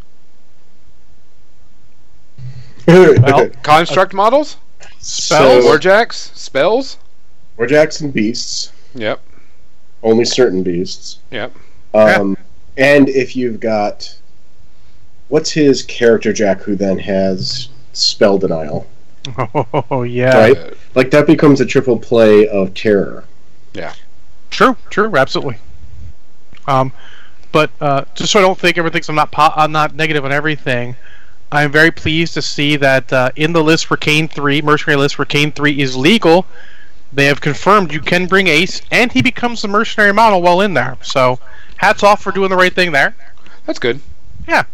Well, 2.86 3.48
construct 3.64 4.14
models, 4.14 4.58
spells. 4.98 5.64
So- 5.64 5.70
warjacks, 5.70 6.34
spells. 6.36 6.98
or 7.56 7.66
and 7.66 8.12
beasts, 8.12 8.72
Yep, 8.94 9.20
only 10.02 10.24
certain 10.24 10.62
beasts. 10.62 11.18
yep. 11.30 11.52
Um, 11.94 12.36
and 12.76 13.08
if 13.08 13.36
you've 13.36 13.60
got 13.60 14.16
what's 15.28 15.50
his 15.52 15.82
character 15.82 16.32
Jack, 16.32 16.60
who 16.62 16.74
then 16.76 16.98
has 16.98 17.68
spell 17.92 18.38
denial, 18.38 18.86
Oh 19.90 20.02
yeah. 20.08 20.36
Right. 20.36 20.74
Like 20.94 21.10
that 21.12 21.26
becomes 21.26 21.60
a 21.60 21.66
triple 21.66 21.98
play 21.98 22.46
of 22.48 22.74
terror. 22.74 23.24
Yeah. 23.72 23.94
True. 24.50 24.76
True. 24.90 25.16
Absolutely. 25.16 25.56
Um, 26.66 26.92
but 27.52 27.70
uh, 27.80 28.04
just 28.14 28.32
so 28.32 28.38
I 28.38 28.42
don't 28.42 28.58
think 28.58 28.76
everyone 28.78 28.92
thinks 28.92 29.08
I'm 29.08 29.14
not 29.14 29.30
po- 29.32 29.52
I'm 29.56 29.72
not 29.72 29.94
negative 29.94 30.24
on 30.24 30.32
everything. 30.32 30.96
I'm 31.54 31.70
very 31.70 31.92
pleased 31.92 32.34
to 32.34 32.42
see 32.42 32.74
that 32.76 33.12
uh, 33.12 33.30
in 33.36 33.52
the 33.52 33.62
list 33.62 33.86
for 33.86 33.96
Caine 33.96 34.26
three, 34.26 34.60
mercenary 34.60 34.96
list 34.96 35.14
for 35.14 35.24
Caine 35.24 35.52
three 35.52 35.80
is 35.80 35.96
legal. 35.96 36.46
They 37.12 37.26
have 37.26 37.40
confirmed 37.40 37.92
you 37.92 38.00
can 38.00 38.26
bring 38.26 38.48
Ace, 38.48 38.82
and 38.90 39.12
he 39.12 39.22
becomes 39.22 39.62
the 39.62 39.68
mercenary 39.68 40.12
model 40.12 40.42
while 40.42 40.60
in 40.60 40.74
there. 40.74 40.98
So, 41.02 41.38
hats 41.76 42.02
off 42.02 42.20
for 42.20 42.32
doing 42.32 42.50
the 42.50 42.56
right 42.56 42.74
thing 42.74 42.90
there. 42.90 43.14
That's 43.66 43.78
good. 43.78 44.00
Yeah. 44.48 44.64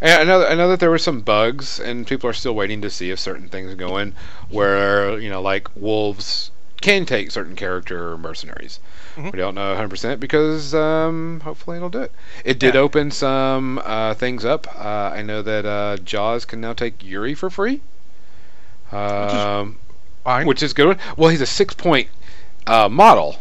I 0.00 0.22
know, 0.22 0.46
I 0.46 0.54
know 0.54 0.68
that 0.68 0.78
there 0.78 0.90
were 0.90 0.98
some 0.98 1.20
bugs, 1.20 1.80
and 1.80 2.06
people 2.06 2.30
are 2.30 2.32
still 2.32 2.54
waiting 2.54 2.80
to 2.82 2.90
see 2.90 3.10
if 3.10 3.18
certain 3.18 3.48
things 3.48 3.74
go 3.74 3.98
in, 3.98 4.14
where 4.50 5.18
you 5.18 5.30
know, 5.30 5.42
like 5.42 5.68
wolves 5.74 6.51
can 6.82 7.06
take 7.06 7.30
certain 7.30 7.56
character 7.56 8.16
mercenaries. 8.18 8.78
Mhm. 9.16 9.32
We 9.32 9.38
don't 9.38 9.54
know 9.54 9.74
100% 9.74 10.20
because 10.20 10.74
um, 10.74 11.40
hopefully 11.44 11.76
it'll 11.78 11.88
do 11.90 12.00
it. 12.02 12.12
It 12.44 12.58
did 12.58 12.74
Yeah. 12.74 12.80
open 12.80 13.10
some 13.10 13.80
uh, 13.84 14.14
things 14.14 14.44
up. 14.44 14.66
Uh, 14.78 15.10
I 15.14 15.22
know 15.22 15.42
that 15.42 15.64
uh, 15.64 15.96
Jaws 15.98 16.44
can 16.44 16.60
now 16.60 16.72
take 16.72 17.02
Yuri 17.02 17.34
for 17.34 17.48
free, 17.50 17.80
um, 18.90 19.78
Fine. 20.24 20.46
which 20.46 20.62
is 20.62 20.72
good. 20.72 20.98
Well, 21.16 21.30
he's 21.30 21.40
a 21.40 21.46
six 21.46 21.74
point 21.74 22.08
uh, 22.66 22.88
model, 22.88 23.36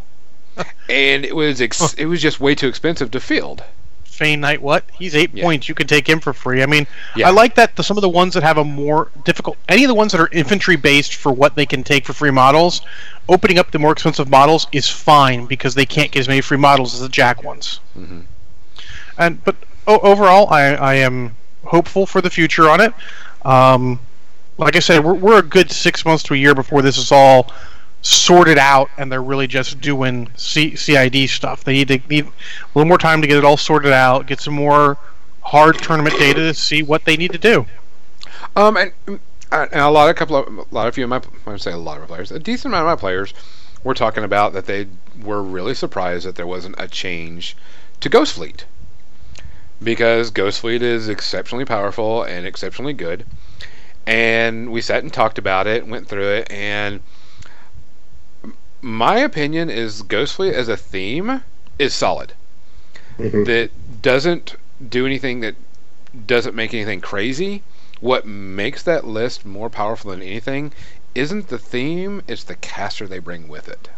and 0.89 1.25
it 1.25 1.35
was 1.35 1.61
ex- 1.61 1.93
it 1.95 2.05
was 2.05 2.21
just 2.21 2.39
way 2.39 2.55
too 2.55 2.67
expensive 2.67 3.11
to 3.11 3.19
field. 3.19 3.63
Fane 4.11 4.41
Knight, 4.41 4.61
what? 4.61 4.83
He's 4.93 5.15
eight 5.15 5.31
Yeah. 5.33 5.43
points. 5.43 5.67
You 5.69 5.73
can 5.73 5.87
take 5.87 6.07
him 6.07 6.19
for 6.19 6.33
free. 6.33 6.61
I 6.61 6.65
mean, 6.65 6.85
Yeah. 7.15 7.27
I 7.29 7.31
like 7.31 7.55
that 7.55 7.75
the, 7.75 7.83
some 7.83 7.97
of 7.97 8.01
the 8.01 8.09
ones 8.09 8.33
that 8.33 8.43
have 8.43 8.57
a 8.57 8.63
more 8.63 9.09
difficult, 9.23 9.57
any 9.69 9.83
of 9.83 9.87
the 9.87 9.95
ones 9.95 10.11
that 10.11 10.19
are 10.21 10.27
infantry 10.31 10.75
based 10.75 11.15
for 11.15 11.31
what 11.31 11.55
they 11.55 11.65
can 11.65 11.83
take 11.83 12.05
for 12.05 12.13
free 12.13 12.29
models, 12.29 12.81
opening 13.29 13.57
up 13.57 13.71
the 13.71 13.79
more 13.79 13.93
expensive 13.93 14.29
models 14.29 14.67
is 14.73 14.87
fine 14.89 15.45
because 15.45 15.73
they 15.75 15.85
can't 15.85 16.11
get 16.11 16.19
as 16.19 16.27
many 16.27 16.41
free 16.41 16.57
models 16.57 16.93
as 16.93 16.99
the 16.99 17.09
Jack 17.09 17.43
ones. 17.43 17.79
Mhm. 17.97 18.23
And 19.17 19.43
but 19.43 19.55
o- 19.87 19.99
overall, 19.99 20.51
I, 20.53 20.75
I 20.75 20.93
am 20.95 21.35
hopeful 21.63 22.05
for 22.05 22.21
the 22.21 22.29
future 22.29 22.69
on 22.69 22.81
it. 22.81 22.93
Um, 23.43 23.99
like 24.57 24.75
I 24.75 24.79
said, 24.79 25.03
we're, 25.03 25.13
we're 25.13 25.39
a 25.39 25.43
good 25.43 25.71
six 25.71 26.05
months 26.05 26.21
to 26.23 26.33
a 26.33 26.37
year 26.37 26.53
before 26.53 26.81
this 26.81 26.97
is 26.97 27.11
all 27.11 27.51
sorted 28.01 28.57
out 28.57 28.89
and 28.97 29.11
they're 29.11 29.21
really 29.21 29.47
just 29.47 29.79
doing 29.79 30.29
C- 30.35 30.75
CID 30.75 31.29
stuff. 31.29 31.63
They 31.63 31.73
need 31.73 31.87
to 31.89 32.01
need 32.09 32.25
a 32.25 32.31
little 32.73 32.87
more 32.87 32.97
time 32.97 33.21
to 33.21 33.27
get 33.27 33.37
it 33.37 33.45
all 33.45 33.57
sorted 33.57 33.93
out, 33.93 34.27
get 34.27 34.39
some 34.39 34.55
more 34.55 34.97
hard 35.41 35.77
tournament 35.77 36.17
data 36.17 36.39
to 36.39 36.53
see 36.53 36.81
what 36.81 37.05
they 37.05 37.17
need 37.17 37.31
to 37.31 37.37
do. 37.37 37.65
Um, 38.55 38.77
and, 38.77 38.91
mm, 39.05 39.19
uh, 39.51 39.67
and 39.71 39.81
a 39.81 39.89
lot 39.89 40.09
of 40.09 40.15
couple 40.15 40.35
of 40.35 40.47
a 40.47 40.65
lot 40.71 40.87
of 40.87 40.97
you 40.97 41.05
my 41.07 41.21
I 41.45 41.49
would 41.51 41.61
say 41.61 41.71
a 41.71 41.77
lot 41.77 41.97
of 41.97 42.03
my 42.03 42.07
players, 42.07 42.31
a 42.31 42.39
decent 42.39 42.73
amount 42.73 42.87
of 42.87 42.97
my 42.97 42.99
players 42.99 43.33
were 43.83 43.93
talking 43.93 44.23
about 44.23 44.53
that 44.53 44.65
they 44.65 44.87
were 45.21 45.43
really 45.43 45.73
surprised 45.73 46.25
that 46.25 46.35
there 46.35 46.47
wasn't 46.47 46.75
a 46.77 46.87
change 46.87 47.57
to 47.99 48.09
Ghost 48.09 48.33
Fleet 48.33 48.65
because 49.83 50.31
Ghost 50.31 50.59
Fleet 50.61 50.81
is 50.81 51.09
exceptionally 51.09 51.65
powerful 51.65 52.23
and 52.23 52.45
exceptionally 52.45 52.93
good. 52.93 53.25
And 54.05 54.71
we 54.71 54.81
sat 54.81 55.03
and 55.03 55.11
talked 55.11 55.37
about 55.37 55.67
it, 55.67 55.87
went 55.87 56.07
through 56.07 56.29
it, 56.29 56.51
and 56.51 57.01
my 58.81 59.17
opinion 59.19 59.69
is 59.69 60.01
Ghost 60.01 60.35
Fleet 60.35 60.53
as 60.53 60.67
a 60.67 60.77
theme 60.77 61.43
is 61.77 61.93
solid. 61.93 62.33
Mhm. 63.19 63.45
That 63.45 64.01
doesn't 64.01 64.55
do 64.89 65.05
anything 65.05 65.41
that 65.41 65.55
doesn't 66.27 66.55
make 66.55 66.73
anything 66.73 67.01
crazy. 67.01 67.63
What 67.99 68.25
makes 68.25 68.81
that 68.83 69.05
list 69.05 69.45
more 69.45 69.69
powerful 69.69 70.11
than 70.11 70.21
anything 70.21 70.71
isn't 71.13 71.49
the 71.49 71.59
theme, 71.59 72.21
it's 72.27 72.43
the 72.43 72.55
caster 72.55 73.07
they 73.07 73.19
bring 73.19 73.47
with 73.47 73.67
it. 73.69 73.89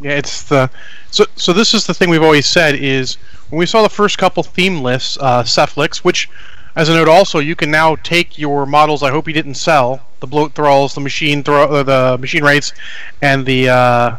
Yeah, 0.00 0.12
it's 0.12 0.42
the 0.42 0.70
so 1.10 1.26
so. 1.36 1.52
This 1.52 1.72
is 1.72 1.86
the 1.86 1.94
thing 1.94 2.10
we've 2.10 2.22
always 2.22 2.46
said 2.46 2.74
is 2.74 3.16
when 3.48 3.58
we 3.58 3.66
saw 3.66 3.82
the 3.82 3.88
first 3.88 4.18
couple 4.18 4.42
theme 4.42 4.82
lists, 4.82 5.16
uh, 5.20 5.44
Cephalyx, 5.44 5.98
which, 5.98 6.28
as 6.76 6.88
a 6.88 6.94
note, 6.94 7.08
also 7.08 7.38
you 7.38 7.54
can 7.54 7.70
now 7.70 7.96
take 7.96 8.38
your 8.38 8.66
models. 8.66 9.02
I 9.02 9.10
hope 9.10 9.28
you 9.28 9.34
didn't 9.34 9.54
sell 9.54 10.00
the 10.20 10.26
bloat 10.26 10.54
thralls, 10.54 10.94
the 10.94 11.00
Mechanithrall, 11.00 11.70
uh, 11.70 11.82
the 11.82 12.18
machine 12.18 12.42
wraiths, 12.42 12.72
and 13.20 13.46
the 13.46 13.68
uh, 13.68 14.16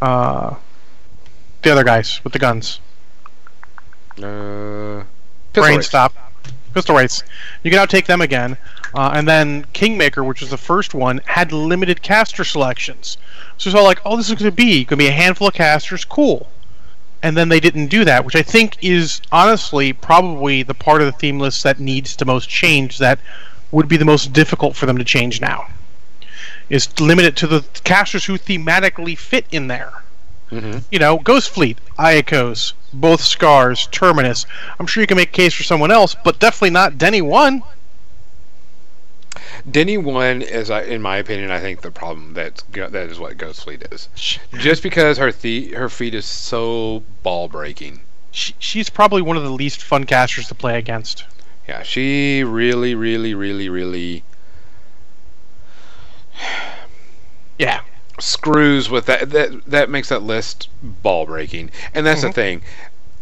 uh, 0.00 0.54
the 1.62 1.72
other 1.72 1.84
guys 1.84 2.22
with 2.22 2.32
the 2.32 2.38
guns. 2.38 2.80
Uh, 4.22 5.02
Brain 5.52 5.82
stop. 5.82 6.14
Pistol 6.74 6.94
wraiths. 6.94 7.22
You 7.62 7.70
can 7.70 7.78
now 7.78 7.86
take 7.86 8.06
them 8.06 8.20
again. 8.20 8.58
Uh, 8.94 9.12
and 9.14 9.26
then 9.26 9.64
Kingmaker, 9.72 10.22
which 10.22 10.40
was 10.40 10.50
the 10.50 10.58
first 10.58 10.94
one, 10.94 11.20
had 11.24 11.52
limited 11.52 12.02
caster 12.02 12.44
selections. 12.44 13.16
So 13.56 13.68
it's 13.68 13.76
all 13.76 13.84
like, 13.84 14.00
oh, 14.04 14.16
this 14.16 14.28
is 14.28 14.34
going 14.34 14.50
to 14.50 14.54
be 14.54 14.84
going 14.84 14.86
to 14.86 14.96
be 14.96 15.08
a 15.08 15.12
handful 15.12 15.48
of 15.48 15.54
casters, 15.54 16.04
cool. 16.04 16.50
And 17.26 17.36
then 17.36 17.48
they 17.48 17.58
didn't 17.58 17.88
do 17.88 18.04
that, 18.04 18.24
which 18.24 18.36
I 18.36 18.42
think 18.42 18.76
is 18.80 19.20
honestly 19.32 19.92
probably 19.92 20.62
the 20.62 20.74
part 20.74 21.00
of 21.00 21.06
the 21.06 21.18
theme 21.18 21.40
list 21.40 21.64
that 21.64 21.80
needs 21.80 22.14
to 22.14 22.24
most 22.24 22.48
change. 22.48 22.98
That 22.98 23.18
would 23.72 23.88
be 23.88 23.96
the 23.96 24.04
most 24.04 24.32
difficult 24.32 24.76
for 24.76 24.86
them 24.86 24.96
to 24.96 25.02
change 25.02 25.40
now. 25.40 25.66
Is 26.70 26.88
limit 27.00 27.24
it 27.24 27.34
to 27.38 27.48
the 27.48 27.64
casters 27.82 28.26
who 28.26 28.38
thematically 28.38 29.18
fit 29.18 29.44
in 29.50 29.66
there 29.66 30.04
Mhm. 30.52 30.84
you 30.92 31.00
know, 31.00 31.18
Ghost 31.18 31.50
Fleet, 31.50 31.78
Iacos, 31.98 32.74
both 32.92 33.20
Scars, 33.20 33.88
Terminus. 33.90 34.46
I'm 34.78 34.86
sure 34.86 35.00
you 35.00 35.08
can 35.08 35.16
make 35.16 35.30
a 35.30 35.32
case 35.32 35.52
for 35.52 35.64
someone 35.64 35.90
else, 35.90 36.14
but 36.22 36.38
definitely 36.38 36.70
not 36.70 36.96
Denny 36.96 37.22
One. 37.22 37.64
Denny 39.68 39.98
one 39.98 40.42
is, 40.42 40.70
I- 40.70 40.82
in 40.82 41.02
my 41.02 41.16
opinion, 41.16 41.50
I 41.50 41.58
think 41.60 41.80
the 41.82 41.90
problem 41.90 42.34
that 42.34 42.62
that 42.72 42.94
is 42.94 43.18
what 43.18 43.36
Ghost 43.36 43.64
Fleet 43.64 43.82
is. 43.90 44.08
Just 44.58 44.82
because 44.82 45.18
her 45.18 45.32
the- 45.32 45.72
her 45.72 45.88
feat 45.88 46.14
is 46.14 46.24
so 46.24 47.02
ball 47.22 47.48
breaking. 47.48 48.00
She, 48.30 48.54
she's 48.58 48.88
probably 48.90 49.22
one 49.22 49.36
of 49.36 49.42
the 49.42 49.50
least 49.50 49.82
fun 49.82 50.04
casters 50.04 50.46
to 50.48 50.54
play 50.54 50.78
against. 50.78 51.24
Yeah, 51.68 51.82
she 51.82 52.44
really, 52.44 52.94
really, 52.94 53.34
really, 53.34 53.68
really 53.68 54.22
Yeah, 57.58 57.80
screws 58.20 58.90
with 58.90 59.06
that. 59.06 59.30
That 59.30 59.64
that 59.66 59.90
makes 59.90 60.10
that 60.10 60.22
list 60.22 60.68
ball 60.82 61.26
breaking, 61.26 61.70
and 61.94 62.04
that's 62.06 62.20
the 62.20 62.28
Mhm. 62.28 62.34
thing. 62.34 62.62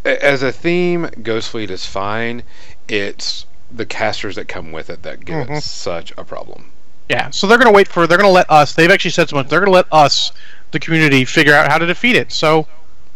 As 0.05 0.43
a 0.43 0.53
theme, 0.53 1.09
Ghost 1.23 1.51
Fleet 1.51 1.71
is 1.71 1.87
fine. 1.87 2.43
It's 2.89 3.47
the 3.75 3.87
casters 3.87 4.37
that 4.37 4.47
come 4.49 4.71
with 4.73 4.89
it 4.91 5.03
that 5.03 5.25
give 5.25 5.47
Mhm. 5.49 5.59
it 5.59 5.63
such 5.63 6.13
a 6.17 6.25
problem. 6.25 6.71
yeah. 7.09 7.29
So 7.31 7.47
they're 7.47 7.59
going 7.59 7.71
to 7.73 7.77
wait 7.77 7.89
for. 7.89 8.07
They're 8.07 8.17
going 8.19 8.29
to 8.29 8.33
let 8.33 8.51
us. 8.51 8.73
They've 8.75 8.91
actually 8.91 9.11
said 9.11 9.29
so 9.29 9.37
much. 9.37 9.49
They're 9.49 9.61
going 9.61 9.71
to 9.73 9.75
let 9.75 9.87
us, 9.93 10.33
the 10.71 10.79
community, 10.79 11.25
figure 11.25 11.53
out 11.55 11.71
how 11.71 11.79
to 11.79 11.87
defeat 11.87 12.17
it. 12.17 12.33
So, 12.33 12.67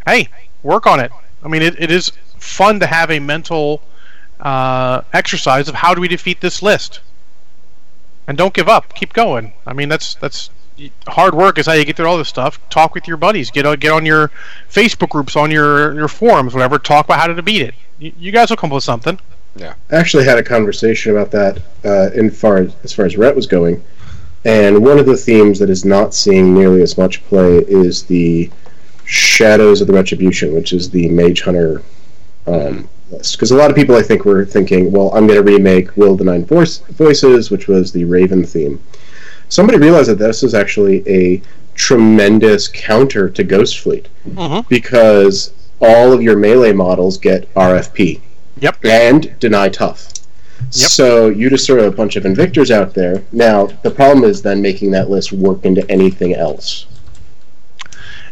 hey, 0.06 0.28
work 0.62 0.86
on 0.86 1.00
it. 1.00 1.10
I 1.44 1.48
mean, 1.48 1.62
it, 1.62 1.80
it 1.80 1.90
is 1.90 2.12
fun 2.38 2.80
to 2.80 2.86
have 2.86 3.10
a 3.10 3.18
mental 3.18 3.82
uh, 4.40 5.02
exercise 5.12 5.68
of 5.68 5.74
how 5.76 5.94
do 5.94 6.00
we 6.00 6.08
defeat 6.08 6.40
this 6.40 6.60
list. 6.62 7.00
And 8.26 8.36
don't 8.36 8.52
give 8.52 8.68
up. 8.68 8.94
Keep 8.94 9.14
going. 9.14 9.52
I 9.66 9.72
mean, 9.72 9.88
that's 9.88 10.14
that's 10.16 10.50
hard 11.08 11.34
work 11.34 11.58
is 11.58 11.66
how 11.66 11.72
you 11.72 11.84
get 11.84 11.96
through 11.96 12.06
all 12.06 12.18
this 12.18 12.28
stuff. 12.28 12.60
Talk 12.70 12.94
with 12.94 13.08
your 13.08 13.16
buddies. 13.16 13.50
Get 13.50 13.64
on 13.64 13.78
get 13.78 13.90
on 13.90 14.04
your 14.04 14.30
Facebook 14.70 15.08
groups, 15.08 15.34
on 15.34 15.50
your 15.50 15.94
your 15.94 16.08
forums, 16.08 16.52
whatever. 16.52 16.78
Talk 16.78 17.06
about 17.06 17.20
how 17.20 17.26
to 17.28 17.42
beat 17.42 17.62
it. 17.62 17.74
You, 17.98 18.12
you 18.18 18.32
guys 18.32 18.50
will 18.50 18.58
come 18.58 18.70
up 18.70 18.74
with 18.74 18.84
something. 18.84 19.18
I 19.90 19.96
actually 19.96 20.24
had 20.24 20.38
a 20.38 20.42
conversation 20.42 21.12
about 21.12 21.30
that 21.32 21.60
uh, 21.84 22.10
in 22.14 22.30
far 22.30 22.68
as 22.84 22.92
far 22.92 23.06
as 23.06 23.16
Ret 23.16 23.34
was 23.34 23.46
going, 23.46 23.82
and 24.44 24.82
one 24.84 24.98
of 24.98 25.06
the 25.06 25.16
themes 25.16 25.58
that 25.58 25.68
is 25.70 25.84
not 25.84 26.14
seeing 26.14 26.54
nearly 26.54 26.82
as 26.82 26.96
much 26.96 27.24
play 27.26 27.56
is 27.58 28.04
the 28.04 28.50
Shadows 29.04 29.80
of 29.80 29.86
the 29.86 29.92
Retribution, 29.94 30.54
which 30.54 30.72
is 30.72 30.90
the 30.90 31.08
Mage 31.08 31.40
Hunter 31.42 31.82
um, 32.46 32.88
list. 33.10 33.36
Because 33.36 33.50
a 33.50 33.56
lot 33.56 33.70
of 33.70 33.76
people, 33.76 33.96
I 33.96 34.02
think, 34.02 34.24
were 34.24 34.44
thinking, 34.44 34.92
well, 34.92 35.08
I'm 35.14 35.26
going 35.26 35.42
to 35.44 35.50
remake 35.52 35.96
Will 35.96 36.12
of 36.12 36.18
the 36.18 36.24
Nine 36.24 36.44
Voice- 36.44 36.78
Voices, 36.90 37.50
which 37.50 37.66
was 37.68 37.90
the 37.90 38.04
Raven 38.04 38.44
theme. 38.44 38.80
Somebody 39.48 39.78
realized 39.78 40.10
that 40.10 40.18
this 40.18 40.42
is 40.42 40.54
actually 40.54 41.02
a 41.08 41.40
tremendous 41.74 42.68
counter 42.68 43.30
to 43.30 43.42
Ghost 43.44 43.78
Fleet 43.80 44.08
Mm-hmm. 44.28 44.68
because 44.68 45.52
all 45.80 46.12
of 46.12 46.20
your 46.22 46.36
melee 46.36 46.72
models 46.74 47.16
get 47.18 47.52
RFP 47.54 48.20
Yep. 48.60 48.84
and 48.84 49.38
deny 49.38 49.68
tough. 49.68 50.12
So 50.70 51.28
you 51.28 51.48
just 51.50 51.66
throw 51.66 51.86
a 51.86 51.90
bunch 51.90 52.16
of 52.16 52.24
Invictors 52.24 52.70
out 52.70 52.92
there. 52.94 53.22
Now 53.32 53.66
the 53.66 53.90
problem 53.90 54.24
is 54.28 54.42
then 54.42 54.60
making 54.60 54.90
that 54.90 55.08
list 55.08 55.32
work 55.32 55.64
into 55.64 55.88
anything 55.90 56.34
else. 56.34 56.86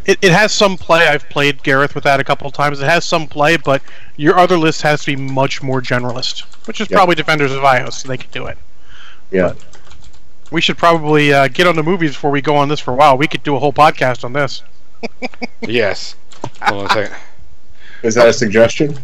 It, 0.04 0.18
it 0.22 0.32
has 0.32 0.52
some 0.52 0.76
play. 0.76 1.06
I've 1.08 1.28
played 1.28 1.62
Garryth 1.62 1.94
with 1.94 2.04
that 2.04 2.20
a 2.20 2.24
couple 2.24 2.46
of 2.46 2.52
times. 2.52 2.80
It 2.80 2.84
has 2.84 3.04
some 3.04 3.26
play, 3.26 3.56
but 3.56 3.82
your 4.16 4.38
other 4.38 4.56
list 4.56 4.82
has 4.82 5.00
to 5.04 5.06
be 5.06 5.16
much 5.16 5.62
more 5.62 5.80
generalist, 5.80 6.42
which 6.66 6.80
is 6.80 6.88
Yep. 6.90 6.96
probably 6.96 7.14
Defenders 7.16 7.52
of 7.52 7.62
Ios, 7.62 7.94
so 7.94 8.08
they 8.08 8.16
can 8.16 8.30
do 8.30 8.46
it. 8.46 8.56
Yeah. 9.32 9.54
We 10.52 10.60
should 10.60 10.78
probably 10.78 11.32
uh, 11.32 11.48
get 11.48 11.66
on 11.66 11.74
the 11.74 11.82
movies 11.82 12.12
before 12.12 12.30
we 12.30 12.40
go 12.40 12.54
on 12.54 12.68
this 12.68 12.78
for 12.78 12.92
a 12.92 12.96
while. 12.96 13.18
We 13.18 13.26
could 13.26 13.42
do 13.42 13.56
a 13.56 13.58
whole 13.58 13.72
podcast 13.72 14.22
on 14.24 14.32
this. 14.32 14.62
Yes. 15.62 16.14
Hold 16.62 16.82
on 16.82 16.86
a 16.86 16.90
second. 16.90 17.16
Is 18.04 18.14
that 18.14 18.28
a 18.28 18.32
suggestion? 18.32 18.96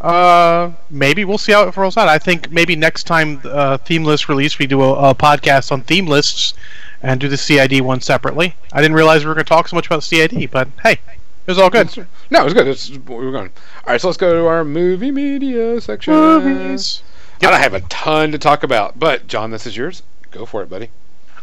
Uh, 0.00 0.72
maybe 0.88 1.24
we'll 1.24 1.38
see 1.38 1.52
how 1.52 1.68
it 1.68 1.76
rolls 1.76 1.96
out. 1.96 2.08
I 2.08 2.18
think 2.18 2.50
maybe 2.50 2.74
next 2.74 3.04
time 3.04 3.40
uh, 3.44 3.76
theme 3.78 4.04
list 4.04 4.28
release, 4.28 4.58
we 4.58 4.66
do 4.66 4.82
a, 4.82 5.10
a 5.10 5.14
podcast 5.14 5.70
on 5.72 5.82
theme 5.82 6.06
lists 6.06 6.54
and 7.02 7.20
do 7.20 7.28
the 7.28 7.36
CID 7.36 7.80
one 7.82 8.00
separately. 8.00 8.54
I 8.72 8.80
didn't 8.80 8.96
realize 8.96 9.24
we 9.24 9.28
were 9.28 9.34
going 9.34 9.44
to 9.44 9.48
talk 9.48 9.68
so 9.68 9.76
much 9.76 9.86
about 9.86 10.02
CID, 10.02 10.50
but 10.50 10.68
hey, 10.82 10.92
it 10.92 11.46
was 11.46 11.58
all 11.58 11.70
good. 11.70 11.94
No, 12.30 12.40
it 12.40 12.44
was 12.44 12.54
good. 12.54 12.66
It's, 12.66 12.90
we 12.90 12.98
were 12.98 13.32
going. 13.32 13.50
All 13.86 13.92
right, 13.92 14.00
so 14.00 14.08
let's 14.08 14.16
go 14.16 14.32
to 14.32 14.46
our 14.46 14.64
movie 14.64 15.10
media 15.10 15.80
section. 15.80 16.14
Movies. 16.14 17.02
I 17.42 17.50
don't 17.50 17.60
have 17.60 17.74
a 17.74 17.80
ton 17.82 18.32
to 18.32 18.38
talk 18.38 18.62
about, 18.62 18.98
but 18.98 19.26
John, 19.26 19.50
this 19.50 19.66
is 19.66 19.76
yours. 19.76 20.02
Go 20.30 20.46
for 20.46 20.62
it, 20.62 20.70
buddy. 20.70 20.90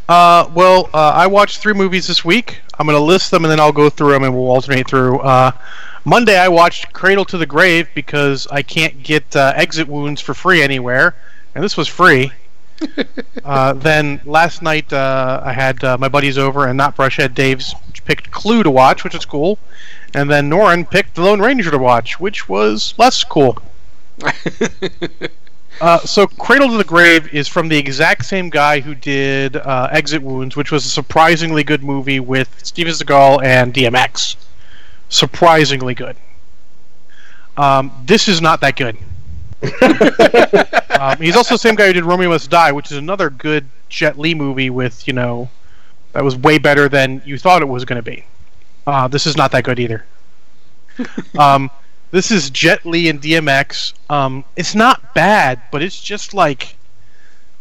Uh, 0.08 0.50
well, 0.54 0.90
uh, 0.94 1.12
I 1.14 1.28
watched 1.28 1.60
three 1.60 1.74
movies 1.74 2.08
this 2.08 2.24
week. 2.24 2.62
I'm 2.80 2.88
going 2.88 2.98
to 2.98 3.04
list 3.04 3.32
them 3.32 3.44
and 3.44 3.52
then 3.52 3.60
I'll 3.60 3.74
go 3.74 3.90
through 3.90 4.12
them 4.12 4.24
and 4.24 4.34
we'll 4.34 4.50
alternate 4.50 4.88
through. 4.88 5.20
Uh, 5.20 5.52
Monday, 6.08 6.40
I 6.40 6.48
watched 6.48 6.94
Cradle 6.94 7.26
to 7.26 7.38
the 7.38 7.46
Grave 7.46 7.90
because 7.94 8.48
I 8.48 8.62
can't 8.62 9.04
get 9.04 9.36
uh, 9.36 9.52
exit 9.58 9.90
wounds 9.90 10.22
for 10.22 10.34
free 10.34 10.62
anywhere, 10.62 11.16
and 11.54 11.62
this 11.62 11.76
was 11.76 11.90
free. 11.90 12.32
uh, 13.44 13.74
then 13.74 14.22
last 14.24 14.62
night, 14.62 14.94
uh, 14.94 15.42
I 15.44 15.52
had 15.52 15.84
uh, 15.84 15.98
my 15.98 16.08
buddies 16.08 16.38
over 16.38 16.66
and 16.66 16.78
not 16.78 16.96
Brushhead 16.96 17.34
Dave's 17.34 17.76
picked 18.06 18.32
Clue 18.32 18.64
to 18.64 18.72
watch, 18.72 19.04
which 19.04 19.16
is 19.16 19.26
cool. 19.26 19.60
And 20.14 20.32
then 20.32 20.50
Norin 20.50 20.90
picked 20.90 21.16
The 21.16 21.24
Lone 21.24 21.42
Ranger 21.42 21.72
to 21.72 21.78
watch, 21.78 22.22
which 22.22 22.48
was 22.48 22.94
less 22.98 23.26
cool. 23.26 23.58
Uh, 25.80 26.00
so, 26.00 26.26
Cradle 26.26 26.70
to 26.70 26.78
the 26.78 26.84
Grave 26.84 27.32
is 27.32 27.48
from 27.48 27.68
the 27.68 27.78
exact 27.78 28.26
same 28.26 28.50
guy 28.50 28.80
who 28.80 28.96
did 28.96 29.56
uh, 29.58 29.88
Exit 29.92 30.24
Wounds, 30.24 30.56
which 30.56 30.72
was 30.72 30.84
a 30.88 30.90
surprisingly 30.90 31.64
good 31.64 31.84
movie 31.84 32.20
with 32.20 32.50
Steven 32.66 32.92
Seagal 32.92 33.44
and 33.44 33.76
DMX. 33.76 34.38
Surprisingly 35.10 35.94
good. 35.94 36.16
Um, 37.56 37.92
this 38.06 38.28
is 38.28 38.42
not 38.42 38.62
that 38.62 38.76
good. 38.76 38.98
um, 41.00 41.18
he's 41.18 41.36
also 41.36 41.56
the 41.56 41.60
same 41.60 41.76
guy 41.76 41.88
who 41.88 41.94
did 41.94 42.06
Romeo 42.06 42.30
Must 42.30 42.50
Die, 42.50 42.72
which 42.72 42.92
is 42.92 42.98
another 42.98 43.30
good 43.30 43.68
Jet 43.90 44.20
Li 44.20 44.36
movie 44.36 44.70
with, 44.70 45.08
you 45.08 45.14
know, 45.14 45.50
that 46.14 46.24
was 46.24 46.36
way 46.36 46.58
better 46.58 46.88
than 46.88 47.22
you 47.26 47.38
thought 47.38 47.62
it 47.62 47.68
was 47.68 47.86
going 47.86 47.98
to 47.98 48.04
be. 48.04 48.26
Uh, 48.86 49.08
this 49.08 49.26
is 49.26 49.36
not 49.36 49.52
that 49.52 49.64
good 49.64 49.80
either. 49.80 50.06
um, 51.40 51.70
this 52.12 52.32
is 52.32 52.50
Jet 52.50 52.86
Li 52.86 53.10
and 53.10 53.22
DMX. 53.22 53.94
Um, 54.10 54.46
it's 54.56 54.76
not 54.76 55.14
bad, 55.14 55.62
but 55.72 55.82
it's 55.82 56.02
just 56.02 56.34
like 56.34 56.76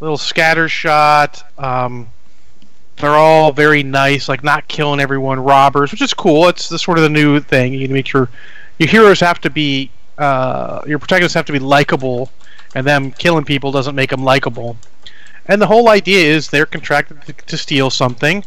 a 0.00 0.04
little 0.04 0.18
scatter 0.18 0.68
shot. 0.68 1.42
Um, 1.58 2.08
they're 2.96 3.10
all 3.10 3.52
very 3.52 3.82
nice, 3.82 4.28
like 4.28 4.42
not 4.42 4.66
killing 4.68 5.00
everyone, 5.00 5.38
robbers, 5.40 5.92
which 5.92 6.02
is 6.02 6.14
cool. 6.14 6.48
It's 6.48 6.68
the 6.68 6.78
sort 6.78 6.98
of 6.98 7.02
the 7.02 7.10
new 7.10 7.40
thing. 7.40 7.74
You 7.74 7.88
make 7.88 8.06
sure 8.06 8.28
your 8.78 8.88
heroes 8.88 9.20
have 9.20 9.40
to 9.42 9.50
be, 9.50 9.90
uh, 10.18 10.80
your 10.86 10.98
protagonists 10.98 11.34
have 11.34 11.46
to 11.46 11.52
be 11.52 11.58
likable, 11.58 12.30
and 12.74 12.86
them 12.86 13.12
killing 13.12 13.44
people 13.44 13.70
doesn't 13.70 13.94
make 13.94 14.10
them 14.10 14.24
likable. 14.24 14.76
And 15.46 15.60
the 15.60 15.66
whole 15.66 15.88
idea 15.88 16.34
is 16.34 16.48
they're 16.48 16.66
contracted 16.66 17.22
to, 17.22 17.32
to 17.32 17.56
steal 17.56 17.90
something. 17.90 18.44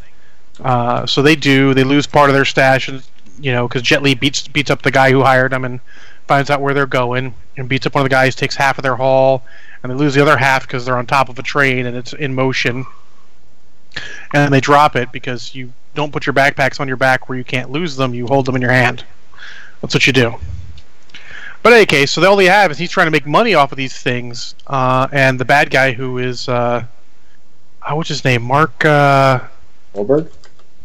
Uh, 0.59 1.05
so 1.05 1.21
they 1.21 1.35
do. 1.35 1.73
They 1.73 1.83
lose 1.83 2.07
part 2.07 2.29
of 2.29 2.33
their 2.33 2.45
stash, 2.45 2.89
and 2.89 3.03
you 3.39 3.51
know, 3.51 3.67
because 3.67 3.81
Jet 3.81 4.03
Li 4.03 4.15
beats 4.15 4.47
beats 4.47 4.69
up 4.69 4.81
the 4.81 4.91
guy 4.91 5.11
who 5.11 5.23
hired 5.23 5.51
them 5.51 5.63
and 5.63 5.79
finds 6.27 6.49
out 6.49 6.59
where 6.59 6.73
they're 6.73 6.85
going, 6.85 7.33
and 7.55 7.69
beats 7.69 7.85
up 7.85 7.95
one 7.95 8.01
of 8.01 8.05
the 8.05 8.13
guys, 8.13 8.35
takes 8.35 8.55
half 8.55 8.77
of 8.77 8.83
their 8.83 8.95
haul, 8.95 9.43
and 9.81 9.91
they 9.91 9.95
lose 9.95 10.15
the 10.15 10.21
other 10.21 10.37
half 10.37 10.63
because 10.63 10.85
they're 10.85 10.97
on 10.97 11.05
top 11.05 11.29
of 11.29 11.39
a 11.39 11.43
train 11.43 11.85
and 11.85 11.95
it's 11.95 12.13
in 12.13 12.33
motion. 12.33 12.85
And 14.33 14.53
they 14.53 14.61
drop 14.61 14.95
it 14.95 15.11
because 15.11 15.53
you 15.55 15.73
don't 15.95 16.11
put 16.13 16.25
your 16.25 16.33
backpacks 16.33 16.79
on 16.79 16.87
your 16.87 16.97
back 16.97 17.27
where 17.27 17.37
you 17.37 17.43
can't 17.43 17.71
lose 17.71 17.95
them. 17.95 18.13
You 18.13 18.27
hold 18.27 18.45
them 18.45 18.55
in 18.55 18.61
your 18.61 18.71
hand. 18.71 19.03
That's 19.81 19.93
what 19.93 20.05
you 20.05 20.13
do. 20.13 20.35
But 21.61 21.73
in 21.73 21.77
any 21.77 21.85
case, 21.85 22.11
so 22.11 22.23
all 22.25 22.35
they 22.37 22.45
have 22.45 22.71
is 22.71 22.77
he's 22.77 22.91
trying 22.91 23.07
to 23.07 23.11
make 23.11 23.25
money 23.25 23.53
off 23.53 23.71
of 23.73 23.77
these 23.77 23.97
things, 23.97 24.55
uh, 24.67 25.07
and 25.11 25.37
the 25.39 25.43
bad 25.45 25.69
guy 25.69 25.91
who 25.91 26.17
is, 26.17 26.47
uh, 26.47 26.85
oh, 27.87 27.95
what's 27.97 28.07
his 28.09 28.23
name? 28.23 28.43
Mark. 28.43 28.85
Uh, 28.85 29.41
Wahlberg? 29.93 30.31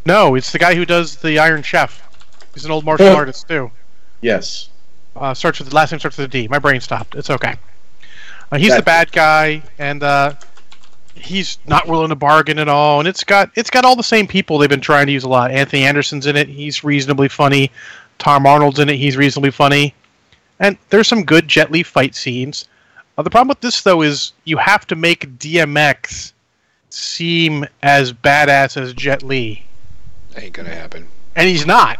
no, 0.04 0.34
it's 0.34 0.50
the 0.50 0.58
guy 0.58 0.74
who 0.74 0.84
does 0.84 1.16
the 1.16 1.38
Iron 1.38 1.62
Chef. 1.62 2.00
He's 2.54 2.64
an 2.64 2.70
old 2.72 2.84
martial 2.84 3.06
Oh. 3.08 3.14
artist 3.16 3.46
too. 3.46 3.70
Yes. 4.20 4.68
Uh, 5.14 5.32
starts 5.32 5.60
with 5.60 5.68
the 5.68 5.74
last 5.76 5.92
name 5.92 6.00
starts 6.00 6.16
with 6.18 6.24
a 6.26 6.28
D. 6.28 6.48
My 6.48 6.58
brain 6.58 6.80
stopped. 6.80 7.14
It's 7.14 7.30
okay. 7.30 7.54
Uh, 8.50 8.58
he's 8.58 8.74
the 8.74 8.82
bad 8.82 9.12
guy, 9.12 9.62
and 9.78 10.02
uh, 10.02 10.34
he's 11.14 11.58
not 11.66 11.86
willing 11.88 12.08
to 12.10 12.14
bargain 12.16 12.58
at 12.58 12.68
all. 12.68 12.98
And 12.98 13.08
it's 13.08 13.24
got 13.24 13.50
it's 13.54 13.70
got 13.70 13.84
all 13.84 13.96
the 13.96 14.02
same 14.02 14.26
people 14.26 14.58
they've 14.58 14.68
been 14.68 14.80
trying 14.80 15.06
to 15.06 15.12
use 15.12 15.24
a 15.24 15.28
lot. 15.28 15.50
Anthony 15.50 15.84
Anderson's 15.84 16.26
in 16.26 16.36
it. 16.36 16.48
He's 16.48 16.84
reasonably 16.84 17.28
funny. 17.28 17.70
Tom 18.18 18.46
Arnold's 18.46 18.78
in 18.78 18.88
it. 18.88 18.96
He's 18.96 19.16
reasonably 19.16 19.50
funny. 19.50 19.94
And 20.60 20.78
there's 20.90 21.08
some 21.08 21.24
good 21.24 21.48
Jet 21.48 21.70
Li 21.70 21.82
fight 21.82 22.14
scenes. 22.14 22.68
Uh, 23.16 23.22
the 23.22 23.30
problem 23.30 23.48
with 23.48 23.60
this 23.60 23.80
though 23.82 24.02
is 24.02 24.32
you 24.44 24.56
have 24.56 24.86
to 24.88 24.96
make 24.96 25.38
DMX 25.38 26.32
seem 26.90 27.64
as 27.82 28.12
badass 28.12 28.76
as 28.80 28.92
Jet 28.94 29.22
Li 29.22 29.64
Ain't 30.36 30.52
gonna 30.52 30.74
happen. 30.74 31.06
and 31.36 31.48
he's 31.48 31.66
not. 31.66 31.98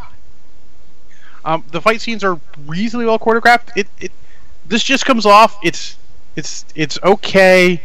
Um, 1.44 1.64
the 1.72 1.80
fight 1.80 2.00
scenes 2.00 2.24
are 2.24 2.40
reasonably 2.66 3.06
well 3.06 3.18
choreographed. 3.18 3.76
It, 3.76 3.86
it 4.00 4.10
this 4.66 4.82
just 4.82 5.04
comes 5.04 5.26
off. 5.26 5.58
It's 5.62 5.96
it's 6.36 6.64
it's 6.74 6.98
okay. 7.02 7.80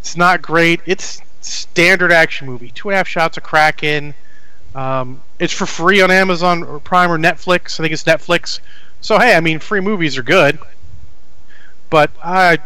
It's 0.00 0.16
not 0.16 0.42
great. 0.42 0.80
It's 0.86 1.20
standard 1.40 2.12
action 2.12 2.46
movie. 2.46 2.70
Two 2.70 2.88
and 2.88 2.94
a 2.94 2.96
half 2.98 3.08
shots 3.08 3.36
of 3.36 3.42
Kraken. 3.42 4.14
Um, 4.74 5.22
it's 5.38 5.52
for 5.52 5.66
free 5.66 6.00
on 6.00 6.10
Amazon 6.10 6.62
or 6.62 6.78
Prime 6.78 7.10
or 7.10 7.18
Netflix. 7.18 7.78
I 7.78 7.82
think 7.82 7.92
it's 7.92 8.04
Netflix. 8.04 8.60
So 9.00 9.18
hey, 9.18 9.34
I 9.34 9.40
mean, 9.40 9.58
free 9.58 9.80
movies 9.80 10.16
are 10.16 10.22
good. 10.22 10.58
But 11.90 12.10
I 12.22 12.58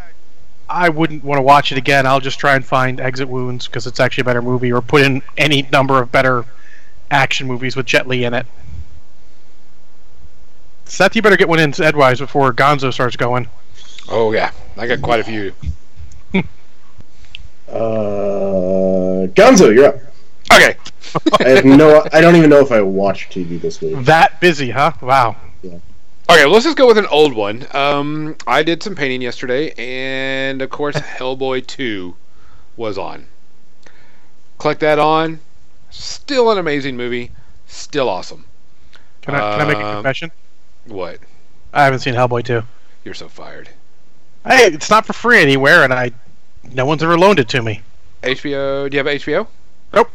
I 0.68 0.88
wouldn't 0.88 1.22
want 1.22 1.38
to 1.38 1.42
watch 1.42 1.70
it 1.70 1.78
again. 1.78 2.06
I'll 2.06 2.20
just 2.20 2.38
try 2.38 2.56
and 2.56 2.64
find 2.64 3.00
Exit 3.00 3.28
Wounds 3.28 3.66
because 3.66 3.86
it's 3.86 4.00
actually 4.00 4.22
a 4.22 4.24
better 4.24 4.42
movie, 4.42 4.72
or 4.72 4.80
put 4.80 5.02
in 5.02 5.22
any 5.36 5.68
number 5.70 6.00
of 6.00 6.10
better 6.10 6.44
action 7.10 7.46
movies 7.46 7.76
with 7.76 7.86
Jet 7.86 8.08
Li 8.08 8.24
in 8.24 8.34
it. 8.34 8.46
Seth, 10.86 11.14
you 11.14 11.22
better 11.22 11.36
get 11.36 11.48
one 11.48 11.58
in 11.58 11.72
edwise 11.80 12.18
before 12.18 12.52
Gonzo 12.52 12.92
starts 12.92 13.16
going. 13.16 13.48
Oh 14.08 14.32
yeah, 14.32 14.50
I 14.76 14.86
got 14.86 15.02
quite 15.02 15.20
a 15.20 15.24
few. 15.24 15.52
Uh, 17.72 19.26
Gonzo, 19.28 19.74
you're 19.74 19.86
up. 19.86 19.96
Okay. 20.52 20.76
I 21.40 21.48
have 21.48 21.64
no. 21.64 22.04
I 22.12 22.20
don't 22.20 22.36
even 22.36 22.50
know 22.50 22.60
if 22.60 22.70
I 22.72 22.80
watched 22.82 23.32
TV 23.32 23.60
this 23.60 23.80
week. 23.80 23.96
That 24.04 24.40
busy, 24.40 24.70
huh? 24.70 24.92
Wow. 25.00 25.36
Okay, 25.64 26.44
well, 26.44 26.50
let's 26.52 26.64
just 26.64 26.76
go 26.76 26.86
with 26.86 26.98
an 26.98 27.06
old 27.06 27.34
one. 27.34 27.66
Um, 27.72 28.36
I 28.46 28.62
did 28.62 28.82
some 28.82 28.94
painting 28.94 29.20
yesterday, 29.20 29.72
and 29.76 30.62
of 30.62 30.70
course, 30.70 30.94
Hellboy 31.18 31.66
2 31.66 32.14
was 32.76 32.96
on. 32.96 33.26
Click 34.58 34.78
that 34.78 34.98
on. 34.98 35.40
Still 35.90 36.50
an 36.50 36.58
amazing 36.58 36.96
movie. 36.96 37.32
Still 37.66 38.08
awesome. 38.08 38.44
Can 39.22 39.34
I, 39.34 39.38
can 39.58 39.60
I 39.60 39.64
make 39.64 39.76
a 39.76 39.86
Um, 39.86 39.94
confession? 39.96 40.30
What? 40.86 41.18
I 41.72 41.84
haven't 41.84 42.00
seen 42.00 42.14
Hellboy 42.14 42.44
2. 42.44 42.62
You're 43.04 43.14
so 43.14 43.28
fired. 43.28 43.68
Hey, 44.46 44.66
it's 44.66 44.88
not 44.90 45.04
for 45.04 45.12
free 45.12 45.40
anywhere, 45.42 45.82
and 45.84 45.92
I 45.92 46.12
no 46.72 46.84
one's 46.86 47.02
ever 47.02 47.18
loaned 47.18 47.38
it 47.38 47.48
to 47.50 47.62
me. 47.62 47.82
HBO? 48.22 48.88
Do 48.90 48.96
you 48.96 49.02
have 49.04 49.20
HBO? 49.20 49.46
Nope. 49.92 50.10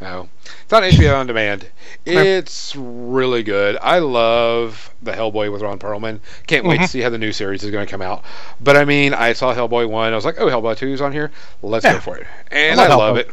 No. 0.00 0.28
It's 0.64 0.72
on 0.72 0.82
HBO 0.82 1.18
on 1.18 1.26
demand. 1.26 1.68
It's 2.06 2.74
really 2.74 3.42
good. 3.42 3.76
I 3.82 3.98
love 3.98 4.92
the 5.02 5.12
Hellboy 5.12 5.52
with 5.52 5.60
Ron 5.62 5.78
Perlman. 5.78 6.20
Can't 6.46 6.64
wait 6.64 6.78
to 6.78 6.84
Mhm. 6.84 6.88
see 6.88 7.00
how 7.02 7.10
the 7.10 7.18
new 7.18 7.32
series 7.32 7.62
is 7.62 7.70
going 7.70 7.86
to 7.86 7.90
come 7.90 8.00
out. 8.00 8.24
But 8.60 8.76
I 8.78 8.84
mean, 8.86 9.12
I 9.12 9.34
saw 9.34 9.54
Hellboy 9.54 9.88
1. 9.88 10.12
I 10.12 10.16
was 10.16 10.24
like, 10.24 10.36
oh, 10.40 10.46
Hellboy 10.46 10.76
2 10.78 10.88
is 10.88 11.00
on 11.02 11.12
here. 11.12 11.30
Let's 11.62 11.84
Yeah. 11.84 11.94
go 11.94 12.00
for 12.00 12.16
it. 12.16 12.26
And 12.50 12.80
I 12.80 12.84
I, 12.84 12.88
love 12.88 12.98
love 12.98 13.16
it. 13.18 13.30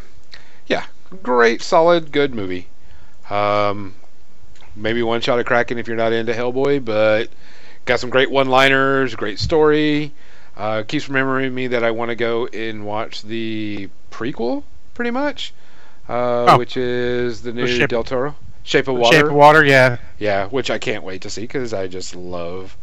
Yeah. 0.67 0.83
Great, 1.23 1.61
solid, 1.61 2.11
good 2.11 2.35
movie. 2.35 2.67
Um, 3.29 3.95
maybe 4.75 5.01
one 5.03 5.21
shot 5.21 5.39
of 5.39 5.45
Kraken 5.45 5.77
if 5.77 5.87
you're 5.87 5.95
not 5.95 6.11
into 6.11 6.33
Hellboy, 6.33 6.83
but 6.83 7.29
got 7.85 8.01
some 8.01 8.09
great 8.09 8.29
one 8.29 8.49
liners, 8.49 9.15
great 9.15 9.39
story. 9.39 10.11
Uh, 10.57 10.81
keeps 10.83 11.07
remembering 11.07 11.53
me 11.53 11.67
that 11.67 11.83
I 11.83 11.91
want 11.91 12.09
to 12.09 12.15
go 12.15 12.47
and 12.47 12.83
watch 12.83 13.21
the 13.21 13.89
prequel, 14.11 14.63
pretty 14.95 15.11
much, 15.11 15.53
uh, 16.09 16.45
Oh. 16.49 16.57
which 16.57 16.75
is 16.75 17.43
the 17.43 17.53
new 17.53 17.67
Shape- 17.67 17.89
Del 17.89 18.03
Toro, 18.03 18.35
Shape 18.63 18.87
of 18.87 18.95
Water. 18.95 19.15
Shape 19.17 19.25
of 19.27 19.33
Water, 19.33 19.63
yeah. 19.63 19.97
Yeah, 20.17 20.47
which 20.47 20.71
I 20.71 20.79
can't 20.79 21.03
wait 21.03 21.21
to 21.21 21.29
see 21.29 21.41
because 21.41 21.73
I 21.73 21.87
just 21.87 22.15
love 22.15 22.75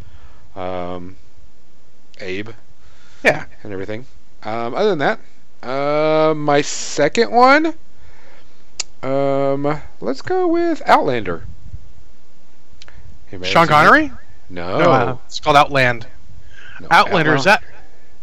um, 0.54 1.16
Abe. 2.20 2.50
Yeah. 3.24 3.46
and 3.64 3.72
everything. 3.72 4.06
Um, 4.44 4.74
other 4.74 4.94
than 4.94 4.98
that, 5.00 5.18
uh, 5.68 6.32
my 6.34 6.60
second 6.60 7.32
one, 7.32 7.74
um, 9.02 9.80
let's 10.00 10.22
go 10.22 10.46
with 10.46 10.80
Outlander. 10.86 11.42
Anybody 13.32 13.50
Sean 13.50 13.62
else 13.62 13.68
seen 13.68 13.76
that? 13.76 13.84
Connery? 13.84 14.12
No, 14.48 14.78
No, 14.78 15.20
it's 15.26 15.40
called 15.40 15.56
Outland. 15.56 16.06
No, 16.80 16.88
Outlander 16.90 17.34
is 17.34 17.44
that 17.44 17.62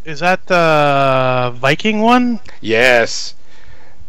is 0.04 0.20
that 0.20 0.48
the 0.48 1.54
Viking 1.56 2.02
one? 2.02 2.40
Yes, 2.60 3.36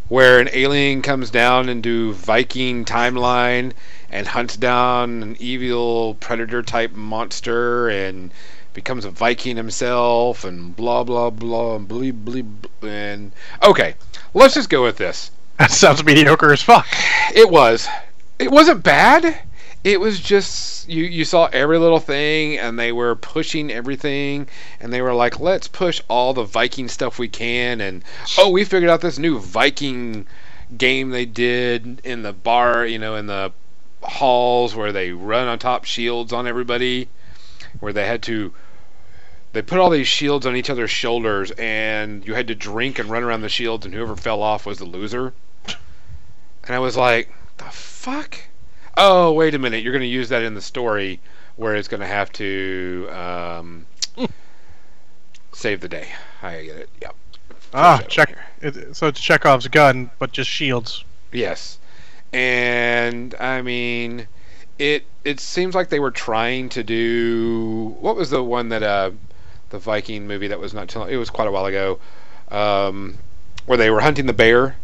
where 0.09 0.41
an 0.41 0.49
alien 0.53 1.03
comes 1.03 1.31
down 1.31 1.69
into 1.69 2.13
Viking 2.15 2.85
timeline 2.85 3.73
and 4.11 4.27
hunts 4.27 4.57
down 4.57 5.23
an 5.23 5.37
evil 5.39 6.15
predator 6.15 6.63
type 6.63 6.93
monster 6.93 7.89
and 7.89 8.31
becomes 8.75 9.05
a 9.05 9.11
Viking 9.11 9.57
himself 9.57 10.45
and 10.45 10.75
blah 10.75 11.05
blah 11.05 11.31
blah 11.31 11.77
and 11.77 11.89
bleep 11.89 12.25
bleep 12.25 12.69
blee 12.81 12.91
and 12.91 13.33
okay, 13.63 13.95
let's 14.35 14.55
just 14.55 14.71
go 14.71 14.83
with 14.83 14.97
this. 14.97 15.31
That 15.59 15.71
sounds 15.71 16.03
mediocre 16.03 16.53
as 16.53 16.63
fuck. 16.63 16.87
It 17.35 17.49
was. 17.49 17.87
It 18.39 18.51
wasn't 18.51 18.83
bad. 18.83 19.43
It 19.85 20.01
was 20.01 20.21
just 20.21 20.89
you. 20.89 21.03
You 21.05 21.25
saw 21.25 21.47
every 21.47 21.77
little 21.77 21.99
thing, 21.99 22.57
and 22.57 22.79
they 22.79 22.93
were 22.93 23.17
pushing 23.17 23.71
everything, 23.71 24.47
and 24.81 24.93
they 24.93 25.03
were 25.03 25.13
like, 25.13 25.41
"Let's 25.41 25.67
push 25.67 26.01
all 26.07 26.33
the 26.33 26.45
Viking 26.45 26.87
stuff 26.87 27.19
we 27.19 27.27
can." 27.27 27.81
And 27.81 28.05
oh, 28.39 28.51
we 28.51 28.65
figured 28.65 28.91
out 28.91 29.01
this 29.01 29.19
new 29.19 29.41
Viking 29.41 30.27
game 30.79 31.11
they 31.11 31.27
did 31.27 32.01
in 32.05 32.23
the 32.23 32.33
bar, 32.33 32.87
you 32.87 32.99
know, 32.99 33.17
in 33.17 33.27
the 33.27 33.53
halls 34.03 34.75
where 34.75 34.93
they 34.93 35.11
run 35.11 35.49
on 35.49 35.59
top 35.59 35.85
shields 35.85 36.33
on 36.33 36.47
everybody, 36.47 37.09
where 37.81 37.93
they 37.93 38.07
had 38.07 38.23
to. 38.23 38.55
They 39.53 39.63
put 39.63 39.81
all 39.81 39.91
these 39.91 40.09
shields 40.09 40.47
on 40.47 40.55
each 40.55 40.71
other's 40.71 40.93
shoulders, 40.93 41.51
and 41.59 42.25
you 42.25 42.35
had 42.35 42.47
to 42.47 42.55
drink 42.55 43.01
and 43.01 43.11
run 43.11 43.25
around 43.25 43.43
the 43.43 43.49
shields, 43.49 43.85
and 43.85 43.93
whoever 43.93 44.17
fell 44.17 44.43
off 44.43 44.65
was 44.65 44.79
the 44.79 44.85
loser. 44.85 45.35
And 46.65 46.77
I 46.77 46.79
was 46.79 46.97
like, 46.97 47.35
the 47.59 47.65
fuck? 47.65 48.39
Oh, 48.97 49.33
wait 49.33 49.55
a 49.55 49.59
minute. 49.59 49.83
You're 49.83 49.93
going 49.93 50.03
to 50.03 50.07
use 50.09 50.29
that 50.29 50.43
in 50.43 50.55
the 50.55 50.63
story 50.63 51.21
where 51.57 51.75
it's 51.75 51.89
going 51.89 52.01
to 52.01 52.07
have 52.07 52.33
to 52.33 53.09
um, 53.13 53.87
save 55.53 55.81
the 55.81 55.89
day. 55.89 56.09
I 56.43 56.65
get 56.65 56.77
it. 56.77 56.89
Yep. 57.01 57.15
Ah, 57.75 58.03
check. 58.07 58.37
It, 58.61 58.95
so 58.95 59.07
it's 59.07 59.21
Chekhov's 59.21 59.69
gun, 59.69 60.11
but 60.19 60.33
just 60.33 60.51
shields. 60.51 61.05
Yes. 61.33 61.79
And 62.33 63.35
I 63.41 63.63
mean, 63.63 64.27
it 64.79 65.05
it 65.25 65.41
seems 65.41 65.75
like 65.75 65.89
they 65.89 66.01
were 66.01 66.11
trying 66.11 66.69
to 66.71 66.83
do 66.83 67.97
what 68.01 68.17
was 68.17 68.31
the 68.31 68.43
one 68.43 68.69
that 68.71 68.83
uh 68.83 69.11
the 69.71 69.79
Viking 69.79 70.27
movie 70.27 70.49
that 70.49 70.59
was 70.59 70.75
not 70.75 70.89
too 70.89 70.99
long, 70.99 71.11
it 71.11 71.17
was 71.17 71.31
quite 71.31 71.49
a 71.49 71.51
while 71.51 71.67
ago 71.67 71.99
um 72.51 73.17
where 73.67 73.79
they 73.79 73.91
were 73.91 74.01
hunting 74.01 74.27
the 74.27 74.33
bear 74.33 74.77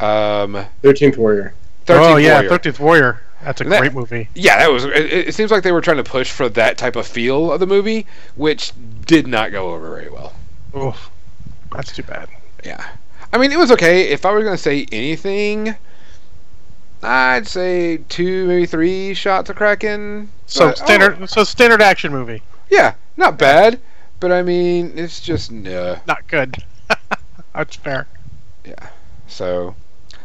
um 0.00 0.66
Thirteenth 0.82 1.16
Warrior. 1.16 1.54
13th 1.94 2.12
oh 2.12 2.16
yeah, 2.16 2.32
Warrior. 2.34 2.48
Thirteenth 2.48 2.80
Warrior. 2.80 3.22
That's 3.42 3.60
a 3.60 3.64
That- 3.64 3.80
great 3.80 3.94
movie. 3.94 4.28
Yeah, 4.34 4.58
that 4.58 4.70
was. 4.70 4.84
It, 4.84 4.92
it 5.28 5.34
seems 5.34 5.50
like 5.50 5.62
they 5.62 5.72
were 5.72 5.80
trying 5.80 5.96
to 5.96 6.04
push 6.04 6.30
for 6.30 6.48
that 6.50 6.76
type 6.78 6.96
of 6.96 7.06
feel 7.06 7.52
of 7.52 7.60
the 7.60 7.66
movie, 7.66 8.06
which 8.36 8.72
did 9.06 9.26
not 9.26 9.50
go 9.52 9.70
over 9.72 9.88
very 9.90 10.10
well. 10.10 10.34
Oof, 10.76 11.10
that's 11.74 11.92
too 11.94 12.02
bad. 12.02 12.28
Yeah, 12.64 12.84
I 13.32 13.38
mean, 13.38 13.50
it 13.52 13.58
was 13.58 13.70
okay. 13.72 14.08
If 14.08 14.26
I 14.26 14.32
were 14.32 14.42
going 14.42 14.56
to 14.56 14.62
say 14.62 14.86
anything, 14.92 15.74
I'd 17.02 17.46
say 17.46 17.96
two, 18.08 18.46
maybe 18.46 18.66
three 18.66 19.14
shots 19.14 19.48
of 19.48 19.56
Kraken. 19.56 20.28
So 20.46 20.66
But, 20.68 20.80
oh, 20.82 20.84
standard. 20.84 21.30
So 21.30 21.44
standard 21.44 21.80
action 21.80 22.12
movie. 22.12 22.42
yeah, 22.70 22.94
not 23.16 23.38
bad, 23.38 23.80
but 24.20 24.30
I 24.32 24.42
mean, 24.42 24.92
it's 24.96 25.20
just 25.20 25.50
no. 25.50 25.98
Not 26.06 26.26
good. 26.28 26.56
that's 27.54 27.76
fair. 27.76 28.06
Yeah. 28.66 28.90
So, 29.28 29.74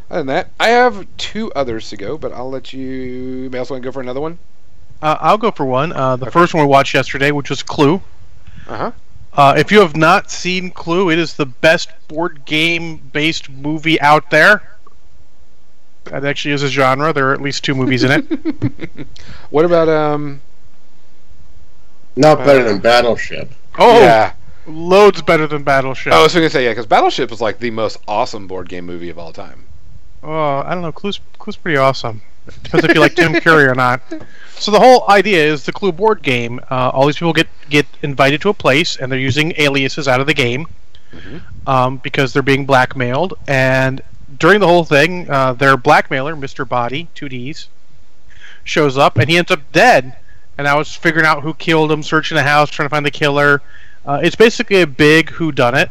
other 0.10 0.20
than 0.22 0.28
that, 0.28 0.50
I 0.60 0.70
have 0.70 1.08
two 1.18 1.52
others 1.54 1.90
to 1.90 1.98
go, 1.98 2.18
but 2.18 2.32
I'll 2.32 2.50
let 2.50 2.74
you. 2.74 2.80
You 2.82 3.50
may 3.50 3.58
also 3.60 3.74
want 3.74 3.84
to 3.84 3.88
go 3.88 3.92
for 3.92 4.02
another 4.02 4.22
one. 4.22 4.38
Uh, 5.02 5.18
I'll 5.20 5.38
go 5.38 5.52
for 5.52 5.66
one. 5.66 5.92
Uh, 5.92 6.16
the 6.16 6.26
Okay. 6.26 6.32
first 6.34 6.54
one 6.54 6.64
we 6.64 6.70
watched 6.70 6.94
yesterday, 6.94 7.32
which 7.32 7.50
was 7.50 7.62
Clue. 7.64 8.02
Uh 8.68 8.78
huh. 8.78 8.92
Uh, 9.34 9.54
if 9.58 9.72
you 9.72 9.80
have 9.82 9.96
not 9.98 10.32
seen 10.32 10.72
Clue, 10.72 11.10
it 11.10 11.20
is 11.20 11.34
the 11.34 11.46
best 11.46 11.90
board 12.08 12.46
game 12.46 12.98
based 12.98 13.50
movie 13.50 14.00
out 14.00 14.30
there. 14.32 14.62
That 16.06 16.24
actually 16.24 16.54
is 16.54 16.64
a 16.64 16.70
genre. 16.70 17.12
There 17.12 17.30
are 17.30 17.34
at 17.34 17.42
least 17.42 17.64
two 17.64 17.76
movies 17.76 18.04
in 18.04 18.12
it. 18.12 19.08
what 19.50 19.66
about 19.66 19.90
um? 19.90 20.40
Not 22.16 22.38
better 22.40 22.62
Uh, 22.62 22.64
than 22.70 22.80
Battleship. 22.80 23.52
Oh, 23.78 24.00
yeah. 24.00 24.34
loads 24.68 25.22
better 25.22 25.48
than 25.48 25.64
Battleship. 25.64 26.14
I 26.14 26.24
was 26.24 26.34
going 26.34 26.46
to 26.46 26.50
say 26.50 26.64
yeah, 26.64 26.72
because 26.72 26.86
Battleship 26.86 27.30
is 27.32 27.42
like 27.42 27.60
the 27.60 27.72
most 27.72 27.98
awesome 28.08 28.48
board 28.48 28.70
game 28.70 28.86
movie 28.86 29.10
of 29.10 29.20
all 29.20 29.34
time. 29.34 29.65
Oh, 30.26 30.64
I 30.66 30.74
don't 30.74 30.82
know. 30.82 30.92
Clue's 30.92 31.20
Clue's 31.38 31.56
pretty 31.56 31.78
awesome. 31.78 32.22
Depends 32.64 32.86
if 32.86 32.94
you 32.96 33.00
like 33.02 33.16
Tim 33.16 33.34
Curry 33.42 33.66
or 33.66 33.76
not. 33.76 34.02
So 34.58 34.72
the 34.72 34.80
whole 34.80 35.08
idea 35.10 35.44
is 35.44 35.66
the 35.66 35.72
Clue 35.72 35.92
board 35.92 36.22
game. 36.22 36.60
Uh, 36.70 36.90
all 36.90 37.06
these 37.06 37.16
people 37.18 37.34
get 37.34 37.48
get 37.70 37.86
invited 38.02 38.42
to 38.42 38.50
a 38.50 38.54
place, 38.54 38.98
and 38.98 39.12
they're 39.12 39.20
using 39.20 39.54
aliases 39.58 40.08
out 40.08 40.20
of 40.22 40.28
the 40.28 40.34
game 40.34 40.68
Mhm. 41.14 41.42
um, 41.68 41.98
because 41.98 42.34
they're 42.34 42.42
being 42.44 42.66
blackmailed. 42.66 43.34
And 43.48 44.02
during 44.38 44.60
the 44.60 44.68
whole 44.68 44.84
thing, 44.84 45.30
uh, 45.30 45.54
their 45.54 45.78
blackmailer, 45.78 46.36
Mr. 46.36 46.68
Body, 46.68 47.08
two 47.16 47.30
D's, 47.30 47.68
shows 48.64 48.98
up, 48.98 49.18
and 49.18 49.30
he 49.30 49.38
ends 49.38 49.52
up 49.52 49.62
dead. 49.72 50.16
And 50.58 50.68
I 50.68 50.76
was 50.76 50.96
figuring 50.96 51.26
out 51.26 51.44
who 51.44 51.54
killed 51.54 51.92
him, 51.92 52.02
searching 52.04 52.36
the 52.36 52.44
house, 52.44 52.70
trying 52.70 52.86
to 52.86 52.90
find 52.90 53.06
the 53.06 53.12
killer. 53.12 53.62
Uh, 54.06 54.20
it's 54.24 54.36
basically 54.36 54.82
a 54.82 54.88
big 54.88 55.32
who 55.32 55.52
done 55.52 55.76
it. 55.76 55.90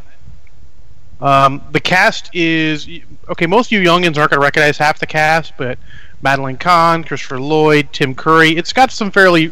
Um, 1.21 1.61
the 1.71 1.79
cast 1.79 2.29
is 2.33 2.87
okay. 3.29 3.45
Most 3.45 3.67
of 3.67 3.71
you 3.71 3.79
youngins 3.79 4.17
aren't 4.17 4.31
going 4.31 4.39
to 4.39 4.39
recognize 4.39 4.77
half 4.77 4.99
the 4.99 5.05
cast, 5.05 5.53
but 5.57 5.77
Madeline 6.21 6.57
Kahn, 6.57 7.03
Christopher 7.03 7.39
Lloyd, 7.39 7.89
Tim 7.93 8.13
Curry. 8.13 8.55
It's 8.57 8.73
got 8.73 8.91
some 8.91 9.11
fairly 9.11 9.51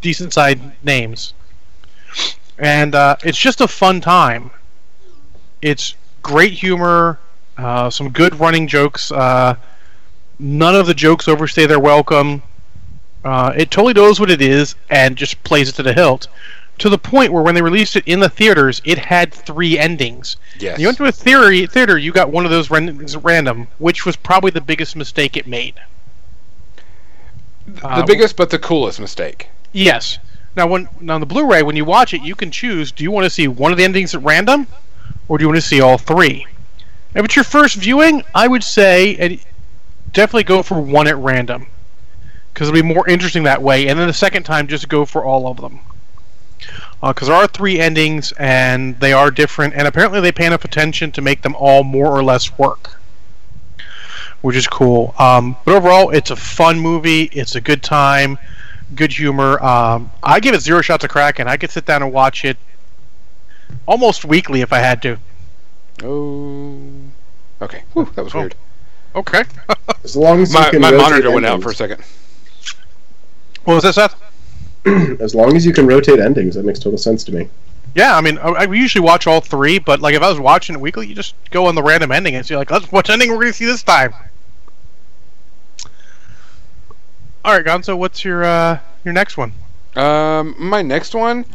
decent 0.00 0.32
side 0.32 0.60
names, 0.84 1.34
and 2.58 2.94
uh, 2.94 3.16
it's 3.24 3.38
just 3.38 3.60
a 3.60 3.68
fun 3.68 4.00
time. 4.00 4.50
It's 5.62 5.94
great 6.22 6.52
humor, 6.52 7.18
uh, 7.56 7.88
some 7.90 8.10
good 8.10 8.38
running 8.40 8.66
jokes. 8.66 9.12
Uh, 9.12 9.56
none 10.38 10.74
of 10.74 10.86
the 10.86 10.94
jokes 10.94 11.28
overstay 11.28 11.66
their 11.66 11.80
welcome. 11.80 12.42
Uh, 13.24 13.52
it 13.56 13.70
totally 13.70 13.92
knows 13.92 14.20
what 14.20 14.30
it 14.30 14.40
is 14.40 14.74
and 14.90 15.16
just 15.16 15.42
plays 15.42 15.68
it 15.68 15.74
to 15.76 15.82
the 15.82 15.92
hilt. 15.92 16.28
To 16.78 16.90
the 16.90 16.98
point 16.98 17.32
where 17.32 17.42
when 17.42 17.54
they 17.54 17.62
released 17.62 17.96
it 17.96 18.04
in 18.06 18.20
the 18.20 18.28
theaters, 18.28 18.82
it 18.84 18.98
had 18.98 19.32
three 19.32 19.78
endings. 19.78 20.36
Yes. 20.58 20.78
You 20.78 20.86
went 20.88 20.98
to 20.98 21.04
a 21.06 21.12
theory 21.12 21.66
theater, 21.66 21.96
you 21.96 22.12
got 22.12 22.30
one 22.30 22.44
of 22.44 22.50
those 22.50 22.70
ran- 22.70 23.06
random, 23.22 23.68
which 23.78 24.04
was 24.04 24.14
probably 24.14 24.50
the 24.50 24.60
biggest 24.60 24.94
mistake 24.94 25.36
it 25.36 25.46
made. 25.46 25.74
the 27.66 27.86
uh, 27.86 28.06
biggest 28.06 28.36
but 28.36 28.50
the 28.50 28.58
coolest 28.58 29.00
mistake. 29.00 29.48
Yes. 29.72 30.18
Now, 30.56 30.66
when 30.66 30.88
on 31.08 31.20
the 31.20 31.26
Blu-ray, 31.26 31.62
when 31.62 31.76
you 31.76 31.84
watch 31.84 32.14
it, 32.14 32.22
you 32.22 32.34
can 32.34 32.50
choose: 32.50 32.92
do 32.92 33.04
you 33.04 33.10
want 33.10 33.24
to 33.24 33.30
see 33.30 33.48
one 33.48 33.72
of 33.72 33.78
the 33.78 33.84
endings 33.84 34.14
at 34.14 34.22
random, 34.22 34.66
or 35.28 35.38
do 35.38 35.44
you 35.44 35.48
want 35.48 35.60
to 35.60 35.66
see 35.66 35.80
all 35.80 35.98
three? 35.98 36.46
If 37.14 37.24
it's 37.24 37.36
your 37.36 37.44
first 37.44 37.76
viewing, 37.76 38.22
I 38.34 38.48
would 38.48 38.64
say 38.64 39.40
definitely 40.12 40.44
go 40.44 40.62
for 40.62 40.80
one 40.80 41.06
at 41.06 41.16
random, 41.16 41.66
because 42.52 42.68
it'll 42.68 42.80
be 42.80 42.94
more 42.94 43.08
interesting 43.08 43.42
that 43.44 43.62
way. 43.62 43.88
And 43.88 43.98
then 43.98 44.06
the 44.06 44.14
second 44.14 44.44
time, 44.44 44.66
just 44.66 44.88
go 44.88 45.04
for 45.04 45.24
all 45.24 45.46
of 45.46 45.58
them, 45.58 45.80
because 47.02 47.28
there 47.28 47.36
are 47.36 47.46
three 47.46 47.78
endings 47.80 48.32
and 48.38 48.98
they 49.00 49.12
are 49.12 49.30
different, 49.30 49.74
and 49.74 49.86
apparently 49.86 50.20
they 50.20 50.32
pay 50.32 50.46
enough 50.46 50.64
attention 50.64 51.12
to 51.12 51.22
make 51.22 51.42
them 51.42 51.54
all 51.56 51.84
more 51.84 52.08
or 52.08 52.22
less 52.24 52.58
work 52.58 52.90
which 54.42 54.54
is 54.54 54.68
cool. 54.68 55.12
Um, 55.18 55.56
but 55.64 55.74
overall, 55.74 56.10
it's 56.10 56.30
a 56.30 56.36
fun 56.36 56.78
movie. 56.78 57.22
It's 57.32 57.56
a 57.56 57.60
good 57.60 57.82
time, 57.82 58.38
good 58.94 59.12
humor. 59.12 59.60
Um, 59.60 60.12
I 60.22 60.38
give 60.38 60.54
it 60.54 60.60
zero 60.60 60.82
shots 60.82 61.02
of 61.02 61.10
crack, 61.10 61.40
and 61.40 61.48
I 61.48 61.56
could 61.56 61.70
sit 61.70 61.84
down 61.84 62.02
and 62.02 62.12
watch 62.12 62.44
it 62.44 62.56
almost 63.88 64.24
weekly 64.24 64.60
if 64.60 64.72
I 64.72 64.78
had 64.78 65.02
to. 65.02 65.18
Oh. 66.04 66.78
Okay. 67.60 67.82
Whew, 67.94 68.08
that 68.14 68.22
was 68.24 68.34
Oh. 68.36 68.40
weird. 68.40 68.54
Okay. 69.16 69.42
As 70.04 70.14
long 70.16 70.42
as 70.42 70.52
you 70.52 70.60
My, 70.60 70.70
can 70.70 70.80
my 70.80 70.90
monitor 70.92 71.30
went 71.32 71.46
out 71.46 71.60
for 71.62 71.70
a 71.70 71.74
second. 71.74 72.04
what 73.64 73.74
was 73.74 73.82
that, 73.82 73.94
Seth? 73.94 74.14
As 75.20 75.34
long 75.34 75.56
as 75.56 75.66
you 75.66 75.72
can 75.72 75.86
rotate 75.86 76.20
endings, 76.20 76.54
that 76.54 76.64
makes 76.64 76.78
total 76.78 76.98
sense 76.98 77.24
to 77.24 77.32
me. 77.32 77.48
Yeah, 77.96 78.16
I 78.16 78.20
mean, 78.20 78.38
I, 78.38 78.50
I 78.50 78.62
usually 78.64 79.04
watch 79.04 79.26
all 79.26 79.40
three, 79.40 79.78
but 79.78 80.00
like 80.00 80.14
if 80.14 80.22
I 80.22 80.28
was 80.28 80.38
watching 80.38 80.76
it 80.76 80.80
weekly, 80.80 81.08
you 81.08 81.14
just 81.14 81.34
go 81.50 81.66
on 81.66 81.74
the 81.74 81.82
random 81.82 82.12
ending 82.12 82.36
and 82.36 82.46
see 82.46 82.56
like, 82.56 82.70
let's 82.70 82.92
what 82.92 83.10
ending 83.10 83.30
we're 83.30 83.36
going 83.36 83.48
to 83.48 83.52
see 83.52 83.64
this 83.64 83.82
time. 83.82 84.14
All 87.44 87.54
right, 87.54 87.64
Gonzo, 87.64 87.96
what's 87.96 88.24
your 88.24 88.44
uh, 88.44 88.78
your 89.04 89.14
next 89.14 89.36
one? 89.36 89.52
Um, 89.96 90.54
my 90.58 90.82
next 90.82 91.14
one, 91.14 91.46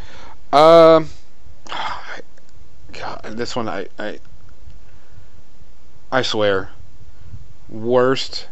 um, 0.52 1.08
God, 2.92 3.22
this 3.24 3.56
one 3.56 3.70
I, 3.70 3.88
I, 4.00 4.20
I 6.12 6.22
swear, 6.22 6.72
worst 7.70 8.48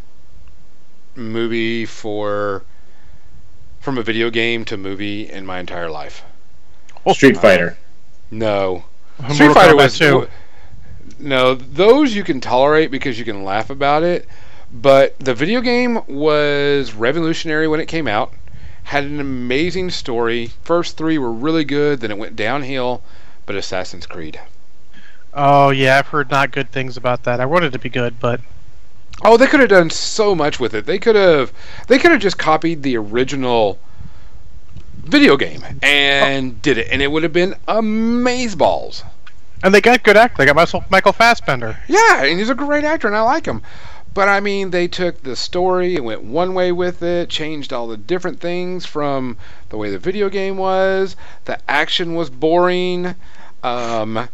movie 1.15 1.85
for 1.85 2.63
from 3.79 3.97
a 3.97 4.03
video 4.03 4.29
game 4.29 4.65
to 4.65 4.77
movie 4.77 5.29
in 5.29 5.45
my 5.45 5.59
entire 5.59 5.89
life. 5.89 6.23
Well, 7.03 7.15
Street 7.15 7.37
Fighter. 7.37 7.77
No. 8.31 8.83
Mortal 9.19 9.35
Street 9.35 9.53
Fighter 9.53 9.73
Kombat 9.73 9.77
was 9.77 9.97
2. 9.97 10.27
No, 11.19 11.55
those 11.55 12.15
you 12.15 12.23
can 12.23 12.39
tolerate 12.39 12.91
because 12.91 13.19
you 13.19 13.25
can 13.25 13.43
laugh 13.43 13.69
about 13.69 14.03
it. 14.03 14.27
But 14.71 15.17
the 15.19 15.33
video 15.33 15.61
game 15.61 15.99
was 16.07 16.93
revolutionary 16.93 17.67
when 17.67 17.79
it 17.79 17.87
came 17.87 18.07
out. 18.07 18.33
Had 18.83 19.03
an 19.03 19.19
amazing 19.19 19.89
story. 19.89 20.51
First 20.63 20.97
three 20.97 21.17
were 21.17 21.31
really 21.31 21.63
good, 21.63 22.01
then 22.01 22.11
it 22.11 22.17
went 22.17 22.35
downhill. 22.35 23.01
But 23.45 23.55
Assassin's 23.55 24.05
Creed. 24.05 24.39
Oh 25.33 25.69
yeah, 25.69 25.97
I've 25.97 26.07
heard 26.07 26.29
not 26.29 26.51
good 26.51 26.71
things 26.71 26.97
about 26.97 27.23
that. 27.23 27.39
I 27.39 27.45
wanted 27.45 27.67
it 27.67 27.71
to 27.73 27.79
be 27.79 27.89
good, 27.89 28.19
but 28.19 28.41
Oh, 29.23 29.35
they 29.37 29.47
could 29.47 29.59
have 29.59 29.69
done 29.69 29.89
so 29.89 30.33
much 30.33 30.59
with 30.59 30.73
it. 30.73 30.85
They 30.85 30.97
could 30.99 31.15
have 31.15 31.51
they 31.87 31.97
could 31.99 32.11
have 32.11 32.21
just 32.21 32.37
copied 32.37 32.83
the 32.83 32.95
original 32.97 33.77
video 34.95 35.35
game 35.37 35.63
and 35.81 36.61
did 36.61 36.77
it 36.77 36.87
and 36.91 37.01
it 37.01 37.11
would 37.11 37.23
have 37.23 37.33
been 37.33 37.55
amazeballs. 37.67 39.03
and 39.63 39.73
they 39.73 39.81
got 39.81 40.03
good 40.03 40.15
actors. 40.17 40.37
They 40.37 40.45
got 40.51 40.89
Michael 40.89 41.11
Fassbender. 41.13 41.77
Yeah, 41.87 42.23
and 42.23 42.39
he's 42.39 42.49
a 42.49 42.55
great 42.55 42.83
actor, 42.83 43.07
and 43.07 43.15
I 43.15 43.21
like 43.21 43.45
him. 43.45 43.61
But 44.13 44.27
I 44.29 44.39
mean, 44.39 44.71
they 44.71 44.87
took 44.87 45.21
the 45.23 45.35
story 45.35 45.95
and 45.95 46.05
went 46.05 46.23
one 46.23 46.53
way 46.53 46.71
with 46.71 47.03
it, 47.03 47.29
changed 47.29 47.71
all 47.73 47.87
the 47.87 47.97
different 47.97 48.39
things 48.39 48.85
from 48.85 49.37
the 49.69 49.77
way 49.77 49.91
the 49.91 49.99
video 49.99 50.29
game 50.29 50.57
was. 50.57 51.15
The 51.45 51.59
action 51.69 52.15
was 52.15 52.29
boring. 52.29 53.15
Um, 53.63 54.27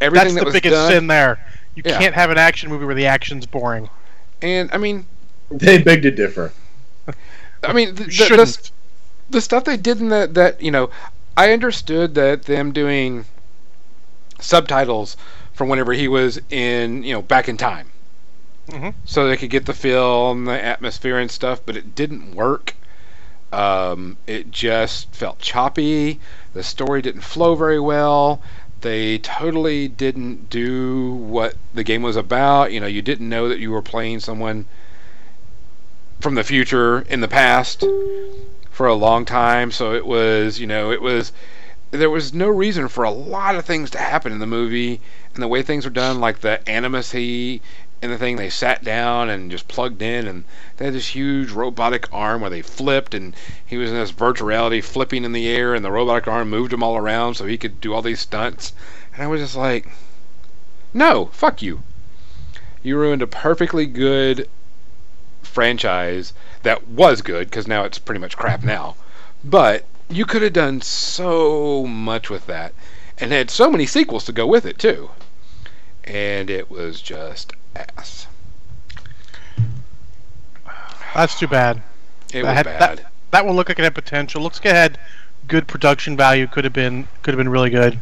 everything 0.00 0.34
That's 0.34 0.34
that 0.34 0.40
the 0.40 0.44
was 0.46 0.54
biggest 0.54 0.72
done, 0.74 0.90
sin 0.90 1.06
there. 1.06 1.38
You 1.74 1.82
Yeah. 1.86 1.98
can't 1.98 2.14
have 2.14 2.30
an 2.30 2.38
action 2.38 2.68
movie 2.70 2.84
where 2.84 2.94
the 2.94 3.06
action's 3.06 3.46
boring. 3.46 3.88
And 4.42 4.70
I 4.72 4.78
mean, 4.78 5.06
They 5.50 5.78
beg 5.82 6.02
to 6.02 6.10
differ. 6.10 6.52
I 7.64 7.72
mean, 7.72 7.94
the, 7.96 8.04
the, 8.04 8.30
the, 8.30 8.70
the 9.30 9.40
stuff 9.40 9.64
they 9.64 9.76
did 9.76 10.00
in 10.00 10.08
that 10.10 10.34
that 10.34 10.62
you 10.62 10.70
know, 10.70 10.90
I 11.36 11.52
understood 11.52 12.14
that 12.14 12.44
them 12.44 12.72
doing 12.72 13.26
subtitles 14.40 15.16
from 15.54 15.68
whenever 15.68 15.92
he 15.94 16.08
was 16.08 16.40
in 16.50 17.02
you 17.02 17.12
know 17.14 17.22
back 17.22 17.48
in 17.48 17.56
time. 17.56 17.92
Mhm. 18.68 18.94
so 19.04 19.26
they 19.26 19.36
could 19.36 19.50
get 19.50 19.66
the 19.66 19.74
feel 19.74 20.30
and 20.30 20.46
the 20.46 20.64
atmosphere 20.64 21.18
and 21.18 21.30
stuff, 21.30 21.60
but 21.66 21.76
it 21.76 21.94
didn't 21.96 22.34
work. 22.34 22.74
Um, 23.52 24.16
it 24.26 24.50
just 24.50 25.14
felt 25.14 25.38
choppy. 25.40 26.20
The 26.54 26.62
story 26.62 27.02
didn't 27.02 27.22
flow 27.22 27.54
very 27.56 27.80
well. 27.80 28.42
They 28.82 29.18
totally 29.18 29.88
didn't 29.88 30.50
do 30.50 31.12
what 31.12 31.54
the 31.72 31.84
game 31.84 32.02
was 32.02 32.16
about. 32.16 32.72
You 32.72 32.80
know, 32.80 32.86
you 32.86 33.00
didn't 33.00 33.28
know 33.28 33.48
that 33.48 33.60
you 33.60 33.70
were 33.70 33.82
playing 33.82 34.20
someone 34.20 34.66
from 36.20 36.34
the 36.34 36.44
future 36.44 37.00
in 37.02 37.20
the 37.20 37.28
past 37.28 37.84
for 38.70 38.86
a 38.86 38.94
long 38.94 39.24
time. 39.24 39.70
So 39.70 39.94
it 39.94 40.06
was, 40.06 40.58
you 40.58 40.66
know, 40.66 40.90
it 40.90 41.00
was. 41.00 41.32
There 41.92 42.10
was 42.10 42.32
no 42.32 42.48
reason 42.48 42.88
for 42.88 43.04
a 43.04 43.10
lot 43.10 43.54
of 43.54 43.66
things 43.66 43.90
to 43.90 43.98
happen 43.98 44.32
in 44.32 44.38
the 44.38 44.46
movie, 44.46 45.00
and 45.34 45.42
the 45.42 45.48
way 45.48 45.62
things 45.62 45.84
were 45.84 45.90
done, 45.90 46.20
like 46.20 46.40
the 46.40 46.66
animus 46.68 47.12
he 47.12 47.60
in 48.02 48.10
the 48.10 48.18
thing 48.18 48.34
they 48.34 48.50
sat 48.50 48.82
down 48.82 49.30
and 49.30 49.48
just 49.48 49.68
plugged 49.68 50.02
in 50.02 50.26
and 50.26 50.42
they 50.76 50.86
had 50.86 50.94
this 50.94 51.14
huge 51.14 51.52
robotic 51.52 52.08
arm 52.12 52.40
where 52.40 52.50
they 52.50 52.60
flipped 52.60 53.14
and 53.14 53.32
he 53.64 53.76
was 53.76 53.90
in 53.90 53.96
this 53.96 54.10
virtual 54.10 54.48
reality 54.48 54.80
flipping 54.80 55.24
in 55.24 55.32
the 55.32 55.48
air 55.48 55.72
and 55.72 55.84
the 55.84 55.90
robotic 55.92 56.26
arm 56.26 56.50
moved 56.50 56.72
him 56.72 56.82
all 56.82 56.96
around 56.96 57.36
so 57.36 57.46
he 57.46 57.56
could 57.56 57.80
do 57.80 57.94
all 57.94 58.02
these 58.02 58.18
stunts. 58.18 58.72
And 59.14 59.22
i 59.22 59.28
was 59.28 59.40
just 59.40 59.54
like 59.54 59.86
no 60.92 61.26
fuck 61.26 61.62
you. 61.62 61.84
You 62.82 62.98
ruined 62.98 63.22
a 63.22 63.26
perfectly 63.28 63.86
good 63.86 64.48
franchise 65.44 66.32
that 66.64 66.88
was 66.88 67.22
good 67.22 67.50
because 67.50 67.68
now 67.68 67.84
it's 67.84 68.00
pretty 68.00 68.20
much 68.20 68.36
crap 68.36 68.64
now. 68.64 68.96
But 69.44 69.84
you 70.10 70.26
could 70.26 70.42
have 70.42 70.52
done 70.52 70.80
so 70.80 71.86
much 71.86 72.28
with 72.28 72.46
that 72.46 72.74
and 73.18 73.30
had 73.30 73.48
so 73.48 73.70
many 73.70 73.86
sequels 73.86 74.24
to 74.24 74.32
go 74.32 74.44
with 74.44 74.66
it 74.66 74.80
too. 74.80 75.10
And 76.02 76.50
it 76.50 76.68
was 76.68 77.00
just 77.00 77.52
ass. 77.76 78.26
That's 81.14 81.38
too 81.38 81.46
bad. 81.46 81.82
It 82.32 82.42
That 82.42 82.44
was 82.44 82.54
had- 82.56 82.64
bad. 82.64 82.80
that- 82.98 83.06
That 83.32 83.46
one 83.46 83.56
looked 83.56 83.70
like 83.70 83.78
it 83.78 83.82
had 83.82 83.94
potential. 83.94 84.42
Looks 84.42 84.58
like 84.58 84.66
it 84.66 84.74
had 84.74 84.98
good 85.48 85.66
production 85.66 86.16
value. 86.18 86.46
Could 86.46 86.64
have 86.64 86.72
been 86.74 87.08
could 87.22 87.32
have 87.32 87.38
been 87.38 87.48
really 87.48 87.70
good. 87.70 87.98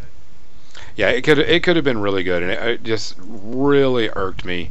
Yeah, 0.96 1.08
it 1.10 1.22
could 1.22 1.38
it 1.38 1.62
could 1.62 1.76
have 1.76 1.84
been 1.84 2.00
really 2.00 2.24
good, 2.24 2.42
and 2.42 2.50
it, 2.50 2.60
it 2.62 2.82
just 2.82 3.14
really 3.20 4.10
irked 4.16 4.44
me 4.44 4.70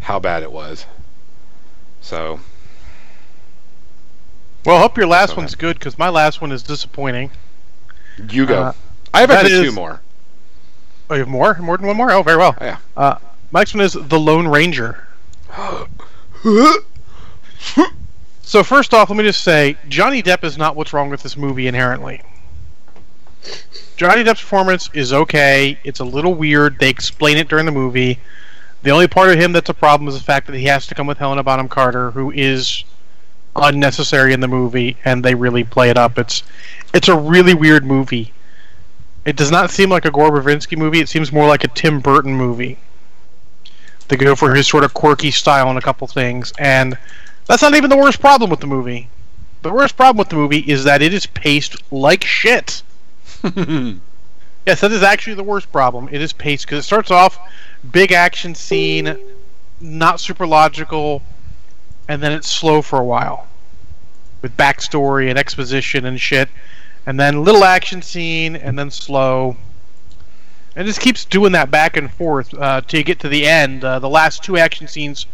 how 0.00 0.18
bad 0.18 0.42
it 0.42 0.50
was. 0.52 0.86
So 2.00 2.40
Well, 4.64 4.76
I 4.76 4.80
hope 4.80 4.96
your 4.96 5.06
last 5.06 5.36
one's 5.36 5.54
good 5.54 5.78
because 5.78 5.98
my 5.98 6.08
last 6.08 6.40
one 6.40 6.50
is 6.52 6.62
disappointing. 6.62 7.30
you 8.30 8.46
go. 8.46 8.62
Uh, 8.62 8.72
I 9.12 9.20
have 9.20 9.30
actually 9.30 9.64
two 9.64 9.72
more. 9.72 10.00
Oh, 11.10 11.14
you 11.14 11.20
have 11.20 11.28
more? 11.28 11.54
More 11.60 11.76
than 11.76 11.86
one 11.86 11.96
more? 11.96 12.10
Oh, 12.12 12.22
very 12.22 12.36
well. 12.38 12.54
Oh, 12.60 12.64
yeah. 12.64 12.76
Uh, 12.96 13.14
my 13.50 13.60
next 13.60 13.74
one 13.74 13.82
is 13.82 13.92
The 13.92 14.18
Lone 14.18 14.48
Ranger. 14.48 15.06
So 18.42 18.64
first 18.64 18.94
off, 18.94 19.10
let 19.10 19.16
me 19.16 19.22
just 19.22 19.44
say 19.44 19.76
Johnny 19.88 20.22
Depp 20.22 20.42
is 20.42 20.58
not 20.58 20.74
what's 20.74 20.92
wrong 20.92 21.08
with 21.08 21.22
this 21.22 21.36
movie 21.36 21.68
inherently. 21.68 22.20
Johnny 23.96 24.24
Depp's 24.24 24.40
performance 24.40 24.90
is 24.92 25.12
okay. 25.12 25.78
It's 25.84 26.00
a 26.00 26.04
little 26.04 26.34
weird. 26.34 26.78
They 26.78 26.88
explain 26.88 27.36
it 27.36 27.48
during 27.48 27.66
the 27.66 27.72
movie. 27.72 28.18
The 28.82 28.90
only 28.90 29.08
part 29.08 29.30
of 29.30 29.38
him 29.38 29.52
that's 29.52 29.68
a 29.68 29.74
problem 29.74 30.08
is 30.08 30.14
the 30.14 30.24
fact 30.24 30.46
that 30.46 30.56
he 30.56 30.64
has 30.64 30.86
to 30.86 30.94
come 30.94 31.06
with 31.06 31.18
Helena 31.18 31.42
Bonham 31.42 31.68
Carter, 31.68 32.10
who 32.10 32.30
is 32.32 32.84
unnecessary 33.54 34.32
in 34.32 34.40
the 34.40 34.48
movie, 34.48 34.96
and 35.04 35.24
they 35.24 35.34
really 35.34 35.64
play 35.64 35.90
it 35.90 35.98
up. 35.98 36.18
It's 36.18 36.42
it's 36.94 37.08
a 37.08 37.16
really 37.16 37.54
weird 37.54 37.84
movie. 37.84 38.32
It 39.24 39.36
does 39.36 39.50
not 39.50 39.70
seem 39.70 39.90
like 39.90 40.06
a 40.06 40.10
Gore 40.10 40.30
Verbinski 40.30 40.78
movie. 40.78 41.00
It 41.00 41.08
seems 41.08 41.30
more 41.30 41.46
like 41.46 41.62
a 41.62 41.68
Tim 41.68 42.00
Burton 42.00 42.34
movie. 42.34 42.78
They 44.10 44.16
go 44.16 44.34
for 44.34 44.54
his 44.54 44.66
sort 44.66 44.82
of 44.82 44.92
quirky 44.92 45.30
style 45.30 45.70
in 45.70 45.76
a 45.76 45.80
couple 45.80 46.06
things, 46.08 46.52
and 46.58 46.98
that's 47.46 47.62
not 47.62 47.74
even 47.74 47.90
the 47.90 47.96
worst 47.96 48.20
problem 48.20 48.50
with 48.50 48.58
the 48.58 48.66
movie. 48.66 49.08
The 49.62 49.72
worst 49.72 49.96
problem 49.96 50.18
with 50.18 50.30
the 50.30 50.36
movie 50.36 50.58
is 50.58 50.82
that 50.84 51.00
it 51.00 51.14
is 51.14 51.26
paced 51.26 51.80
like 51.92 52.24
shit. 52.24 52.82
Yes, 54.66 54.82
that 54.82 54.92
is 54.92 55.02
actually 55.02 55.34
the 55.34 55.42
worst 55.42 55.72
problem. 55.72 56.08
It 56.12 56.20
is 56.20 56.34
paced 56.34 56.66
because 56.66 56.80
it 56.80 56.86
starts 56.86 57.10
off 57.10 57.38
big 57.90 58.12
action 58.12 58.54
scene, 58.54 59.16
not 59.80 60.20
super 60.20 60.46
logical, 60.46 61.22
and 62.08 62.22
then 62.22 62.32
it's 62.32 62.46
slow 62.46 62.82
for 62.82 62.98
a 62.98 63.04
while 63.04 63.46
with 64.42 64.56
backstory 64.56 65.30
and 65.30 65.38
exposition 65.38 66.04
and 66.04 66.20
shit, 66.20 66.50
and 67.06 67.18
then 67.18 67.42
little 67.42 67.64
action 67.64 68.02
scene 68.02 68.54
and 68.54 68.78
then 68.78 68.90
slow. 68.90 69.56
And 70.76 70.86
just 70.86 71.00
keeps 71.00 71.24
doing 71.24 71.52
that 71.52 71.70
back 71.70 71.96
and 71.96 72.10
forth 72.12 72.54
uh, 72.54 72.80
till 72.82 72.98
you 72.98 73.04
get 73.04 73.20
to 73.20 73.28
the 73.28 73.46
end. 73.46 73.84
Uh, 73.84 73.98
the 73.98 74.08
last 74.08 74.44
two 74.44 74.56
action 74.56 74.86
scenes, 74.86 75.26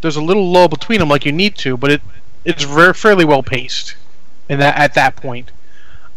there's 0.00 0.16
a 0.16 0.22
little 0.22 0.50
lull 0.50 0.68
between 0.68 0.98
them, 0.98 1.08
like 1.08 1.24
you 1.24 1.32
need 1.32 1.56
to, 1.58 1.76
but 1.76 1.90
it 1.92 2.02
it's 2.44 2.64
very 2.64 2.94
fairly 2.94 3.24
well 3.24 3.42
paced. 3.42 3.94
In 4.48 4.58
that 4.58 4.76
at 4.76 4.94
that 4.94 5.14
point, 5.14 5.52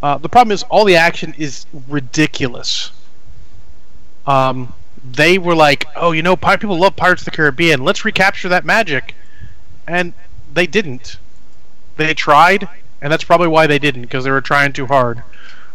uh, 0.02 0.18
the 0.18 0.30
problem 0.30 0.52
is 0.54 0.64
all 0.64 0.86
the 0.86 0.96
action 0.96 1.36
is 1.38 1.68
ridiculous. 1.88 2.92
Um, 4.26 4.74
they 5.04 5.38
were 5.38 5.54
like, 5.54 5.86
"Oh, 5.96 6.14
you 6.14 6.24
know, 6.24 6.36
people 6.36 6.80
love 6.80 6.96
Pirates 6.96 7.22
of 7.22 7.26
the 7.26 7.32
Caribbean. 7.32 7.84
Let's 7.84 8.04
recapture 8.04 8.50
that 8.50 8.66
magic," 8.66 9.16
and 9.86 10.14
they 10.52 10.66
didn't. 10.66 11.18
They 11.98 12.14
tried, 12.16 12.68
and 13.02 13.12
that's 13.12 13.24
probably 13.24 13.50
why 13.50 13.68
they 13.68 13.78
didn't, 13.78 14.04
because 14.04 14.24
they 14.24 14.32
were 14.32 14.42
trying 14.42 14.74
too 14.74 14.88
hard. 14.88 15.22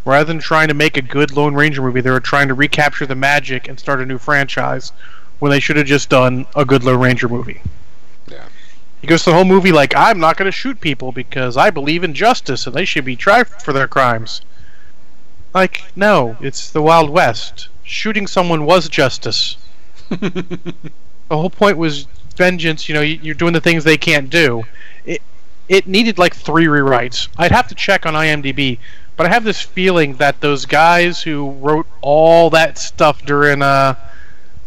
Rather 0.04 0.24
than 0.24 0.38
trying 0.38 0.68
to 0.68 0.74
make 0.74 0.96
a 0.96 1.02
good 1.02 1.32
Lone 1.32 1.54
Ranger 1.54 1.82
movie, 1.82 2.00
they 2.00 2.10
were 2.10 2.20
trying 2.20 2.48
to 2.48 2.54
recapture 2.54 3.04
the 3.06 3.14
magic 3.14 3.68
and 3.68 3.78
start 3.78 4.00
a 4.00 4.06
new 4.06 4.18
franchise, 4.18 4.92
when 5.38 5.50
they 5.50 5.60
should 5.60 5.76
have 5.76 5.86
just 5.86 6.08
done 6.08 6.46
a 6.56 6.64
good 6.64 6.82
Lone 6.84 7.00
Ranger 7.00 7.28
movie. 7.28 7.60
Yeah. 8.26 8.44
He 9.00 9.06
goes 9.06 9.24
the 9.24 9.32
whole 9.32 9.44
movie 9.44 9.70
like, 9.72 9.94
"I'm 9.96 10.18
not 10.18 10.36
going 10.36 10.46
to 10.46 10.52
shoot 10.52 10.80
people 10.80 11.12
because 11.12 11.56
I 11.56 11.70
believe 11.70 12.02
in 12.04 12.14
justice 12.14 12.66
and 12.66 12.74
they 12.74 12.84
should 12.84 13.04
be 13.04 13.16
tried 13.16 13.46
for 13.48 13.72
their 13.72 13.86
crimes." 13.88 14.40
Like, 15.54 15.84
no, 15.96 16.36
it's 16.40 16.70
the 16.70 16.82
Wild 16.82 17.10
West. 17.10 17.68
Shooting 17.82 18.26
someone 18.26 18.64
was 18.64 18.88
justice. 18.88 19.56
The 21.28 21.36
whole 21.36 21.50
point 21.50 21.76
was 21.76 22.06
vengeance. 22.36 22.88
You 22.88 22.94
know, 22.94 23.02
you- 23.02 23.18
you're 23.22 23.34
doing 23.34 23.52
the 23.52 23.60
things 23.60 23.84
they 23.84 23.98
can't 23.98 24.30
do. 24.30 24.64
It 25.04 25.20
it 25.68 25.86
needed 25.86 26.16
like 26.16 26.34
three 26.34 26.64
rewrites. 26.64 27.28
I'd 27.36 27.52
have 27.52 27.68
to 27.68 27.74
check 27.74 28.06
on 28.06 28.14
IMDb, 28.14 28.78
but 29.18 29.26
I 29.26 29.28
have 29.30 29.44
this 29.44 29.60
feeling 29.60 30.14
that 30.14 30.40
those 30.40 30.64
guys 30.64 31.20
who 31.20 31.50
wrote 31.50 31.86
all 32.00 32.48
that 32.50 32.78
stuff 32.78 33.22
during 33.26 33.60
uh, 33.60 33.96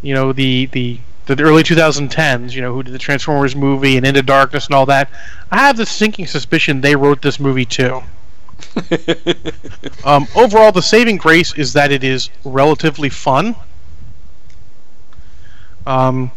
you 0.02 0.14
know, 0.14 0.32
the 0.32 0.66
the 0.66 0.98
the 1.26 1.40
early 1.42 1.62
2010s, 1.62 2.52
you 2.52 2.60
know, 2.60 2.74
who 2.74 2.82
did 2.82 2.92
the 2.92 2.98
Transformers 2.98 3.54
movie 3.56 3.96
and 3.96 4.04
Into 4.04 4.22
Darkness 4.22 4.66
and 4.66 4.74
all 4.74 4.86
that, 4.86 5.08
I 5.50 5.58
have 5.58 5.76
this 5.76 5.90
sinking 5.90 6.26
suspicion 6.26 6.80
they 6.80 6.96
wrote 6.96 7.22
this 7.22 7.40
movie 7.40 7.64
too. 7.64 8.02
Um, 10.04 10.26
overall, 10.34 10.72
the 10.72 10.82
saving 10.82 11.16
grace 11.16 11.54
is 11.54 11.74
that 11.74 11.92
it 11.92 12.02
is 12.02 12.28
relatively 12.44 13.08
fun. 13.08 13.54
Um, 15.86 16.32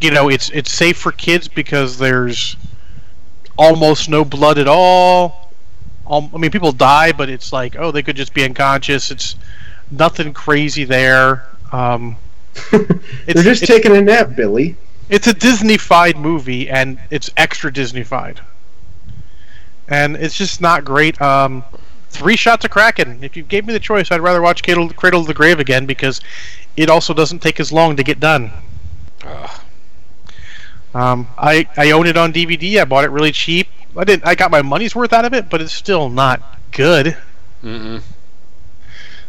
you 0.00 0.12
know, 0.12 0.28
it's 0.28 0.50
it's 0.50 0.70
safe 0.70 0.96
for 0.96 1.10
kids 1.10 1.48
because 1.48 1.98
there's 1.98 2.56
almost 3.56 4.08
no 4.08 4.24
blood 4.24 4.58
at 4.58 4.68
all. 4.68 5.45
I 6.10 6.38
mean, 6.38 6.50
people 6.50 6.72
die, 6.72 7.12
but 7.12 7.28
it's 7.28 7.52
like, 7.52 7.76
oh, 7.78 7.90
they 7.90 8.02
could 8.02 8.16
just 8.16 8.32
be 8.34 8.44
unconscious. 8.44 9.10
It's 9.10 9.36
Nothing 9.90 10.32
crazy 10.32 10.82
there. 10.84 11.46
Um, 11.72 12.16
They're 12.72 12.80
It's- 13.28 13.44
just 13.44 13.62
it's- 13.62 13.68
taking 13.68 13.96
a 13.96 14.00
nap, 14.00 14.34
Billy. 14.34 14.74
it's 15.08 15.28
a 15.28 15.32
Disney-fied 15.34 16.16
movie, 16.16 16.68
and 16.68 16.98
it's 17.10 17.30
extra 17.36 17.72
Disney-fied, 17.72 18.40
and 19.88 20.16
it's 20.16 20.36
just 20.36 20.60
not 20.60 20.84
great. 20.84 21.20
Um, 21.22 21.62
three 22.10 22.34
shots 22.36 22.64
of 22.64 22.72
Kraken. 22.72 23.22
If 23.22 23.36
you 23.36 23.44
gave 23.44 23.64
me 23.66 23.72
the 23.72 23.78
choice, 23.78 24.10
I'd 24.10 24.20
rather 24.20 24.42
watch 24.42 24.62
Cradle, 24.64 24.88
Cradle 24.90 25.20
of 25.20 25.26
the 25.28 25.34
Grave 25.34 25.60
again 25.60 25.86
because 25.86 26.20
it 26.76 26.90
also 26.90 27.14
doesn't 27.14 27.40
take 27.40 27.60
as 27.60 27.70
long 27.70 27.94
to 27.96 28.02
get 28.02 28.18
done. 28.18 28.50
Ugh. 29.24 29.60
Um, 30.96 31.28
I 31.36 31.68
I 31.76 31.90
own 31.90 32.06
it 32.06 32.16
on 32.16 32.32
DVD. 32.32 32.80
I 32.80 32.86
bought 32.86 33.04
it 33.04 33.10
really 33.10 33.30
cheap. 33.30 33.68
I 33.98 34.04
didn't. 34.04 34.26
I 34.26 34.34
got 34.34 34.50
my 34.50 34.62
money's 34.62 34.96
worth 34.96 35.12
out 35.12 35.26
of 35.26 35.34
it, 35.34 35.50
but 35.50 35.60
it's 35.60 35.74
still 35.74 36.08
not 36.08 36.40
good. 36.72 37.14
Mm-mm. 37.62 38.00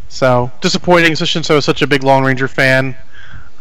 So 0.08 0.50
disappointing, 0.62 1.18
since 1.18 1.50
I 1.50 1.56
was 1.56 1.66
such 1.66 1.82
a 1.82 1.88
big 1.88 2.04
Lone 2.04 2.24
Ranger 2.24 2.48
fan. 2.48 2.96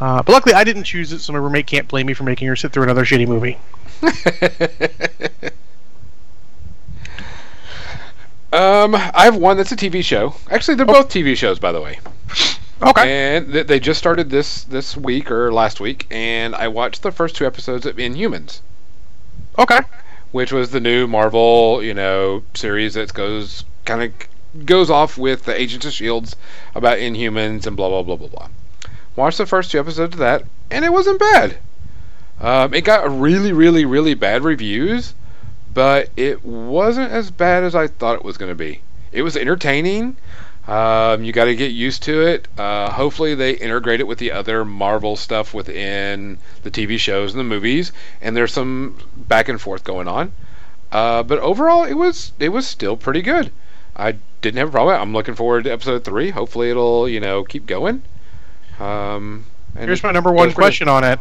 Uh, 0.01 0.23
but 0.23 0.33
luckily, 0.33 0.55
I 0.55 0.63
didn't 0.63 0.85
choose 0.85 1.13
it, 1.13 1.19
so 1.19 1.33
my 1.33 1.41
roommate 1.41 1.67
can't 1.67 1.89
blame 1.89 2.07
me 2.07 2.15
for 2.15 2.23
making 2.23 2.47
her 2.47 2.55
sit 2.55 2.73
through 2.73 2.85
another 2.85 3.05
shitty 3.05 3.27
movie. 3.27 3.59
um, 8.53 8.95
I 8.95 9.25
have 9.25 9.35
one 9.35 9.57
that's 9.57 9.73
a 9.73 9.77
TV 9.77 10.05
show. 10.05 10.37
Actually, 10.49 10.77
they're 10.77 10.87
both 10.87 11.09
TV 11.09 11.37
shows, 11.37 11.59
by 11.59 11.73
the 11.73 11.81
way. 11.81 11.99
Okay. 12.83 13.37
And 13.37 13.53
th- 13.53 13.67
they 13.67 13.81
just 13.81 13.99
started 13.99 14.29
this 14.31 14.65
this 14.65 14.97
week 14.97 15.31
or 15.31 15.53
last 15.53 15.81
week, 15.81 16.07
and 16.11 16.55
I 16.55 16.69
watched 16.69 17.03
the 17.03 17.11
first 17.13 17.35
two 17.37 17.47
episodes 17.47 17.87
of 17.87 17.97
Inhumans, 17.97 18.61
Okay. 19.59 19.81
which 20.33 20.53
was 20.53 20.71
the 20.71 20.81
new 20.81 21.07
Marvel, 21.07 21.83
you 21.83 21.95
know, 21.95 22.43
series 22.55 22.95
that 22.95 23.15
goes 23.15 23.65
kind 23.87 24.03
of 24.03 24.67
goes 24.67 24.91
off 24.91 25.17
with 25.17 25.45
the 25.45 25.59
Agents 25.59 25.87
of 25.87 25.93
Shields 25.93 26.37
about 26.75 26.99
Inhumans 26.99 27.67
and 27.67 27.77
blah 27.77 27.89
blah 27.89 28.03
blah 28.03 28.17
blah 28.17 28.29
blah. 28.29 28.49
Watched 29.15 29.39
the 29.39 29.47
first 29.47 29.71
two 29.71 29.79
episodes 29.81 30.15
of 30.15 30.19
that, 30.21 30.45
and 30.71 30.85
it 30.85 30.93
wasn't 30.93 31.19
bad. 31.19 31.57
Um, 32.39 32.75
it 32.75 32.83
got 32.85 33.11
really, 33.19 33.53
really, 33.55 33.87
really 33.87 34.13
bad 34.13 34.45
reviews, 34.45 35.15
but 35.73 36.11
it 36.17 36.45
wasn't 36.45 37.11
as 37.11 37.31
bad 37.31 37.65
as 37.65 37.75
I 37.75 37.87
thought 37.87 38.17
it 38.17 38.25
was 38.25 38.37
going 38.37 38.51
to 38.51 38.55
be. 38.55 38.83
It 39.13 39.23
was 39.23 39.39
entertaining. 39.39 40.17
Um, 40.67 41.23
you 41.23 41.33
got 41.33 41.45
to 41.45 41.55
get 41.55 41.71
used 41.71 42.03
to 42.05 42.23
it. 42.27 42.49
Uh, 42.59 42.91
hopefully, 42.91 43.35
they 43.35 43.53
integrate 43.53 44.01
it 44.01 44.07
with 44.07 44.19
the 44.19 44.33
other 44.33 44.65
Marvel 44.65 45.15
stuff 45.17 45.55
within 45.55 46.39
the 46.65 46.71
TV 46.71 46.99
shows 46.99 47.33
and 47.33 47.41
the 47.41 47.45
movies, 47.45 47.93
and 48.21 48.37
there's 48.37 48.53
some 48.53 48.97
back 49.17 49.49
and 49.49 49.61
forth 49.61 49.85
going 49.85 50.09
on. 50.09 50.33
Uh, 50.91 51.23
but 51.23 51.39
overall, 51.39 51.85
it 51.85 51.95
was 51.95 52.33
it 52.41 52.49
was 52.49 52.67
still 52.67 52.97
pretty 52.97 53.23
good. 53.23 53.53
I 53.95 54.17
didn't 54.43 54.59
have 54.59 54.69
a 54.69 54.73
problem. 54.73 55.01
I'm 55.01 55.13
looking 55.13 55.37
forward 55.37 55.65
to 55.65 55.71
episode 55.71 56.05
three. 56.05 56.31
Hopefully, 56.31 56.71
it'll 56.71 57.09
you 57.09 57.21
know 57.21 57.45
keep 57.45 57.67
going. 57.67 58.03
Um, 58.81 59.47
and 59.77 59.85
Here's 59.85 60.03
my 60.03 60.11
number 60.11 60.33
one 60.33 60.53
question 60.53 60.89
on 60.89 61.05
it. 61.05 61.21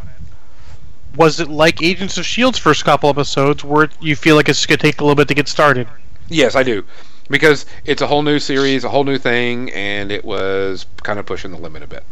Was 1.15 1.39
it 1.39 1.49
like 1.49 1.83
Agents 1.83 2.17
of 2.17 2.25
Shield's 2.25 2.57
first 2.57 2.83
couple 2.83 3.09
episodes, 3.09 3.63
where 3.63 3.89
you 4.01 4.15
feel 4.15 4.35
like 4.35 4.49
it's 4.49 4.65
gonna 4.65 4.77
take 4.77 4.99
a 4.99 5.03
little 5.03 5.15
bit 5.15 5.27
to 5.27 5.35
get 5.35 5.47
started? 5.47 5.87
Yes, 6.29 6.55
I 6.55 6.63
do. 6.63 6.83
Because 7.29 7.65
it's 7.85 8.01
a 8.01 8.07
whole 8.07 8.21
new 8.21 8.39
series, 8.39 8.83
a 8.83 8.89
whole 8.89 9.03
new 9.03 9.17
thing, 9.17 9.71
and 9.71 10.11
it 10.11 10.23
was 10.23 10.85
kind 11.03 11.17
of 11.17 11.25
pushing 11.25 11.51
the 11.51 11.57
limit 11.57 11.81
a 11.81 11.87
bit. 11.87 12.03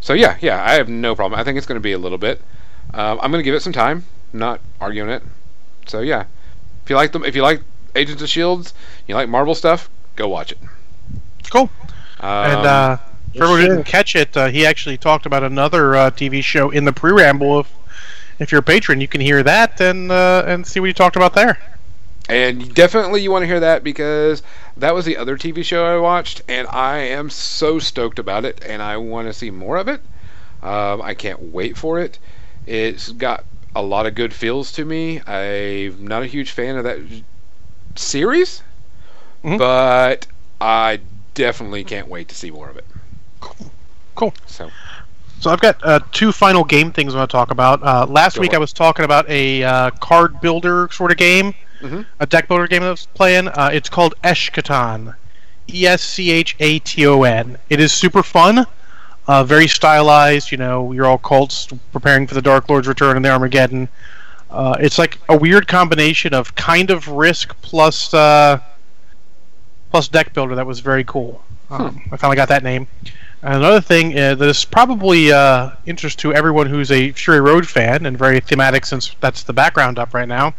So 0.00 0.12
yeah, 0.12 0.36
yeah, 0.40 0.62
I 0.64 0.74
have 0.74 0.88
no 0.88 1.14
problem. 1.14 1.38
I 1.38 1.44
think 1.44 1.58
it's 1.58 1.66
going 1.66 1.76
to 1.76 1.82
be 1.82 1.92
a 1.92 1.98
little 1.98 2.18
bit. 2.18 2.40
Um, 2.94 3.18
I'm 3.20 3.30
going 3.30 3.40
to 3.40 3.44
give 3.44 3.54
it 3.54 3.60
some 3.60 3.72
time. 3.72 4.04
Not 4.32 4.60
arguing 4.80 5.10
it. 5.10 5.22
So 5.86 6.00
yeah, 6.00 6.24
if 6.84 6.90
you 6.90 6.96
like 6.96 7.12
them, 7.12 7.24
if 7.24 7.34
you 7.34 7.42
like 7.42 7.62
Agents 7.96 8.22
of 8.22 8.28
Shields, 8.28 8.72
you 9.06 9.14
like 9.14 9.28
Marvel 9.28 9.54
stuff, 9.54 9.90
go 10.16 10.28
watch 10.28 10.52
it. 10.52 10.58
Cool. 11.50 11.68
Um, 12.20 12.50
and 12.50 12.66
uh, 12.66 12.96
for 12.96 13.02
yes, 13.32 13.42
everyone 13.42 13.60
who 13.60 13.68
didn't 13.68 13.84
catch 13.84 14.14
it, 14.14 14.36
uh, 14.36 14.48
he 14.48 14.64
actually 14.64 14.98
talked 14.98 15.26
about 15.26 15.42
another 15.42 15.96
uh, 15.96 16.10
TV 16.10 16.42
show 16.42 16.70
in 16.70 16.84
the 16.84 16.92
pre-ramble. 16.92 17.60
If 17.60 17.72
if 18.38 18.50
you're 18.50 18.60
a 18.60 18.62
patron, 18.62 19.00
you 19.00 19.08
can 19.08 19.20
hear 19.20 19.42
that 19.42 19.80
and 19.80 20.10
uh, 20.10 20.44
and 20.46 20.66
see 20.66 20.80
what 20.80 20.86
he 20.86 20.92
talked 20.92 21.16
about 21.16 21.34
there. 21.34 21.58
And 22.30 22.74
definitely 22.74 23.22
you 23.22 23.30
want 23.30 23.42
to 23.42 23.46
hear 23.46 23.60
that 23.60 23.82
because 23.84 24.42
that 24.76 24.94
was 24.94 25.04
the 25.04 25.16
other 25.16 25.36
TV 25.36 25.62
show 25.62 25.84
I 25.84 25.98
watched, 25.98 26.42
and 26.48 26.66
I 26.68 26.98
am 26.98 27.30
so 27.30 27.78
stoked 27.78 28.18
about 28.18 28.44
it, 28.44 28.62
and 28.66 28.82
I 28.82 28.96
want 28.96 29.28
to 29.28 29.32
see 29.32 29.50
more 29.50 29.76
of 29.76 29.88
it. 29.88 30.00
Um, 30.62 31.00
I 31.02 31.14
can't 31.14 31.52
wait 31.52 31.76
for 31.76 31.98
it. 32.00 32.18
It's 32.66 33.10
got 33.12 33.44
a 33.74 33.82
lot 33.82 34.06
of 34.06 34.14
good 34.14 34.32
feels 34.34 34.72
to 34.72 34.84
me. 34.84 35.20
I'm 35.26 36.06
not 36.06 36.22
a 36.22 36.26
huge 36.26 36.50
fan 36.50 36.76
of 36.76 36.84
that 36.84 36.98
series, 37.96 38.62
Mhm. 39.44 39.58
but 39.58 40.26
I 40.60 41.00
definitely 41.34 41.84
can't 41.84 42.08
wait 42.08 42.28
to 42.28 42.34
see 42.34 42.50
more 42.50 42.68
of 42.68 42.76
it. 42.76 42.84
Cool. 44.14 44.34
So 44.46 44.70
So 45.40 45.50
I've 45.50 45.60
got 45.60 45.78
uh, 45.82 46.00
two 46.12 46.32
final 46.32 46.64
game 46.64 46.92
things 46.92 47.14
I 47.14 47.18
want 47.18 47.30
to 47.30 47.34
talk 47.36 47.50
about. 47.50 47.82
Uh, 47.82 48.04
last 48.06 48.34
Go 48.36 48.42
week 48.42 48.50
on. 48.50 48.56
I 48.56 48.58
was 48.58 48.74
talking 48.74 49.04
about 49.06 49.26
a 49.30 49.62
uh, 49.64 49.90
card 49.92 50.38
builder 50.42 50.88
sort 50.92 51.10
of 51.10 51.16
game, 51.16 51.54
Mhm. 51.82 52.04
a 52.18 52.26
deck 52.26 52.48
builder 52.48 52.66
game 52.66 52.80
that 52.82 52.88
I 52.88 52.90
was 52.90 53.06
playing. 53.14 53.48
Uh, 53.48 53.70
it's 53.72 53.88
called 53.88 54.14
Eschaton, 54.22 55.14
E 55.72 55.86
S 55.86 56.02
C 56.02 56.30
H 56.30 56.56
A 56.60 56.78
T 56.80 57.06
O 57.06 57.22
N. 57.22 57.58
It 57.68 57.80
is 57.80 57.92
super 57.92 58.22
fun, 58.22 58.66
uh, 59.26 59.44
very 59.44 59.66
stylized. 59.68 60.50
You 60.52 60.58
know, 60.58 60.92
you're 60.92 61.06
all 61.06 61.18
cults 61.18 61.68
preparing 61.92 62.26
for 62.26 62.34
the 62.34 62.42
Dark 62.42 62.68
Lord's 62.68 62.88
return 62.88 63.16
and 63.16 63.24
the 63.24 63.30
Armageddon. 63.30 63.88
Uh, 64.50 64.76
it's 64.80 64.98
like 64.98 65.18
a 65.28 65.36
weird 65.36 65.68
combination 65.68 66.34
of 66.34 66.54
kind 66.56 66.90
of 66.90 67.06
Risk 67.08 67.54
plus 67.62 68.12
uh, 68.12 68.58
plus 69.90 70.08
deck 70.08 70.32
builder 70.34 70.54
that 70.56 70.66
was 70.66 70.80
very 70.80 71.04
cool. 71.04 71.42
Um, 71.70 72.02
I 72.10 72.16
finally 72.16 72.36
got 72.36 72.48
that 72.48 72.62
name. 72.64 72.88
And 73.42 73.54
another 73.54 73.80
thing 73.80 74.12
uh, 74.18 74.34
that 74.34 74.48
is 74.48 74.64
probably 74.64 75.32
uh, 75.32 75.70
interest 75.86 76.18
to 76.20 76.34
everyone 76.34 76.66
who's 76.66 76.90
a 76.90 77.12
Fury 77.12 77.40
Road 77.40 77.66
fan 77.66 78.04
and 78.06 78.18
very 78.18 78.40
thematic 78.40 78.84
since 78.84 79.14
that's 79.20 79.44
the 79.44 79.52
background 79.52 79.98
up 79.98 80.12
right 80.12 80.28
now. 80.28 80.52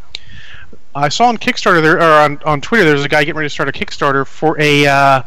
I 0.93 1.09
saw 1.09 1.27
on 1.27 1.38
Kickstarter 1.38 1.81
there, 1.81 1.97
or 1.97 2.22
on, 2.22 2.39
on 2.45 2.61
Twitter, 2.61 2.84
there's 2.84 3.05
a 3.05 3.09
guy 3.09 3.23
getting 3.23 3.38
ready 3.38 3.47
to 3.47 3.53
start 3.53 3.69
a 3.69 3.72
Kickstarter 3.72 4.27
for 4.27 4.59
a 4.59 4.85
uh, 4.88 5.23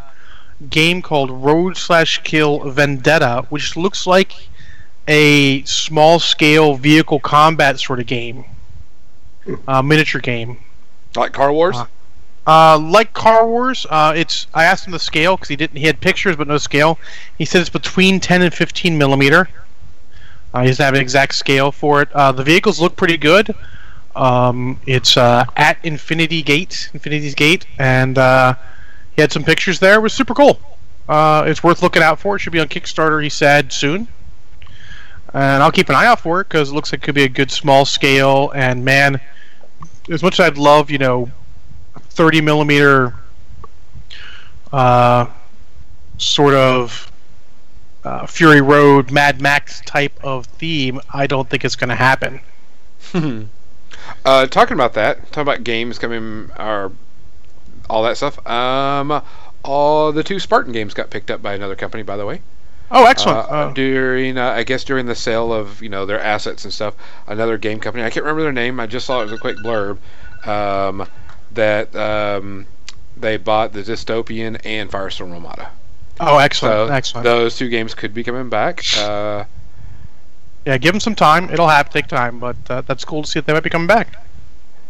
game 0.69 1.01
called 1.01 1.31
Road 1.31 1.77
slash 1.77 2.23
Kill 2.23 2.71
Vendetta, 2.71 3.47
which 3.49 3.77
looks 3.77 4.07
like 4.07 4.33
a 5.09 5.63
small 5.65 6.19
scale 6.19 6.75
vehicle 6.75 7.21
combat 7.21 7.79
sort 7.81 8.01
of 8.01 8.07
game, 8.07 8.45
uh, 9.67 9.83
miniature 9.83 10.21
game. 10.21 10.59
like 11.17 11.33
Car 11.33 11.53
Wars. 11.53 11.77
Uh, 11.77 11.87
Uh, 12.47 12.79
like 12.79 13.15
Car 13.15 13.47
Wars, 13.49 13.87
uh, 13.89 14.13
it's. 14.15 14.47
I 14.53 14.65
asked 14.65 14.87
him 14.87 14.93
the 14.93 14.99
scale 14.99 15.35
because 15.37 15.49
he 15.49 15.57
didn't. 15.57 15.79
He 15.79 15.87
had 15.87 15.99
pictures 16.03 16.37
but 16.37 16.47
no 16.47 16.59
scale. 16.59 16.99
He 17.39 17.47
said 17.47 17.63
it's 17.63 17.71
between 17.71 18.21
10 18.21 18.43
and 18.43 18.53
15 18.53 18.99
millimeter. 18.99 19.49
Uh, 20.53 20.61
he 20.61 20.67
doesn't 20.69 20.85
have 20.85 20.93
an 20.93 21.01
exact 21.01 21.35
scale 21.37 21.73
for 21.73 22.03
it. 22.03 22.13
Uh, 22.13 22.33
the 22.33 22.45
vehicles 22.45 22.79
look 22.81 22.97
pretty 22.97 23.17
good. 23.17 23.55
Um, 24.17 24.81
it's 24.87 25.17
uh, 25.17 25.45
at 25.57 25.79
Infinity 25.85 26.43
Gate, 26.43 26.91
Infinity's 26.95 27.35
Gate, 27.35 27.67
and 27.79 28.17
uh, 28.17 28.55
he 29.15 29.21
had 29.21 29.33
some 29.33 29.45
pictures 29.45 29.81
there. 29.81 29.95
It 29.95 30.03
was 30.03 30.13
super 30.13 30.35
cool. 30.35 30.61
Uh, 31.09 31.45
it's 31.47 31.63
worth 31.63 31.83
looking 31.83 32.03
out 32.03 32.21
for. 32.21 32.37
It 32.37 32.39
should 32.39 32.53
be 32.53 32.61
on 32.61 32.69
Kickstarter. 32.69 33.23
He 33.23 33.29
said 33.29 33.73
soon, 33.73 34.09
and 35.33 35.63
I'll 35.63 35.73
keep 35.73 35.89
an 35.89 35.97
eye 35.97 36.07
out 36.07 36.21
for 36.21 36.41
it 36.41 36.49
because 36.49 36.71
it 36.71 36.75
looks 36.75 36.93
like 36.93 37.03
it 37.03 37.05
could 37.05 37.15
be 37.15 37.25
a 37.25 37.29
good 37.29 37.51
small 37.51 37.85
scale. 37.85 38.53
And 38.55 38.85
man, 38.85 39.21
as 40.09 40.23
much 40.23 40.39
as 40.39 40.47
I'd 40.47 40.59
love, 40.59 40.91
you 40.91 40.99
know, 40.99 41.31
30 41.99 42.41
millimeter 42.41 43.15
uh, 44.73 45.27
sort 46.19 46.55
of 46.55 47.11
uh, 48.05 48.27
Fury 48.27 48.61
Road, 48.61 49.11
Mad 49.11 49.41
Max 49.41 49.81
type 49.81 50.19
of 50.23 50.47
theme, 50.47 51.01
I 51.13 51.27
don't 51.27 51.49
think 51.51 51.65
it's 51.65 51.77
going 51.77 51.91
to 51.91 51.97
happen. 51.97 52.41
Uh, 54.25 54.47
talking 54.47 54.75
about 54.75 54.95
that, 54.95 55.19
talking 55.33 55.43
about 55.43 55.65
games 55.65 55.99
coming 55.99 56.51
or 56.59 56.93
all 57.89 58.03
that 58.05 58.17
stuff. 58.17 58.45
Um, 58.47 59.23
all 59.63 60.13
the 60.13 60.23
two 60.23 60.39
Spartan 60.39 60.73
games 60.73 60.95
got 60.95 61.11
picked 61.11 61.31
up 61.31 61.43
by 61.43 61.55
another 61.55 61.77
company, 61.77 62.03
by 62.03 62.17
the 62.17 62.27
way. 62.27 62.41
Oh, 62.91 63.07
excellent. 63.07 63.39
Uh, 63.39 63.53
Uh, 63.53 63.73
during, 63.73 64.39
uh, 64.39 64.51
I 64.51 64.63
guess, 64.63 64.85
during 64.85 65.07
the 65.07 65.15
sale 65.15 65.53
of 65.53 65.83
you 65.83 65.89
know 65.89 66.07
their 66.07 66.21
assets 66.21 66.65
and 66.65 66.73
stuff, 66.73 66.95
another 67.27 67.59
game 67.59 67.81
company. 67.81 68.05
I 68.05 68.11
can't 68.11 68.25
remember 68.25 68.43
their 68.43 68.53
name. 68.53 68.79
I 68.79 68.87
just 68.87 69.07
saw 69.07 69.21
it 69.21 69.25
was 69.25 69.33
a 69.33 69.39
quick 69.39 69.57
blurb. 69.59 69.99
Um, 70.47 71.09
that 71.53 71.95
um, 71.97 72.67
they 73.17 73.37
bought 73.37 73.73
the 73.73 73.83
Dystopian 73.83 74.61
and 74.65 74.91
Firestorm 74.91 75.33
Armada. 75.33 75.71
oh, 76.21 76.39
excellent. 76.39 76.89
So 76.89 76.93
excellent. 76.93 77.25
those 77.25 77.57
two 77.57 77.69
games 77.69 77.95
could 77.95 78.13
be 78.13 78.23
coming 78.23 78.49
back. 78.49 78.83
Uh, 78.99 79.45
yeah, 80.67 80.79
give 80.79 80.93
them 80.93 81.01
some 81.01 81.15
time. 81.15 81.51
It'll 81.51 81.69
have 81.69 81.89
to 81.89 81.93
take 81.93 82.09
time, 82.09 82.39
but 82.39 82.57
uh, 82.71 82.83
that's 82.83 83.05
cool 83.05 83.23
to 83.23 83.29
see 83.29 83.39
that 83.41 83.47
they 83.47 83.53
might 83.53 83.63
be 83.63 83.71
coming 83.71 83.87
back. 83.87 84.17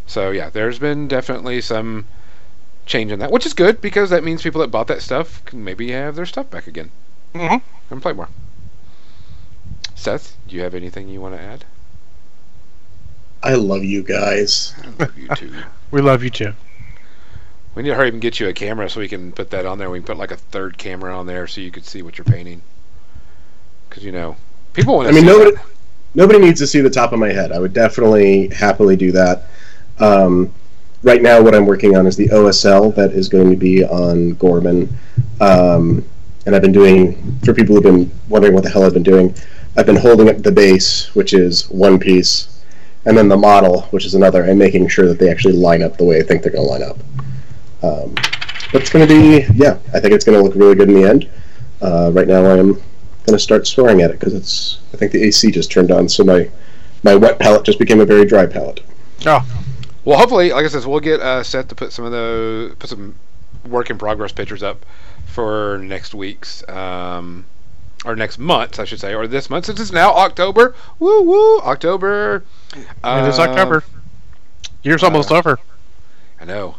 So 0.07 0.31
yeah, 0.31 0.51
there's 0.51 0.79
been 0.79 1.09
definitely 1.09 1.61
some 1.61 2.07
change 2.87 3.11
in 3.13 3.19
that, 3.21 3.31
which 3.31 3.47
is 3.47 3.55
good 3.55 3.81
because 3.81 4.11
that 4.11 4.25
means 4.25 4.43
people 4.43 4.61
that 4.61 4.69
bought 4.71 4.87
that 4.89 5.03
stuff 5.03 5.45
can 5.45 5.65
maybe 5.65 5.91
have 5.93 6.17
their 6.17 6.27
stuff 6.27 6.51
back 6.51 6.67
again 6.67 6.91
hmm 7.35 7.57
and 7.91 8.03
play 8.03 8.13
more. 8.13 8.29
Seth, 9.95 10.37
do 10.47 10.57
you 10.57 10.63
have 10.63 10.75
anything 10.75 11.09
you 11.09 11.21
want 11.21 11.35
to 11.35 11.41
add? 11.41 11.65
I 13.43 13.55
love 13.55 13.85
you 13.85 14.03
guys. 14.03 14.75
I 14.83 14.89
love 14.89 15.17
you 15.19 15.29
too. 15.29 15.65
We 15.91 16.01
love 16.01 16.23
you 16.25 16.31
too. 16.31 16.55
We 17.75 17.83
need 17.83 17.91
to 17.91 17.95
hurry 17.95 18.09
up 18.09 18.15
and 18.15 18.23
get 18.23 18.41
you 18.41 18.49
a 18.49 18.53
camera 18.53 18.89
so 18.89 19.01
we 19.01 19.09
can 19.09 19.33
put 19.33 19.51
that 19.51 19.65
on 19.67 19.79
there. 19.79 19.91
We 19.91 19.99
can 19.99 20.07
put 20.07 20.17
like 20.17 20.31
a 20.33 20.37
third 20.37 20.79
camera 20.79 21.17
on 21.17 21.27
there 21.27 21.47
so 21.47 21.61
you 21.61 21.71
could 21.71 21.87
see 21.87 22.03
what 22.03 22.19
you're 22.19 22.25
painting. 22.25 22.63
Because 23.89 24.05
you 24.05 24.13
know, 24.13 24.37
people 24.75 24.97
want 24.97 25.09
I 25.09 25.13
mean, 25.13 25.25
nobody 25.25 25.53
that. 25.53 25.65
nobody 26.15 26.39
needs 26.39 26.61
to 26.61 26.67
see 26.67 26.81
the 26.81 26.91
top 26.91 27.13
of 27.13 27.19
my 27.19 27.33
head. 27.33 27.53
I 27.53 27.59
would 27.59 27.73
definitely 27.73 28.49
happily 28.49 28.97
do 28.97 29.13
that. 29.13 29.45
Um, 29.99 30.53
right 31.03 31.23
now, 31.23 31.41
what 31.41 31.55
I'm 31.55 31.67
working 31.67 31.97
on 31.97 32.07
is 32.07 32.17
the 32.17 32.29
OSL 32.29 32.95
that 32.97 33.13
is 33.13 33.29
going 33.29 33.51
to 33.51 33.57
be 33.57 33.85
on 33.85 34.31
Gorman. 34.35 34.95
Um, 35.41 36.05
and 36.47 36.55
I've 36.55 36.63
been 36.63 36.73
doing, 36.73 37.39
for 37.45 37.55
people 37.55 37.75
who've 37.75 37.85
been 37.85 38.11
wondering 38.29 38.53
what 38.53 38.65
the 38.65 38.71
hell 38.71 38.85
I've 38.85 38.93
been 38.93 39.03
doing, 39.03 39.35
I've 39.77 39.87
been 39.87 39.97
holding 39.97 40.29
up 40.29 40.39
the 40.39 40.53
base, 40.53 41.15
which 41.15 41.33
is 41.33 41.71
one 41.71 41.99
piece, 41.99 42.63
and 43.07 43.17
then 43.17 43.29
the 43.29 43.37
model, 43.37 43.83
which 43.91 44.05
is 44.05 44.15
another, 44.15 44.45
and 44.45 44.59
making 44.59 44.89
sure 44.89 45.07
that 45.09 45.19
they 45.19 45.31
actually 45.31 45.55
line 45.55 45.83
up 45.83 45.97
the 45.97 46.05
way 46.05 46.19
I 46.19 46.23
think 46.23 46.43
they're 46.43 46.53
going 46.53 46.67
to 46.67 46.71
line 46.71 46.83
up. 46.83 46.99
Um, 47.83 48.15
but 48.73 48.83
it's 48.83 48.91
going 48.91 49.07
to 49.07 49.15
be, 49.15 49.47
yeah, 49.55 49.79
I 49.93 50.01
think 50.01 50.15
it's 50.15 50.25
going 50.25 50.39
to 50.39 50.45
look 50.45 50.55
really 50.55 50.75
good 50.75 50.89
in 50.89 50.95
the 50.95 51.09
end. 51.09 51.31
Uh, 51.81 52.11
right 52.13 52.27
now, 52.27 52.45
I 52.45 52.59
am 52.59 52.81
going 53.27 53.37
to 53.37 53.43
start 53.43 53.67
swearing 53.67 54.03
at 54.03 54.11
it 54.11 54.19
because 54.21 54.35
it's, 54.35 54.79
I 54.93 54.97
think 54.97 55.13
the 55.13 55.23
AC 55.23 55.51
just 55.51 55.71
turned 55.71 55.91
on, 55.91 56.09
so 56.09 56.25
my, 56.25 56.51
my 57.03 57.15
wet 57.15 57.39
palette 57.39 57.65
just 57.65 57.79
became 57.79 58.01
a 58.01 58.05
very 58.05 58.25
dry 58.25 58.47
palette. 58.47 58.81
Oh, 59.27 59.45
Well, 60.05 60.19
hopefully, 60.19 60.53
like 60.53 60.65
I 60.65 60.69
said, 60.69 60.85
we'll 60.85 61.01
get 61.01 61.21
uh, 61.21 61.43
Seth 61.43 61.69
to 61.69 61.75
put 61.75 61.93
some 61.93 62.05
of 62.05 62.13
the 62.13 62.77
put 62.79 62.91
some 62.91 63.15
work 63.67 63.89
in 63.89 63.97
progress 63.97 64.33
pictures 64.33 64.63
up 64.63 64.85
for 65.27 65.79
next 65.83 66.15
week's 66.15 66.63
um, 66.69 67.47
or 68.05 68.15
next 68.15 68.39
month, 68.39 68.79
I 68.79 68.85
should 68.85 69.01
say, 69.01 69.15
or 69.15 69.27
this 69.27 69.49
month 69.49 69.65
since 69.65 69.81
it's 69.81 69.93
now 69.93 70.13
October. 70.13 70.75
Woo 70.99 71.23
woo, 71.23 71.59
October. 71.61 72.45
Uh, 73.03 73.23
it 73.25 73.29
is 73.31 73.39
Um, 73.39 73.49
October. 73.49 73.83
Year's 74.83 75.03
uh, 75.03 75.07
almost 75.07 75.33
over. 75.33 75.59
I 76.39 76.45
know. 76.45 76.77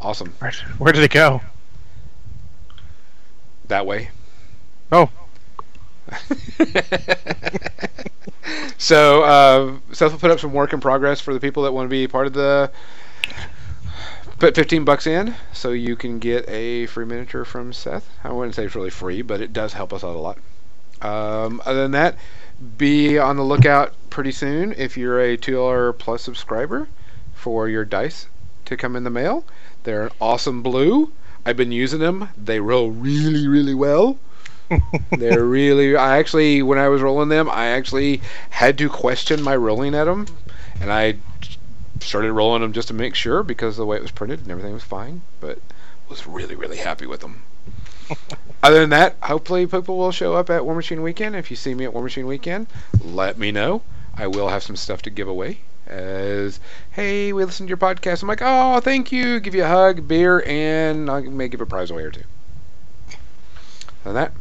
Awesome. 0.00 0.32
Where, 0.38 0.52
where 0.78 0.92
did 0.94 1.02
it 1.02 1.10
go? 1.10 1.42
That 3.68 3.84
way. 3.84 4.10
Oh, 4.92 5.10
so 8.78 9.22
uh, 9.22 9.76
Seth 9.92 10.12
will 10.12 10.18
put 10.18 10.30
up 10.30 10.40
some 10.40 10.52
work 10.52 10.72
in 10.72 10.80
progress 10.80 11.20
for 11.20 11.34
the 11.34 11.40
people 11.40 11.64
that 11.64 11.72
want 11.72 11.86
to 11.86 11.90
be 11.90 12.06
part 12.06 12.26
of 12.26 12.32
the. 12.32 12.70
Put 14.38 14.54
15 14.54 14.84
bucks 14.84 15.06
in 15.06 15.34
so 15.54 15.70
you 15.70 15.96
can 15.96 16.18
get 16.18 16.46
a 16.46 16.84
free 16.86 17.06
miniature 17.06 17.46
from 17.46 17.72
Seth. 17.72 18.06
I 18.22 18.32
wouldn't 18.32 18.54
say 18.54 18.66
it's 18.66 18.74
really 18.74 18.90
free, 18.90 19.22
but 19.22 19.40
it 19.40 19.54
does 19.54 19.72
help 19.72 19.94
us 19.94 20.04
out 20.04 20.14
a 20.14 20.18
lot. 20.18 20.36
Um, 21.00 21.62
other 21.64 21.82
than 21.82 21.92
that, 21.92 22.16
be 22.76 23.18
on 23.18 23.36
the 23.36 23.42
lookout 23.42 23.94
pretty 24.10 24.32
soon 24.32 24.74
if 24.76 24.96
you're 24.96 25.20
a 25.20 25.38
$2 25.38 25.98
plus 25.98 26.22
subscriber 26.22 26.88
for 27.34 27.68
your 27.68 27.84
dice 27.84 28.26
to 28.66 28.76
come 28.76 28.94
in 28.94 29.04
the 29.04 29.10
mail. 29.10 29.44
They're 29.84 30.04
an 30.04 30.12
awesome 30.20 30.62
blue. 30.62 31.12
I've 31.44 31.56
been 31.56 31.72
using 31.72 32.00
them. 32.00 32.28
They 32.36 32.60
roll 32.60 32.90
really, 32.90 33.46
really 33.46 33.74
well. 33.74 34.18
They're 35.10 35.44
really. 35.44 35.96
I 35.96 36.18
actually, 36.18 36.62
when 36.62 36.78
I 36.78 36.88
was 36.88 37.02
rolling 37.02 37.28
them, 37.28 37.48
I 37.48 37.66
actually 37.66 38.20
had 38.50 38.78
to 38.78 38.88
question 38.88 39.42
my 39.42 39.56
rolling 39.56 39.94
at 39.94 40.04
them, 40.04 40.26
and 40.80 40.92
I 40.92 41.16
started 42.00 42.32
rolling 42.32 42.62
them 42.62 42.72
just 42.72 42.88
to 42.88 42.94
make 42.94 43.14
sure 43.14 43.42
because 43.42 43.74
of 43.74 43.78
the 43.78 43.86
way 43.86 43.96
it 43.96 44.02
was 44.02 44.10
printed 44.10 44.40
and 44.40 44.50
everything 44.50 44.72
was 44.72 44.82
fine. 44.82 45.22
But 45.40 45.58
was 46.08 46.26
really, 46.26 46.54
really 46.54 46.76
happy 46.76 47.06
with 47.06 47.20
them. 47.20 47.42
Other 48.62 48.80
than 48.80 48.90
that, 48.90 49.16
hopefully 49.22 49.66
people 49.66 49.96
will 49.96 50.12
show 50.12 50.34
up 50.34 50.50
at 50.50 50.62
Warmachine 50.62 51.02
Weekend. 51.02 51.36
If 51.36 51.50
you 51.50 51.56
see 51.56 51.74
me 51.74 51.84
at 51.84 51.92
Warmachine 51.92 52.26
Weekend, 52.26 52.66
let 53.02 53.38
me 53.38 53.52
know. 53.52 53.82
I 54.14 54.26
will 54.28 54.48
have 54.48 54.62
some 54.62 54.76
stuff 54.76 55.02
to 55.02 55.10
give 55.10 55.28
away. 55.28 55.60
As 55.86 56.58
hey, 56.90 57.32
we 57.32 57.44
listened 57.44 57.68
to 57.68 57.70
your 57.70 57.76
podcast. 57.76 58.22
I'm 58.22 58.28
like, 58.28 58.42
oh, 58.42 58.80
thank 58.80 59.12
you. 59.12 59.38
Give 59.40 59.54
you 59.54 59.64
a 59.64 59.68
hug, 59.68 60.08
beer, 60.08 60.42
and 60.46 61.08
I 61.10 61.20
may 61.20 61.48
give 61.48 61.60
a 61.60 61.66
prize 61.66 61.90
away 61.90 62.02
or 62.02 62.10
two. 62.10 62.24
Other 64.04 64.12
than 64.12 64.14
that, 64.14 64.32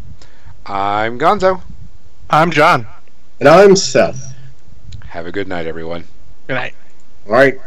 I'm 0.67 1.19
Gonzo. 1.19 1.61
I'm 2.27 2.49
John. 2.49 2.87
And 3.39 3.47
I'm 3.47 3.75
Seth. 3.75 4.35
Have 5.05 5.27
a 5.27 5.31
good 5.31 5.47
night, 5.47 5.67
everyone. 5.67 6.05
Good 6.47 6.55
night. 6.55 6.73
All 7.27 7.33
right. 7.33 7.59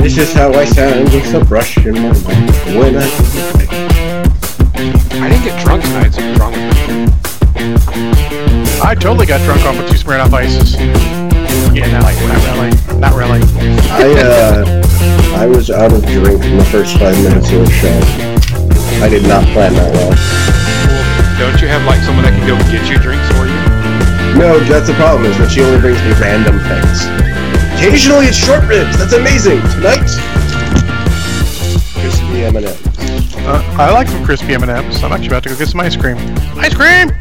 This 0.00 0.16
is 0.16 0.32
how 0.32 0.50
I 0.54 0.64
sound 0.64 1.12
with 1.12 1.34
a 1.34 1.44
brush 1.44 1.76
in 1.76 1.92
my 1.92 2.00
mouth 2.00 2.26
when 2.74 2.96
I. 2.96 3.04
I 5.20 5.28
didn't 5.28 5.44
get 5.44 5.62
drunk 5.62 5.82
tonight, 5.82 6.14
so 6.14 6.26
what's 6.26 6.40
wrong 6.40 6.52
with 6.52 6.60
me? 6.88 7.12
I 8.82 8.94
totally 8.94 9.26
got 9.26 9.42
drunk 9.42 9.62
on 9.66 9.76
with 9.76 9.90
two 9.90 9.98
Smirnoff 9.98 10.32
Ices. 10.32 10.74
Yeah, 11.74 11.92
not, 11.92 12.04
like, 12.04 12.18
not 12.22 12.40
really. 12.46 12.98
Not 12.98 13.14
really. 13.14 13.40
I 13.90 14.14
uh, 14.22 15.36
I 15.36 15.46
was 15.46 15.70
out 15.70 15.92
of 15.92 16.02
drink 16.06 16.42
in 16.44 16.56
the 16.56 16.64
first 16.64 16.96
five 16.98 17.22
minutes 17.22 17.52
of 17.52 17.66
the 17.66 17.70
show. 17.70 18.35
I 19.02 19.08
did 19.08 19.22
not 19.24 19.44
plan 19.52 19.74
that 19.74 19.92
well. 19.92 20.10
Don't 21.38 21.60
you 21.60 21.68
have 21.68 21.84
like 21.84 22.00
someone 22.00 22.24
that 22.24 22.32
can 22.32 22.48
go 22.48 22.56
get 22.72 22.88
you 22.88 22.96
drinks 22.96 23.28
for 23.36 23.44
you? 23.44 23.60
No, 24.40 24.56
that's 24.64 24.88
the 24.88 24.96
problem. 24.96 25.28
Is 25.28 25.36
that 25.36 25.52
she 25.52 25.60
only 25.60 25.80
brings 25.80 26.00
me 26.00 26.16
random 26.16 26.56
things. 26.64 27.04
Occasionally, 27.76 28.26
it's 28.26 28.40
short 28.40 28.64
ribs. 28.64 28.96
That's 28.96 29.12
amazing. 29.12 29.60
Tonight, 29.76 30.08
crispy 32.00 32.48
M&Ms. 32.48 32.72
Uh, 33.44 33.60
I 33.76 33.92
like 33.92 34.08
some 34.08 34.24
crispy 34.24 34.54
M&Ms. 34.54 35.04
I'm 35.04 35.12
actually 35.12 35.28
about 35.28 35.42
to 35.44 35.50
go 35.50 35.56
get 35.56 35.68
some 35.68 35.80
ice 35.80 35.94
cream. 35.94 36.16
Ice 36.56 36.72
cream! 36.72 37.12